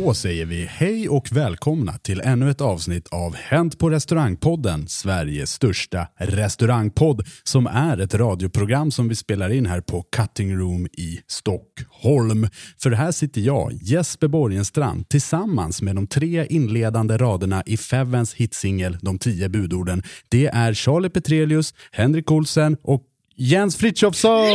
Då 0.00 0.14
säger 0.14 0.46
vi 0.46 0.64
hej 0.64 1.08
och 1.08 1.32
välkomna 1.32 1.92
till 1.92 2.20
ännu 2.20 2.50
ett 2.50 2.60
avsnitt 2.60 3.08
av 3.08 3.34
Hänt 3.34 3.78
på 3.78 3.90
restaurangpodden, 3.90 4.88
Sveriges 4.88 5.52
största 5.52 6.08
restaurangpodd, 6.16 7.26
som 7.44 7.66
är 7.66 8.00
ett 8.00 8.14
radioprogram 8.14 8.90
som 8.90 9.08
vi 9.08 9.14
spelar 9.14 9.50
in 9.50 9.66
här 9.66 9.80
på 9.80 10.02
Cutting 10.16 10.56
Room 10.56 10.86
i 10.86 11.20
Stockholm. 11.26 12.48
För 12.82 12.90
här 12.90 13.12
sitter 13.12 13.40
jag, 13.40 13.72
Jesper 13.72 14.28
Borgenstrand, 14.28 15.08
tillsammans 15.08 15.82
med 15.82 15.96
de 15.96 16.06
tre 16.06 16.46
inledande 16.46 17.16
raderna 17.16 17.62
i 17.66 17.76
Fevens 17.76 18.34
hitsingel 18.34 18.98
De 19.00 19.18
tio 19.18 19.48
budorden. 19.48 20.02
Det 20.28 20.46
är 20.46 20.74
Charlie 20.74 21.10
Petrelius, 21.10 21.74
Henrik 21.92 22.30
Olsen 22.30 22.76
och 22.82 23.02
Jens 23.36 23.76
Frithiofsson! 23.76 24.46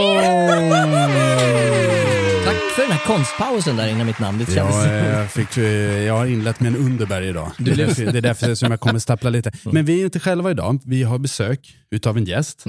Tack 2.45 2.55
för 2.75 2.81
den 2.81 2.91
här 2.91 3.05
konstpausen 3.05 3.75
där 3.75 3.87
innan 3.87 4.05
mitt 4.07 4.19
namn. 4.19 4.37
Det 4.37 4.53
kändes... 4.53 4.75
Ja, 4.85 4.93
jag, 4.93 5.31
fick, 5.31 5.57
eh, 5.57 5.63
jag 6.03 6.13
har 6.13 6.25
inlett 6.25 6.59
med 6.59 6.67
en 6.75 6.75
Underberg 6.75 7.27
idag. 7.27 7.51
Det 7.57 7.71
är, 7.71 7.75
därför, 7.75 8.05
det 8.05 8.17
är 8.17 8.21
därför 8.21 8.55
som 8.55 8.71
jag 8.71 8.79
kommer 8.79 8.99
stappla 8.99 9.29
lite. 9.29 9.51
Men 9.63 9.85
vi 9.85 10.01
är 10.01 10.05
inte 10.05 10.19
själva 10.19 10.51
idag. 10.51 10.79
Vi 10.85 11.03
har 11.03 11.17
besök 11.17 11.77
utav 11.91 12.17
en 12.17 12.25
gäst. 12.25 12.63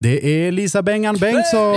Det 0.00 0.46
är 0.46 0.52
Lisa 0.52 0.82
Bengan 0.82 1.16
Bengtsson! 1.16 1.74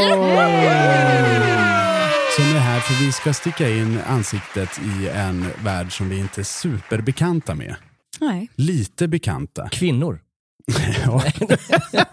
Som 2.35 2.43
är 2.55 2.59
här 2.59 2.79
för 2.79 3.05
vi 3.05 3.11
ska 3.11 3.33
sticka 3.33 3.69
in 3.69 3.99
ansiktet 4.07 4.69
i 4.99 5.07
en 5.07 5.45
värld 5.63 5.97
som 5.97 6.09
vi 6.09 6.17
inte 6.19 6.41
är 6.41 6.45
superbekanta 6.45 7.55
med. 7.55 7.75
Nej, 8.19 8.49
Lite 8.55 9.07
bekanta. 9.07 9.69
Kvinnor. 9.69 10.19
Ja. 11.05 11.23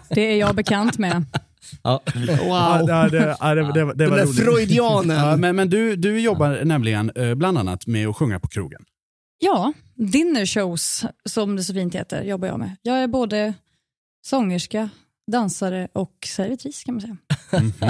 det 0.09 0.21
är 0.21 0.35
jag 0.35 0.55
bekant 0.55 0.97
med. 0.97 1.25
Ja. 1.83 2.01
Ja, 2.39 2.81
det, 3.11 3.17
det, 3.19 3.35
ja, 3.39 3.55
det, 3.55 3.61
det, 3.73 3.73
det 3.73 3.93
Den 3.93 4.09
var 4.09 4.17
där 4.17 4.25
roligt. 4.25 4.35
freudianen. 4.43 5.17
Ja, 5.17 5.37
men 5.37 5.55
men 5.55 5.69
du, 5.69 5.95
du 5.95 6.19
jobbar 6.19 6.65
nämligen 6.65 7.11
eh, 7.15 7.35
bland 7.35 7.57
annat 7.57 7.87
med 7.87 8.07
att 8.07 8.15
sjunga 8.15 8.39
på 8.39 8.47
krogen. 8.47 8.81
Ja, 9.39 9.73
dinner 9.95 10.45
shows 10.45 11.05
som 11.25 11.55
det 11.55 11.63
så 11.63 11.73
fint 11.73 11.95
heter 11.95 12.23
jobbar 12.23 12.47
jag 12.47 12.59
med. 12.59 12.75
Jag 12.81 12.97
är 13.03 13.07
både 13.07 13.53
sångerska, 14.25 14.89
dansare 15.31 15.87
och 15.93 16.13
servitris 16.25 16.83
kan 16.83 16.93
man 16.93 17.01
säga. 17.01 17.17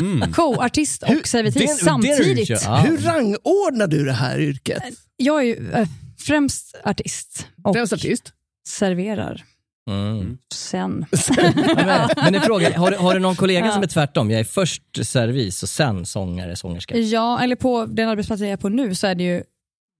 Mhm. 0.02 0.34
Co-artist 0.34 1.04
och 1.04 1.28
servitris 1.28 1.80
samtidigt. 1.80 2.50
ja. 2.50 2.78
Hur 2.78 2.98
rangordnar 2.98 3.88
du 3.88 4.06
det 4.06 4.12
här 4.14 4.40
yrket? 4.40 4.84
Jag 5.18 5.40
är 5.42 5.46
ju 5.46 5.72
äh, 5.72 5.88
främst 6.20 6.76
artist 6.84 7.48
och 7.64 7.76
Främst 7.76 7.94
artist? 7.94 8.34
serverar 8.68 9.44
Mm. 9.90 10.38
sen. 10.54 11.06
Men, 11.76 12.10
men 12.16 12.36
en 12.36 12.42
fråga, 12.42 12.78
har, 12.80 12.92
du- 12.92 12.98
har 12.98 13.14
du 13.14 13.20
någon 13.20 13.36
kollega 13.36 13.66
Ja. 13.66 13.72
som 13.72 13.84
är 13.84 13.88
tvärtom? 13.88 14.32
Jag 14.32 14.40
är 14.40 14.44
först 14.44 14.84
servis 15.08 15.64
och 15.64 15.70
sen 15.70 16.06
sångare, 16.06 16.56
sångerska. 16.56 16.98
Ja, 16.98 17.40
eller 17.44 17.56
på 17.56 17.86
den 17.86 18.10
arbetsplatsen 18.10 18.48
jag 18.48 18.54
är 18.54 18.58
på 18.58 18.70
nu 18.70 18.96
så 18.96 19.08
är 19.08 19.16
det 19.16 19.24
ju 19.24 19.44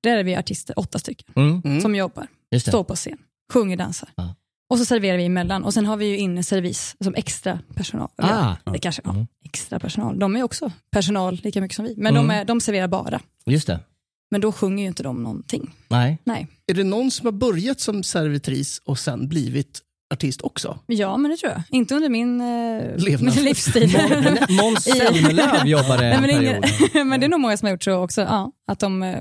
där 0.04 0.18
är 0.18 0.24
vi 0.24 0.36
artister, 0.36 0.80
åtta 0.80 1.00
stycken, 1.00 1.34
Mm. 1.36 1.62
Mm. 1.66 1.82
som 1.82 1.96
jobbar. 1.96 2.28
Står 2.68 2.84
på 2.84 2.96
scen, 2.96 3.18
sjunger, 3.54 3.78
dansar. 3.78 4.10
Ja. 4.16 4.36
Och 4.70 4.78
så 4.78 4.86
serverar 4.86 5.18
vi 5.18 5.26
emellan. 5.26 5.64
Och 5.64 5.74
sen 5.74 5.86
har 5.86 5.98
vi 5.98 6.06
ju 6.06 6.18
inne 6.18 6.44
servis 6.44 6.96
som 7.04 7.16
extra 7.16 7.60
personal. 7.76 8.10
Ah. 8.18 8.56
det 8.72 8.80
kanske, 8.80 9.02
ja, 9.06 9.12
Mm. 9.12 9.28
extra 9.46 9.80
personal. 9.80 10.20
De 10.20 10.36
är 10.36 10.44
också 10.44 10.72
personal 10.92 11.40
lika 11.44 11.62
mycket 11.62 11.76
som 11.76 11.86
vi. 11.86 11.94
Men 11.98 12.16
Mm. 12.18 12.28
de, 12.28 12.34
är, 12.34 12.46
de 12.46 12.62
serverar 12.62 12.88
bara. 12.88 13.20
Just 13.46 13.68
det. 13.68 13.80
Men 14.32 14.42
då 14.42 14.52
sjunger 14.52 14.84
ju 14.84 14.88
inte 14.88 15.04
de 15.04 15.24
någonting. 15.24 15.72
Nej. 15.88 16.18
Nej. 16.24 16.48
Är 16.68 16.74
det 16.74 16.84
någon 16.84 17.12
som 17.12 17.26
har 17.26 17.32
börjat 17.32 17.80
som 17.80 18.04
servitris 18.04 18.82
och 18.86 19.00
sen 19.00 19.28
blivit 19.28 19.80
artist 20.14 20.42
också? 20.42 20.80
Ja, 20.86 21.18
men 21.18 21.32
det 21.32 21.38
tror 21.38 21.52
jag. 21.52 21.62
Inte 21.70 21.96
under 21.96 22.10
min, 22.10 22.42
eh, 22.42 23.44
livstid. 23.44 23.96
Måns 24.50 24.84
Zelmerlöw 24.84 25.66
jobbade 25.68 26.02
Nej, 26.02 26.14
en 26.14 26.22
men, 26.22 26.30
period. 26.30 26.66
ingen, 26.94 27.08
men 27.08 27.20
det 27.20 27.26
är 27.26 27.30
nog 27.30 27.40
många 27.40 27.58
som 27.58 27.66
har 27.66 27.72
gjort 27.72 27.84
så 27.84 27.94
också. 27.94 28.22
Ja, 28.22 28.52
att 28.68 28.80
de, 28.80 29.04
eh, 29.04 29.20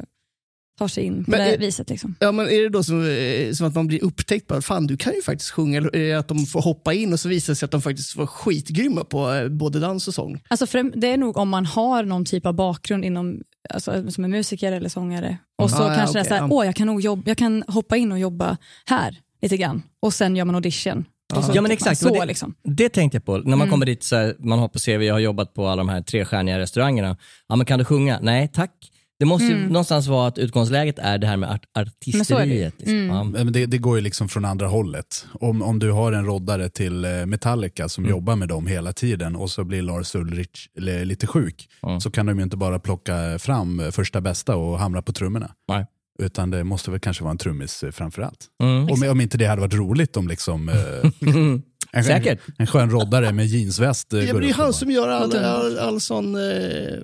tar 0.78 0.88
sig 0.88 1.04
in 1.04 1.24
på 1.24 1.30
Men 1.30 1.40
det 1.40 1.54
är- 1.54 1.58
viset. 1.58 1.90
Liksom. 1.90 2.14
Ja, 2.20 2.32
men 2.32 2.46
är 2.48 2.62
det 2.62 2.68
då 2.68 2.82
som, 2.82 3.10
eh, 3.10 3.52
som 3.52 3.66
att 3.66 3.74
man 3.74 3.86
blir 3.86 4.04
upptäckt 4.04 4.46
på 4.46 4.54
att 4.54 4.64
fan 4.64 4.86
du 4.86 4.96
kan 4.96 5.14
ju 5.14 5.22
faktiskt 5.22 5.50
sjunga, 5.50 5.78
eller 5.78 5.96
är 5.96 6.08
det 6.08 6.18
att 6.18 6.28
de 6.28 6.46
får 6.46 6.62
hoppa 6.62 6.94
in 6.94 7.12
och 7.12 7.20
så 7.20 7.28
visar 7.28 7.52
det 7.52 7.56
sig 7.56 7.64
att 7.66 7.70
de 7.70 7.82
faktiskt 7.82 8.16
var 8.16 8.26
skitgrymma 8.26 9.04
på 9.04 9.32
eh, 9.32 9.48
både 9.48 9.80
dans 9.80 10.08
och 10.08 10.14
sång? 10.14 10.42
Alltså 10.48 10.66
för, 10.66 10.82
det 11.00 11.06
är 11.06 11.16
nog 11.16 11.36
om 11.36 11.48
man 11.48 11.66
har 11.66 12.02
någon 12.02 12.24
typ 12.24 12.46
av 12.46 12.54
bakgrund 12.54 13.04
inom, 13.04 13.40
alltså, 13.70 14.10
som 14.10 14.24
en 14.24 14.30
musiker 14.30 14.72
eller 14.72 14.88
sångare. 14.88 15.38
Och 15.58 15.70
så 15.70 15.82
Ah, 15.82 15.88
ja, 15.88 15.94
kanske 15.94 16.18
det 16.18 16.20
är 16.20 16.22
okej, 16.22 16.28
så 16.28 16.34
här, 16.34 16.40
ja. 16.42 16.48
åh 16.50 16.66
jag 16.66 16.74
kan, 16.76 16.86
nog 16.86 17.00
jobba, 17.00 17.22
jag 17.26 17.38
kan 17.38 17.64
hoppa 17.68 17.96
in 17.96 18.12
och 18.12 18.18
jobba 18.18 18.56
här 18.86 19.16
lite 19.42 19.56
grann. 19.56 19.82
Och 20.00 20.14
sen 20.14 20.36
gör 20.36 20.44
man 20.44 20.54
audition. 20.54 21.04
Så 21.34 21.52
Ja 21.54 21.62
men 21.62 21.70
exakt, 21.70 22.00
så 22.00 22.14
det, 22.14 22.24
liksom. 22.24 22.54
det 22.64 22.88
tänkte 22.88 23.16
jag 23.16 23.24
på. 23.24 23.36
När 23.36 23.44
man 23.44 23.52
Mm. 23.60 23.70
kommer 23.70 23.86
dit, 23.86 24.02
så 24.02 24.16
här, 24.16 24.36
man 24.38 24.58
har 24.58 24.68
på 24.68 24.78
CV, 24.78 25.02
jag 25.02 25.14
har 25.14 25.18
jobbat 25.20 25.54
på 25.54 25.66
alla 25.66 25.76
de 25.80 25.88
här 25.88 26.02
trestjärniga 26.02 26.58
restaurangerna. 26.58 27.16
Ja 27.48 27.56
men 27.56 27.66
kan 27.66 27.78
du 27.78 27.84
sjunga? 27.84 28.18
Nej 28.22 28.48
tack. 28.48 28.70
Det 29.18 29.24
måste 29.24 29.44
ju 29.46 29.52
Mm. 29.56 29.68
någonstans 29.68 30.06
vara 30.06 30.28
att 30.28 30.38
utgångsläget 30.38 30.98
är 30.98 31.18
det 31.18 31.26
här 31.26 31.36
med 31.36 31.50
art- 31.50 31.66
Men 32.14 32.24
så 32.24 32.36
är 32.38 32.46
det 32.46 32.54
ju. 32.54 32.64
artisteriet. 32.66 32.74
Liksom. 32.78 32.94
Mm. 32.94 33.06
Ja. 33.16 33.24
Men 33.44 33.52
det, 33.52 33.66
det 33.66 33.78
går 33.78 33.96
ju 33.96 34.02
liksom 34.02 34.28
från 34.28 34.44
andra 34.44 34.66
hållet. 34.66 35.26
Om, 35.32 35.62
om 35.62 35.78
du 35.78 35.90
har 35.90 36.12
en 36.12 36.24
roddare 36.26 36.68
till 36.68 37.04
eh, 37.04 37.10
Metallica 37.26 37.88
som 37.88 38.04
Mm. 38.04 38.10
jobbar 38.16 38.36
med 38.36 38.48
dem 38.48 38.66
hela 38.66 38.92
tiden 38.92 39.36
och 39.36 39.50
så 39.50 39.64
blir 39.64 39.82
Lars 39.82 40.14
Ulrich 40.14 40.68
li- 40.78 41.04
lite 41.04 41.26
sjuk 41.26 41.68
så 42.00 42.10
kan 42.10 42.26
de 42.26 42.38
ju 42.38 42.42
inte 42.44 42.56
bara 42.56 42.78
plocka 42.78 43.38
fram 43.38 43.80
eh, 43.80 43.90
första 43.90 44.20
bästa 44.20 44.56
och 44.56 44.78
hamra 44.78 45.02
på 45.02 45.12
trummorna. 45.12 45.50
Nej. 45.68 45.86
Utan 46.22 46.50
det 46.50 46.64
måste 46.64 46.90
väl 46.90 47.00
kanske 47.00 47.24
vara 47.24 47.30
en 47.32 47.38
trummis 47.38 47.82
eh, 47.82 47.90
framför 47.90 48.22
allt. 48.22 48.46
Mm. 48.62 48.88
Om, 48.90 49.08
om 49.10 49.20
inte 49.20 49.38
det 49.38 49.46
hade 49.46 49.60
varit 49.60 49.74
roligt 49.74 50.16
om 50.16 50.28
liksom, 50.28 50.68
en, 51.92 52.04
Säkert. 52.04 52.40
en 52.58 52.66
skön 52.66 52.90
roddare 52.90 53.32
med 53.32 53.46
jeansväst 53.46 54.08
Ja, 54.12 54.18
men 54.32 54.40
det 54.42 54.48
är 54.48 54.54
han 54.54 54.72
som 54.72 54.90
gör 54.90 55.08
all, 55.08 55.22
Låter 55.28 55.42
all, 55.42 55.78
all 55.78 56.00
sån, 56.00 56.34
eh, 56.34 56.40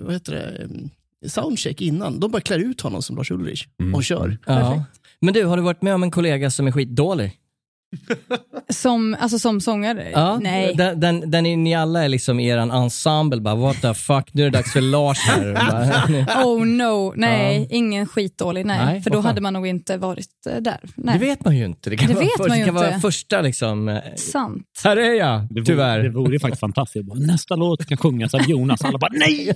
vad 0.01 0.13
heter 0.13 0.31
det, 0.33 0.67
soundcheck 1.29 1.81
innan. 1.81 2.19
De 2.19 2.31
bara 2.31 2.41
klär 2.41 2.59
ut 2.59 2.81
honom 2.81 3.01
som 3.01 3.15
Lars 3.15 3.31
Ulrich 3.31 3.65
Mm. 3.79 3.95
och 3.95 4.03
kör. 4.03 4.37
Ja. 4.45 4.83
Men 5.21 5.33
du, 5.33 5.45
har 5.45 5.57
du 5.57 5.63
varit 5.63 5.81
med 5.81 5.95
om 5.95 6.03
en 6.03 6.11
kollega 6.11 6.51
som 6.51 6.67
är 6.67 6.71
skitdålig? 6.71 7.31
Som, 8.69 9.15
alltså 9.19 9.39
som 9.39 9.61
sångare? 9.61 10.09
Ja, 10.13 10.39
Nej. 10.41 10.73
Den, 10.75 10.99
den, 10.99 11.31
den 11.31 11.45
är, 11.45 11.57
ni 11.57 11.75
alla 11.75 12.03
är 12.03 12.09
liksom 12.09 12.39
i 12.39 12.47
er 12.47 12.57
ensemble, 12.57 13.41
bara 13.41 13.55
what 13.55 13.81
the 13.81 13.93
fuck, 13.93 14.29
nu 14.33 14.41
är 14.41 14.49
det 14.49 14.57
dags 14.57 14.73
för 14.73 14.81
Lars 14.81 15.19
här. 15.19 15.53
Bara, 16.25 16.45
Oh 16.45 16.65
no, 16.65 17.13
nej, 17.15 17.67
ingen 17.69 18.07
skitdålig. 18.07 18.65
Nej, 18.65 18.85
Nej, 18.85 19.01
för 19.01 19.09
då 19.09 19.19
hade 19.19 19.41
man 19.41 19.53
nog 19.53 19.67
inte 19.67 19.97
varit 19.97 20.27
eh, 20.49 20.55
där. 20.61 20.61
det 20.61 20.91
Nej. 20.95 21.19
vet 21.19 21.45
man 21.45 21.57
ju 21.57 21.65
inte. 21.65 21.89
Det 21.89 21.97
kan, 21.97 22.07
Det 22.07 22.13
vara, 22.13 22.25
för, 22.37 22.49
det 22.49 22.65
kan 22.65 22.75
vara 22.75 22.99
första 22.99 23.41
liksom, 23.41 23.89
eh, 23.89 23.97
Sant. 24.15 24.63
här 24.83 24.97
är 24.97 25.13
jag, 25.13 25.41
Det 25.49 25.53
vore, 25.53 25.65
tyvärr. 25.65 25.99
Det 26.03 26.09
vore 26.09 26.39
faktiskt 26.39 26.59
fantastiskt. 26.59 27.05
Bara, 27.05 27.19
Nästa 27.19 27.55
låt 27.55 27.85
kan 27.85 27.97
sjungas 27.97 28.33
av 28.33 28.41
Jonas. 28.49 28.81
Alla 28.81 28.97
bara 28.97 29.11
nej! 29.13 29.47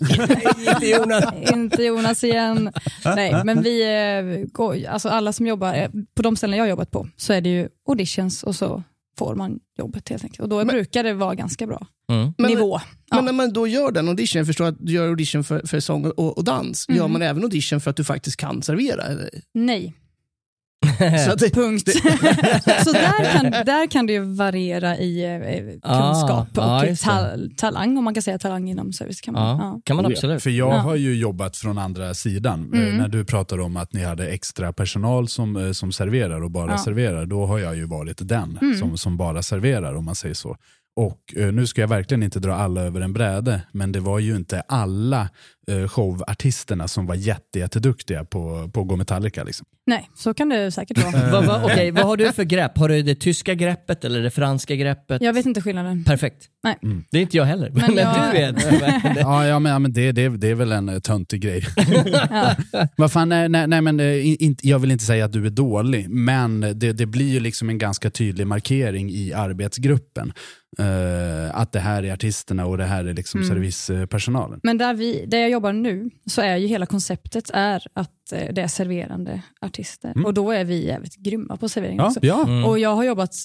inte 0.67 0.87
Jonas. 0.87 1.25
inte 1.53 1.83
Jonas 1.83 2.23
igen. 2.23 2.71
Nej, 3.15 3.41
men 3.43 3.61
vi, 3.61 3.83
eh, 3.83 4.47
går, 4.51 4.85
alltså 4.89 5.09
alla 5.09 5.33
som 5.33 5.47
jobbar, 5.47 5.87
på 6.15 6.21
de 6.21 6.35
ställen 6.35 6.57
jag 6.57 6.63
har 6.63 6.69
jobbat 6.69 6.91
på, 6.91 7.07
så 7.17 7.33
är 7.33 7.41
det 7.41 7.49
ju 7.49 7.67
auditions 7.89 8.43
och 8.43 8.55
så 8.55 8.83
får 9.17 9.35
man 9.35 9.59
jobbet 9.77 10.09
helt 10.09 10.23
enkelt. 10.23 10.39
Och 10.43 10.49
då 10.49 10.65
brukar 10.65 11.03
det 11.03 11.13
vara 11.13 11.35
ganska 11.35 11.67
bra 11.67 11.87
Mm. 12.11 12.33
Men- 12.37 12.49
nivå. 12.51 12.77
Men 13.11 13.19
Ja. 13.19 13.21
när 13.21 13.33
man 13.33 13.53
då 13.53 13.67
gör 13.67 13.91
den 13.91 14.07
audition, 14.07 14.39
jag 14.39 14.47
förstår 14.47 14.65
att 14.65 14.75
du 14.79 14.93
gör 14.93 15.07
audition 15.09 15.43
för, 15.43 15.67
för 15.67 15.79
sång 15.79 16.05
och, 16.05 16.37
och 16.37 16.43
dans, 16.43 16.85
Mm. 16.89 16.97
gör 16.97 17.07
man 17.07 17.21
även 17.21 17.43
audition 17.43 17.81
för 17.81 17.89
att 17.89 17.95
du 17.97 18.03
faktiskt 18.03 18.37
kan 18.37 18.61
servera? 18.61 19.03
eller? 19.03 19.29
Nej, 19.53 19.93
Så 21.29 21.35
det, 21.35 21.49
punkt. 21.53 21.89
så 22.83 22.91
där 22.91 23.31
kan, 23.33 23.51
där 23.65 23.87
kan 23.91 24.05
det 24.05 24.13
ju 24.13 24.19
variera 24.35 24.97
i 24.97 25.23
eh, 25.25 25.91
Ah, 25.91 26.13
kunskap 26.13 26.47
ja, 26.55 26.79
och 26.81 26.87
just 26.87 27.03
tal, 27.03 27.51
talang, 27.57 27.97
om 27.97 28.03
man 28.03 28.13
kan 28.13 28.23
säga 28.23 28.39
talang 28.39 28.69
inom 28.69 28.93
service. 28.93 29.21
Kan 29.21 29.33
man, 29.33 29.57
ja. 29.59 29.81
kan 29.85 29.95
man 29.95 30.05
absolut. 30.05 30.43
För 30.43 30.49
jag 30.49 30.69
Ja. 30.73 30.77
har 30.77 30.95
ju 30.95 31.15
jobbat 31.15 31.57
från 31.57 31.77
andra 31.77 32.13
sidan. 32.13 32.71
Eh, 32.73 32.79
Mm. 32.79 32.97
När 32.97 33.07
du 33.07 33.25
pratar 33.25 33.59
om 33.59 33.77
att 33.77 33.93
ni 33.93 34.03
hade 34.03 34.27
extra 34.27 34.73
personal 34.73 35.27
som, 35.27 35.55
eh, 35.55 35.71
som 35.71 35.91
serverar 35.91 36.43
och 36.43 36.51
bara 36.51 36.77
serverar, 36.77 37.25
då 37.25 37.45
har 37.45 37.59
jag 37.59 37.75
ju 37.75 37.85
varit 37.85 38.17
den 38.27 38.57
Mm. 38.61 38.77
som, 38.77 38.97
som 38.97 39.17
bara 39.17 39.41
serverar 39.41 39.93
om 39.95 40.05
man 40.05 40.15
säger 40.15 40.35
så. 40.35 40.57
Och 40.95 41.19
nu 41.53 41.67
ska 41.67 41.81
jag 41.81 41.87
verkligen 41.87 42.23
inte 42.23 42.39
dra 42.39 42.53
alla 42.53 42.81
över 42.81 43.01
en 43.01 43.13
bräde, 43.13 43.61
men 43.71 43.91
det 43.91 43.99
var 43.99 44.19
ju 44.19 44.35
inte 44.35 44.61
alla 44.61 45.29
showartisterna 45.87 46.87
som 46.87 47.05
var 47.05 47.15
jätte, 47.15 47.59
jätteduktiga 47.59 48.25
på, 48.25 48.69
på 48.73 48.81
att 48.81 48.87
gå 48.87 48.95
Metallica. 48.95 49.43
Liksom. 49.43 49.65
Nej, 49.87 50.09
så 50.15 50.33
kan 50.33 50.49
det 50.49 50.71
säkert 50.71 50.97
vara. 51.03 51.31
vad, 51.31 51.45
vad, 51.45 51.63
okej, 51.63 51.91
vad 51.91 52.03
har 52.05 52.17
du 52.17 52.31
för 52.31 52.43
grepp? 52.43 52.77
Har 52.77 52.89
du 52.89 53.01
det 53.01 53.15
tyska 53.15 53.53
greppet 53.53 54.05
eller 54.05 54.21
det 54.21 54.31
franska 54.31 54.75
greppet? 54.75 55.21
Jag 55.21 55.33
vet 55.33 55.45
inte 55.45 55.61
skillnaden. 55.61 56.03
Perfekt. 56.03 56.45
Nej. 56.63 56.77
Det 57.11 57.17
är 57.17 57.21
inte 57.21 57.37
jag 57.37 57.45
heller, 57.45 57.69
men, 57.69 57.95
Men 57.95 57.97
jag- 57.97 58.55
du 58.55 58.69
vet. 58.77 59.17
Ja, 59.19 59.47
ja, 59.47 59.59
men, 59.59 59.71
ja, 59.71 59.79
men 59.79 59.93
det, 59.93 60.11
det, 60.11 60.29
det 60.29 60.47
är 60.49 60.55
väl 60.55 60.71
en 60.71 60.89
eh, 60.89 60.99
töntig 60.99 61.41
grej. 61.41 61.65
Ja. 62.29 62.55
Vad 62.97 63.11
fan, 63.11 63.29
nej, 63.29 63.49
nej, 63.49 63.67
nej, 63.67 63.81
men, 63.81 63.99
eh, 63.99 64.43
in, 64.43 64.55
jag 64.61 64.79
vill 64.79 64.91
inte 64.91 65.03
säga 65.03 65.25
att 65.25 65.31
du 65.33 65.45
är 65.45 65.49
dålig, 65.49 66.09
men 66.09 66.59
det, 66.75 66.93
det 66.93 67.05
blir 67.05 67.29
ju 67.33 67.39
liksom 67.39 67.69
en 67.69 67.77
ganska 67.77 68.09
tydlig 68.09 68.47
markering 68.47 69.09
i 69.09 69.33
arbetsgruppen. 69.33 70.33
eh, 70.79 71.59
att 71.59 71.71
det 71.71 71.79
här 71.79 72.03
är 72.03 72.13
artisterna 72.13 72.65
och 72.65 72.77
det 72.77 72.85
här 72.85 73.05
är 73.05 73.13
liksom 73.13 73.39
Mm. 73.41 73.49
servicepersonalen. 73.49 74.59
Men 74.63 74.77
där, 74.77 74.93
vi, 74.93 75.25
där 75.27 75.47
jag 75.47 75.58
jobbar 75.59 75.73
nu 75.73 76.09
så 76.25 76.41
är 76.41 76.57
ju 76.57 76.67
hela 76.67 76.85
konceptet 76.85 77.49
är 77.53 77.87
att 77.93 78.31
eh, 78.31 78.53
det 78.53 78.61
är 78.61 78.67
serverande 78.67 79.41
artister. 79.61 80.11
Mm. 80.11 80.25
Och 80.25 80.33
då 80.33 80.51
är 80.51 80.63
vi 80.65 80.85
jävligt 80.85 81.15
grymma 81.15 81.57
på 81.57 81.69
servering 81.69 81.97
Ja, 81.97 82.07
också. 82.07 82.19
ja. 82.23 82.43
Mm. 82.43 82.65
Och 82.65 82.79
jag 82.79 82.95
har 82.95 83.03
jobbat 83.03 83.35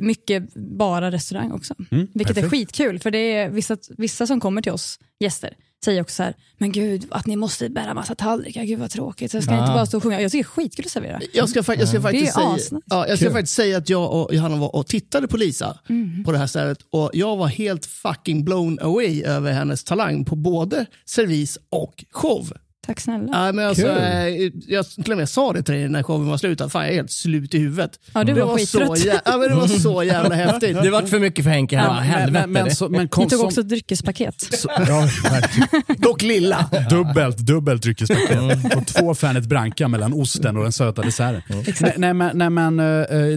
mycket 0.00 0.54
bara 0.54 1.10
restaurang 1.10 1.52
också. 1.52 1.74
Mm, 1.90 2.06
Vilket 2.14 2.36
är 2.36 2.42
perfekt. 2.42 2.50
skitkul, 2.50 2.98
för 2.98 3.10
det 3.10 3.18
är 3.18 3.48
vissa, 3.50 3.76
vissa 3.98 4.26
som 4.26 4.40
kommer 4.40 4.62
till 4.62 4.72
oss, 4.72 4.98
gäster, 5.20 5.54
säger 5.84 6.02
också 6.02 6.14
så 6.14 6.22
här, 6.22 6.34
men 6.58 6.72
gud 6.72 7.06
att 7.10 7.26
ni 7.26 7.36
måste 7.36 7.68
bära 7.68 7.94
massa 7.94 8.14
tallrikar, 8.14 8.64
gud 8.64 8.78
vad 8.78 8.90
tråkigt, 8.90 9.34
jag 9.34 9.42
ska 9.42 9.52
Ja. 9.52 9.60
inte 9.60 9.72
bara 9.72 9.86
stå 9.86 9.96
och 9.96 10.02
sjunga. 10.02 10.20
Jag 10.20 10.30
tycker 10.32 10.44
det 10.44 10.48
är 10.48 10.62
skitkul 10.64 10.84
att 10.84 10.90
servera. 10.90 11.20
jag 11.32 11.48
ska, 11.48 11.58
jag 11.78 11.88
ska 11.88 11.96
Det 11.96 12.02
faktiskt 12.02 12.32
säga, 12.34 12.58
ja, 12.86 13.08
jag 13.08 13.18
ska 13.18 13.30
faktiskt 13.30 13.54
säga 13.54 13.78
att 13.78 13.88
jag 13.88 14.12
och 14.12 14.34
Johanna 14.34 14.56
var 14.56 14.76
och 14.76 14.86
tittade 14.86 15.28
på 15.28 15.36
Lisa 15.36 15.78
Mm. 15.88 16.24
på 16.24 16.32
det 16.32 16.38
här 16.38 16.46
stället 16.46 16.78
och 16.90 17.10
jag 17.12 17.36
var 17.36 17.46
helt 17.46 17.86
fucking 17.86 18.44
blown 18.44 18.78
away 18.82 19.22
över 19.22 19.52
hennes 19.52 19.84
talang 19.84 20.24
på 20.24 20.36
både 20.36 20.86
servis 21.04 21.58
och 21.70 22.04
show. 22.10 22.52
Tack 22.86 23.00
snälla. 23.00 23.28
Ja, 23.46 23.52
men 23.52 23.66
alltså, 23.68 23.82
Kul. 23.82 23.90
eh, 23.96 24.50
jag 24.66 24.86
till 24.88 25.12
och 25.12 25.18
med 25.18 25.28
sa 25.28 25.52
det 25.52 25.62
till 25.62 25.74
dig 25.74 25.88
när 25.88 26.02
showen 26.02 26.26
var 26.26 26.36
slut, 26.36 26.60
att 26.60 26.72
fan, 26.72 26.82
jag 26.82 26.90
är 26.90 26.94
helt 26.94 27.10
slut 27.10 27.54
i 27.54 27.58
huvudet. 27.58 28.00
Ja, 28.14 28.24
du 28.24 28.32
det, 28.34 28.40
var 28.40 28.46
var 28.48 28.58
så 28.58 28.78
jä- 28.78 29.20
ja, 29.24 29.36
men 29.38 29.48
det 29.48 29.54
var 29.54 29.66
så 29.68 30.02
jävla 30.02 30.34
häftigt. 30.34 30.82
Det 30.82 30.90
var 30.90 31.02
för 31.02 31.18
mycket 31.18 31.44
för 31.44 31.50
Henke 31.50 31.76
här. 31.76 31.84
Ja, 31.86 31.92
helvete. 31.92 32.46
men, 32.46 32.64
men, 32.64 32.74
så, 32.74 32.88
men 32.88 33.08
Ni 33.18 33.28
tog 33.28 33.40
också 33.40 33.60
ett 33.60 33.68
dryckespaket. 33.68 34.34
så, 34.40 34.68
ja, 34.78 35.08
verkligen. 35.30 35.68
Dock 36.02 36.22
lilla. 36.22 36.70
dubbelt, 36.90 37.36
dubbelt 37.38 37.82
dryckespaket. 37.82 38.74
Och 38.76 38.86
två 38.86 39.14
Fernet 39.14 39.44
Branca 39.44 39.88
mellan 39.88 40.12
osten 40.12 40.56
och 40.56 40.62
den 40.62 40.72
söta 40.72 41.02
desserten. 41.02 41.42
Nej, 41.80 41.94
nej, 41.96 42.14
men, 42.14 42.38
nej, 42.38 42.50
men, 42.50 42.80
eh, 42.80 42.84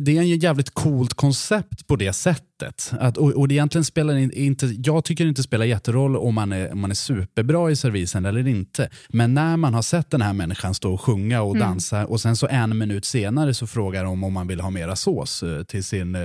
det 0.01 0.11
är 0.17 0.19
en 0.19 0.27
jävligt 0.39 0.69
coolt 0.73 1.13
koncept 1.13 1.87
på 1.87 1.95
det 1.95 2.13
sättet. 2.13 2.91
Att, 2.99 3.17
och, 3.17 3.31
och 3.31 3.47
det 3.47 3.53
egentligen 3.55 3.85
spelar 3.85 4.15
in- 4.17 4.31
inte, 4.31 4.65
jag 4.85 5.03
tycker 5.05 5.23
det 5.23 5.29
inte 5.29 5.43
spelar 5.43 5.65
jätteroll 5.65 6.17
om 6.17 6.35
man, 6.35 6.51
är, 6.51 6.71
om 6.71 6.79
man 6.79 6.91
är 6.91 6.95
superbra 6.95 7.71
i 7.71 7.75
servisen 7.75 8.25
eller 8.25 8.47
inte. 8.47 8.89
Men 9.09 9.33
när 9.35 9.57
man 9.57 9.73
har 9.73 9.81
sett 9.81 10.09
den 10.11 10.21
här 10.21 10.33
människan 10.33 10.73
stå 10.73 10.93
och 10.93 11.01
sjunga 11.01 11.41
och 11.41 11.57
dansa 11.57 12.05
och 12.05 12.21
sen 12.21 12.35
så 12.35 12.47
en 12.47 12.77
minut 12.77 13.05
senare 13.05 13.53
så 13.53 13.67
frågar 13.67 14.03
de 14.03 14.23
om 14.23 14.33
man 14.33 14.47
vill 14.47 14.59
ha 14.59 14.69
mera 14.69 14.95
sås 14.95 15.43
eh, 15.43 15.63
till 15.63 15.83
sin 15.83 16.15
eh, 16.15 16.21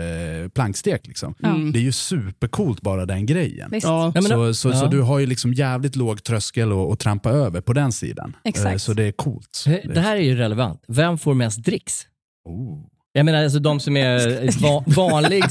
plankstek. 0.54 1.06
Liksom. 1.06 1.34
Ja. 1.38 1.48
Det 1.72 1.78
är 1.78 1.82
ju 1.82 1.92
supercoolt 1.92 2.80
bara 2.80 3.06
den 3.06 3.26
grejen. 3.26 3.70
Visst. 3.70 3.86
Ja. 3.86 4.12
Så, 4.22 4.28
då- 4.34 4.54
så, 4.54 4.68
ja. 4.68 4.74
så 4.74 4.86
du 4.86 5.00
har 5.02 5.18
ju 5.18 5.26
liksom 5.26 5.54
jävligt 5.54 5.96
låg 5.96 6.22
tröskel 6.24 6.72
att, 6.72 6.92
att 6.92 6.98
trampa 6.98 7.30
över 7.30 7.60
på 7.60 7.72
den 7.72 7.92
sidan. 7.92 8.36
Exakt. 8.44 8.72
Eh, 8.72 8.76
Så 8.76 8.92
det 8.92 9.04
är 9.04 9.12
coolt. 9.12 9.64
Det 9.94 10.00
här 10.00 10.16
är 10.16 10.20
ju 10.20 10.36
relevant. 10.36 10.84
Vem 10.88 11.18
får 11.18 11.34
mest 11.34 11.64
dricks? 11.64 12.06
Oh. 12.44 12.78
Jag 13.12 13.24
menar 13.24 13.44
alltså 13.44 13.58
de 13.58 13.80
som 13.80 13.96
är 13.96 14.60
va 14.62 14.84
vanlig 14.86 15.42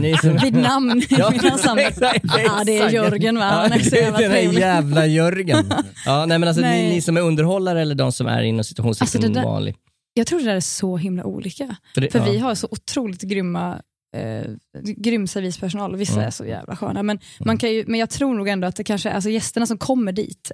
ni 0.00 0.16
som... 0.16 0.36
vid 0.42 0.54
namn? 0.54 1.02
Ja, 1.10 1.32
exakt, 1.78 2.24
Ja, 2.24 2.62
det 2.66 2.78
är. 2.78 2.90
Jörgen 2.90 3.38
va? 3.38 3.44
Han 3.44 3.72
är 3.72 3.78
så 3.78 3.96
Ja, 3.96 4.00
jävla 4.02 4.18
Den 4.18 4.30
här 4.30 4.60
jävla 4.60 5.06
Jörgen. 5.06 5.72
Ja, 6.06 6.26
nej, 6.26 6.38
men 6.38 6.48
alltså, 6.48 6.62
ni, 6.62 6.68
Nej. 6.68 6.90
ni 6.90 7.00
som 7.00 7.16
är 7.16 7.20
underhållare 7.20 7.82
eller 7.82 7.94
de 7.94 8.12
som 8.12 8.26
är 8.26 8.42
inom 8.42 8.64
situationstecken 8.64 9.24
Alltså, 9.24 9.42
vanlig. 9.42 9.76
Jag 10.14 10.26
tror 10.26 10.38
det 10.38 10.44
där 10.44 10.56
är 10.56 10.60
så 10.60 10.96
himla 10.96 11.24
olika. 11.24 11.76
För, 11.94 12.00
det, 12.00 12.10
För 12.10 12.18
ja. 12.18 12.24
vi 12.24 12.38
har 12.38 12.54
så 12.54 12.68
otroligt 12.70 13.22
grymma 13.22 13.82
eh, 14.16 14.50
grym 14.96 15.26
servispersonal 15.26 15.94
och 15.94 16.00
vissa 16.00 16.12
Mm. 16.12 16.26
är 16.26 16.30
så 16.30 16.44
jävla 16.44 16.76
sköna. 16.76 17.02
Men, 17.02 17.18
man 17.40 17.58
kan 17.58 17.72
ju, 17.72 17.84
men 17.86 18.00
jag 18.00 18.10
tror 18.10 18.34
nog 18.34 18.48
ändå 18.48 18.66
att 18.68 18.76
det 18.76 18.84
kanske, 18.84 19.10
alltså 19.12 19.30
gästerna 19.30 19.66
som 19.66 19.78
kommer 19.78 20.12
dit 20.12 20.52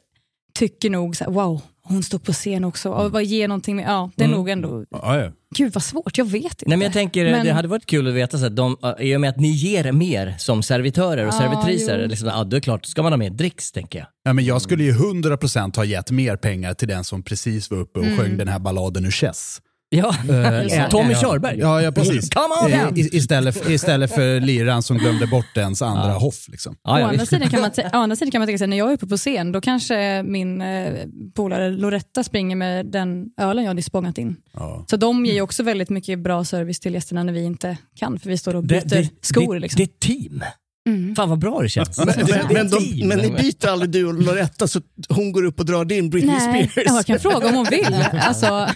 tycker 0.58 0.90
nog 0.90 1.16
så 1.16 1.24
här, 1.24 1.30
wow, 1.30 1.60
hon 1.82 2.02
stod 2.02 2.22
på 2.22 2.32
scen 2.32 2.64
också 2.64 2.90
och 2.90 3.12
vad 3.12 3.24
ger 3.24 3.48
någonting 3.48 3.76
med, 3.76 3.84
ja 3.88 4.10
det 4.16 4.22
är 4.22 4.26
Mm. 4.28 4.36
nog 4.38 4.48
ändå, 4.48 4.84
Ja, 4.90 5.18
ja. 5.20 5.32
gud 5.56 5.72
vad 5.72 5.82
svårt, 5.82 6.18
jag 6.18 6.24
vet 6.24 6.44
inte. 6.44 6.64
Nej, 6.66 6.78
men 6.78 6.84
jag 6.84 6.92
tänker, 6.92 7.30
Men- 7.30 7.46
det 7.46 7.52
hade 7.52 7.68
varit 7.68 7.86
kul 7.86 8.08
att 8.08 8.14
veta, 8.14 8.38
så 8.38 8.46
att 8.46 8.56
de, 8.56 8.76
i 8.98 9.16
och 9.16 9.20
med 9.20 9.30
att 9.30 9.40
ni 9.40 9.48
ger 9.48 9.92
mer 9.92 10.34
som 10.38 10.62
servitörer 10.62 11.26
och 11.26 11.34
Ja, 11.34 11.38
servitriser, 11.38 12.00
jo. 12.02 12.08
liksom, 12.08 12.28
ja, 12.28 12.44
då 12.44 12.56
är 12.56 12.60
klart, 12.60 12.86
ska 12.86 13.02
man 13.02 13.12
ha 13.12 13.16
mer 13.16 13.30
dricks 13.30 13.72
tänker 13.72 13.98
jag. 13.98 14.08
Ja, 14.24 14.32
men 14.32 14.44
jag 14.44 14.62
skulle 14.62 14.84
ju 14.84 14.92
100% 14.92 15.76
ha 15.76 15.84
gett 15.84 16.10
mer 16.10 16.36
pengar 16.36 16.74
till 16.74 16.88
den 16.88 17.04
som 17.04 17.22
precis 17.22 17.70
var 17.70 17.78
uppe 17.78 17.98
och 17.98 18.06
Mm. 18.06 18.18
sjöng 18.18 18.36
den 18.36 18.48
här 18.48 18.58
balladen 18.58 19.04
ur 19.04 19.10
Chess. 19.10 19.60
Ja, 19.88 20.14
Eh, 20.28 20.88
Tommy 20.88 21.12
ja. 21.12 21.20
Körberg. 21.20 21.58
Ja, 21.58 21.82
ja 21.82 21.92
precis. 21.92 22.30
Come 22.30 22.80
on 22.88 22.98
i- 22.98 23.08
istället, 23.16 23.68
istället 23.68 24.14
för 24.14 24.40
liran 24.40 24.82
som 24.82 24.98
glömde 24.98 25.26
bort 25.26 25.56
ens 25.56 25.82
andra 25.82 26.08
Ja. 26.08 26.18
hoff. 26.18 26.48
Liksom. 26.48 26.76
Ja, 26.84 26.94
Å 26.96 26.98
ja, 26.98 27.04
andra, 27.06 27.18
visst. 27.20 27.30
sidan 27.30 27.48
kan 27.50 27.60
man 27.60 27.70
å 27.70 27.82
andra 27.92 28.16
sidan 28.16 28.30
kan 28.30 28.40
man 28.40 28.46
tänka 28.48 28.58
sig, 28.58 28.66
när 28.66 28.76
jag 28.76 28.90
är 28.90 28.94
uppe 28.94 29.06
på 29.06 29.16
scen, 29.16 29.52
då 29.52 29.60
kanske 29.60 30.22
min 30.22 30.60
eh, 30.60 30.92
polare 31.34 31.70
Loretta 31.70 32.24
springer 32.24 32.56
med 32.56 32.86
den 32.86 33.24
ölen 33.40 33.64
jag 33.64 33.76
nyss 33.76 33.92
bångat 33.92 34.18
in. 34.18 34.36
Ja. 34.52 34.84
Så 34.90 34.96
de 34.96 35.26
ger 35.26 35.34
ju 35.34 35.40
också 35.40 35.62
väldigt 35.62 35.90
mycket 35.90 36.18
bra 36.18 36.44
service 36.44 36.80
till 36.80 36.94
gästerna 36.94 37.22
när 37.22 37.32
vi 37.32 37.44
inte 37.44 37.76
kan, 37.96 38.18
för 38.18 38.28
vi 38.30 38.38
står 38.38 38.56
och 38.56 38.62
byter 38.64 38.80
det, 38.84 38.96
det, 39.02 39.08
skor. 39.20 39.54
det, 39.54 39.60
liksom. 39.60 39.76
det 39.78 39.82
är 39.82 39.86
ett 39.86 40.00
team. 40.00 40.44
Mm. 40.88 41.16
Fan 41.16 41.28
vad 41.28 41.38
bra 41.38 41.60
det 41.62 41.68
känns. 41.68 41.98
Men, 41.98 42.06
Det 42.06 42.12
är 42.12 42.42
men, 42.44 42.52
men, 42.54 42.70
de, 42.70 43.06
men 43.06 43.18
ni 43.18 43.30
byter 43.30 43.68
aldrig 43.68 43.90
du 43.90 44.04
och 44.06 44.14
Loretta 44.22 44.68
så 44.68 44.80
hon 45.08 45.32
går 45.32 45.44
upp 45.44 45.60
och 45.60 45.66
drar 45.66 45.84
din 45.84 46.10
Britney 46.10 46.36
Nej, 46.36 46.68
Spears? 46.68 46.86
ja, 46.86 46.94
jag 46.96 47.06
kan 47.06 47.18
fråga 47.18 47.48
om 47.48 47.54
hon 47.54 47.66
vill. 47.70 47.96
Alltså, 48.20 48.68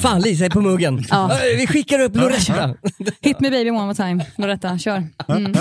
Fan 0.00 0.20
Lisa 0.20 0.44
är 0.44 0.50
på 0.50 0.60
muggen. 0.60 1.04
Ja. 1.10 1.38
Vi 1.56 1.66
skickar 1.66 2.00
upp 2.00 2.16
Loretta. 2.16 2.74
hit 3.20 3.40
me 3.40 3.50
baby 3.50 3.70
one 3.70 3.84
more 3.84 3.94
time. 3.94 4.26
Loretta, 4.36 4.78
kör. 4.78 5.08
Mm. 5.28 5.52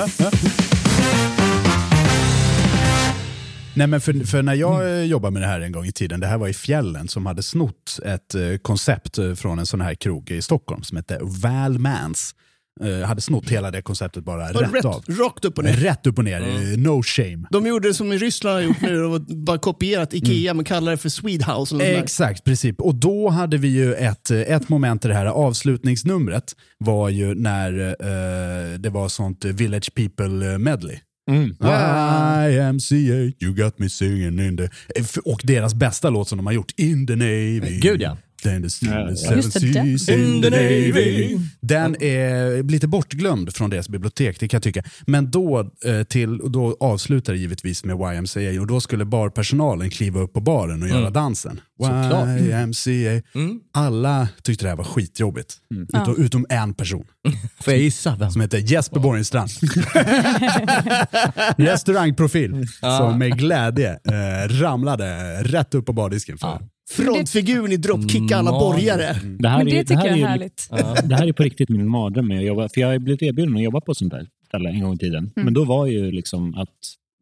Nej, 3.75 3.87
men 3.87 4.01
för, 4.01 4.25
för 4.25 4.41
när 4.41 4.53
jag 4.53 4.99
eh, 4.99 5.03
jobbade 5.03 5.33
med 5.33 5.41
det 5.41 5.47
här 5.47 5.61
en 5.61 5.71
gång 5.71 5.85
i 5.85 5.91
tiden, 5.91 6.19
det 6.19 6.27
här 6.27 6.37
var 6.37 6.47
i 6.47 6.53
fjällen 6.53 7.07
som 7.07 7.25
hade 7.25 7.43
snott 7.43 7.99
ett 8.05 8.35
eh, 8.35 8.57
koncept 8.61 9.17
eh, 9.17 9.33
från 9.33 9.59
en 9.59 9.65
sån 9.65 9.81
här 9.81 9.95
krog 9.95 10.31
i 10.31 10.41
Stockholm 10.41 10.83
som 10.83 10.97
hette 10.97 11.19
Valmans. 11.21 12.35
Eh, 12.81 13.07
hade 13.07 13.21
snott 13.21 13.49
hela 13.49 13.71
det 13.71 13.81
konceptet 13.81 14.23
bara 14.23 14.49
Och 14.49 14.61
rätt, 14.61 14.73
rätt, 14.73 14.85
av. 14.85 15.03
Rakt 15.07 15.45
upp 15.45 15.57
och 15.57 15.63
ner. 15.63 15.73
Rätt 15.73 16.07
upp 16.07 16.17
och 16.17 16.23
ner, 16.23 16.41
eh, 16.41 16.77
no 16.77 17.03
shame. 17.03 17.47
De 17.51 17.67
gjorde 17.67 17.87
det 17.87 17.93
som 17.93 18.13
i 18.13 18.17
Ryssland 18.17 18.55
har 18.55 18.61
gjort 18.61 18.81
nu, 18.81 19.01
de 19.01 19.25
bara 19.45 19.57
kopierat 19.57 20.13
Ikea 20.13 20.53
men 20.53 20.65
kallar 20.65 20.91
det 20.91 20.97
för 20.97 21.09
Swedehouse. 21.09 21.75
eller 21.75 22.03
Exakt, 22.03 22.43
precis. 22.43 22.75
Och 22.77 22.95
då 22.95 23.29
hade 23.29 23.57
vi 23.57 23.67
ju 23.67 23.93
ett, 23.93 24.31
eh, 24.31 24.39
ett 24.39 24.69
moment 24.69 25.05
i 25.05 25.07
det 25.07 25.13
här 25.13 25.25
avslutningsnumret 25.25 26.55
var 26.77 27.09
ju 27.09 27.35
när 27.35 27.87
eh, 27.89 28.79
det 28.79 28.89
var 28.89 29.09
sånt 29.09 29.45
Village 29.45 29.93
People 29.95 30.57
medley. 30.57 30.99
Mm. 31.31 31.49
YMCA, 32.49 33.33
you 33.39 33.53
got 33.55 33.79
me 33.79 33.89
singing 33.89 34.39
in 34.39 34.57
the... 34.57 34.69
Och 35.25 35.41
deras 35.43 35.73
bästa 35.73 36.09
låt 36.09 36.29
som 36.29 36.37
de 36.37 36.45
har 36.45 36.53
gjort, 36.53 36.71
In 36.77 37.07
the 37.07 37.15
Navy. 37.15 37.79
Gud, 37.79 38.01
ja. 38.01 38.17
Then 38.43 38.69
the 38.69 38.85
den. 38.85 39.17
seas 39.17 40.09
in 40.09 40.41
the 40.41 40.49
Navy. 40.49 41.37
Den 41.61 42.03
är 42.03 42.63
lite 42.63 42.87
bortglömd 42.87 43.55
från 43.55 43.69
deras 43.69 43.89
bibliotek, 43.89 44.39
det 44.39 44.47
kan 44.47 44.57
jag 44.57 44.63
tycka. 44.63 44.83
Men 45.07 45.31
då, 45.31 45.71
eh, 45.85 46.03
till, 46.03 46.41
och 46.41 46.51
då 46.51 46.77
avslutar 46.79 47.33
det 47.33 47.39
givetvis 47.39 47.83
med 47.83 48.15
YMCA 48.15 48.61
och 48.61 48.67
då 48.67 48.81
skulle 48.81 49.05
barpersonalen 49.05 49.89
kliva 49.89 50.19
upp 50.19 50.33
på 50.33 50.41
baren 50.41 50.81
och 50.83 50.89
göra 50.89 51.09
dansen. 51.09 51.61
YMCA. 52.39 53.21
Mm. 53.35 53.59
Alla 53.73 54.27
tyckte 54.43 54.65
det 54.65 54.69
här 54.69 54.77
var 54.77 54.83
skitjobbigt. 54.83 55.55
Utom, 55.93 56.23
utom 56.23 56.45
en 56.49 56.73
person 56.73 57.05
Får 57.61 57.73
jag 57.73 57.81
gissa 57.81 58.15
vem? 58.15 58.31
som 58.31 58.41
heter 58.41 58.57
Jesper 58.57 58.99
Borgenstrand. 58.99 59.49
Restaurangprofil 61.69 62.67
som 62.79 63.19
med 63.19 63.37
glädje 63.37 63.91
eh, 63.91 64.49
ramlade 64.49 65.37
rätt 65.43 65.75
upp 65.75 65.85
på 65.85 65.93
bardisken. 65.93 66.37
För. 66.37 66.59
Ja. 66.89 67.03
Frontfiguren 67.03 67.71
i 67.71 67.77
Dropkick 67.77 68.31
alla 68.31 68.49
Mm. 68.49 68.59
borgare. 68.59 69.15
Det 69.39 69.49
här 69.49 69.57
Men 69.57 69.65
det 69.65 69.79
är, 69.79 69.83
tycker 69.83 69.95
här 69.95 70.05
jag 70.05 70.13
är 70.13 70.17
ju- 70.19 70.25
härligt. 70.25 70.67
Det 71.03 71.15
här 71.15 71.27
är 71.27 71.33
på 71.33 71.43
riktigt 71.43 71.69
min 71.69 71.89
mardröm. 71.89 72.27
med 72.27 72.37
att 72.39 72.45
jobba, 72.45 72.69
för 72.69 72.81
jag 72.81 72.87
har 72.87 72.99
blivit 72.99 73.21
erbjuden 73.21 73.55
att 73.55 73.63
jobba 73.63 73.81
på 73.81 73.95
sånt 73.95 74.11
där 74.13 74.27
ställe 74.47 74.69
en 74.69 74.81
gång 74.81 74.93
i 74.93 74.97
tiden. 74.97 75.17
Mm. 75.35 75.45
Men 75.45 75.53
då 75.53 75.63
var 75.65 75.85
ju 75.85 76.11
liksom 76.11 76.55
att 76.55 76.69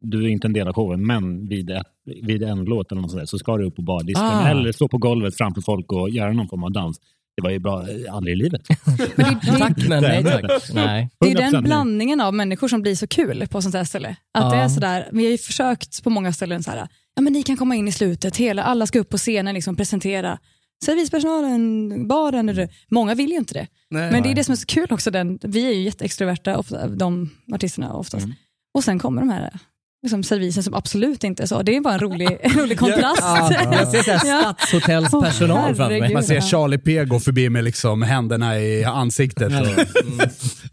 du 0.01 0.23
är 0.23 0.27
inte 0.27 0.47
en 0.47 0.53
del 0.53 0.67
av 0.67 0.73
showen, 0.73 1.05
men 1.07 1.47
vid, 1.47 1.69
ett, 1.69 1.85
vid 2.23 2.43
en 2.43 2.63
låt 2.65 2.91
eller 2.91 3.01
något 3.01 3.11
sånt 3.11 3.21
där, 3.21 3.25
så 3.25 3.37
ska 3.39 3.57
du 3.57 3.65
upp 3.65 3.75
på 3.75 3.81
bardisken 3.81 4.25
Ah. 4.25 4.47
eller 4.49 4.71
stå 4.71 4.87
på 4.87 4.97
golvet 4.97 5.37
framför 5.37 5.61
folk 5.61 5.91
och 5.91 6.09
göra 6.09 6.33
någon 6.33 6.47
form 6.49 6.63
av 6.63 6.71
dans. 6.71 6.97
Det 7.35 7.41
var 7.43 7.49
ju 7.49 7.59
bra, 7.59 7.81
eh, 7.81 8.13
aldrig 8.15 8.33
i 8.33 8.37
livet. 8.37 8.61
Tack 9.59 9.87
men 9.89 10.01
nej 10.03 10.23
tack. 10.23 10.43
Nej. 10.73 11.09
Det 11.19 11.31
är 11.31 11.35
100% 11.35 11.51
den 11.51 11.63
blandningen 11.63 12.21
av 12.21 12.33
människor 12.33 12.67
som 12.67 12.81
blir 12.81 12.95
så 12.95 13.07
kul 13.07 13.47
på 13.47 13.61
sånt 13.61 13.75
här 13.75 13.83
ställe. 13.83 14.09
Att 14.09 14.43
Ja. 14.43 14.49
det 14.49 14.55
är 14.57 14.67
sådär, 14.69 15.09
vi 15.11 15.23
har 15.23 15.31
ju 15.31 15.37
försökt 15.37 16.03
på 16.03 16.09
många 16.09 16.33
ställen 16.33 16.63
så 16.63 16.71
här, 16.71 16.87
ja 17.15 17.21
men 17.21 17.33
ni 17.33 17.43
kan 17.43 17.57
komma 17.57 17.75
in 17.75 17.87
i 17.87 17.91
slutet, 17.91 18.37
hela, 18.37 18.63
alla 18.63 18.85
ska 18.87 18.99
upp 18.99 19.09
på 19.09 19.17
scenen 19.17 19.55
liksom 19.55 19.75
presentera 19.75 20.39
servispersonalen, 20.85 22.07
baren, 22.07 22.49
eller, 22.49 22.69
många 22.89 23.15
vill 23.15 23.31
ju 23.31 23.37
inte 23.37 23.53
det. 23.53 23.67
Nej. 23.89 24.11
Men 24.11 24.23
det 24.23 24.31
är 24.31 24.35
det 24.35 24.43
som 24.43 24.51
är 24.51 24.55
så 24.55 24.65
kul 24.65 24.87
också, 24.89 25.11
den, 25.11 25.39
vi 25.41 25.65
är 25.67 25.73
ju 25.73 25.81
jätteextroverta, 25.81 26.57
ofta, 26.57 26.87
de 26.87 27.29
artisterna 27.53 27.93
oftast. 27.93 28.27
Och 28.73 28.83
sen 28.83 28.99
kommer 28.99 29.21
de 29.21 29.29
här 29.29 29.59
liksom, 30.03 30.23
servisen 30.23 30.63
som 30.63 30.73
absolut 30.73 31.23
inte 31.23 31.43
är 31.43 31.47
så. 31.47 31.61
Det 31.61 31.75
är 31.75 31.81
bara 31.81 31.93
en 31.93 31.99
rolig, 31.99 32.37
en 32.41 32.51
rolig 32.51 32.79
kontrast. 32.79 33.21
Ja, 33.21 33.51
jag 33.71 33.87
ser 33.87 34.17
stadshotellspersonal 34.17 35.57
Åh, 35.71 35.75
framför 35.75 35.99
mig. 35.99 36.13
Man 36.13 36.23
ser. 36.23 36.41
Charlie 36.41 36.77
P 36.77 37.05
gå 37.05 37.19
förbi 37.19 37.49
med 37.49 37.63
liksom 37.63 38.01
händerna 38.01 38.59
i 38.59 38.83
ansiktet. 38.83 39.47
Och, 39.47 39.57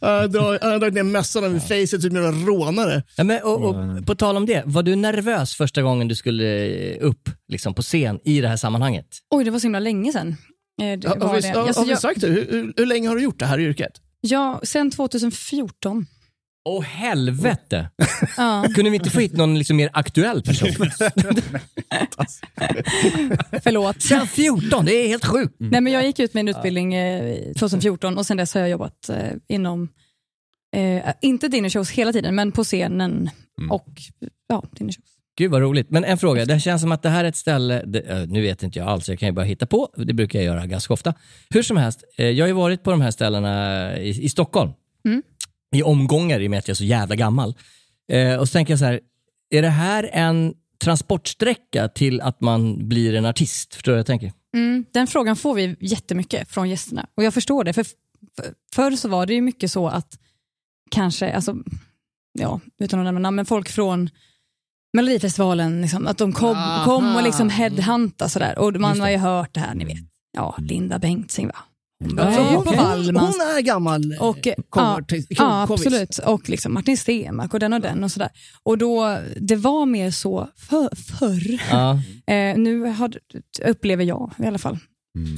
Han 0.01 0.73
har 0.73 0.79
dragit 0.79 0.95
ner 0.95 1.03
mössan 1.03 1.45
över 1.45 1.59
som 1.59 2.17
en 2.17 2.25
jävla 2.25 2.47
rånare. 2.47 3.03
Ja, 3.17 3.25
men, 3.25 3.43
och, 3.43 3.65
och, 3.65 4.07
på 4.07 4.15
tal 4.15 4.37
om 4.37 4.47
det, 4.47 4.63
var 4.67 4.83
du 4.83 4.97
nervös 4.97 5.55
första 5.55 5.83
gången 5.83 6.09
du 6.09 6.15
skulle 6.15 6.69
upp 7.01 7.31
liksom, 7.49 7.75
på 7.75 7.83
scen 7.83 8.19
i 8.25 8.41
det 8.41 8.49
här 8.49 8.57
sammanhanget? 8.57 9.07
Oj, 9.31 9.45
det 9.45 9.51
var 9.51 9.59
så 9.59 9.65
himla 9.65 9.81
länge 9.81 10.13
sedan. 10.13 10.37
Eh, 10.83 10.99
det 10.99 11.09
Har, 11.09 11.17
var 11.17 11.27
har, 11.29 11.35
vi, 11.35 11.41
det. 11.41 11.49
har, 11.49 11.67
Alltså, 11.67 11.81
har 11.81 11.85
vi 11.85 11.91
jag, 11.91 12.01
sagt 12.01 12.21
det? 12.21 12.27
Hur, 12.27 12.47
hur, 12.51 12.73
hur 12.77 12.87
länge 12.87 13.09
har 13.09 13.17
du 13.17 13.23
gjort 13.23 13.39
det 13.39 13.47
här 13.47 13.61
yrket? 13.61 13.93
ja, 14.21 14.61
sen 14.63 14.91
2014. 14.91 16.07
Åh 16.69 16.83
helvete! 16.83 17.89
Ja. 18.37 18.65
Kunde 18.75 18.91
vi 18.91 18.97
inte 18.97 19.11
få 19.11 19.21
hit 19.21 19.33
någon 19.33 19.59
liksom, 19.59 19.77
mer 19.77 19.91
aktuell 19.93 20.43
person? 20.43 20.69
Förlåt. 23.63 24.03
Sen 24.03 24.27
14, 24.27 24.85
det 24.85 24.93
är 24.93 25.09
helt 25.09 25.25
sjukt. 25.25 25.55
Nej, 25.59 25.81
men 25.81 25.93
jag 25.93 26.07
gick 26.07 26.19
ut 26.19 26.35
med 26.35 26.41
en 26.41 26.49
utbildning 26.49 26.95
eh, 26.95 27.53
2014 27.53 28.19
och 28.19 28.27
sen 28.27 28.37
dess 28.37 28.55
har 28.55 28.61
jag 28.61 28.71
jobbat 28.71 29.09
eh, 29.09 29.17
inom, 29.49 29.89
eh, 30.77 31.15
inte 31.23 31.49
dinnershows 31.49 31.91
hela 31.91 32.13
tiden, 32.13 32.35
men 32.35 32.53
på 32.53 32.65
scenen 32.65 33.31
och 33.71 33.89
ja, 34.49 34.65
dinnershows. 34.73 35.19
Gud 35.39 35.51
vad 35.51 35.63
roligt. 35.63 35.91
Men 35.91 36.05
en 36.05 36.19
fråga, 36.19 36.45
det 36.45 36.61
känns 36.61 36.83
som 36.83 36.93
att 36.93 37.03
det 37.03 37.09
här 37.09 37.25
är 37.25 37.29
ett 37.29 37.37
ställe, 37.37 37.83
det, 37.87 38.01
eh, 38.01 38.27
nu 38.27 38.43
vet 38.43 38.63
inte 38.63 38.79
jag 38.79 38.89
alls, 38.89 39.09
jag 39.09 39.19
kan 39.19 39.29
ju 39.29 39.33
bara 39.33 39.45
hitta 39.45 39.67
på, 39.67 39.89
det 39.97 40.13
brukar 40.13 40.39
jag 40.39 40.47
göra 40.47 40.67
ganska 40.67 40.95
ofta. 40.95 41.15
Hur 41.51 41.63
som 41.63 41.77
helst, 41.77 42.05
eh, 42.17 42.27
jag 42.27 42.45
har 42.45 42.49
ju 42.49 42.55
varit 42.55 42.83
på 42.83 42.91
de 42.91 43.01
här 43.01 43.11
ställena 43.11 43.99
i, 43.99 44.25
i 44.25 44.29
Stockholm. 44.29 44.73
Mm. 45.05 45.23
I 45.77 45.83
omgångar 45.83 46.41
i 46.41 46.47
och 46.47 46.51
med 46.51 46.59
att 46.59 46.69
jag 46.69 46.75
är 46.75 46.77
så 46.77 46.85
jävla 46.85 47.17
gammal. 47.17 47.55
Eh, 48.13 48.37
och 48.37 48.49
så 48.49 48.53
tänker 48.53 48.73
jag 48.73 48.79
så 48.79 48.85
här, 48.85 49.01
är 49.51 49.63
det 49.63 49.69
här 49.69 50.11
en 50.13 50.55
transportsträcka 50.83 51.89
till 51.89 52.21
att 52.21 52.41
man 52.41 52.89
blir 52.89 53.15
en 53.15 53.25
artist? 53.25 53.75
Förstår 53.75 53.93
du 53.93 53.95
vad 53.95 53.99
jag 53.99 54.07
tänker? 54.07 54.33
Mm, 54.55 54.85
den 54.93 55.07
frågan 55.07 55.37
får 55.37 55.55
vi 55.55 55.77
jättemycket 55.81 56.49
från 56.49 56.69
gästerna 56.71 57.07
och 57.15 57.25
jag 57.25 57.35
förstår 57.35 57.65
det. 57.65 57.73
För, 57.73 57.85
för 58.37 58.55
Förr 58.75 58.97
så 58.97 59.09
var 59.09 59.27
det 59.27 59.35
ju 59.35 59.41
mycket 59.41 59.71
så 59.71 59.89
att 59.89 60.19
kanske, 60.91 61.33
alltså, 61.33 61.57
ja, 62.39 62.61
utan 62.79 63.01
att 63.01 63.05
nämna 63.05 63.21
namn, 63.21 63.37
men 63.37 63.47
folk 63.47 63.69
från 63.69 64.11
Melodifestivalen, 64.93 65.83
liksom, 65.83 66.07
att 66.07 66.19
de 66.19 66.33
kom, 66.33 66.57
Aha. 66.57 66.85
kom 66.85 67.17
och 67.17 67.23
liksom 67.23 67.51
headhuntade 67.51 68.31
sådär. 68.31 68.59
Och 68.59 68.81
man 68.81 69.01
har 69.01 69.11
ju 69.11 69.17
hört 69.17 69.55
det 69.55 69.61
här, 69.61 69.75
ni 69.75 69.85
vet. 69.85 69.99
Ja, 70.33 70.55
Linda 70.59 70.99
Bengtzing 70.99 71.47
va? 71.47 71.57
Hon 72.05 72.19
okej. 72.19 72.55
på 72.65 72.83
Wallmans. 72.83 73.37
Hon 73.39 73.57
är 73.57 73.61
gammal. 73.61 74.13
eh, 74.13 74.23
Och, 74.23 74.47
eh, 74.47 74.55
ja, 74.77 75.01
ja, 75.29 75.63
absolut. 75.63 76.19
Och 76.19 76.49
liksom 76.49 76.75
Martin 76.75 76.97
Stenmarck 76.97 77.55
och 77.55 77.61
den 77.61 77.73
och 77.73 77.81
den 77.81 78.05
och 78.05 78.11
sådär. 78.11 78.29
Och 78.63 78.79
då, 78.79 79.19
det 79.41 79.57
var 79.57 79.87
mer 79.87 80.11
så 80.11 80.49
för, 80.57 80.97
förr. 80.97 81.61
Ja. 81.71 82.01
Eh, 82.35 82.57
nu 82.59 82.81
har, 82.85 83.13
upplever 83.65 84.05
jag 84.05 84.31
i 84.39 84.47
alla 84.47 84.59
fall, 84.59 84.79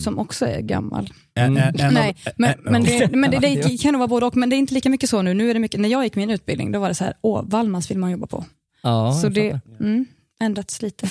som 0.04 0.18
också 0.18 0.46
är 0.46 0.60
gammal. 0.60 1.10
Nej, 1.36 1.50
men, 1.50 1.58
en- 1.58 2.14
men, 2.64 2.82
det, 2.84 3.10
men 3.16 3.30
det, 3.30 3.48
Ja. 3.48 3.68
det 3.68 3.78
kan 3.78 3.92
nog 3.92 3.98
vara 3.98 4.08
både 4.08 4.26
och, 4.26 4.36
men 4.36 4.50
det 4.50 4.56
är 4.56 4.58
inte 4.58 4.74
lika 4.74 4.90
mycket 4.90 5.10
så 5.10 5.22
nu. 5.22 5.34
nu 5.34 5.50
är 5.50 5.54
det 5.54 5.60
mycket, 5.60 5.80
när 5.80 5.88
jag 5.88 6.04
gick 6.04 6.16
min 6.16 6.30
utbildning, 6.30 6.72
då 6.72 6.78
var 6.80 6.88
det 6.88 6.94
så 6.94 7.04
här, 7.04 7.14
åh, 7.22 7.42
Wallmans 7.48 7.90
vill 7.90 7.98
man 7.98 8.10
jobba 8.10 8.26
på. 8.26 8.44
Ja, 8.82 9.12
så 9.22 9.28
det 9.28 9.60
mm, 9.80 10.06
ändrats 10.40 10.82
lite. 10.82 11.08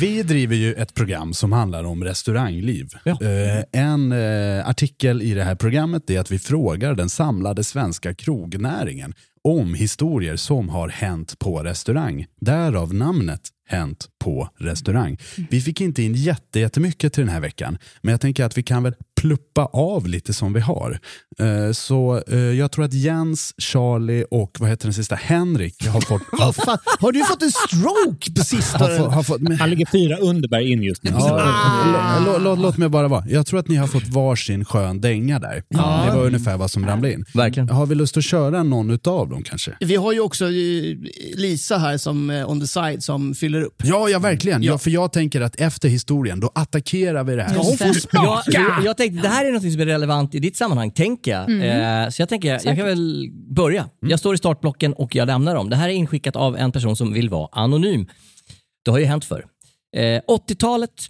Vi 0.00 0.22
driver 0.22 0.56
ju 0.56 0.74
ett 0.74 0.94
program 0.94 1.34
som 1.34 1.52
handlar 1.52 1.84
om 1.84 2.04
restaurangliv. 2.04 2.88
Ja. 3.04 3.18
Eh, 3.22 3.82
en 3.82 4.12
eh, 4.12 4.68
artikel 4.68 5.22
i 5.22 5.34
det 5.34 5.44
här 5.44 5.54
programmet 5.54 6.10
är 6.10 6.20
att 6.20 6.30
vi 6.30 6.38
frågar 6.38 6.94
den 6.94 7.08
samlade 7.08 7.64
svenska 7.64 8.14
krognäringen 8.14 9.14
om 9.44 9.74
historier 9.74 10.36
som 10.36 10.68
har 10.68 10.88
hänt 10.88 11.38
på 11.38 11.62
restaurang. 11.62 12.26
Därav 12.40 12.94
namnet 12.94 13.40
Hänt 13.66 14.08
på 14.24 14.48
restaurang. 14.58 15.18
Vi 15.50 15.60
fick 15.60 15.80
inte 15.80 16.02
in 16.02 16.14
jätte- 16.14 16.60
jättemycket 16.60 17.12
till 17.12 17.20
den 17.24 17.32
här 17.32 17.40
veckan, 17.40 17.78
men 18.02 18.12
jag 18.12 18.20
tänker 18.20 18.44
att 18.44 18.58
vi 18.58 18.62
kan 18.62 18.82
väl 18.82 18.94
kluppa 19.28 19.64
av 19.72 20.06
lite 20.08 20.32
som 20.32 20.52
vi 20.52 20.60
har. 20.60 20.98
Eh, 21.38 21.72
Så 21.72 22.22
eh, 22.28 22.38
jag 22.38 22.72
tror 22.72 22.84
att 22.84 22.92
Jens, 22.94 23.54
Charlie 23.58 24.24
och 24.30 24.56
vad 24.60 24.68
heter 24.70 24.86
den 24.86 24.94
sista, 24.94 25.14
Henrik 25.14 25.86
har 25.86 26.00
fått... 26.00 26.22
Har, 26.32 26.38
Vad 26.46 26.54
fan, 26.56 26.78
har 27.00 27.12
du 27.12 27.24
fått 27.24 27.42
en 27.42 27.50
stroke 27.50 28.32
på 28.32 28.40
har, 28.40 28.44
sistone? 28.44 28.98
fått- 28.98 29.12
har 29.12 29.22
fått 29.22 29.40
men, 29.40 29.58
Han 29.60 29.70
ligger 29.70 29.86
fyra 29.86 30.16
Underberg 30.16 30.72
in 30.72 30.82
just 30.82 31.02
nu. 31.04 31.10
låt 32.56 32.76
mig 32.76 32.88
bara 32.88 33.08
vara. 33.08 33.24
Jag 33.28 33.46
tror 33.46 33.60
att 33.60 33.68
ni 33.68 33.76
har 33.76 33.86
fått 33.86 34.08
varsin 34.08 34.64
skön 34.64 35.00
dänga 35.00 35.38
där. 35.38 35.62
Det 35.68 36.16
var 36.16 36.26
ungefär 36.26 36.56
vad 36.56 36.70
som 36.70 36.86
ramlade 36.86 37.14
in. 37.14 37.24
Verkligen. 37.34 37.68
Har 37.68 37.86
vi 37.86 37.94
lust 37.94 38.16
att 38.16 38.24
köra 38.24 38.62
någon 38.62 38.90
utav 38.90 39.28
dem 39.28 39.42
kanske? 39.42 39.76
Vi 39.80 39.96
har 39.96 40.12
ju 40.12 40.20
också 40.20 40.44
eh, 40.44 40.50
Lisa 41.34 41.78
här 41.78 41.98
som 41.98 42.30
on 42.46 42.60
the 42.60 42.66
side 42.66 43.02
som 43.02 43.34
fyller 43.34 43.62
upp. 43.62 43.82
Ja, 43.84 44.08
ja 44.08 44.18
verkligen. 44.18 44.62
Ja. 44.62 44.78
för 44.78 44.90
jag 44.90 45.12
tänker 45.12 45.40
att 45.40 45.56
efter 45.60 45.88
historien, 45.88 46.40
då 46.40 46.50
attackerar 46.54 47.24
vi 47.24 47.36
det 47.36 47.42
här. 47.42 47.54
Ja, 47.54 47.62
hon 47.62 47.78
får 47.78 47.86
Jag, 48.12 48.42
jag, 48.46 48.84
jag 48.84 48.96
tänkte, 48.96 49.13
det 49.22 49.28
här 49.28 49.44
är 49.44 49.52
något 49.52 49.72
som 49.72 49.80
är 49.80 49.86
relevant 49.86 50.34
i 50.34 50.38
ditt 50.38 50.56
sammanhang, 50.56 50.90
tänker 50.90 51.30
jag. 51.30 51.50
Eh, 51.50 52.08
så 52.08 52.22
jag 52.22 52.28
tänker, 52.28 52.48
jag, 52.48 52.64
jag 52.64 52.76
kan 52.76 52.86
väl 52.86 53.30
börja. 53.32 53.88
Jag 54.00 54.18
står 54.18 54.34
i 54.34 54.38
startblocken 54.38 54.92
och 54.92 55.14
jag 55.14 55.26
lämnar 55.26 55.54
dem. 55.54 55.70
Det 55.70 55.76
här 55.76 55.88
är 55.88 55.92
inskickat 55.92 56.36
av 56.36 56.56
en 56.56 56.72
person 56.72 56.96
som 56.96 57.12
vill 57.12 57.28
vara 57.28 57.48
anonym. 57.52 58.06
Det 58.84 58.90
har 58.90 58.98
ju 58.98 59.04
hänt 59.04 59.24
förr. 59.24 59.46
Eh, 59.96 60.20
80-talet 60.28 61.08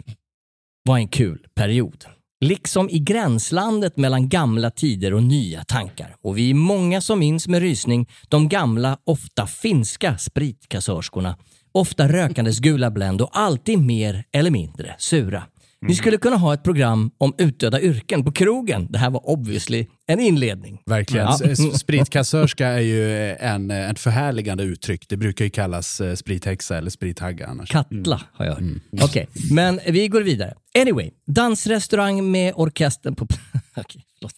var 0.83 0.97
en 0.97 1.07
kul 1.07 1.45
period. 1.55 2.05
Liksom 2.45 2.89
i 2.89 2.99
gränslandet 2.99 3.97
mellan 3.97 4.29
gamla 4.29 4.71
tider 4.71 5.13
och 5.13 5.23
nya 5.23 5.63
tankar. 5.63 6.15
Och 6.21 6.37
vi 6.37 6.49
är 6.49 6.53
många 6.53 7.01
som 7.01 7.19
minns 7.19 7.47
med 7.47 7.61
rysning 7.61 8.09
de 8.29 8.49
gamla, 8.49 8.97
ofta 9.03 9.47
finska 9.47 10.17
spritkassörskorna. 10.17 11.37
Ofta 11.71 12.07
rökandes 12.07 12.59
gula 12.59 12.91
Blend 12.91 13.21
och 13.21 13.29
alltid 13.33 13.79
mer 13.79 14.23
eller 14.31 14.51
mindre 14.51 14.95
sura. 14.97 15.43
Ni 15.87 15.95
skulle 15.95 16.17
kunna 16.17 16.35
ha 16.35 16.53
ett 16.53 16.63
program 16.63 17.11
om 17.17 17.33
utdöda 17.37 17.81
yrken 17.81 18.23
på 18.23 18.31
krogen. 18.31 18.87
Det 18.89 18.97
här 18.97 19.09
var 19.09 19.29
obviously 19.29 19.85
en 20.07 20.19
inledning. 20.19 20.81
Verkligen. 20.85 21.25
Ja. 21.25 21.55
Spritkassörska 21.77 22.67
är 22.67 22.79
ju 22.79 23.35
en, 23.35 23.71
ett 23.71 23.99
förhärligande 23.99 24.63
uttryck. 24.63 25.09
Det 25.09 25.17
brukar 25.17 25.45
ju 25.45 25.51
kallas 25.51 26.01
eh, 26.01 26.15
sprithäxa 26.15 26.77
eller 26.77 26.89
sprithagga 26.89 27.47
annars. 27.47 27.69
Katla 27.69 28.21
har 28.33 28.45
jag 28.45 28.53
hört. 28.53 28.63
Okej, 29.01 29.27
men 29.51 29.79
vi 29.87 30.07
går 30.07 30.21
vidare. 30.21 30.53
Anyway, 30.79 31.11
dansrestaurang 31.27 32.31
med 32.31 32.53
orkestern 32.55 33.15
på 33.15 33.27
Okej, 33.77 34.05
förlåt. 34.19 34.33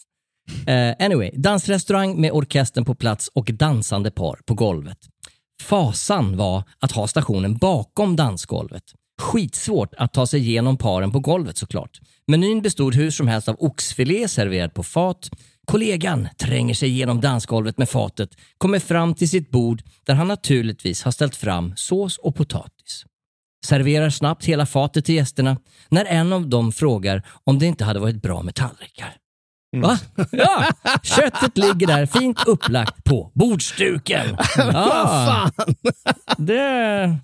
Eh, 0.67 1.05
anyway, 1.05 1.31
dansrestaurang 1.33 2.21
med 2.21 2.31
orkestern 2.31 2.85
på 2.85 2.95
plats 2.95 3.29
och 3.33 3.49
dansande 3.53 4.11
par 4.11 4.39
på 4.45 4.53
golvet. 4.53 4.97
Fasan 5.61 6.37
var 6.37 6.63
att 6.79 6.91
ha 6.91 7.07
stationen 7.07 7.57
bakom 7.57 8.15
dansgolvet. 8.15 8.83
Skitsvårt 9.21 9.93
att 9.97 10.13
ta 10.13 10.27
sig 10.27 10.39
igenom 10.39 10.77
paren 10.77 11.11
på 11.11 11.19
golvet 11.19 11.57
såklart. 11.57 11.99
Menyn 12.27 12.61
bestod 12.61 12.95
hur 12.95 13.11
som 13.11 13.27
helst 13.27 13.49
av 13.49 13.55
oxfilé 13.59 14.27
serverad 14.27 14.73
på 14.73 14.83
fat. 14.83 15.29
Kollegan 15.65 16.27
tränger 16.37 16.73
sig 16.73 16.89
igenom 16.89 17.21
dansgolvet 17.21 17.77
med 17.77 17.89
fatet, 17.89 18.29
kommer 18.57 18.79
fram 18.79 19.15
till 19.15 19.29
sitt 19.29 19.51
bord 19.51 19.83
där 20.05 20.13
han 20.13 20.27
naturligtvis 20.27 21.03
har 21.03 21.11
ställt 21.11 21.35
fram 21.35 21.73
sås 21.75 22.17
och 22.17 22.35
potatis. 22.35 23.05
Serverar 23.65 24.09
snabbt 24.09 24.45
hela 24.45 24.65
fatet 24.65 25.05
till 25.05 25.15
gästerna 25.15 25.57
när 25.89 26.05
en 26.05 26.33
av 26.33 26.47
dem 26.49 26.71
frågar 26.71 27.23
om 27.43 27.59
det 27.59 27.65
inte 27.65 27.83
hade 27.85 27.99
varit 27.99 28.21
bra 28.21 28.43
med 28.43 28.55
tallrikar. 28.55 29.15
Va? 29.75 29.99
Ja, 30.31 30.65
köttet 31.03 31.57
ligger 31.57 31.87
där 31.87 32.05
fint 32.05 32.47
upplagt 32.47 33.03
på 33.03 33.31
bordsduken. 33.33 34.37
Ja, 34.57 35.51
det, 36.37 37.17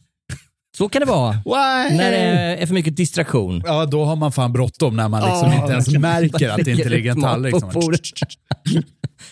så 0.78 0.90
kan 0.90 1.00
det 1.00 1.06
vara 1.06 1.32
Why? 1.32 1.98
när 1.98 2.12
det 2.12 2.18
är 2.62 2.66
för 2.66 2.74
mycket 2.74 2.98
distraktion. 2.98 3.62
Ja, 3.66 3.86
då 3.86 4.04
har 4.06 4.16
man 4.16 4.32
fan 4.32 4.54
bråttom 4.54 4.96
när 4.96 5.10
man 5.10 5.22
liksom 5.22 5.50
Ja, 5.52 5.62
inte 5.62 5.72
ens 5.72 5.90
märker 5.98 6.50
att 6.50 6.66
det 6.66 6.72
inte 6.72 6.90
ligger 6.90 7.12
en 7.12 7.22
tallrik. 7.22 7.54
på 7.54 7.60
som- 7.60 7.70
bordet. 7.74 8.00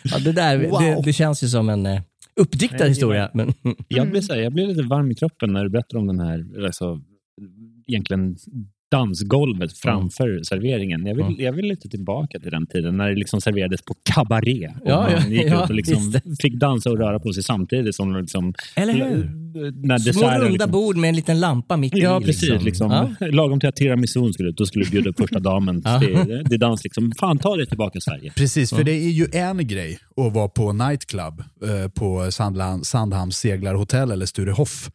Ja, 0.04 0.20
det, 0.20 0.32
där, 0.32 0.58
det, 0.58 0.68
Wow. 0.68 1.04
det 1.06 1.14
känns 1.14 1.44
ju 1.44 1.48
som 1.48 1.70
en 1.70 1.86
eh, 1.86 2.02
uppdiktad 2.40 2.78
Nej, 2.78 2.90
historia. 2.90 3.30
Men, 3.34 3.54
Jag 3.88 4.10
blir, 4.12 4.22
så 4.22 4.34
här, 4.34 4.40
jag 4.42 4.54
blir 4.54 4.68
lite 4.68 4.82
varm 4.84 5.12
i 5.12 5.16
kroppen 5.16 5.54
när 5.54 5.64
du 5.64 5.70
berättar 5.70 5.98
om 5.98 6.08
den 6.08 6.20
här, 6.20 6.66
alltså, 6.66 7.00
egentligen 7.88 8.38
dansgolvet 8.92 9.78
framför 9.78 10.44
serveringen. 10.44 11.06
Jag 11.06 11.16
vill, 11.16 11.26
Mm. 11.26 11.36
jag 11.40 11.54
vill 11.54 11.66
lite 11.66 11.90
tillbaka 11.90 12.40
till 12.40 12.52
den 12.52 12.68
tiden 12.68 12.98
när 12.98 13.10
det 13.10 13.16
liksom 13.16 13.42
serverades 13.42 13.82
på 13.82 13.94
kabaré. 14.14 14.68
Och 14.82 14.90
Ja, 14.90 15.10
man 15.22 15.32
gick 15.32 15.46
ja, 15.46 15.64
ut 15.64 15.70
och 15.70 15.76
liksom 15.76 16.12
visst. 16.12 16.42
fick 16.42 16.54
dansa 16.60 16.90
och 16.90 16.98
röra 16.98 17.20
på 17.20 17.34
sig 17.34 17.44
samtidigt. 17.44 17.96
som 17.96 18.16
liksom, 18.18 18.54
Eller 18.76 18.94
hur? 18.94 19.42
Små 20.14 20.30
runda 20.30 20.48
liksom, 20.50 20.72
bord 20.72 20.98
med 20.98 21.08
en 21.10 21.16
liten 21.16 21.40
lampa 21.40 21.78
mitt 21.78 21.98
Ja, 21.98 22.22
i. 22.22 22.26
precis. 22.26 22.64
Liksom. 22.64 22.92
Ja. 23.20 23.28
Lagom 23.28 23.60
till 23.60 23.70
att 23.70 23.76
tiramisun 23.76 24.34
skulle 24.34 24.50
ut, 24.50 24.58
då 24.58 24.66
skulle 24.66 24.86
du 24.86 24.92
bjuda 24.92 25.10
upp 25.10 25.18
första 25.20 25.40
damen 25.40 25.84
till, 26.02 26.44
till 26.50 26.60
dans. 26.60 26.84
Liksom. 26.84 27.12
Fan, 27.20 27.38
ta 27.38 27.56
dig 27.56 27.66
tillbaka 27.66 27.92
till 27.92 28.02
Sverige. 28.02 28.32
Precis, 28.36 28.70
för 28.70 28.84
det 28.84 28.92
är 28.92 29.10
ju 29.10 29.28
en 29.34 29.68
grej 29.68 30.00
att 30.18 30.34
vara 30.34 30.48
på 30.48 30.74
nightclub 30.74 31.44
eh, 31.64 31.90
på 31.92 32.32
Sandhamns 32.84 33.38
seglarhotell 33.38 34.12
eller 34.12 34.26
Sturehof 34.26 34.88
eh, 34.88 34.92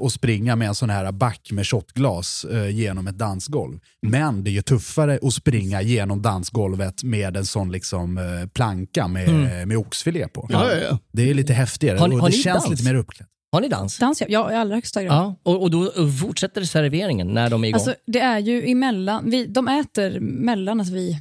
och 0.00 0.12
springa 0.12 0.56
med 0.56 0.68
en 0.68 0.74
sån 0.74 0.90
här 0.90 1.12
back 1.12 1.48
med 1.52 1.66
shotglas 1.66 2.44
eh, 2.44 2.68
genom 2.68 3.06
ett 3.08 3.18
dansgolv. 3.18 3.78
Men 4.06 4.44
det 4.44 4.50
är 4.50 4.52
ju 4.52 4.62
tuffare 4.62 5.18
att 5.22 5.32
springa 5.34 5.82
genom 5.82 6.22
dansgolvet 6.22 7.02
med 7.02 7.36
en 7.36 7.46
sån 7.46 7.72
liksom, 7.72 8.18
eh, 8.18 8.48
planka 8.54 9.08
med, 9.08 9.68
med 9.68 9.76
oxfilé 9.76 10.28
på. 10.28 10.46
Ja, 10.50 10.72
ja, 10.72 10.78
ja. 10.90 10.98
Det 11.12 11.30
är 11.30 11.34
lite 11.34 11.52
häftigare 11.52 11.98
Har 11.98 12.08
ni- 12.08 12.20
och 12.20 12.26
det 12.26 12.32
känns 12.32 12.64
dans? 12.64 12.70
lite 12.80 12.92
mer 12.92 12.98
uppklätt. 12.98 13.28
Har 13.52 13.60
ni 13.60 13.68
dans? 13.68 13.98
Dans 13.98 14.20
ja, 14.20 14.26
ja 14.30 14.52
i 14.52 14.56
allra 14.56 14.74
högsta 14.74 15.02
grad. 15.02 15.14
Ja, 15.14 15.36
och, 15.42 15.62
och 15.62 15.70
då 15.70 15.92
fortsätter 16.20 16.64
serveringen 16.64 17.34
när 17.34 17.50
de 17.50 17.64
är 17.64 17.68
igång? 17.68 17.74
Alltså, 17.74 17.94
det 18.06 18.20
är 18.20 18.38
ju 18.38 18.70
emellan, 18.70 19.30
vi, 19.30 19.46
de 19.46 19.68
äter 19.68 20.20
mellan 20.20 20.80
att 20.80 20.88
vi, 20.88 21.18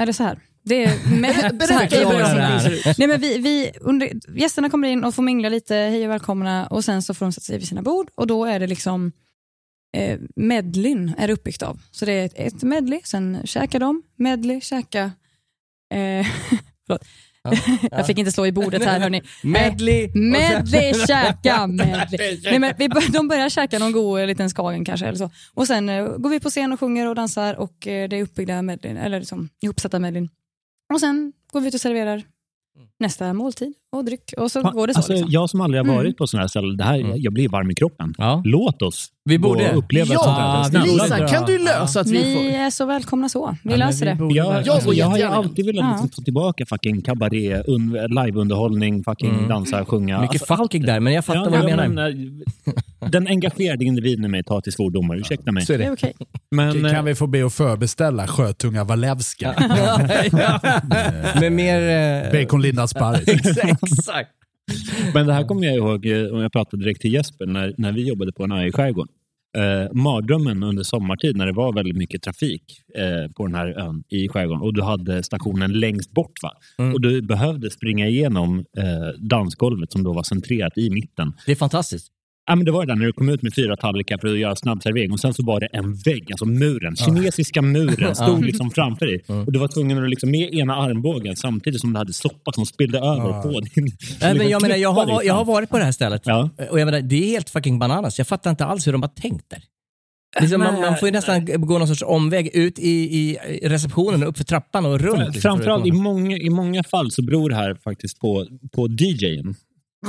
eller 0.00 0.12
så 0.12 0.22
här. 0.22 0.38
Det 0.68 0.84
är 0.84 1.20
med, 1.20 1.34
så 1.66 1.72
här 1.72 1.88
det 1.90 2.26
här. 2.26 2.98
Nej, 2.98 3.08
men 3.08 3.20
vi, 3.20 3.38
vi, 3.38 3.70
under, 3.80 4.10
gästerna 4.38 4.70
kommer 4.70 4.88
in 4.88 5.04
och 5.04 5.14
får 5.14 5.22
mingla 5.22 5.48
lite, 5.48 5.74
hej 5.74 6.04
och 6.04 6.10
välkomna 6.10 6.66
och 6.66 6.84
sen 6.84 7.02
så 7.02 7.14
får 7.14 7.26
de 7.26 7.32
sätta 7.32 7.44
sig 7.44 7.58
vid 7.58 7.68
sina 7.68 7.82
bord 7.82 8.08
och 8.14 8.26
då 8.26 8.44
är 8.44 8.60
det 8.60 8.66
liksom 8.66 9.12
eh, 9.96 10.18
medlyn 10.36 11.12
är 11.18 11.30
uppbyggt 11.30 11.62
av. 11.62 11.80
Så 11.90 12.04
det 12.04 12.12
är 12.12 12.24
ett, 12.24 12.34
ett 12.36 12.62
medley, 12.62 13.00
sen 13.04 13.38
käkar 13.44 13.80
de, 13.80 14.02
medley, 14.16 14.60
käka. 14.60 15.04
Eh, 15.94 16.26
förlåt. 16.86 17.04
jag 17.90 18.06
fick 18.06 18.18
inte 18.18 18.32
slå 18.32 18.46
i 18.46 18.52
bordet 18.52 18.84
här 18.84 19.00
hörni. 19.00 19.22
Medley. 19.42 20.10
Medley, 20.14 20.94
käka, 21.06 21.66
medley. 21.66 22.38
Nej, 22.44 22.58
men 22.58 22.74
vi, 22.78 22.88
de 23.12 23.28
börjar 23.28 23.48
käka 23.48 23.78
någon 23.78 23.92
god 23.92 24.26
liten 24.26 24.50
skagen 24.50 24.84
kanske. 24.84 25.06
Eller 25.06 25.18
så. 25.18 25.30
Och 25.54 25.66
Sen 25.66 25.88
eh, 25.88 26.04
går 26.04 26.30
vi 26.30 26.40
på 26.40 26.50
scen 26.50 26.72
och 26.72 26.80
sjunger 26.80 27.08
och 27.08 27.14
dansar 27.14 27.54
och 27.54 27.86
eh, 27.86 28.08
det 28.08 28.16
är 28.16 28.22
uppbyggda 28.22 28.62
medley, 28.62 28.96
eller 28.96 29.18
liksom, 29.20 29.48
ihopsatta 29.62 29.98
medley. 29.98 30.28
Och 30.94 31.00
sen 31.00 31.32
går 31.52 31.60
vi 31.60 31.68
ut 31.68 31.74
och 31.74 31.80
serverar 31.80 32.24
nästa 32.98 33.32
måltid 33.32 33.74
och 33.92 34.04
dryck 34.04 34.32
och 34.38 34.50
så 34.50 34.62
går 34.62 34.86
det 34.86 34.92
så. 34.94 34.98
Alltså, 34.98 35.12
liksom. 35.12 35.30
Jag 35.30 35.50
som 35.50 35.60
aldrig 35.60 35.86
har 35.86 35.94
varit 35.94 36.04
Mm. 36.06 36.14
på 36.14 36.26
sådana 36.26 36.42
här 36.42 36.48
ställen, 36.48 36.76
det 36.76 36.84
här, 36.84 37.12
jag 37.16 37.32
blir 37.32 37.48
varm 37.48 37.70
i 37.70 37.74
kroppen. 37.74 38.14
Ja. 38.18 38.42
Låt 38.44 38.82
oss 38.82 39.08
Vi 39.24 39.36
gå 39.36 39.48
borde. 39.48 39.70
och 39.72 39.78
uppleva 39.78 40.14
Ja, 40.14 40.62
sånt 40.64 40.76
här. 40.76 40.84
Lisa, 40.92 41.28
kan 41.28 41.44
du 41.46 41.58
lösa 41.58 42.00
att 42.00 42.06
vi 42.06 42.12
Ni 42.24 42.34
får... 42.34 42.42
är 42.58 42.70
så 42.70 42.86
välkomna 42.86 43.28
så. 43.28 43.56
Vi 43.64 43.70
Ja, 43.70 43.76
löser 43.76 44.06
vi 44.06 44.10
det. 44.12 44.16
borde 44.18 44.34
Jag, 44.34 44.68
alltså, 44.68 44.92
jag 44.92 45.06
har 45.06 45.18
alltid 45.18 45.66
velat 45.66 45.84
Ja. 45.84 45.90
liksom 45.92 46.08
få 46.08 46.22
tillbaka 46.22 46.66
fucking 46.66 47.02
kabaré, 47.02 47.62
un- 47.62 48.24
liveunderhållning, 48.24 49.04
fucking 49.04 49.30
Mm. 49.34 49.48
dansa, 49.48 49.84
sjunga. 49.84 50.20
Mycket 50.20 50.42
Alltså, 50.42 50.56
fucking 50.64 50.82
där, 50.86 51.00
men 51.00 51.12
jag 51.12 51.24
fattar 51.24 51.44
ja, 51.44 51.50
vad 51.50 51.60
du 51.60 51.66
menar. 51.66 51.88
men, 51.88 51.98
eh, 53.06 53.08
den 53.10 53.26
engagerade 53.28 53.84
individen 53.84 54.24
i 54.24 54.28
mig 54.28 54.44
tar 54.44 54.60
till 54.60 54.72
svordomar, 54.72 55.16
ursäkta 55.16 55.52
mig. 55.52 55.66
Så 55.66 55.72
är 55.72 55.78
Det 55.78 55.84
det. 55.84 55.88
är 55.88 55.92
okej. 55.92 56.14
Men, 56.50 56.84
eh, 56.86 56.92
Kan 56.92 57.04
vi 57.04 57.14
få 57.14 57.26
be 57.26 57.46
att 57.46 57.52
förbeställa 57.54 58.26
sjötunga 58.26 58.84
Walewska? 58.84 59.54
Med 61.40 61.52
mer... 61.52 61.80
Eh, 62.26 62.32
Baconlindad 62.32 62.90
sparris. 62.90 63.58
Exakt. 63.82 64.30
Men 65.14 65.26
det 65.26 65.32
här 65.32 65.44
kommer 65.44 65.66
jag 65.66 65.76
ihåg, 65.76 66.06
eh, 66.06 66.34
om 66.34 66.40
jag 66.40 66.52
pratade 66.52 66.82
direkt 66.82 67.00
till 67.00 67.12
Jesper, 67.12 67.46
när, 67.46 67.74
när 67.78 67.92
vi 67.92 68.08
jobbade 68.08 68.32
på 68.32 68.44
en 68.44 68.52
ö 68.52 68.66
i 68.66 68.72
skärgården. 68.72 69.12
Eh, 69.56 69.92
mardrömmen 69.92 70.62
under 70.62 70.82
sommartid 70.82 71.36
när 71.36 71.46
det 71.46 71.52
var 71.52 71.72
väldigt 71.72 71.96
mycket 71.96 72.22
trafik 72.22 72.62
eh, 72.94 73.32
på 73.32 73.46
den 73.46 73.54
här 73.54 73.66
ön 73.66 74.04
i 74.08 74.28
skärgården 74.28 74.62
och 74.62 74.74
du 74.74 74.82
hade 74.82 75.22
stationen 75.22 75.72
längst 75.72 76.12
bort. 76.12 76.32
Va? 76.42 76.52
Mm. 76.78 76.94
Och 76.94 77.00
du 77.00 77.22
behövde 77.22 77.70
springa 77.70 78.06
igenom 78.06 78.58
eh, 78.58 79.20
dansgolvet 79.20 79.92
som 79.92 80.02
då 80.02 80.12
var 80.12 80.22
centrerat 80.22 80.78
i 80.78 80.90
mitten. 80.90 81.32
Det 81.46 81.52
är 81.52 81.56
fantastiskt. 81.56 82.12
Ja, 82.48 82.54
men 82.54 82.64
det 82.64 82.72
var 82.72 82.86
det 82.86 82.92
där 82.92 82.96
när 82.98 83.06
du 83.06 83.12
kom 83.12 83.28
ut 83.28 83.42
med 83.42 83.54
fyra 83.54 83.76
tallrikar 83.76 84.18
för 84.18 84.28
att 84.28 84.38
göra 84.38 84.56
snabbservering 84.56 85.12
och 85.12 85.20
sen 85.20 85.34
så 85.34 85.42
var 85.46 85.60
det 85.60 85.66
en 85.66 85.94
vägg, 85.94 86.32
alltså 86.32 86.46
muren, 86.46 86.96
kinesiska 86.96 87.62
muren 87.62 88.14
stod 88.16 88.44
liksom 88.44 88.70
framför 88.70 89.06
dig. 89.06 89.24
Och 89.46 89.52
du 89.52 89.58
var 89.58 89.68
tvungen 89.68 90.04
att 90.04 90.10
liksom 90.10 90.30
med 90.30 90.54
ena 90.54 90.76
armbågen 90.76 91.36
samtidigt 91.36 91.80
som 91.80 91.92
du 91.92 91.98
hade 91.98 92.12
soppa 92.12 92.52
som 92.52 92.66
spillde 92.66 92.98
över 92.98 93.42
på 93.42 93.60
din... 93.60 93.92
Nej, 94.20 94.34
men 94.38 94.48
jag, 94.48 94.62
menar, 94.62 94.76
jag, 94.76 94.92
har, 94.92 95.22
jag 95.22 95.34
har 95.34 95.44
fram. 95.44 95.54
varit 95.54 95.70
på 95.70 95.78
det 95.78 95.84
här 95.84 95.92
stället 95.92 96.22
Ja. 96.24 96.50
och 96.70 96.80
jag 96.80 96.86
menar, 96.86 97.00
det 97.00 97.24
är 97.24 97.28
helt 97.30 97.50
fucking 97.50 97.78
bananas. 97.78 98.18
Jag 98.18 98.26
fattar 98.26 98.50
inte 98.50 98.64
alls 98.64 98.86
hur 98.86 98.92
de 98.92 99.02
har 99.02 99.08
tänkt 99.08 99.50
där. 99.50 99.62
Liksom, 100.40 100.60
man, 100.60 100.80
man 100.80 100.96
får 100.96 101.08
ju 101.08 101.12
nästan 101.12 101.44
gå 101.44 101.78
någon 101.78 101.88
sorts 101.88 102.02
omväg 102.06 102.50
ut 102.54 102.78
i, 102.78 102.90
i 103.18 103.38
receptionen 103.62 104.22
och 104.22 104.28
upp 104.28 104.36
för 104.36 104.44
trappan 104.44 104.86
och 104.86 105.00
runt. 105.00 105.18
liksom, 105.18 105.40
Framförallt 105.42 105.86
i 105.86 105.92
många, 105.92 106.36
i 106.36 106.50
många 106.50 106.82
fall 106.84 107.10
så 107.10 107.22
beror 107.22 107.50
det 107.50 107.56
här 107.56 107.74
faktiskt 107.84 108.20
på, 108.20 108.46
på 108.74 108.88
DJen. 108.88 109.54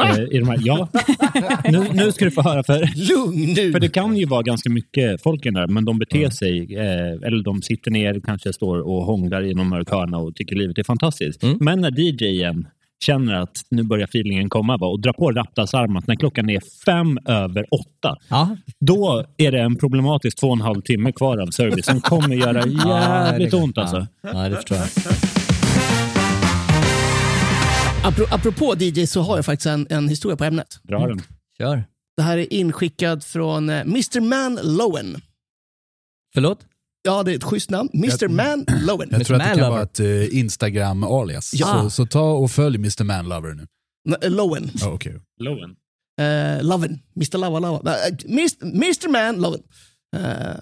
Eh, 0.03 0.19
I 0.35 0.39
de 0.39 0.49
här, 0.49 0.57
ja. 0.61 0.89
nu, 1.71 1.85
nu 1.93 2.11
ska 2.11 2.25
du 2.25 2.31
få 2.31 2.41
höra. 2.41 2.63
För, 2.63 2.79
Lugn 3.13 3.53
nu! 3.53 3.71
för 3.71 3.79
det 3.79 3.89
kan 3.89 4.17
ju 4.17 4.25
vara 4.25 4.41
ganska 4.41 4.69
mycket 4.69 5.21
folk 5.23 5.45
i 5.45 5.49
den 5.49 5.53
där, 5.53 5.67
men 5.67 5.85
de 5.85 5.99
beter 5.99 6.29
sig, 6.29 6.75
eh, 6.75 7.27
eller 7.27 7.43
de 7.43 7.61
sitter 7.61 7.91
ner, 7.91 8.19
kanske 8.25 8.53
står 8.53 8.79
och 8.79 9.03
hånglar 9.03 9.43
i 9.43 9.53
de 9.53 9.69
mörka 9.69 9.95
hörnen 9.95 10.13
och 10.13 10.35
tycker 10.35 10.55
livet 10.55 10.77
är 10.77 10.83
fantastiskt. 10.83 11.43
Mm. 11.43 11.57
Men 11.61 11.81
när 11.81 11.99
DJen 11.99 12.67
känner 13.05 13.33
att 13.33 13.61
nu 13.69 13.83
börjar 13.83 14.03
feelingen 14.07 14.49
komma 14.49 14.77
va, 14.77 14.87
och 14.87 14.99
drar 14.99 15.13
på 15.13 15.31
raptasarmat 15.31 16.07
när 16.07 16.15
klockan 16.15 16.49
är 16.49 16.61
fem 16.85 17.17
över 17.25 17.65
åtta, 17.73 18.15
Ja. 18.29 18.57
då 18.79 19.23
är 19.37 19.51
det 19.51 19.59
en 19.61 19.75
problematisk 19.75 20.39
två 20.39 20.47
och 20.47 20.53
en 20.55 20.61
halv 20.61 20.81
timme 20.81 21.11
kvar 21.11 21.37
av 21.37 21.47
service 21.47 21.85
som 21.85 22.01
kommer 22.01 22.35
göra 22.35 22.63
jävligt 22.87 23.51
det- 23.51 23.57
ont 23.57 23.77
alltså. 23.77 24.07
Ja, 24.21 24.49
det 24.49 24.55
förstår 24.55 24.77
jag. 24.77 24.87
Apro- 28.03 28.27
apropå 28.31 28.75
DJ 28.79 29.05
så 29.07 29.21
har 29.21 29.35
jag 29.35 29.45
faktiskt 29.45 29.65
en, 29.65 29.87
en 29.89 30.09
historia 30.09 30.37
på 30.37 30.43
ämnet. 30.43 30.79
Dra 30.83 31.07
den. 31.07 31.21
Kör. 31.57 31.83
Det 32.17 32.23
här 32.23 32.37
är 32.37 32.53
inskickad 32.53 33.23
från 33.23 33.69
eh, 33.69 33.81
Mr. 33.81 34.21
Man 34.21 34.59
Lowen. 34.63 35.21
Förlåt? 36.33 36.59
Ja, 37.03 37.23
det 37.23 37.31
är 37.31 37.35
ett 37.35 37.43
schysst 37.43 37.69
namn. 37.69 37.89
Mr. 37.93 38.27
Man 38.27 38.65
Lowen. 38.87 39.09
Jag 39.11 39.25
tror 39.25 39.41
att 39.41 39.53
det 39.53 39.59
kan 39.59 39.71
vara 39.71 39.81
ett 39.81 39.99
eh, 39.99 40.37
Instagram-alias. 40.37 41.51
Ja. 41.53 41.81
Så, 41.83 41.89
så 41.89 42.05
ta 42.05 42.31
och 42.31 42.51
följ 42.51 42.75
Mr. 42.77 43.03
Manlover 43.03 43.53
nu. 43.53 43.67
N- 44.09 44.15
eh, 44.21 44.29
Lowen. 44.31 44.71
Ja, 44.73 44.91
okej. 44.93 45.15
Lowen. 45.39 45.75
Eh, 46.21 46.63
Loven. 46.63 46.99
Mr. 47.15 47.37
Lava 47.37 47.59
Lava. 47.59 47.93
Eh, 47.95 48.15
Mr. 48.25 48.65
Mr. 48.65 49.09
Man 49.11 49.41
Loven. 49.41 49.61
Eh, 50.15 50.55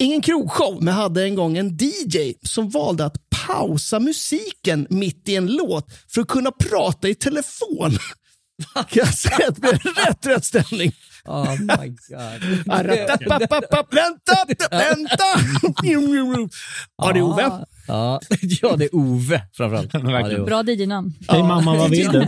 ingen 0.00 0.22
krogshow, 0.22 0.82
men 0.82 0.94
hade 0.94 1.24
en 1.24 1.34
gång 1.34 1.58
en 1.58 1.76
DJ 1.76 2.34
som 2.42 2.70
valde 2.70 3.04
att 3.04 3.16
pausa 3.46 4.00
musiken 4.00 4.86
mitt 4.90 5.28
i 5.28 5.36
en 5.36 5.46
låt 5.46 5.86
för 6.08 6.20
att 6.20 6.28
kunna 6.28 6.50
prata 6.50 7.08
i 7.08 7.14
telefon. 7.14 7.98
Det 9.38 9.60
blev 9.60 9.78
rätt, 10.06 10.26
rätt 10.26 10.44
stämning. 10.44 10.92
Oh 11.24 11.60
my 11.60 11.88
god. 11.88 12.72
Aratapapapapp, 12.72 13.94
Vänta, 13.94 14.46
vänta! 14.70 15.24
Ja, 16.96 17.12
det 17.12 17.18
är 17.18 17.22
Ove. 17.22 17.64
Ja, 17.90 18.20
ja, 18.62 18.76
det 18.76 18.84
är 18.84 18.94
Ove 18.94 19.42
framförallt. 19.52 19.90
Ja, 19.94 20.00
det 20.00 20.34
är 20.34 20.40
Ove. 20.40 20.44
Bra 20.44 20.62
DJ-namn. 20.62 21.12
Hej 21.28 21.42
mamma, 21.42 21.76
vad 21.76 21.90
vill 21.90 22.08
du? 22.12 22.26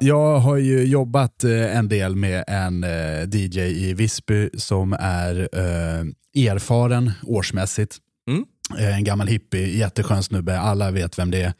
Jag 0.00 0.38
har 0.38 0.56
ju 0.56 0.84
jobbat 0.84 1.44
eh, 1.44 1.76
en 1.76 1.88
del 1.88 2.16
med 2.16 2.44
en 2.46 2.84
eh, 2.84 3.28
DJ 3.32 3.60
i 3.60 3.94
Visby 3.94 4.50
som 4.58 4.92
är 5.00 5.48
eh, 5.52 6.44
erfaren 6.50 7.12
årsmässigt. 7.22 7.96
Mm. 8.30 8.44
En 8.78 9.04
gammal 9.04 9.26
hippie, 9.26 9.66
jätteskön 9.78 10.22
snubbe, 10.22 10.58
alla 10.60 10.90
vet 10.90 11.18
vem 11.18 11.30
det 11.30 11.42
är. 11.42 11.52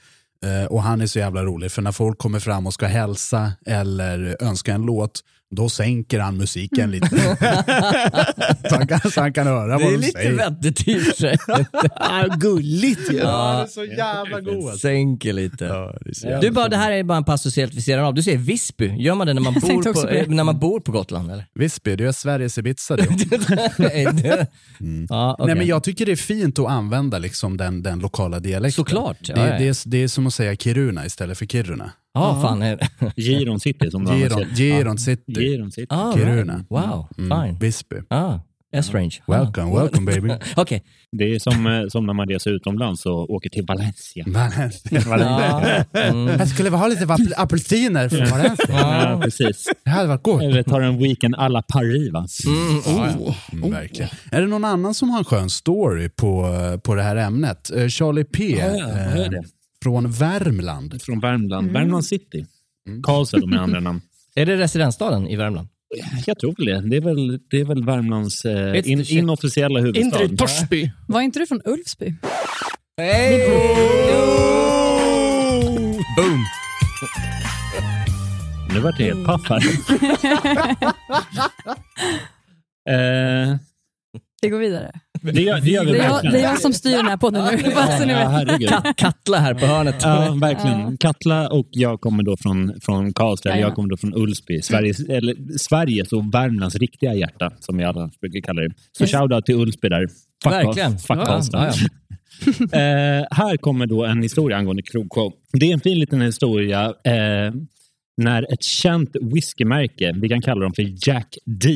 Och 0.69 0.83
han 0.83 1.01
är 1.01 1.07
så 1.07 1.19
jävla 1.19 1.45
rolig, 1.45 1.73
för 1.73 1.83
när 1.83 1.93
folk 1.93 2.19
kommer 2.19 2.41
fram 2.41 2.67
och 2.67 2.75
ska 2.75 2.87
hälsa 2.87 3.53
eller 3.67 4.37
önska 4.41 4.75
en 4.75 4.83
låt, 4.83 5.21
då 5.55 5.69
sänker 5.69 6.21
han 6.21 6.37
musiken 6.37 6.91
lite. 6.91 7.09
så, 8.69 8.75
han 8.77 8.87
kan, 8.87 9.01
så 9.11 9.21
han 9.21 9.33
kan 9.33 9.47
höra 9.47 9.67
Det 9.67 9.73
vad 9.73 9.83
är 9.83 9.91
de 9.93 9.97
lite 9.97 10.13
säger. 10.13 10.33
vettigt 10.33 10.89
i 10.89 10.97
och 10.97 11.01
för 11.03 11.13
sig. 11.13 11.37
Gulligt 12.39 13.13
ju. 13.13 13.17
Ja, 13.17 13.55
det 13.57 13.63
är 13.63 13.67
så 13.67 13.85
jävla 13.85 14.41
god. 14.41 14.75
Sänker 14.81 15.33
lite. 15.33 15.65
Ja, 15.65 15.95
det 16.23 16.29
är 16.29 16.41
Du 16.41 16.51
bara, 16.51 16.69
det 16.69 16.77
här 16.77 16.93
är 16.93 17.03
bara 17.05 17.19
en 17.19 17.25
passus 17.25 17.57
helt 17.57 17.75
vid 17.75 17.85
sidan 17.85 18.05
av. 18.05 18.15
Du 18.15 18.23
säger 18.23 18.39
Visby. 18.39 18.95
Gör 18.99 19.15
man 19.15 19.27
det 19.27 19.35
när 19.35 19.41
man, 19.43 19.55
bor 19.63 19.93
på, 19.93 20.03
det. 20.07 20.19
eh, 20.21 20.29
när 20.29 20.45
man 20.45 20.59
bor 20.59 20.81
på 20.81 20.93
Gotland? 20.93 21.31
Eller? 21.31 21.47
Visby, 21.55 21.97
det 21.97 22.05
är 22.05 22.13
Sveriges 22.13 22.59
Ibiza 22.59 22.97
det. 22.97 23.03
Är 23.03 24.13
det- 24.13 24.47
ja, 25.09 25.33
okej. 25.39 25.47
Nej, 25.47 25.57
men 25.57 25.67
jag 25.67 25.85
tycker 25.85 26.07
det 26.07 26.13
är 26.13 26.17
fint 26.17 26.59
att 26.59 26.67
använda 26.69 27.19
liksom 27.19 27.57
den, 27.57 27.83
den 27.83 27.99
lokala 27.99 28.41
dialekten. 28.41 28.85
Såklart, 28.85 29.17
ja, 29.21 29.35
det, 29.35 29.41
ja. 29.49 29.59
Det, 29.59 29.69
är, 29.69 29.89
det 29.89 30.03
är 30.03 30.09
som 30.09 30.27
att 30.27 30.35
säga 30.35 30.57
Kiruna 30.57 31.07
istället 31.07 31.39
för 31.39 31.47
Kiruna. 31.47 31.91
Ja, 32.15 32.41
fan. 32.43 32.63
Är 32.63 32.77
det. 32.77 33.13
Giron 33.23 33.61
City 33.61 33.91
som 33.91 34.05
de 34.05 34.17
Giron, 34.19 34.45
Giron 34.55 34.99
City, 34.99 35.33
Giron 35.41 35.73
City. 35.73 35.87
Ah, 35.91 36.13
Kiruna. 36.13 36.53
right. 36.55 36.67
Wow, 36.71 37.09
Mm, 37.19 37.43
fine. 37.47 37.59
Visby. 37.59 37.97
Ah, 38.11 38.39
S-range. 38.77 39.21
Ah. 39.27 39.33
Welcome, 39.33 39.81
welcome 39.81 40.13
baby. 40.13 40.35
Okej. 40.57 40.83
Det 41.13 41.25
är 41.25 41.39
som, 41.39 41.67
eh, 41.67 41.83
som 41.89 42.07
när 42.07 42.13
man 42.13 42.29
reser 42.29 42.51
utomlands 42.51 43.07
och 43.07 43.31
åker 43.31 43.51
till 43.51 43.65
Valencia. 43.67 44.25
Ja. 45.01 45.63
Mm. 45.93 46.27
Jag 46.39 46.49
skulle 46.49 46.71
vilja 46.71 46.79
ha 46.79 46.89
lite 46.89 47.05
apel- 47.05 47.33
apelsiner 47.37 48.09
från 48.09 48.27
Valencia. 48.31 48.67
Ja, 48.69 49.21
precis. 49.25 49.69
Det 49.85 49.91
hade 49.91 50.09
varit 50.09 50.23
gott. 50.23 50.43
Eller 50.43 50.63
tar 50.63 50.81
en 50.81 50.99
weekend 50.99 51.35
alla 51.35 51.63
Paris 51.63 52.13
va? 52.13 52.27
Oh. 52.87 53.35
Mm, 53.53 53.71
verkligen. 53.71 54.11
Är 54.33 54.41
det 54.41 54.47
någon 54.47 54.65
annan 54.65 54.95
som 54.95 55.11
har 55.11 55.19
en 55.19 55.25
skön 55.25 55.51
story 55.51 56.09
på, 56.09 56.51
på 56.85 56.95
det 56.95 57.03
här 57.03 57.17
ämnet? 57.17 57.71
Eh, 57.77 57.89
Charlie 57.89 58.25
P. 58.25 58.57
Ja, 58.59 58.67
ja, 58.67 58.87
vad 58.87 58.97
är 59.21 59.35
eh? 59.35 59.41
Från 59.85 60.11
Värmland. 60.11 61.03
Från 61.03 61.21
Värmland. 61.21 61.71
Värmland 61.73 62.05
City. 62.05 62.47
Karlstad 63.03 63.47
med 63.47 63.61
andra 63.61 63.81
namn. 63.81 64.01
Är 64.35 64.47
det 64.47 64.57
residensstaden 64.57 65.29
i 65.29 65.37
Värmland? 65.37 65.69
Jag 66.27 66.39
tror 66.39 66.55
det. 66.59 66.89
Det 66.91 66.97
är 66.97 67.01
väl, 67.01 67.39
det 67.51 67.61
är 67.61 67.65
väl 67.65 67.85
Värmlands 67.85 68.45
eh, 68.45 68.91
in, 68.91 69.05
inofficiella 69.09 69.81
huvudstad. 69.81 70.05
Inte 70.23 70.27
det 70.27 70.37
Torsby? 70.37 70.91
Var 71.09 71.21
inte 71.21 71.39
du 71.39 71.47
från 71.47 71.61
Ulfsby? 71.65 72.15
Hey! 72.97 73.39
Boom! 76.17 76.45
Nu 78.75 78.81
vart 78.81 79.01
jag 79.01 79.07
helt 79.07 79.27
paff 79.27 79.43
här. 79.49 79.61
eh, 82.91 83.57
Vi 84.43 84.49
går 84.49 84.59
vidare. 84.59 84.93
Det, 85.33 85.43
gör, 85.43 85.61
det 85.61 85.71
gör 85.71 85.85
vi 85.85 85.93
Det 85.93 85.99
är, 85.99 86.05
jag, 86.05 86.23
det 86.33 86.39
är 86.39 86.43
jag 86.43 86.61
som 86.61 86.73
styr 86.73 86.97
den 86.97 87.07
här 87.07 87.17
podden 87.17 87.45
nu. 87.45 87.63
Ja. 88.13 88.43
Kat- 88.83 88.97
Katla 88.97 89.39
här 89.39 89.55
på 89.55 89.67
hörnet. 89.67 89.95
Ja, 90.03 90.37
verkligen. 90.41 90.97
Katla 90.97 91.49
och 91.49 91.69
jag 91.71 92.01
kommer 92.01 92.23
då 92.23 92.37
från, 92.37 92.73
från 92.83 93.13
Karlstad, 93.13 93.49
Ja, 93.51 93.55
ja. 93.57 93.61
jag 93.61 93.75
kommer 93.75 93.89
då 93.89 93.97
från 93.97 94.15
Ulsby. 94.15 94.63
Sveriges, 94.63 95.01
eller, 95.01 95.59
Sveriges 95.59 96.13
och 96.13 96.35
Värmlands 96.35 96.77
riktiga 96.77 97.15
hjärta, 97.15 97.53
som 97.61 97.77
vi 97.77 97.85
alla 97.85 98.11
brukar 98.21 98.41
kalla 98.41 98.63
det. 98.63 98.71
Så 98.99 99.07
shoutout 99.07 99.47
till 99.47 99.55
Ulsby 99.55 99.89
där. 99.89 100.07
Fuck 100.45 100.53
Verkligen. 100.53 100.95
Off, 100.95 101.03
fuck 101.07 101.17
Ja, 101.19 101.25
Karlstad. 101.25 101.59
ja, 101.59 101.73
eh, 102.79 103.27
här 103.31 103.57
kommer 103.57 103.87
då 103.87 104.05
en 104.05 104.23
historia 104.23 104.57
angående 104.57 104.83
krogshow. 104.83 105.33
Det 105.53 105.69
är 105.71 105.73
en 105.75 105.81
fin 105.81 105.99
liten 105.99 106.21
historia 106.21 106.85
eh, 107.05 107.53
när 108.17 108.53
ett 108.53 108.63
känt 108.63 109.17
whiskymärke, 109.21 110.13
vi 110.17 110.29
kan 110.29 110.43
kalla 110.43 110.61
dem 110.63 110.73
för 110.73 111.09
Jack 111.09 111.29
D, 111.47 111.69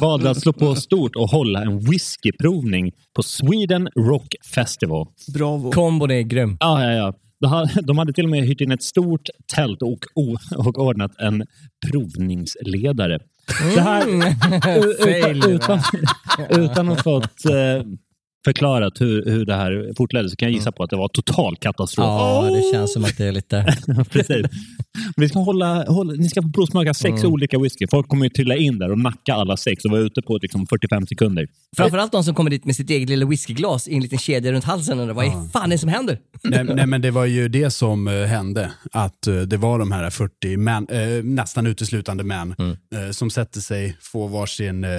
valde 0.00 0.30
att 0.30 0.40
slå 0.40 0.52
på 0.52 0.74
stort 0.74 1.16
och 1.16 1.28
hålla 1.28 1.62
en 1.62 1.80
whiskyprovning 1.80 2.92
på 3.16 3.22
Sweden 3.22 3.88
Rock 3.96 4.34
Festival. 4.54 5.06
Bravo. 5.34 5.72
Kombon 5.72 6.10
är 6.10 6.22
grym. 6.22 6.56
Ja, 6.60 6.84
ja, 6.84 6.92
ja. 6.92 7.14
De 7.40 7.46
hade, 7.46 7.82
de 7.82 7.98
hade 7.98 8.12
till 8.12 8.24
och 8.24 8.30
med 8.30 8.44
hyrt 8.44 8.60
in 8.60 8.72
ett 8.72 8.82
stort 8.82 9.28
tält 9.54 9.82
och, 9.82 9.98
och 10.56 10.78
ordnat 10.78 11.20
en 11.20 11.46
provningsledare. 11.90 13.18
Det 13.74 13.80
här, 13.80 14.02
Fail, 15.04 15.36
utan, 15.36 15.80
utan, 16.48 16.62
utan 16.62 16.88
att 16.88 17.02
fått 17.02 17.44
eh, 17.44 17.82
förklarat 18.46 19.00
hur, 19.00 19.24
hur 19.24 19.44
det 19.44 19.54
här 19.54 19.92
fortledde 19.96 20.30
så 20.30 20.36
kan 20.36 20.48
jag 20.48 20.54
gissa 20.54 20.72
på 20.72 20.82
att 20.82 20.90
det 20.90 20.96
var 20.96 21.08
total 21.08 21.56
katastrof. 21.56 22.06
Ja, 22.06 22.50
det 22.56 22.62
känns 22.72 22.92
som 22.92 23.04
att 23.04 23.16
det 23.18 23.24
är 23.24 23.32
lite... 23.32 23.76
Precis. 24.10 24.46
Vi 25.16 25.28
ska 25.28 25.38
hålla, 25.38 25.84
hålla, 25.84 26.12
ni 26.12 26.28
ska 26.28 26.42
få 26.42 26.48
provsmaka 26.48 26.94
sex 26.94 27.24
olika 27.24 27.58
whisky. 27.58 27.86
Folk 27.90 28.08
kommer 28.08 28.24
ju 28.24 28.30
trilla 28.30 28.56
in 28.56 28.78
där 28.78 28.90
och 28.90 28.98
nacka 28.98 29.34
alla 29.34 29.56
sex 29.56 29.84
och 29.84 29.90
vara 29.90 30.00
ute 30.00 30.22
på 30.22 30.38
liksom 30.42 30.66
45 30.66 31.06
sekunder. 31.06 31.48
Framförallt 31.76 32.12
de 32.12 32.24
som 32.24 32.34
kommer 32.34 32.50
dit 32.50 32.64
med 32.64 32.76
sitt 32.76 32.90
eget 32.90 33.08
lilla 33.08 33.26
whiskyglas 33.26 33.88
i 33.88 33.94
en 33.94 34.02
liten 34.02 34.18
kedja 34.18 34.52
runt 34.52 34.64
halsen 34.64 35.00
och 35.00 35.16
vad 35.16 35.24
är 35.24 35.48
fan 35.52 35.70
det 35.70 35.78
som 35.78 35.88
händer? 35.88 36.18
nej, 36.42 36.64
nej, 36.64 36.86
men 36.92 37.00
det 37.02 37.10
var 37.10 37.24
ju 37.24 37.48
det 37.48 37.70
som 37.70 38.08
eh, 38.08 38.14
hände. 38.14 38.72
Att 38.92 39.26
eh, 39.26 39.40
det 39.40 39.56
var 39.56 39.78
de 39.78 39.92
här 39.92 40.10
40 40.10 40.56
män, 40.56 40.86
eh, 40.90 41.24
nästan 41.24 41.66
uteslutande 41.66 42.24
män, 42.24 42.54
eh, 42.58 43.10
som 43.10 43.30
sätter 43.30 43.60
sig, 43.60 43.96
får 44.00 44.28
varsin 44.28 44.84
eh, 44.84 44.90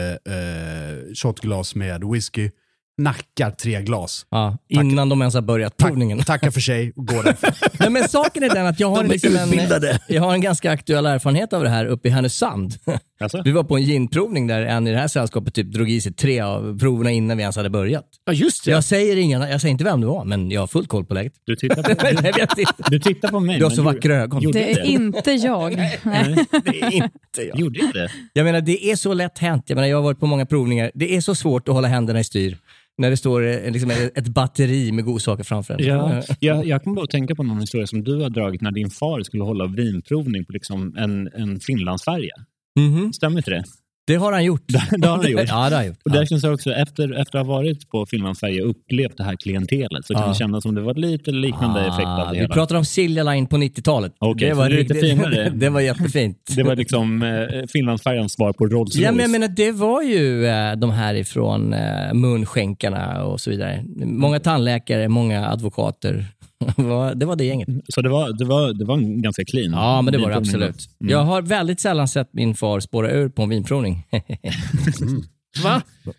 shotglas 1.16 1.76
med 1.76 2.04
whisky, 2.04 2.50
nackar 2.98 3.52
tre 3.52 3.82
glas. 3.82 4.26
Ja, 4.30 4.58
innan 4.68 5.10
de 5.10 5.22
ens 5.22 5.34
har 5.34 5.42
börjat 5.42 5.78
provningen. 5.78 6.24
Tackar 6.24 6.52
för 6.52 6.62
sig 6.62 6.94
och 6.96 7.08
går 7.08 7.24
därifrån. 7.24 7.52
Nej, 7.80 7.90
men 7.90 8.10
saken 8.10 8.44
är 8.44 8.50
den 8.50 8.66
att 8.66 8.80
jag 8.80 8.90
har, 8.90 9.04
De 9.04 9.10
liksom 9.10 9.36
en, 9.36 10.00
jag 10.08 10.22
har 10.22 10.34
en 10.34 10.42
ganska 10.42 10.72
aktuell 10.72 11.06
erfarenhet 11.06 11.54
av 11.54 11.64
det 11.64 11.70
här 11.70 11.86
uppe 11.86 12.08
i 12.08 12.12
Härnösand. 12.12 12.74
Alltså? 13.20 13.42
Vi 13.46 13.52
var 13.52 13.64
på 13.64 13.78
en 13.78 13.84
ginprovning 13.84 14.48
där 14.48 14.62
en 14.62 14.88
i 14.88 14.92
det 14.92 14.98
här 14.98 15.08
sällskapet 15.08 15.54
typ 15.54 15.68
drog 15.68 15.90
i 15.90 16.02
sig 16.02 16.14
tre 16.14 16.40
av 16.40 16.80
proverna 16.80 17.12
innan 17.12 17.38
vi 17.38 17.42
ens 17.42 17.56
hade 17.56 17.70
börjat. 17.70 18.06
Ja, 18.26 18.34
just 18.34 18.66
det. 18.66 18.72
Jag 18.72 18.84
säger, 18.84 19.18
inga, 19.18 19.50
jag 19.50 19.62
säger 19.62 19.72
inte 19.72 19.84
vem 19.84 20.02
det 20.02 20.08
var, 20.08 20.26
men 20.26 20.52
jag 20.52 20.62
har 20.62 20.68
full 20.68 20.88
koll 20.88 21.06
på 21.06 21.14
läget. 21.14 21.34
Du 21.46 21.56
tittar 21.56 21.84
på, 21.84 21.90
jag 22.40 22.40
inte. 22.40 22.74
du 22.90 23.00
tittar 23.00 23.28
på 23.28 23.40
mig. 23.40 23.58
Du 23.58 23.64
har 23.64 23.72
så 23.72 23.82
vackra 23.82 24.16
ögon. 24.16 24.52
Det 24.52 24.72
är 24.72 24.84
inte 24.84 25.32
jag. 25.32 25.76
Nej. 26.04 26.46
Det 26.66 26.82
är 26.82 26.94
inte 26.94 27.42
jag. 27.48 27.60
Gjorde 27.60 27.80
jag 27.80 27.94
det? 27.94 28.12
Jag 28.34 28.44
menar, 28.44 28.62
det 28.62 28.92
är 28.92 28.96
så 28.96 29.14
lätt 29.14 29.38
hänt. 29.38 29.64
Jag 29.68 29.76
menar, 29.76 29.88
jag 29.88 29.98
har 29.98 30.04
varit 30.04 30.20
på 30.20 30.26
många 30.26 30.46
provningar. 30.46 30.92
Det 30.94 31.16
är 31.16 31.22
så 31.22 31.36
svårt 31.36 31.68
att 31.68 31.74
hålla 31.74 31.88
händerna 31.88 32.20
i 32.20 32.24
styr 32.24 32.58
när 32.98 33.10
det 33.10 33.18
står 33.18 33.48
eh, 33.48 33.72
liksom, 33.72 33.92
ett 33.92 34.28
batteri 34.28 34.92
med 34.92 35.06
godsaker 35.06 35.44
framför 35.44 35.74
en. 35.74 35.86
Ja, 35.86 36.24
jag, 36.40 36.66
jag 36.66 36.84
kan 36.84 36.96
bara 36.96 37.08
tänka 37.08 37.36
på 37.36 37.44
någon 37.44 37.60
historia 37.60 37.88
som 37.88 38.04
du 38.04 38.22
har 38.22 38.30
dragit 38.30 38.62
när 38.62 38.72
din 38.72 38.90
far 38.90 39.24
skulle 39.24 39.44
hålla 39.44 39.66
vinprovning 39.68 40.46
på 40.46 40.52
liksom 40.52 40.96
en, 40.98 41.28
en 41.28 41.60
Finlandsfärja. 41.60 42.34
Mhm. 42.80 43.14
Stämmer 43.14 43.38
inte 43.38 43.52
det? 43.52 43.64
Det 44.08 44.16
har 44.16 44.32
han 44.32 44.44
gjort. 44.46 44.64
Det 44.98 45.08
har 45.08 45.18
han 45.18 45.32
gjort. 45.32 45.42
Ja, 45.42 45.46
det 45.46 45.52
har 45.54 45.72
han 45.72 45.88
gjort. 45.88 45.98
Och 46.06 46.12
där 46.12 46.26
känns 46.26 46.42
det 46.42 46.50
också, 46.52 46.72
efter, 46.72 47.20
efter 47.22 47.40
att 47.40 47.46
ha 47.48 47.54
varit 47.54 47.90
på 47.90 48.06
Finland-Sverige 48.06 48.62
och 48.64 48.70
upplevt 48.70 49.18
det 49.18 49.24
här 49.24 49.36
klientelet 49.36 50.06
så 50.06 50.14
kan 50.14 50.24
Ja. 50.24 50.30
det 50.30 50.36
kännas 50.36 50.64
som 50.64 50.76
det 50.76 50.82
var 50.82 50.94
lite 50.94 51.32
liknande 51.32 51.80
effekt 51.82 52.08
av 52.08 52.20
Ah, 52.20 52.26
det 52.26 52.32
vi 52.34 52.40
hela. 52.40 52.54
pratar 52.54 52.76
om 52.76 52.86
Silja 52.86 53.24
Line 53.24 53.48
på 53.48 53.58
90-talet. 53.58 54.14
Okej, 54.20 54.48
det, 54.50 54.54
var 54.56 54.70
det 54.70 54.76
lite 54.76 54.96
finare. 54.96 55.50
det 55.56 55.70
var 55.70 55.82
jättefint. 55.82 56.38
Det 56.56 56.64
var 56.64 56.76
liksom 56.76 57.22
eh, 57.24 57.66
Finlandsfärjans 57.74 58.34
svar 58.34 58.54
på 58.54 58.66
Rolls 58.66 58.96
Royce. 58.96 59.04
Ja, 59.06 59.12
men 59.12 59.20
jag 59.22 59.30
menar, 59.32 59.48
det 59.48 59.72
var 59.72 60.02
ju 60.02 60.46
eh, 60.46 60.76
de 60.76 60.92
här 60.92 61.14
ifrån 61.16 61.74
eh, 61.74 62.14
munskänkarna 62.14 63.24
och 63.24 63.42
så 63.42 63.50
vidare. 63.50 63.84
Många 64.06 64.40
tandläkare, 64.40 65.08
många 65.10 65.48
advokater. 65.48 66.26
Det 66.76 67.26
var- 67.26 67.36
det 67.36 67.46
gänget. 67.46 67.68
Så 67.90 68.02
det 68.02 68.10
var, 68.10 68.38
det 68.40 68.46
var, 68.46 68.74
det 68.74 68.86
var 68.86 68.98
en 68.98 69.22
ganska 69.22 69.46
clean 69.46 69.72
Ja, 69.72 70.02
men 70.02 70.12
det 70.12 70.18
var 70.20 70.30
det 70.30 70.36
absolut. 70.38 70.90
Mm. 71.02 71.12
Jag 71.12 71.24
har 71.24 71.42
väldigt 71.42 71.80
sällan 71.80 72.08
sett 72.08 72.30
min 72.34 72.56
far 72.56 72.80
spåra 72.80 73.12
ur 73.12 73.30
på 73.30 73.42
en 73.42 73.50
vinprovning. 73.50 74.04
Va? 75.64 75.82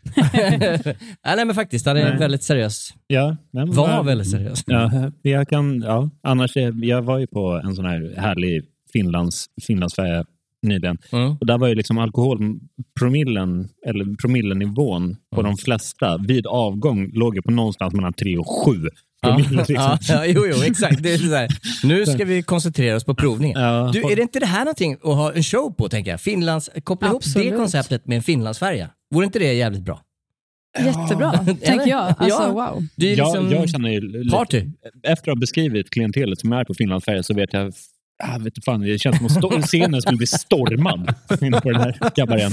ja, 1.22 1.34
nej, 1.36 1.44
men 1.44 1.54
faktiskt, 1.54 1.86
han 1.86 1.96
är 1.96 2.08
Nej. 2.10 2.18
väldigt 2.18 2.42
seriös. 2.42 2.94
Ja, 3.06 3.36
men 3.50 3.70
Var 3.72 3.88
vad- 3.88 4.06
väldigt 4.06 4.30
seriös. 4.30 4.62
Ja, 4.66 5.10
jag 5.22 5.48
kan, 5.48 5.80
ja. 5.80 6.10
Annars, 6.22 6.56
är, 6.56 6.84
jag 6.84 7.02
var 7.02 7.18
ju 7.18 7.26
på 7.26 7.60
en 7.64 7.74
sån 7.76 7.84
här 7.84 8.14
härlig 8.16 8.62
Finlands, 8.92 9.46
Finlandsfärja 9.66 10.24
nyligen. 10.62 10.98
Mm. 11.12 11.36
Och 11.40 11.46
där 11.46 11.58
var 11.58 11.68
ju 11.68 11.74
liksom 11.74 11.98
alkoholpromillen, 11.98 13.68
eller 13.86 14.16
promillenivån 14.16 15.16
på 15.34 15.40
Mm. 15.40 15.52
de 15.52 15.56
flesta 15.58 16.18
vid 16.28 16.46
avgång 16.46 17.10
låg 17.12 17.36
ju 17.36 17.42
på 17.42 17.50
någonstans 17.50 17.94
mellan 17.94 18.12
3 18.12 18.38
och 18.38 18.46
7 18.64 18.70
promille. 18.72 18.90
Ja, 19.20 19.36
liksom. 19.50 19.74
ja, 19.74 19.98
ja, 20.08 20.26
jo, 20.26 20.46
jo, 20.46 20.62
exakt. 20.62 21.02
Det 21.02 21.12
är 21.14 21.18
så 21.18 21.34
här. 21.34 21.48
Nu 21.84 22.06
ska 22.06 22.24
vi 22.24 22.42
koncentrera 22.42 22.96
oss 22.96 23.04
på 23.04 23.14
provningen. 23.14 23.60
Ja. 23.60 23.90
Du, 23.92 24.02
är 24.12 24.16
det 24.16 24.22
inte 24.22 24.40
det 24.40 24.46
här 24.46 24.58
någonting 24.64 24.92
att 24.94 25.00
ha 25.14 25.32
en 25.32 25.42
show 25.42 25.70
på, 25.78 25.88
tänker 25.88 26.10
jag? 26.10 26.20
Finlands, 26.20 26.70
koppla 26.84 27.08
ihop 27.08 27.16
Absolut. 27.16 27.50
det 27.50 27.56
konceptet 27.56 28.06
med 28.06 28.16
en 28.16 28.22
Finlandsfärja. 28.22 28.90
Vore 29.14 29.26
inte 29.26 29.38
det 29.38 29.52
jävligt 29.52 29.82
bra? 29.82 30.00
Jättebra, 30.78 31.32
tänker 31.64 31.86
jag. 31.86 32.14
Alltså, 32.18 32.42
Ja. 32.42 32.50
wow. 32.52 32.86
Det 32.96 33.12
är 33.12 33.16
liksom 33.16 33.50
jag, 33.50 33.62
jag 33.62 33.68
känner 33.70 33.88
ju, 33.90 34.30
party. 34.30 34.64
efter 35.02 35.30
att 35.30 35.36
ha 35.36 35.40
beskrivit 35.40 35.90
klientelet 35.90 36.40
som 36.40 36.52
är 36.52 36.64
på 36.64 36.74
Finlandsfärja 36.74 37.22
så 37.22 37.34
vet 37.34 37.52
jag 37.52 37.72
Ah, 38.22 38.38
vet 38.38 38.64
fan, 38.64 38.80
det 38.80 38.98
känns 38.98 39.16
som 39.32 39.50
att 39.56 39.64
scenen 39.66 40.02
skulle 40.02 40.16
bli 40.16 40.26
stormad 40.26 41.14
inne 41.40 41.60
på 41.60 41.70
den 41.70 41.80
här 41.80 42.10
kabarén. 42.16 42.52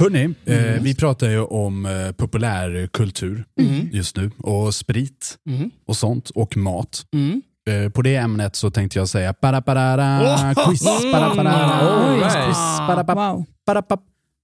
Hörni, 0.00 0.34
eh, 0.44 0.82
vi 0.82 0.94
pratar 0.94 1.28
ju 1.30 1.40
om 1.40 1.86
eh, 1.86 2.12
populärkultur 2.12 3.44
just 3.92 4.16
nu 4.16 4.30
och 4.38 4.74
sprit 4.74 5.38
Mm. 5.48 5.70
och 5.86 5.96
sånt 5.96 6.30
och 6.30 6.56
mat. 6.56 7.02
Mm. 7.14 7.42
Eh, 7.70 7.90
på 7.90 8.02
det 8.02 8.16
ämnet 8.16 8.56
så 8.56 8.70
tänkte 8.70 8.98
jag 8.98 9.08
säga 9.08 9.32
para 9.32 9.62
para 9.62 10.20
Oh! 10.22 10.68
quiz, 10.68 10.82
para 11.12 11.34
para 11.34 12.12
Oj. 12.14 12.20
quiz, 12.20 12.32
quiz, 12.34 12.78
para 12.86 13.04
pa- 13.04 13.14
Wow. 13.32 13.44
para 13.66 13.82
pa- 13.82 13.96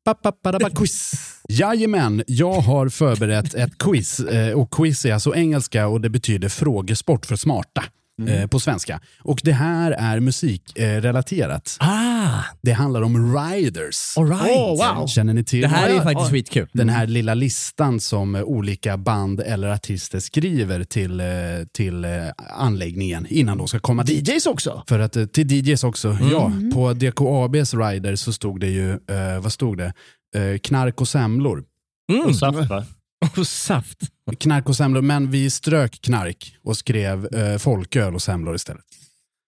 pa- 0.04 0.14
pa- 0.14 0.32
para 0.32 0.58
pa- 0.60 0.70
quiz. 0.70 1.12
Jajamän, 1.48 2.22
jag 2.26 2.52
har 2.60 2.88
förberett 2.88 3.54
ett 3.54 3.78
quiz 3.78 4.20
eh, 4.20 4.52
och 4.58 4.70
quiz 4.70 5.04
är 5.04 5.14
alltså 5.14 5.34
engelska 5.34 5.86
och 5.88 6.00
det 6.00 6.10
betyder 6.10 6.48
frågesport 6.48 7.26
för 7.26 7.36
smarta. 7.36 7.84
Eh, 8.28 8.46
på 8.46 8.60
svenska. 8.60 9.00
Och 9.22 9.40
det 9.44 9.52
här 9.52 9.92
är 9.92 10.20
musikrelaterat. 10.20 11.76
Eh. 11.80 11.88
Ah, 11.88 12.44
det 12.62 12.72
handlar 12.72 13.02
om 13.02 13.36
riders. 13.36 14.14
all 14.16 14.28
right. 14.28 14.42
Oh, 14.56 14.96
wow. 14.96 15.06
Känner 15.06 15.34
ni 15.34 15.44
till 15.44 15.60
Det 15.60 15.68
här 15.68 15.88
är 15.90 16.00
faktiskt 16.02 16.30
skitkul. 16.30 16.68
den 16.72 16.88
här 16.88 17.06
lilla 17.06 17.34
listan 17.34 18.00
som 18.00 18.34
eh, 18.34 18.42
olika 18.42 18.96
band 18.96 19.40
eller 19.40 19.68
artister 19.68 20.20
skriver 20.20 20.84
till, 20.84 21.20
eh, 21.20 21.26
till 21.72 22.04
eh, 22.04 22.10
anläggningen 22.58 23.26
innan 23.28 23.58
de 23.58 23.68
ska 23.68 23.78
komma 23.78 24.02
dit? 24.02 24.28
DJs 24.28 24.46
också. 24.46 24.82
För 24.88 24.98
att, 24.98 25.16
eh, 25.16 25.24
till 25.26 25.52
DJs 25.52 25.84
också, 25.84 26.18
ja. 26.32 26.52
På 26.74 26.92
DKABs 26.92 27.74
rider 27.74 28.16
så 28.16 28.32
stod 28.32 28.60
det 28.60 28.68
ju, 28.68 28.90
eh, 28.92 29.40
vad 29.40 29.52
stod 29.52 29.78
det? 29.78 29.92
Eh, 30.36 30.58
knark 30.58 31.00
och 31.00 31.08
semlor. 31.08 31.64
Mm. 32.12 32.26
Och 32.26 32.36
saft 32.36 32.68
va? 32.68 32.84
Och 33.36 33.46
saft. 33.46 33.98
Knark 34.38 34.68
och 34.68 34.76
semlor, 34.76 35.02
men 35.02 35.30
vi 35.30 35.50
strök 35.50 36.00
knark 36.00 36.56
och 36.62 36.76
skrev 36.76 37.34
eh, 37.34 37.58
folköl 37.58 38.14
och 38.14 38.22
semlor 38.22 38.54
istället. 38.54 38.84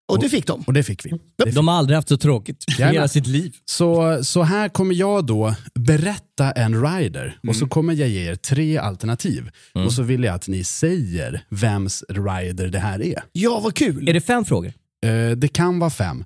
Och 0.09 0.21
det 0.21 0.29
fick 0.29 0.47
de. 0.47 0.61
Och 0.61 0.73
det 0.73 0.83
fick 0.83 1.07
vi. 1.07 1.13
De 1.53 1.69
har 1.69 1.75
aldrig 1.75 1.97
haft 1.97 2.09
så 2.09 2.17
tråkigt 2.17 2.65
i 2.69 2.83
hela 2.83 3.09
sitt 3.09 3.27
liv. 3.27 3.55
Så, 3.65 4.19
så 4.25 4.43
här 4.43 4.69
kommer 4.69 4.95
jag 4.95 5.27
då 5.27 5.55
berätta 5.75 6.51
en 6.51 6.83
rider 6.85 7.39
och 7.49 7.57
så 7.57 7.67
kommer 7.67 7.95
jag 7.95 8.09
ge 8.09 8.31
er 8.31 8.35
tre 8.35 8.79
alternativ. 8.79 9.51
Och 9.75 9.93
så 9.93 10.03
vill 10.03 10.25
jag 10.25 10.35
att 10.35 10.49
ni 10.49 10.65
säger 10.65 11.45
vems 11.49 12.05
rider 12.09 12.69
det 12.69 12.79
här 12.79 13.03
är. 13.03 13.23
Ja, 13.33 13.61
vad 13.61 13.75
kul. 13.75 14.09
Är 14.09 14.13
det 14.13 14.21
fem 14.21 14.45
frågor? 14.45 14.73
Eh, 15.07 15.31
det 15.37 15.49
kan 15.49 15.79
vara 15.79 15.91
fem. 15.91 16.25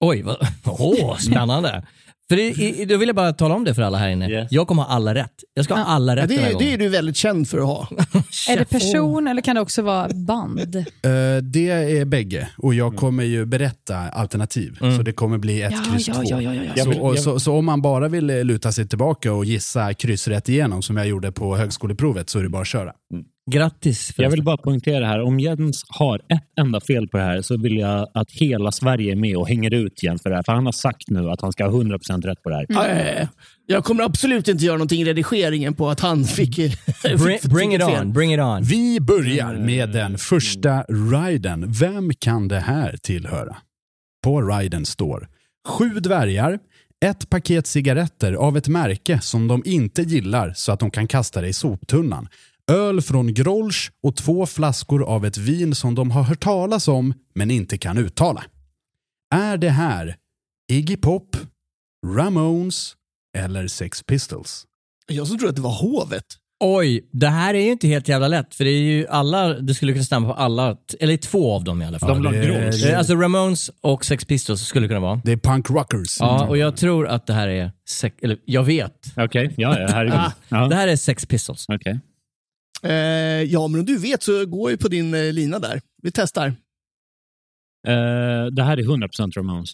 Oj, 0.00 0.22
vad 0.22 0.36
oh, 0.64 1.18
spännande. 1.18 1.86
För 2.28 2.36
det, 2.36 2.42
i- 2.42 2.84
då 2.84 2.96
vill 2.96 3.08
jag 3.08 3.16
bara 3.16 3.32
tala 3.32 3.54
om 3.54 3.64
det 3.64 3.74
för 3.74 3.82
alla 3.82 3.98
här 3.98 4.08
inne. 4.08 4.30
Yes. 4.30 4.48
Jag 4.52 4.68
kommer 4.68 4.82
ha 4.82 4.90
alla 4.90 5.14
rätt. 5.14 5.32
Jag 5.54 5.64
ska 5.64 5.74
ha 5.74 5.84
alla 5.84 6.16
rätt 6.16 6.28
den 6.28 6.38
här 6.38 6.46
det, 6.46 6.52
gången. 6.52 6.68
det 6.68 6.74
är 6.74 6.78
du 6.78 6.88
väldigt 6.88 7.16
känd 7.16 7.48
för 7.48 7.58
att 7.58 7.64
ha. 7.64 7.88
Är 8.48 8.56
det 8.58 8.64
person 8.64 9.26
eller 9.28 9.42
kan 9.42 9.54
det 9.54 9.60
också 9.62 9.82
vara 9.82 10.08
band? 10.14 10.76
Eh, 10.76 10.84
det 11.42 11.70
är 11.70 12.04
bägge 12.04 12.48
och 12.58 12.74
jag 12.74 12.96
kommer 12.96 13.24
ju 13.24 13.44
berätta 13.44 13.96
alternativ. 13.96 14.78
Så 14.96 15.02
det 15.02 15.12
kommer 15.12 15.38
bli 15.38 15.62
ett 15.62 15.72
Ja, 15.72 15.92
kryss 15.92 16.08
ja, 16.08 16.14
två. 16.14 16.22
ja, 16.26 16.40
ja, 16.40 16.54
ja, 16.54 16.62
ja. 16.76 16.84
Så, 16.84 17.00
och, 17.00 17.18
så, 17.18 17.40
så 17.40 17.54
om 17.58 17.64
man 17.64 17.82
bara 17.82 18.08
vill 18.08 18.30
eh, 18.30 18.44
luta 18.44 18.72
sig 18.72 18.88
tillbaka 18.88 19.32
och 19.32 19.44
gissa 19.44 19.94
kryss 19.94 20.28
rätt 20.28 20.48
igenom 20.48 20.82
som 20.82 20.96
jag 20.96 21.06
gjorde 21.06 21.32
på 21.32 21.56
högskoleprovet 21.56 22.30
så 22.30 22.38
är 22.38 22.42
det 22.42 22.48
bara 22.48 22.62
att 22.62 22.68
köra. 22.68 22.92
Grattis. 23.50 24.12
Jag 24.16 24.30
vill 24.30 24.42
bara 24.42 24.56
poängtera 24.56 25.06
här, 25.06 25.22
om 25.22 25.40
Jens 25.40 25.84
har 25.88 26.16
ett 26.16 26.58
enda 26.60 26.80
fel 26.80 27.08
på 27.08 27.16
det 27.16 27.22
här 27.22 27.42
så 27.42 27.56
vill 27.56 27.76
jag 27.76 28.08
att 28.14 28.30
hela 28.30 28.72
Sverige 28.72 29.12
är 29.12 29.16
med 29.16 29.36
och 29.36 29.48
hänger 29.48 29.74
ut 29.74 30.02
Jens 30.02 30.22
för 30.22 30.30
det 30.30 30.36
här. 30.36 30.42
För 30.42 30.52
han 30.52 30.66
har 30.66 30.72
sagt 30.72 31.10
nu 31.10 31.30
att 31.30 31.40
han 31.40 31.52
ska 31.52 31.64
ha 31.64 31.70
100% 31.70 32.22
rätt 32.22 32.42
på 32.42 32.50
det 32.50 32.56
här. 32.56 32.66
Ja. 32.68 33.28
Jag 33.66 33.84
kommer 33.84 34.04
absolut 34.04 34.48
inte 34.48 34.64
göra 34.64 34.76
någonting 34.76 35.00
i 35.00 35.04
redigeringen 35.04 35.74
på 35.74 35.88
att 35.90 36.00
han 36.00 36.24
fick... 36.24 36.56
Bring, 37.02 37.18
fick- 37.18 37.44
bring 37.50 37.70
fick 37.70 37.80
it 37.80 38.00
on, 38.00 38.12
bring 38.12 38.34
it 38.34 38.40
on. 38.40 38.62
Vi 38.62 39.00
börjar 39.00 39.54
med 39.54 39.88
den 39.88 40.18
första 40.18 40.82
riden. 40.82 41.72
Vem 41.72 42.14
kan 42.14 42.48
det 42.48 42.60
här 42.60 42.96
tillhöra? 43.02 43.56
På 44.24 44.42
riden 44.42 44.86
står 44.86 45.28
sju 45.68 45.88
dvärgar, 45.88 46.58
ett 47.04 47.30
paket 47.30 47.66
cigaretter 47.66 48.32
av 48.32 48.56
ett 48.56 48.68
märke 48.68 49.20
som 49.20 49.48
de 49.48 49.62
inte 49.66 50.02
gillar 50.02 50.52
så 50.56 50.72
att 50.72 50.80
de 50.80 50.90
kan 50.90 51.06
kasta 51.06 51.40
det 51.40 51.48
i 51.48 51.52
soptunnan. 51.52 52.28
Öl 52.72 53.00
från 53.02 53.34
Grolsch 53.34 53.90
och 54.02 54.16
två 54.16 54.46
flaskor 54.46 55.04
av 55.04 55.26
ett 55.26 55.38
vin 55.38 55.74
som 55.74 55.94
de 55.94 56.10
har 56.10 56.22
hört 56.22 56.40
talas 56.40 56.88
om 56.88 57.14
men 57.34 57.50
inte 57.50 57.78
kan 57.78 57.98
uttala. 57.98 58.44
Är 59.34 59.56
det 59.56 59.70
här 59.70 60.16
Iggy 60.72 60.96
Pop, 60.96 61.36
Ramones 62.06 62.92
eller 63.38 63.68
Sex 63.68 64.02
Pistols? 64.02 64.64
Jag 65.12 65.26
som 65.26 65.38
tror 65.38 65.48
att 65.48 65.56
det 65.56 65.62
var 65.62 65.74
hovet. 65.82 66.24
Oj, 66.64 67.08
det 67.12 67.28
här 67.28 67.54
är 67.54 67.60
ju 67.64 67.70
inte 67.70 67.88
helt 67.88 68.08
jävla 68.08 68.28
lätt. 68.28 68.54
För 68.54 68.64
det 68.64 68.70
är 68.70 68.80
ju 68.82 69.06
alla, 69.06 69.48
det 69.48 69.74
skulle 69.74 69.92
kunna 69.92 70.04
stämma 70.04 70.28
på 70.28 70.34
alla, 70.34 70.76
eller 71.00 71.16
två 71.16 71.52
av 71.54 71.64
dem 71.64 71.82
i 71.82 71.86
alla 71.86 71.98
fall. 71.98 72.08
De 72.08 72.22
la 72.22 72.30
det- 72.30 72.70
det- 72.88 72.98
Alltså 72.98 73.14
Ramones 73.14 73.70
och 73.80 74.04
Sex 74.04 74.24
Pistols 74.24 74.60
skulle 74.66 74.88
kunna 74.88 75.00
vara. 75.00 75.20
Det 75.24 75.32
är 75.32 75.36
punk 75.36 75.70
rockers. 75.70 76.16
Ja, 76.20 76.46
och 76.48 76.58
jag 76.58 76.76
tror 76.76 77.06
att 77.08 77.26
det 77.26 77.32
här 77.32 77.48
är, 77.48 77.72
sex, 77.88 78.16
eller 78.22 78.38
jag 78.44 78.64
vet. 78.64 78.92
Okej, 79.16 79.54
ja, 79.56 79.78
ja, 79.80 79.86
herregud. 79.90 80.20
Ja. 80.48 80.68
Det 80.68 80.74
här 80.74 80.88
är 80.88 80.96
Sex 80.96 81.26
Pistols. 81.26 81.66
Okej. 81.68 82.00
Eh, 82.82 82.92
ja, 83.42 83.68
men 83.68 83.80
om 83.80 83.86
du 83.86 83.98
vet 83.98 84.22
så 84.22 84.46
går 84.46 84.70
ju 84.70 84.76
på 84.76 84.88
din 84.88 85.14
eh, 85.14 85.32
lina 85.32 85.58
där. 85.58 85.80
Vi 86.02 86.10
testar. 86.12 86.46
Eh, 87.88 88.46
det 88.52 88.62
här 88.62 88.76
är 88.76 88.82
100% 88.82 89.32
Ramones. 89.36 89.70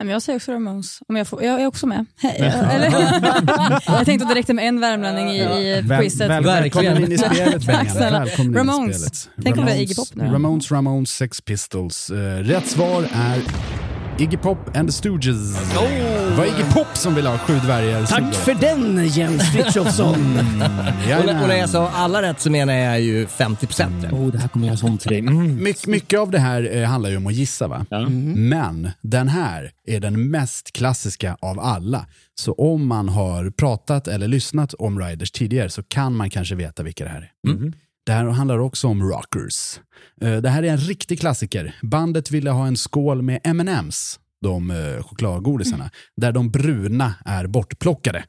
Nej, 0.00 0.06
men 0.06 0.12
Jag 0.12 0.22
säger 0.22 0.36
också 0.36 0.52
Ramones. 0.52 0.98
Om 1.08 1.16
jag, 1.16 1.28
får, 1.28 1.42
jag 1.42 1.60
är 1.62 1.66
också 1.66 1.86
med. 1.86 2.06
Hej. 2.16 2.36
Eller, 2.40 2.90
jag 3.86 4.04
tänkte 4.06 4.28
direkt 4.28 4.48
med 4.48 4.68
en 4.68 4.80
värmlänning 4.80 5.28
i, 5.30 5.40
i 5.40 5.80
Väl, 5.80 6.00
quizet. 6.02 6.30
väl, 6.30 6.44
välkommen 6.44 7.04
in 7.04 7.12
i 7.12 7.18
spelet 7.18 7.66
Tack 7.66 7.90
snälla. 7.90 8.18
Välkommen 8.24 8.50
in 8.52 8.54
i 8.56 8.58
Ramones. 8.58 8.96
spelet. 8.96 9.30
Tänk 9.44 9.56
om 9.58 9.64
det 9.64 9.72
är 9.72 9.80
Iggy 9.80 9.94
Pop 9.94 10.14
nu? 10.14 10.24
Ramones, 10.24 10.70
Ramones, 10.70 11.10
Sex 11.10 11.40
Pistols. 11.40 12.10
Eh, 12.10 12.16
rätt 12.38 12.66
svar 12.66 13.02
är 13.12 13.40
Iggy 14.18 14.36
Pop 14.36 14.76
and 14.76 14.88
the 14.88 14.92
Stooges. 14.92 15.54
Det 16.30 16.34
var 16.36 16.44
Iggy 16.44 16.62
Pop 16.72 16.86
som 16.96 17.14
ville 17.14 17.28
ha 17.28 17.38
sju 17.38 17.54
dvärgar. 17.58 18.06
Tack 18.06 18.34
för 18.34 18.54
den 18.54 19.06
Jens 19.08 19.52
Frithiofsson. 19.52 20.14
Och, 21.18 21.26
när- 21.26 21.42
och 21.42 21.48
när 21.48 21.56
jag 21.56 21.68
sa 21.70 21.90
alla 21.90 22.22
rätt 22.22 22.40
så 22.40 22.50
menar 22.50 22.72
jag 22.74 23.00
ju 23.00 23.26
50 23.26 23.66
procent. 23.66 24.04
Oh, 24.12 24.26
det 24.32 24.38
här 24.38 24.48
kommer 24.48 24.68
jag 24.68 24.78
sånt 24.78 25.00
till 25.00 25.10
dig. 25.10 25.18
Mm. 25.18 25.62
My, 25.62 25.74
mycket 25.86 26.20
av 26.20 26.30
det 26.30 26.38
här 26.38 26.76
eh, 26.76 26.84
handlar 26.88 27.10
ju 27.10 27.16
om 27.16 27.26
att 27.26 27.34
gissa 27.34 27.68
va? 27.68 27.86
Ja. 27.90 28.08
Men 28.34 28.90
den 29.02 29.28
här 29.28 29.70
är 29.86 30.00
den 30.00 30.30
mest 30.30 30.72
klassiska 30.72 31.36
av 31.40 31.60
alla. 31.60 32.06
Så 32.34 32.52
om 32.52 32.86
man 32.86 33.08
har 33.08 33.50
pratat 33.50 34.08
eller 34.08 34.28
lyssnat 34.28 34.74
om 34.74 35.00
Riders 35.00 35.30
tidigare 35.30 35.70
så 35.70 35.82
kan 35.82 36.14
man 36.14 36.30
kanske 36.30 36.54
veta 36.54 36.82
vilka 36.82 37.04
det 37.04 37.10
här 37.10 37.30
är. 37.48 37.72
Mm. 38.08 38.24
Det 38.24 38.30
här 38.30 38.36
handlar 38.36 38.58
också 38.58 38.88
om 38.88 39.02
rockers. 39.02 39.80
Eh, 40.20 40.36
Det 40.36 40.48
här 40.48 40.62
är 40.62 40.70
en 40.70 40.76
riktig 40.76 41.20
klassiker. 41.20 41.74
Bandet 41.82 42.30
ville 42.30 42.50
ha 42.50 42.66
en 42.66 42.76
skål 42.76 43.22
med 43.22 43.40
M&M's 43.44 44.18
de 44.42 44.70
eh, 44.70 45.02
chokladgodisarna, 45.02 45.90
där 46.16 46.32
de 46.32 46.50
bruna 46.50 47.14
är 47.24 47.46
bortplockade. 47.46 48.24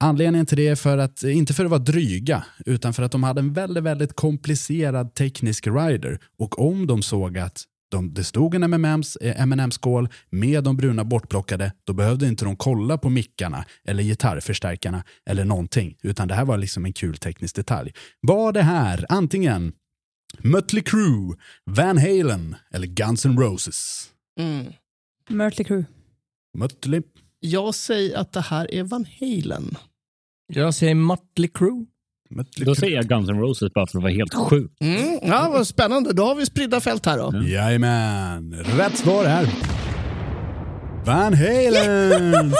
Anledningen 0.00 0.46
till 0.46 0.56
det 0.56 0.68
är 0.68 0.76
för 0.76 0.98
att, 0.98 1.24
eh, 1.24 1.36
inte 1.36 1.54
för 1.54 1.64
att 1.64 1.70
vara 1.70 1.80
dryga, 1.80 2.44
utan 2.66 2.92
för 2.94 3.02
att 3.02 3.12
de 3.12 3.22
hade 3.22 3.40
en 3.40 3.52
väldigt, 3.52 3.84
väldigt 3.84 4.16
komplicerad 4.16 5.14
teknisk 5.14 5.66
rider. 5.66 6.18
Och 6.38 6.58
om 6.70 6.86
de 6.86 7.02
såg 7.02 7.38
att 7.38 7.64
de, 7.92 8.14
det 8.14 8.24
stod 8.24 8.54
en 8.54 8.62
M&M's, 8.62 9.16
eh, 9.20 9.42
M&M-skål 9.42 10.08
med 10.30 10.64
de 10.64 10.76
bruna 10.76 11.04
bortplockade, 11.04 11.72
då 11.84 11.92
behövde 11.92 12.26
inte 12.28 12.44
de 12.44 12.56
kolla 12.56 12.98
på 12.98 13.10
mickarna 13.10 13.64
eller 13.84 14.02
gitarrförstärkarna 14.02 15.04
eller 15.26 15.44
någonting, 15.44 15.96
utan 16.02 16.28
det 16.28 16.34
här 16.34 16.44
var 16.44 16.58
liksom 16.58 16.84
en 16.84 16.92
kul 16.92 17.16
teknisk 17.16 17.54
detalj. 17.56 17.92
Var 18.20 18.52
det 18.52 18.62
här 18.62 19.06
antingen 19.08 19.72
Mötley 20.38 20.82
Crüe, 20.82 21.36
Van 21.64 21.98
Halen 21.98 22.56
eller 22.74 22.86
Guns 22.86 23.26
N' 23.26 23.38
Roses? 23.38 24.10
Mm. 24.38 24.72
Mötley 25.28 25.64
Crüe. 25.64 25.84
Mötley. 26.58 27.02
Jag 27.40 27.74
säger 27.74 28.16
att 28.16 28.32
det 28.32 28.40
här 28.40 28.74
är 28.74 28.82
Van 28.82 29.06
Halen. 29.20 29.76
Jag 30.46 30.74
säger 30.74 30.94
Mötley 30.94 31.48
Crüe. 31.48 31.86
Då 32.56 32.74
säger 32.74 32.96
jag 32.96 33.04
Guns 33.04 33.28
N' 33.30 33.38
Roses 33.40 33.72
bara 33.74 33.86
för 33.86 33.98
att 33.98 34.02
vara 34.02 34.12
helt 34.12 34.34
sjuk. 34.34 34.70
Mm. 34.80 35.18
Ja, 35.22 35.48
vad 35.52 35.66
spännande. 35.66 36.12
Då 36.12 36.24
har 36.24 36.34
vi 36.34 36.46
spridda 36.46 36.80
fält 36.80 37.06
här 37.06 37.18
då. 37.18 37.42
Jajamän, 37.48 38.54
rätt 38.78 38.98
svar 38.98 39.24
är 39.24 39.46
Van 41.04 41.34
Halen! 41.34 42.54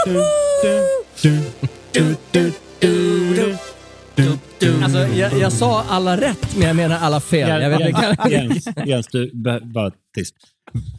Alltså, 4.82 4.98
jag, 4.98 5.38
jag 5.38 5.52
sa 5.52 5.84
alla 5.88 6.16
rätt, 6.16 6.56
men 6.56 6.66
jag 6.66 6.76
menar 6.76 6.98
alla 6.98 7.20
fel. 7.20 7.62
Jag 7.62 7.78
vet, 7.78 7.94
kan... 7.96 8.30
Jens, 8.30 8.68
Jens, 8.86 9.06
du, 9.06 9.30
bara 9.74 9.90
tyst. 10.16 10.34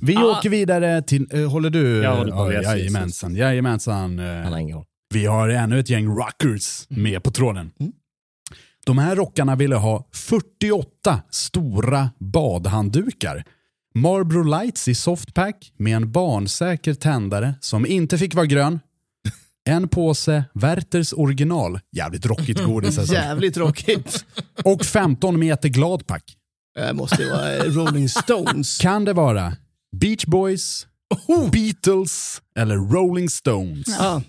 Vi 0.02 0.18
åker 0.18 0.50
vidare 0.50 1.02
till, 1.02 1.28
eh, 1.32 1.52
håller 1.52 1.70
du? 1.70 2.04
Jag 2.04 2.16
håller 2.16 2.32
på, 2.32 2.54
Ja, 2.54 2.54
yes, 2.54 2.64
jajamensan, 2.66 3.36
jajamensan. 3.36 4.22
koll. 4.74 4.84
Vi 5.14 5.26
har 5.26 5.50
ännu 5.50 5.80
ett 5.80 5.90
gäng 5.90 6.08
rockers 6.08 6.86
med 6.90 7.24
på 7.24 7.32
tråden. 7.32 7.72
De 8.86 8.98
här 8.98 9.16
rockarna 9.16 9.56
ville 9.56 9.76
ha 9.76 10.08
48 10.14 11.22
stora 11.30 12.10
badhanddukar. 12.20 13.44
Marlboro 13.96 14.44
Lights 14.44 14.88
i 14.88 14.96
softpack 14.96 15.74
med 15.78 15.96
en 15.96 16.12
barnsäker 16.12 16.94
tändare 16.94 17.56
som 17.62 17.86
inte 17.86 18.18
fick 18.18 18.36
vara 18.36 18.46
grön. 18.46 18.80
En 19.66 19.88
påse 19.88 20.44
Werthers 20.54 21.14
original, 21.14 21.80
jävligt 21.92 22.26
rockigt 22.26 22.64
godis 22.64 23.00
alltså. 23.00 23.14
Jävligt 23.14 23.58
rockigt. 23.58 24.26
Och 24.64 24.86
15 24.86 25.40
meter 25.40 25.70
gladpack. 25.70 26.38
Det 26.76 26.94
måste 26.94 27.30
vara 27.30 27.56
eh, 27.56 27.64
Rolling 27.64 28.10
Stones. 28.10 28.78
Kan 28.78 29.06
det 29.06 29.14
vara 29.14 29.54
Beach 29.96 30.26
Boys, 30.26 30.88
Beatles 31.52 32.42
eller 32.56 32.76
Rolling 32.76 33.30
Stones? 33.30 33.88
Ja. 33.88 34.22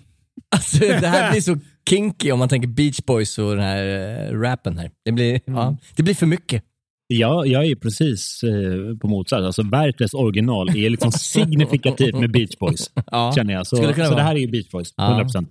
Alltså, 0.51 0.79
det 0.79 1.07
här 1.07 1.31
blir 1.31 1.41
så 1.41 1.57
kinky 1.89 2.31
om 2.31 2.39
man 2.39 2.49
tänker 2.49 2.67
Beach 2.67 2.99
Boys 3.05 3.37
och 3.37 3.55
den 3.55 3.65
här 3.65 3.85
uh, 4.33 4.39
rappen 4.39 4.77
här. 4.77 4.91
Det 5.05 5.11
blir, 5.11 5.41
ja, 5.45 5.77
det 5.95 6.03
blir 6.03 6.13
för 6.13 6.25
mycket. 6.25 6.63
Jag, 7.07 7.47
jag 7.47 7.65
är 7.65 7.75
precis 7.75 8.43
eh, 8.43 8.97
på 8.97 9.07
motsatt. 9.07 9.43
Alltså 9.43 9.63
Werthers 9.63 10.13
original 10.13 10.69
är 10.69 10.89
liksom 10.89 11.11
signifikativt 11.35 12.15
med 12.15 12.31
Beach 12.31 12.57
Boys. 12.59 12.91
Ja, 13.11 13.33
Känner 13.35 13.53
jag. 13.53 13.67
Så, 13.67 13.75
kunna 13.75 14.07
så 14.07 14.15
det 14.15 14.21
här 14.21 14.35
är 14.35 14.39
ju 14.39 14.47
Beach 14.47 14.69
Boys. 14.71 14.93
Ja. 14.95 15.23
100%. 15.23 15.47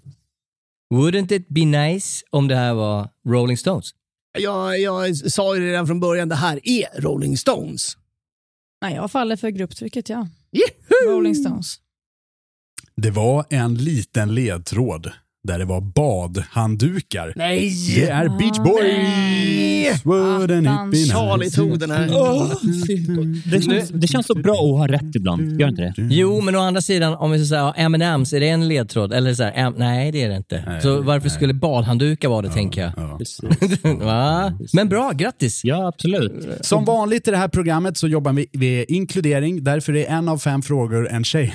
Wouldn't 0.94 1.32
it 1.32 1.48
be 1.48 1.64
nice 1.64 2.24
om 2.30 2.48
det 2.48 2.56
här 2.56 2.74
var 2.74 3.08
Rolling 3.28 3.56
Stones? 3.56 3.90
Jag, 4.38 4.80
jag 4.80 5.16
sa 5.16 5.56
ju 5.56 5.66
redan 5.66 5.86
från 5.86 6.00
början, 6.00 6.28
det 6.28 6.34
här 6.34 6.60
är 6.62 7.00
Rolling 7.00 7.36
Stones. 7.36 7.96
Nej, 8.82 8.94
jag 8.94 9.10
faller 9.12 9.36
för 9.36 9.48
grupptrycket, 9.48 10.08
ja. 10.08 10.28
Rolling 11.08 11.34
Stones. 11.34 11.76
Det 12.96 13.10
var 13.10 13.44
en 13.50 13.74
liten 13.74 14.34
ledtråd 14.34 15.12
där 15.44 15.58
det 15.58 15.64
var 15.64 15.80
badhanddukar. 15.80 17.32
Nej! 17.36 17.72
Det 17.96 18.10
är 18.10 18.28
Beach 18.28 18.58
Boys! 18.58 20.02
Wouldn't 20.04 20.90
be 20.90 20.96
nice? 20.96 21.12
Charlie 21.12 21.50
tog 21.50 21.78
den 21.78 21.90
här. 21.90 22.06
Det 23.50 23.62
känns, 23.62 23.88
det 23.88 24.06
känns 24.06 24.26
så 24.26 24.34
bra 24.34 24.52
att 24.54 24.78
ha 24.78 24.86
rätt 24.86 25.16
ibland. 25.16 25.60
Gör 25.60 25.68
inte 25.68 25.82
det? 25.82 25.94
Jo, 25.96 26.40
men 26.40 26.56
å 26.56 26.60
andra 26.60 26.80
sidan, 26.80 27.14
om 27.14 27.30
vi 27.30 27.38
ska 27.38 27.48
säga 27.48 27.74
M&M's, 27.76 28.36
är 28.36 28.40
det 28.40 28.48
en 28.48 28.68
ledtråd? 28.68 29.12
Eller 29.12 29.34
så 29.34 29.42
här, 29.42 29.52
M- 29.54 29.74
nej, 29.76 30.12
det 30.12 30.22
är 30.22 30.28
det 30.28 30.36
inte. 30.36 30.64
Nej, 30.66 30.80
så 30.82 31.02
varför 31.02 31.28
nej. 31.28 31.36
skulle 31.36 31.54
badhanddukar 31.54 32.28
vara 32.28 32.42
det, 32.42 32.50
tänker 32.52 32.80
jag. 32.80 32.92
Ja. 34.00 34.52
Men 34.72 34.88
bra, 34.88 35.12
grattis! 35.14 35.60
Ja, 35.64 35.88
absolut. 35.88 36.48
Som 36.60 36.84
vanligt 36.84 37.28
i 37.28 37.30
det 37.30 37.36
här 37.36 37.48
programmet 37.48 37.96
så 37.96 38.08
jobbar 38.08 38.32
vi 38.32 38.48
med 38.52 38.84
inkludering. 38.88 39.64
Därför 39.64 39.96
är 39.96 40.06
en 40.06 40.28
av 40.28 40.38
fem 40.38 40.62
frågor 40.62 41.08
en 41.08 41.24
tjej. 41.24 41.54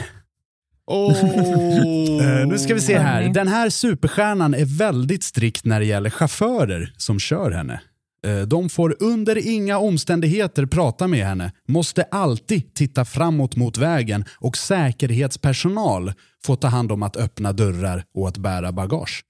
Eh, 2.19 2.47
nu 2.47 2.59
ska 2.59 2.73
vi 2.73 2.81
se 2.81 2.97
här. 2.97 3.29
Den 3.33 3.47
här 3.47 3.69
superstjärnan 3.69 4.53
är 4.53 4.77
väldigt 4.77 5.23
strikt 5.23 5.65
när 5.65 5.79
det 5.79 5.85
gäller 5.85 6.09
chaufförer 6.09 6.93
som 6.97 7.19
kör 7.19 7.51
henne. 7.51 7.81
Eh, 8.25 8.41
De 8.41 8.69
får 8.69 8.95
under 8.99 9.47
inga 9.47 9.77
omständigheter 9.77 10.65
prata 10.65 11.07
med 11.07 11.25
henne, 11.25 11.51
måste 11.67 12.03
alltid 12.03 12.73
titta 12.73 13.05
framåt 13.05 13.55
mot 13.55 13.77
vägen 13.77 14.25
och 14.37 14.57
säkerhetspersonal 14.57 16.13
får 16.45 16.55
ta 16.55 16.67
hand 16.67 16.91
om 16.91 17.03
att 17.03 17.17
öppna 17.17 17.53
dörrar 17.53 18.03
och 18.13 18.27
att 18.27 18.37
bära 18.37 18.71
bagage. 18.71 19.23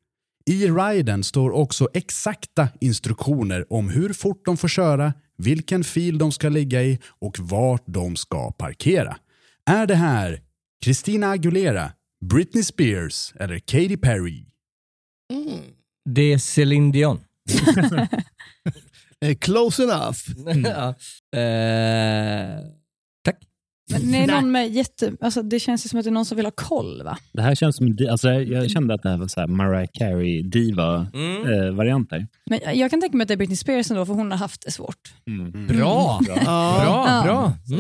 I 0.45 0.67
riden 0.67 1.23
står 1.23 1.51
också 1.51 1.87
exakta 1.93 2.67
instruktioner 2.81 3.73
om 3.73 3.89
hur 3.89 4.13
fort 4.13 4.45
de 4.45 4.57
får 4.57 4.67
köra, 4.67 5.13
vilken 5.37 5.83
fil 5.83 6.17
de 6.17 6.31
ska 6.31 6.49
ligga 6.49 6.83
i 6.83 6.99
och 7.21 7.39
vart 7.39 7.83
de 7.85 8.15
ska 8.15 8.51
parkera. 8.51 9.17
Är 9.65 9.85
det 9.87 9.95
här 9.95 10.39
Christina 10.83 11.27
Aguilera, 11.31 11.91
Britney 12.25 12.63
Spears 12.63 13.33
eller 13.39 13.59
Katy 13.59 13.97
Perry? 13.97 14.45
Det 16.09 16.33
är 16.33 16.37
Céline 16.37 16.91
Dion. 16.91 17.19
Eh, 19.25 19.35
Close 19.35 19.83
enough. 19.83 20.17
ja. 20.65 20.89
eh, 21.39 22.59
tack. 23.25 23.37
Men 23.91 24.11
det 24.11 24.17
är 24.17 24.27
någon 24.27 24.51
med 24.51 24.69
jätte... 24.71 25.13
Alltså, 25.21 25.41
det 25.43 25.59
känns 25.59 25.89
som 25.89 25.99
att 25.99 26.05
det 26.05 26.09
är 26.09 26.11
någon 26.11 26.25
som 26.25 26.35
vill 26.35 26.45
ha 26.45 26.51
koll, 26.55 27.03
va? 27.03 27.17
Det 27.33 27.41
här 27.41 27.55
känns 27.55 27.75
som... 27.75 27.97
Alltså, 28.09 28.31
jag 28.31 28.71
kände 28.71 28.93
att 28.93 29.03
det 29.03 29.09
här 29.09 29.17
var 29.17 29.27
så 29.27 29.39
här 29.39 29.47
Mariah 29.47 29.87
Carey 29.93 30.39
Mm. 30.39 30.49
diva-varianter. 30.49 32.27
Men 32.45 32.59
jag- 32.63 32.75
jag 32.75 32.91
kan 32.91 33.01
tänka 33.01 33.17
mig 33.17 33.23
att 33.23 33.27
det 33.27 33.33
är 33.33 33.37
Britney 33.37 33.55
Spears 33.57 33.91
ändå, 33.91 34.05
för 34.05 34.13
hon 34.13 34.31
har 34.31 34.37
haft 34.37 34.61
det 34.65 34.71
svårt. 34.71 35.13
Bra! 35.67 36.19
Ja. 36.27 36.35
Bra, 36.83 37.21
bra. 37.23 37.53
Så 37.67 37.75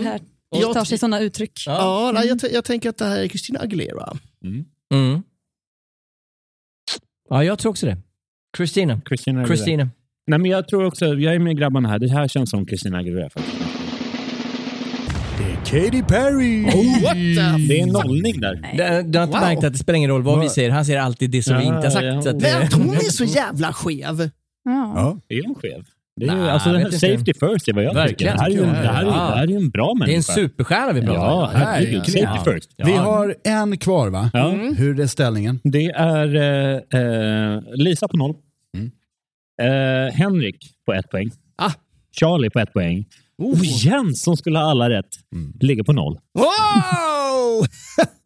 här 0.55 0.61
Jag- 0.61 0.73
tar 0.73 0.83
sig 0.85 0.97
sådana 0.97 1.19
uttryck. 1.19 1.63
Ja, 1.65 2.11
nej, 2.13 2.27
jag, 2.27 2.39
jag 2.53 2.65
tänker 2.65 2.89
att 2.89 2.97
det 2.97 3.05
här 3.05 3.19
är 3.19 3.27
Christina 3.27 3.59
Aguilera. 3.59 4.17
Mm. 4.93 5.23
Ja, 7.29 7.43
jag 7.43 7.59
tror 7.59 7.69
också 7.69 7.85
det. 7.85 7.97
Christina. 8.57 9.01
Christina. 9.07 9.45
Christina. 9.47 9.89
Nej, 10.27 10.39
men 10.39 10.51
jag 10.51 10.67
tror 10.67 10.85
också, 10.85 11.05
jag 11.05 11.35
är 11.35 11.39
med 11.39 11.57
grabbarna 11.57 11.89
här. 11.89 11.99
Det 11.99 12.11
här 12.11 12.27
känns 12.27 12.49
som 12.49 12.65
Christina 12.67 12.97
Aguilera 12.97 13.29
faktiskt. 13.29 13.57
Det 15.37 15.43
är 15.43 15.55
Katy 15.85 16.03
Perry! 16.03 16.63
What 16.65 16.73
the 17.13 17.67
Det 17.67 17.79
är 17.79 17.83
en 17.83 17.89
nollning 17.89 18.39
där. 18.41 18.55
Du, 18.55 19.09
du 19.09 19.17
har 19.19 19.25
inte 19.25 19.37
Wow. 19.39 19.47
märkt 19.47 19.63
att 19.63 19.73
det 19.73 19.79
spelar 19.79 19.97
ingen 19.97 20.09
roll 20.09 20.21
vad 20.23 20.39
vi 20.41 20.49
säger. 20.49 20.69
Han 20.69 20.85
säger 20.85 20.99
alltid 20.99 21.31
det 21.31 21.43
som 21.43 21.57
vi 21.57 21.63
Ja, 21.63 21.75
inte 21.75 21.87
har 21.87 21.91
sagt. 21.91 22.05
ja. 22.05 22.21
Så 22.21 22.29
att, 22.29 22.43
eh, 22.43 22.57
att 22.63 22.73
hon 22.73 22.89
är 22.93 22.99
så 22.99 23.23
jävla 23.23 23.73
skev. 23.73 24.29
Ja. 24.63 24.93
Ja. 24.95 25.19
Är 25.35 25.43
hon 25.45 25.55
skev? 25.55 25.85
Det 26.19 26.25
är 26.25 26.35
ju, 26.35 26.41
Nej, 26.41 26.49
alltså, 26.49 26.69
här, 26.69 26.79
inte. 26.79 26.91
safety 26.91 27.33
first 27.33 27.67
är 27.67 27.73
vad 27.73 27.83
jag 27.83 27.93
Verkligen, 27.93 28.17
tycker. 28.17 28.33
Det 28.33 28.39
här 28.41 28.49
är 28.49 28.77
ju, 28.77 28.81
det 28.81 28.87
här 28.87 29.01
är, 29.03 29.05
Ja. 29.05 29.11
det 29.11 29.35
här 29.37 29.43
är 29.43 29.47
ju 29.47 29.55
en 29.55 29.69
bra 29.69 29.93
människa. 29.93 30.05
det 30.05 30.13
är 30.13 30.17
en 30.17 30.23
superstjärna 30.49 30.93
vi 30.93 31.01
pratar 31.01 31.13
Ja, 31.21 31.47
om. 31.47 31.49
herregud. 31.55 31.99
verkligen. 31.99 32.27
Safety 32.35 32.51
first. 32.51 32.69
Vi 32.77 32.91
har 32.93 33.35
en 33.43 33.77
kvar 33.77 34.09
va? 34.09 34.29
Ja. 34.33 34.49
Hur 34.77 34.99
är 34.99 35.07
ställningen? 35.07 35.59
Det 35.63 35.85
är 35.85 36.35
eh, 36.35 37.01
eh, 37.01 37.61
Lisa 37.75 38.07
på 38.07 38.17
noll. 38.17 38.33
Mm. 38.77 38.91
Eh, 39.61 40.13
Henrik 40.13 40.57
på 40.85 40.93
ett 40.93 41.09
poäng. 41.09 41.31
Ah. 41.57 41.71
Charlie 42.19 42.49
på 42.49 42.59
ett 42.59 42.73
poäng. 42.73 43.05
Oh. 43.37 43.51
Och 43.59 43.65
Jens 43.65 44.23
som 44.23 44.37
skulle 44.37 44.59
ha 44.59 44.65
alla 44.71 44.89
rätt 44.89 45.05
ligger 45.59 45.83
på 45.83 45.93
noll. 45.93 46.19
Wow! 46.39 47.65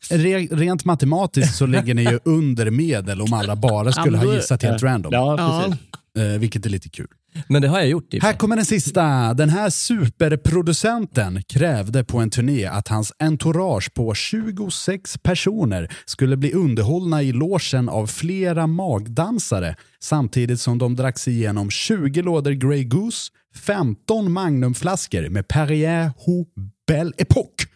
Re, 0.24 0.40
rent 0.52 0.86
matematiskt 0.86 1.56
så 1.56 1.66
ligger 1.66 1.94
ni 1.94 2.04
ju 2.04 2.20
under 2.26 2.70
medel 2.72 3.22
om 3.22 3.34
alla 3.34 3.56
bara 3.56 3.92
skulle 3.92 4.18
Ja, 4.18 4.24
ha 4.26 4.36
gissat 4.36 4.64
helt 4.64 4.84
random. 4.84 5.14
Ja, 5.14 5.36
Ja. 5.38 5.64
precis. 5.68 5.84
Eh, 6.18 6.40
vilket 6.40 6.66
är 6.66 6.70
lite 6.70 6.90
kul. 6.90 7.08
Men 7.48 7.62
det 7.62 7.68
har 7.68 7.80
jag 7.80 7.88
gjort. 7.88 8.08
för 8.12 8.20
Här 8.20 8.34
kommer 8.34 8.56
den 8.56 8.66
sista. 8.66 9.34
Den 9.34 9.50
här 9.50 9.70
superproducenten 9.70 11.44
krävde 11.44 12.04
på 12.04 12.20
en 12.20 12.30
turné 12.30 12.66
att 12.66 12.88
hans 12.88 13.14
entourage 13.20 13.94
på 13.94 14.14
26 14.14 15.18
personer 15.18 15.92
skulle 16.06 16.38
bli 16.38 16.54
underhållna 16.54 17.24
i 17.24 17.32
logen 17.32 17.90
av 17.90 18.08
flera 18.08 18.68
magdansare 18.68 19.76
samtidigt 20.00 20.60
som 20.60 20.78
de 20.78 20.96
drack 20.96 21.20
sig 21.20 21.34
igenom 21.34 21.70
20 21.70 22.22
lådor 22.22 22.52
Grey 22.52 22.84
Goose, 22.84 23.32
15 23.56 24.32
Magnumflaskor 24.32 25.30
med 25.30 25.48
Perrier 25.48 26.12
Hou 26.18 26.46
Belle 26.88 27.12
Époque. 27.18 27.68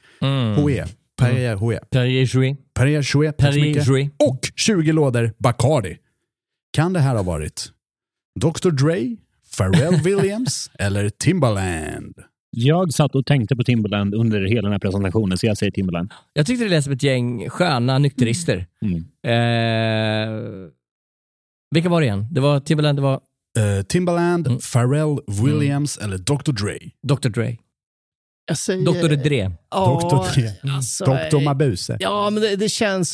Hoe. 0.55 0.85
Perrier 1.17 1.55
Hoe. 1.55 1.79
Perrier 1.91 2.25
Jouet. 2.35 2.73
Perrier 2.73 3.01
Jouet. 3.13 3.38
Perrier. 3.38 3.83
Jouet. 3.83 4.11
Och 4.19 4.39
20 4.55 4.91
lådor 4.91 5.33
Bacardi. 5.39 5.97
Kan 6.73 6.93
det 6.93 6.99
här 6.99 7.15
ha 7.15 7.23
varit 7.23 7.71
Dr 8.39 8.69
Dre, 8.71 9.15
Pharrell 9.57 9.95
Williams 10.03 10.71
eller 10.79 11.09
Timbaland? 11.09 12.15
Jag 12.49 12.93
satt 12.93 13.15
och 13.15 13.25
tänkte 13.25 13.55
på 13.55 13.63
Timberland 13.63 14.13
under 14.15 14.41
hela 14.41 14.61
den 14.61 14.71
här 14.71 14.79
presentationen, 14.79 15.38
så 15.38 15.45
jag 15.45 15.57
säger 15.57 15.71
Timberland. 15.71 16.11
Jag 16.33 16.45
tyckte 16.45 16.63
det 16.65 16.69
lät 16.69 16.83
som 16.83 16.93
ett 16.93 17.03
gäng 17.03 17.49
sköna 17.49 17.97
nykterister. 17.97 18.65
Mm. 18.81 18.97
Eh, 19.27 20.69
vilka 21.75 21.89
var 21.89 22.01
det 22.01 22.05
igen? 22.07 22.27
Det 22.31 22.39
var 22.41 22.59
Timbaland, 22.59 22.97
det 22.97 23.01
var 23.01 23.21
Eh, 23.57 23.83
Timbaland, 23.83 24.47
Mm. 24.47 24.59
Pharrell 24.73 25.17
Williams 25.43 25.97
eller 25.97 26.17
Dr 26.17 26.51
Dre? 26.51 26.77
Dr 27.03 27.29
Dre. 27.29 27.57
Jag 28.47 28.57
säger... 28.57 28.85
Dr 28.85 29.15
Dre. 29.29 29.51
Ja, 29.71 29.99
Dr 30.01 30.41
Dre. 30.41 30.73
alltså, 30.75 31.05
Dr 31.05 31.35
eh, 31.35 31.41
Mabuse. 31.41 31.97
Ja, 31.99 32.29
men 32.29 32.43
det, 32.43 32.55
det 32.55 32.69
känns. 32.69 33.11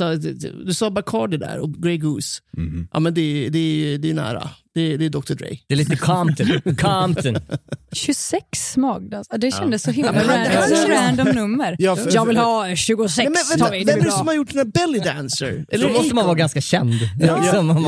Du 0.65 0.73
sa 0.73 0.91
Bacardi 0.91 1.37
där 1.37 1.59
och 1.59 1.73
Grey 1.73 1.97
Goose. 1.97 2.41
Mhm. 2.57 2.87
Ja, 2.93 2.99
men 2.99 3.13
det, 3.13 3.49
det, 3.49 3.97
det 3.97 4.09
är 4.09 4.13
nära. 4.13 4.49
Det, 4.75 4.97
det 4.97 5.05
är 5.05 5.09
Dr 5.09 5.33
Dre. 5.33 5.57
Det 5.67 5.73
är 5.73 5.77
lite 5.77 5.95
Compton. 5.95 6.61
Compton. 6.77 7.35
26 7.91 8.77
magdans. 8.77 9.27
Det 9.37 9.51
kändes 9.51 9.83
så 9.83 9.91
himla 9.91 10.11
random, 10.11 10.35
det- 10.69 10.75
så 10.75 10.87
random 10.91 11.27
nummer. 11.27 11.75
Ja, 11.79 11.95
för- 11.95 12.11
jag 12.15 12.25
vill 12.25 12.37
ha 12.37 12.75
26. 12.75 13.17
Nej, 13.17 13.25
men 13.25 13.33
vänta, 13.59 13.71
vem 13.71 13.85
det 13.85 13.91
är 13.91 14.01
det 14.05 14.11
som 14.11 14.27
har 14.27 14.33
gjort 14.33 14.49
den 14.49 14.57
här 14.57 14.65
Belly 14.65 14.99
Dancer? 14.99 15.65
Då 15.71 15.89
måste 15.89 16.15
man 16.15 16.25
vara 16.25 16.35
ganska 16.35 16.61
känd. 16.61 16.93
Man 17.63 17.83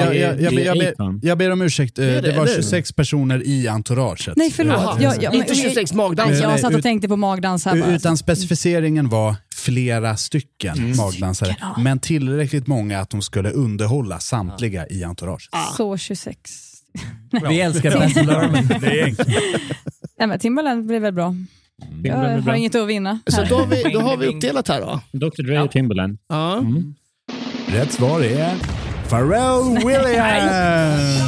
Jag, 1.21 1.37
ber, 1.37 1.51
om 1.51 1.61
ursäkt, 1.61 1.99
Eh, 1.99 2.05
Det 2.05 2.21
var 2.37 2.43
eller? 2.45 2.55
26 2.55 2.91
personer 2.91 3.43
i 3.47 3.67
entouraget. 3.67 4.35
Nej, 4.37 4.51
förlåt. 4.51 5.01
Jag, 5.01 5.23
jag, 5.23 5.33
inte 5.35 5.55
26 5.55 5.93
magdansare. 5.93 6.51
Jag 6.51 6.59
satt 6.59 6.75
och 6.75 6.83
tänkte 6.83 7.07
på 7.07 7.15
magdans 7.17 7.65
här 7.65 7.75
U- 7.75 7.81
bara. 7.81 7.95
Utan 7.95 8.17
specificeringen 8.17 9.09
var 9.09 9.35
flera 9.55 10.17
stycken 10.17 10.77
Mm. 10.77 10.97
magdansare, 10.97 11.55
men 11.77 11.99
tillräckligt 11.99 12.67
många 12.67 12.99
att 12.99 13.09
de 13.09 13.21
skulle 13.21 13.49
underhålla 13.51 14.19
samtliga 14.19 14.87
i 14.87 15.03
entouraget. 15.03 15.49
Så 15.77 15.97
26. 15.97 16.39
Vi 17.49 17.61
älskar 17.61 17.91
Baz. 17.99 18.13
Det 18.81 18.99
är 19.01 19.05
enkelt. 19.05 19.27
Nej, 20.19 20.27
men 20.27 20.39
Timbaland 20.39 20.85
blir 20.87 20.99
väl 20.99 21.13
bra. 21.13 21.35
Timberland 21.81 22.25
Jag 22.27 22.35
har 22.35 22.41
bra. 22.41 22.55
inget 22.57 22.75
att 22.75 22.87
vinna. 22.87 23.19
Så 23.27 23.43
då 23.43 23.55
har, 23.55 23.65
vi, 23.67 23.83
då 23.93 23.99
har 23.99 24.17
vi 24.17 24.27
uppdelat 24.27 24.67
här 24.67 24.81
då. 24.81 25.01
Dr 25.11 25.43
Dre 25.43 25.61
och 25.61 25.71
Timberland. 25.71 26.17
Ja. 26.29 26.63
Rätt 27.67 27.91
svar 27.93 28.21
är 28.21 28.53
Pharrell 29.09 29.77
Williams. 29.85 31.19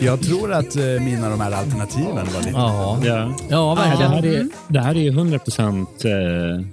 Jag 0.00 0.20
tror 0.22 0.52
att 0.52 0.76
eh, 0.76 0.82
mina 0.84 1.28
de 1.30 1.40
här 1.40 1.52
alternativen 1.52 2.14
var 2.14 2.38
lite... 2.38 2.50
Ja, 2.52 2.98
Ja. 3.04 3.34
ja 3.50 3.74
Det 3.74 3.88
verkligen. 3.90 4.12
här 4.12 4.26
är, 4.26 4.48
det 4.68 4.80
här 4.80 4.94
är 4.94 5.00
ju 5.00 5.10
100% 5.10 5.86
eh, 6.60 6.64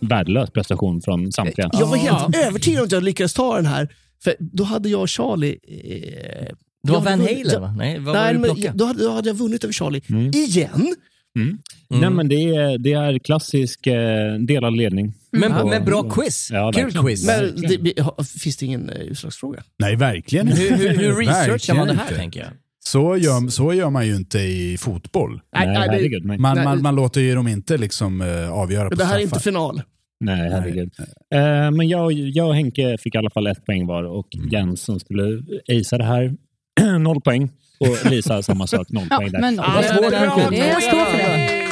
värdelös 0.00 0.50
prestation 0.50 1.00
från 1.02 1.32
samtliga. 1.32 1.70
Jag 1.72 1.86
var 1.86 1.96
helt 1.96 2.36
övertygad 2.36 2.80
om 2.80 2.84
att 2.86 2.92
jag 2.92 3.02
lyckades 3.02 3.34
ta 3.34 3.56
den 3.56 3.66
här. 3.66 3.88
För 4.24 4.34
då 4.38 4.64
hade 4.64 4.88
jag 4.88 5.00
och 5.00 5.10
Charlie... 5.10 5.58
Eh, 5.68 6.48
Det 6.82 6.92
var 6.92 6.98
jag 6.98 7.04
Van 7.04 7.20
Halen 7.20 7.60
va? 7.62 7.74
Nej, 7.78 7.98
vad 7.98 8.14
Nej, 8.14 8.24
var 8.38 8.54
du 8.54 8.54
men 8.60 8.76
då 8.76 8.84
hade, 8.84 9.04
då 9.04 9.10
hade 9.12 9.28
jag 9.28 9.34
vunnit 9.34 9.64
över 9.64 9.72
Charlie. 9.72 10.02
Mm. 10.08 10.30
Igen. 10.34 10.94
Mm. 11.38 11.58
Nej, 11.90 12.10
men 12.10 12.28
det, 12.28 12.34
är, 12.34 12.78
det 12.78 12.92
är 12.92 13.18
klassisk 13.18 13.86
eh, 13.86 14.34
delad 14.34 14.76
ledning. 14.76 15.14
Men, 15.32 15.52
Och- 15.52 15.68
men 15.68 15.84
bra 15.84 16.02
quiz. 16.10 16.50
Ja, 16.52 16.72
Kul 16.74 16.82
verkligen. 16.82 17.06
quiz. 17.06 17.26
Men 17.26 17.54
det, 17.56 18.24
finns 18.40 18.56
det 18.56 18.66
ingen 18.66 18.88
eh, 18.90 18.96
utslagsfråga? 19.00 19.62
Nej, 19.78 19.96
verkligen 19.96 20.48
inte. 20.48 20.60
Hur, 20.60 20.76
hur, 20.76 20.88
hur 20.96 21.14
researchar 21.16 21.74
man 21.74 21.86
det 21.88 21.94
här, 21.94 22.16
tänker 22.16 22.40
jag? 22.40 22.48
Så 22.84 23.16
gör, 23.16 23.48
så 23.48 23.72
gör 23.74 23.90
man 23.90 24.06
ju 24.06 24.16
inte 24.16 24.38
i 24.38 24.76
fotboll. 24.78 25.30
Nej, 25.56 25.66
nej, 25.66 25.74
det- 25.74 25.80
herregud. 25.80 26.24
Nej, 26.24 26.38
Man, 26.38 26.54
Nej. 26.56 26.64
man, 26.64 26.82
man 26.82 26.94
låter 26.94 27.20
ju 27.20 27.34
dem 27.34 27.48
inte 27.48 27.76
liksom 27.78 28.20
eh, 28.20 28.50
avgöra 28.52 28.88
på 28.88 28.94
Det 28.94 29.04
här 29.04 29.14
är 29.16 29.18
inte 29.18 29.28
straffar. 29.28 29.42
final. 29.50 29.82
nej 30.20 30.50
herregud. 30.50 30.90
Eh, 31.34 31.70
men 31.70 31.88
jag, 31.88 32.12
jag 32.12 32.48
och 32.48 32.54
Henke 32.54 32.96
fick 33.00 33.14
i 33.14 33.18
alla 33.18 33.30
fall 33.30 33.46
ett 33.46 33.64
poäng 33.66 33.86
var 33.86 34.04
och 34.04 34.28
Mm. 34.36 34.48
Jens 34.48 34.82
som 34.82 35.00
skulle 35.00 35.42
acea 35.68 35.98
det 35.98 36.04
här, 36.04 36.32
noll 36.98 37.20
poäng. 37.20 37.50
Och 37.80 38.10
Lisa 38.10 38.42
samma 38.42 38.66
sak, 38.66 38.88
noll 38.90 39.06
Ja, 39.10 39.16
poäng 39.16 39.32
där. 39.32 39.40
men 39.40 39.56
Det 39.56 39.62
var 39.62 39.82
det- 39.82 39.88
svårt, 39.88 40.50
det- 40.50 40.56
jag 40.56 40.82
står 40.82 41.04
för 41.04 41.18
det. 41.18 41.62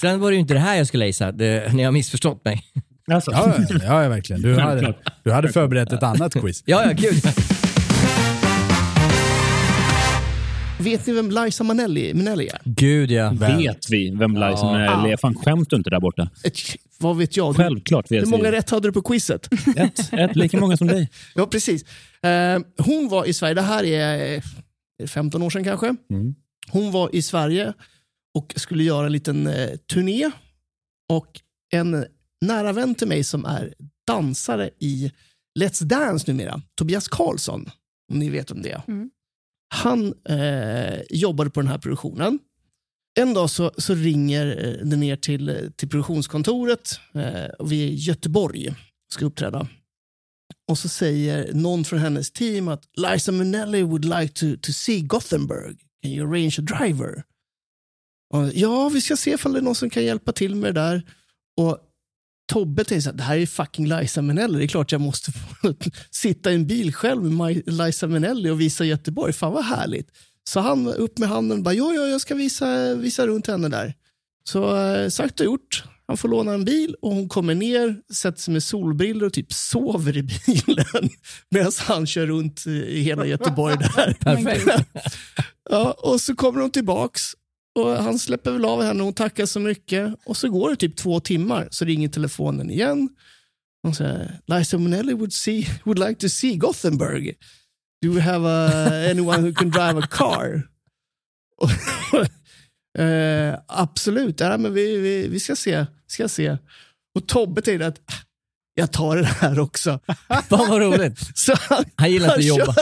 Sen 0.00 0.20
var 0.20 0.30
det 0.30 0.34
ju 0.34 0.40
inte 0.40 0.54
det 0.54 0.60
här 0.60 0.76
jag 0.76 0.86
skulle 0.86 1.06
gissa, 1.06 1.32
det, 1.32 1.72
ni 1.74 1.82
har 1.82 1.92
missförstått 1.92 2.44
mig. 2.44 2.62
Alltså. 3.12 3.30
Ja, 3.32 3.54
ja, 3.84 4.02
ja, 4.02 4.08
verkligen. 4.08 4.42
Du 4.42 4.54
hade, 4.60 4.94
du 5.24 5.32
hade 5.32 5.48
förberett 5.52 5.92
ett 5.92 6.02
annat 6.02 6.32
quiz. 6.34 6.62
Ja, 6.66 6.82
ja, 6.86 6.92
gud. 6.92 7.22
Vet 10.80 11.06
ni 11.06 11.12
vem 11.12 11.30
Liza 11.30 11.64
Minnelli, 11.64 12.14
Minnelli 12.14 12.48
är? 12.48 12.60
Gud 12.64 13.10
ja. 13.10 13.30
Vet 13.30 13.90
vi 13.90 14.10
vem 14.10 14.34
Liza 14.34 14.46
Ja. 14.46 14.72
Minnelli 14.72 15.12
är? 15.12 15.16
Fan, 15.16 15.34
skäms 15.34 15.68
du 15.68 15.76
inte 15.76 15.90
där 15.90 16.00
borta? 16.00 16.30
Ett, 16.44 16.56
vad 16.98 17.16
vet 17.16 17.36
jag? 17.36 17.56
Självklart 17.56 18.10
vet 18.10 18.22
Hur 18.22 18.30
många 18.30 18.50
vi. 18.50 18.56
rätt 18.56 18.70
hade 18.70 18.88
du 18.88 18.92
på 18.92 19.02
quizet? 19.02 19.48
Ett, 19.76 20.12
ett, 20.12 20.36
lika 20.36 20.60
många 20.60 20.76
som 20.76 20.86
dig. 20.86 21.10
Ja, 21.34 21.46
precis. 21.46 21.84
Eh, 22.22 22.60
hon 22.78 23.08
var 23.08 23.24
i 23.26 23.32
Sverige, 23.32 23.54
det 23.54 23.62
här 23.62 23.84
är 23.84 24.34
eh, 25.02 25.06
15 25.06 25.42
år 25.42 25.50
sedan 25.50 25.64
kanske. 25.64 25.96
Mm. 26.10 26.34
Hon 26.70 26.92
var 26.92 27.14
i 27.14 27.22
Sverige 27.22 27.72
och 28.34 28.52
skulle 28.56 28.84
göra 28.84 29.06
en 29.06 29.12
liten 29.12 29.46
eh, 29.46 29.76
turné. 29.92 30.30
Och 31.08 31.40
en 31.72 32.04
nära 32.40 32.72
vän 32.72 32.94
till 32.94 33.08
mig 33.08 33.24
som 33.24 33.44
är 33.44 33.74
dansare 34.06 34.70
i 34.78 35.12
Let's 35.60 35.84
Dance 35.84 36.32
numera, 36.32 36.62
Tobias 36.74 37.08
Karlsson, 37.08 37.70
om 38.12 38.18
ni 38.18 38.28
vet 38.30 38.50
om 38.50 38.62
det. 38.62 38.82
Mm. 38.88 39.10
Han 39.72 40.14
eh, 40.28 41.00
jobbade 41.10 41.50
på 41.50 41.60
den 41.60 41.70
här 41.70 41.78
produktionen. 41.78 42.38
En 43.18 43.34
dag 43.34 43.50
så, 43.50 43.72
så 43.78 43.94
ringer 43.94 44.46
eh, 44.46 44.86
det 44.86 44.96
ner 44.96 45.16
till, 45.16 45.72
till 45.76 45.88
produktionskontoret. 45.88 47.00
Eh, 47.14 47.50
och 47.58 47.72
vi 47.72 47.82
är 47.82 47.86
i 47.86 47.94
Göteborg 47.94 48.68
och 48.68 49.12
ska 49.12 49.24
uppträda. 49.24 49.68
Och 50.68 50.78
så 50.78 50.88
säger 50.88 51.52
någon 51.52 51.84
från 51.84 51.98
hennes 51.98 52.30
team 52.30 52.68
att 52.68 52.82
Liza 52.96 53.32
Minnelli 53.32 53.82
would 53.82 54.04
like 54.04 54.28
to, 54.28 54.46
to 54.62 54.72
see 54.72 55.00
Gothenburg. 55.00 55.80
Can 56.02 56.12
you 56.12 56.28
arrange 56.28 56.56
a 56.58 56.62
driver? 56.62 57.22
Och, 58.34 58.50
ja, 58.54 58.88
vi 58.88 59.00
ska 59.00 59.16
se 59.16 59.36
om 59.44 59.52
det 59.52 59.58
är 59.58 59.62
någon 59.62 59.74
som 59.74 59.90
kan 59.90 60.04
hjälpa 60.04 60.32
till 60.32 60.54
med 60.54 60.74
det 60.74 60.80
där. 60.80 61.02
Och 61.56 61.78
Tobbe 62.50 62.84
tänkte 62.84 63.02
så 63.02 63.10
här, 63.10 63.16
det 63.16 63.22
här 63.22 63.36
är 63.36 63.46
fucking 63.46 63.88
Liza 63.88 64.22
Minnelli. 64.22 64.58
Det 64.58 64.64
är 64.64 64.68
klart 64.68 64.92
jag 64.92 65.00
måste 65.00 65.32
få 65.32 65.74
sitta 66.10 66.52
i 66.52 66.54
en 66.54 66.66
bil 66.66 66.94
själv 66.94 67.22
med 67.22 67.62
Liza 67.66 68.06
Minnelli 68.06 68.50
och 68.50 68.60
visa 68.60 68.84
Göteborg. 68.84 69.32
Fan 69.32 69.52
vad 69.52 69.64
härligt. 69.64 70.08
Så 70.44 70.60
han 70.60 70.86
upp 70.86 71.18
med 71.18 71.28
handen 71.28 71.58
och 71.58 71.64
bara, 71.64 71.74
ja, 71.74 71.92
ja, 71.94 72.06
jag 72.06 72.20
ska 72.20 72.34
visa, 72.34 72.94
visa 72.94 73.26
runt 73.26 73.46
henne 73.46 73.68
där. 73.68 73.94
Så 74.44 74.76
eh, 74.76 75.08
sagt 75.08 75.40
och 75.40 75.46
gjort. 75.46 75.84
Han 76.06 76.16
får 76.16 76.28
låna 76.28 76.52
en 76.52 76.64
bil 76.64 76.94
och 77.02 77.14
hon 77.14 77.28
kommer 77.28 77.54
ner, 77.54 77.96
sätter 78.14 78.40
sig 78.40 78.52
med 78.52 78.62
solbrillor 78.62 79.26
och 79.26 79.32
typ 79.32 79.52
sover 79.52 80.16
i 80.16 80.22
bilen 80.22 81.10
medan 81.50 81.72
han 81.78 82.06
kör 82.06 82.26
runt 82.26 82.66
i 82.66 83.00
hela 83.00 83.26
Göteborg 83.26 83.76
där. 83.76 84.84
Ja, 85.70 85.92
och 85.92 86.20
så 86.20 86.34
kommer 86.34 86.60
hon 86.60 86.70
tillbaks 86.70 87.22
och 87.84 88.02
han 88.02 88.18
släpper 88.18 88.50
väl 88.52 88.64
av 88.64 88.82
henne 88.82 89.00
och 89.00 89.04
hon 89.04 89.14
tackar 89.14 89.46
så 89.46 89.60
mycket. 89.60 90.14
Och 90.26 90.36
så 90.36 90.48
går 90.48 90.70
det 90.70 90.76
typ 90.76 90.96
två 90.96 91.20
timmar 91.20 91.68
så 91.70 91.84
ringer 91.84 92.08
telefonen 92.08 92.70
igen. 92.70 93.08
Hon 93.82 93.94
säger, 93.94 94.40
Liza 94.46 94.78
Minnelli 94.78 95.12
would, 95.14 95.32
see, 95.32 95.66
would 95.84 95.98
like 95.98 96.14
to 96.14 96.28
see 96.28 96.54
Gothenburg. 96.56 97.34
Do 98.02 98.08
you 98.08 98.20
have 98.20 98.44
uh, 98.48 99.10
anyone 99.10 99.38
who 99.42 99.52
can 99.54 99.70
drive 99.70 99.98
a 99.98 100.06
car? 100.10 100.62
Eh, 102.98 103.54
absolut, 103.66 104.40
ja, 104.40 104.56
men 104.58 104.74
vi, 104.74 104.96
vi, 104.98 105.28
vi 105.28 105.40
ska 105.40 105.56
se. 105.56 105.86
Ska 106.06 106.28
se. 106.28 106.56
Och 107.14 107.28
Tobbe 107.28 107.62
tänkte 107.62 107.86
att 107.86 107.98
"Ah, 108.06 108.12
jag 108.74 108.92
tar 108.92 109.16
det 109.16 109.24
här 109.26 109.58
också. 109.58 110.00
Fan 110.48 110.68
vad 110.70 110.80
roligt. 110.80 111.18
Så 111.34 111.54
han, 111.58 111.84
Han 111.96 112.12
gillar 112.12 112.26
inte 112.26 112.38
att 112.38 112.44
jobba. 112.58 112.74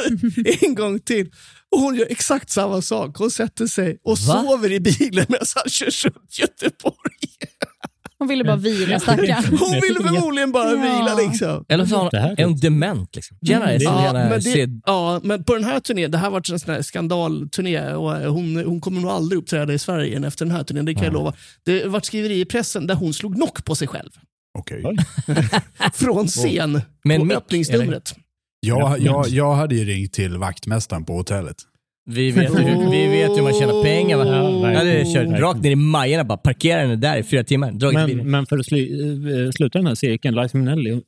en 0.67 0.75
gång 0.75 1.01
till. 1.01 1.31
Och 1.75 1.81
hon 1.81 1.95
gör 1.95 2.07
exakt 2.11 2.51
samma 2.51 2.83
sak. 2.83 3.17
Hon 3.17 3.31
sätter 3.31 3.67
sig 3.67 3.99
och 4.05 4.19
Va? 4.19 4.43
sover 4.43 4.73
i 4.73 4.81
bilen 4.81 5.27
medan 5.29 5.47
han 5.55 5.71
kör 5.71 6.05
runt 6.11 6.39
Göteborg. 6.39 6.95
Hon 8.19 8.29
ville 8.29 8.45
bara 8.45 8.57
vila 8.57 9.01
stackarn. 9.01 9.45
Hon 9.59 9.73
ville 9.81 10.01
förmodligen 10.09 10.53
bara 10.53 10.71
Ja. 10.71 10.77
vila 10.83 11.15
liksom. 11.29 11.65
Eller 11.69 11.87
så 11.87 11.97
hon, 11.97 12.09
är 12.15 12.45
hon 12.45 12.57
dement 12.61 13.17
liksom. 13.17 13.37
Jag 13.41 13.63
skulle 13.63 13.85
Ja 13.85 14.03
gärna 14.05 14.29
men, 14.29 14.41
det, 14.41 14.69
ja, 14.87 15.21
men 15.23 15.45
på 15.45 15.55
den 15.55 15.65
här 15.65 15.81
turnén, 15.81 16.11
det 16.11 16.19
här 16.19 16.25
har 16.25 16.31
varit 16.31 16.49
en 16.51 16.61
sån 16.61 16.75
här 16.75 16.83
skandalturné 16.83 17.93
och 17.95 18.17
eh, 18.17 18.33
hon, 18.33 18.57
hon 18.57 18.81
kommer 18.81 19.01
nog 19.01 19.11
aldrig 19.11 19.39
uppträda 19.39 19.73
i 19.73 19.79
Sverige 19.79 20.07
igen 20.07 20.25
efter 20.25 20.45
den 20.45 20.55
här 20.57 20.65
turnén, 20.65 20.85
det 20.85 20.95
kan 20.95 21.05
jag 21.05 21.13
lova. 21.13 21.33
Det 21.65 21.83
har 21.83 21.89
varit 21.89 22.05
skriveri 22.05 22.41
i 22.41 22.45
pressen 22.45 22.87
där 22.87 22.95
hon 22.95 23.15
slog 23.15 23.35
knock 23.35 23.65
på 23.65 23.75
sig 23.75 23.89
själv. 23.89 24.11
Okej. 24.59 24.85
Från 25.95 26.27
scen 26.29 26.81
Med 27.05 27.19
på 27.19 27.25
mick, 27.25 27.37
öppningsnumret. 27.37 28.15
Jag, 28.69 29.01
jag, 29.01 29.29
jag 29.29 29.55
hade 29.55 29.75
ju 29.75 29.85
ringt 29.85 30.13
till 30.13 30.37
vaktmästaren 30.37 31.05
på 31.05 31.13
hotellet. 31.17 31.57
Vi 32.11 32.31
vet, 32.31 32.51
hur, 32.51 32.91
vi 32.91 33.07
vet 33.07 33.31
hur 33.31 33.43
man 33.43 33.53
tjänar 33.53 33.83
pengar 33.83 34.17
va? 34.17 34.25
Ja, 34.27 34.71
Jag 34.71 34.79
hade 34.79 34.93
verkligen, 34.93 35.31
kört 35.31 35.41
rakt 35.41 35.63
ner 35.63 35.71
i 35.71 35.77
Majerna 35.77 36.25
bara, 36.25 36.39
parkerat 36.39 36.83
henne 36.83 36.97
där 36.97 37.17
i 37.19 37.23
fyra 37.23 37.45
timmar. 37.45 37.73
Dragit 37.73 38.07
bilen. 38.07 38.17
Men, 38.17 38.31
men 38.31 38.47
för 38.47 38.59
att 38.59 38.67
slu, 38.67 38.79
eh, 39.47 39.51
sluta 39.51 39.79
den 39.79 39.87
här 39.87 39.95
cirkeln, 39.95 40.35
Liza 40.35 40.59
Minnelli, 40.59 40.91
eh, 40.91 40.99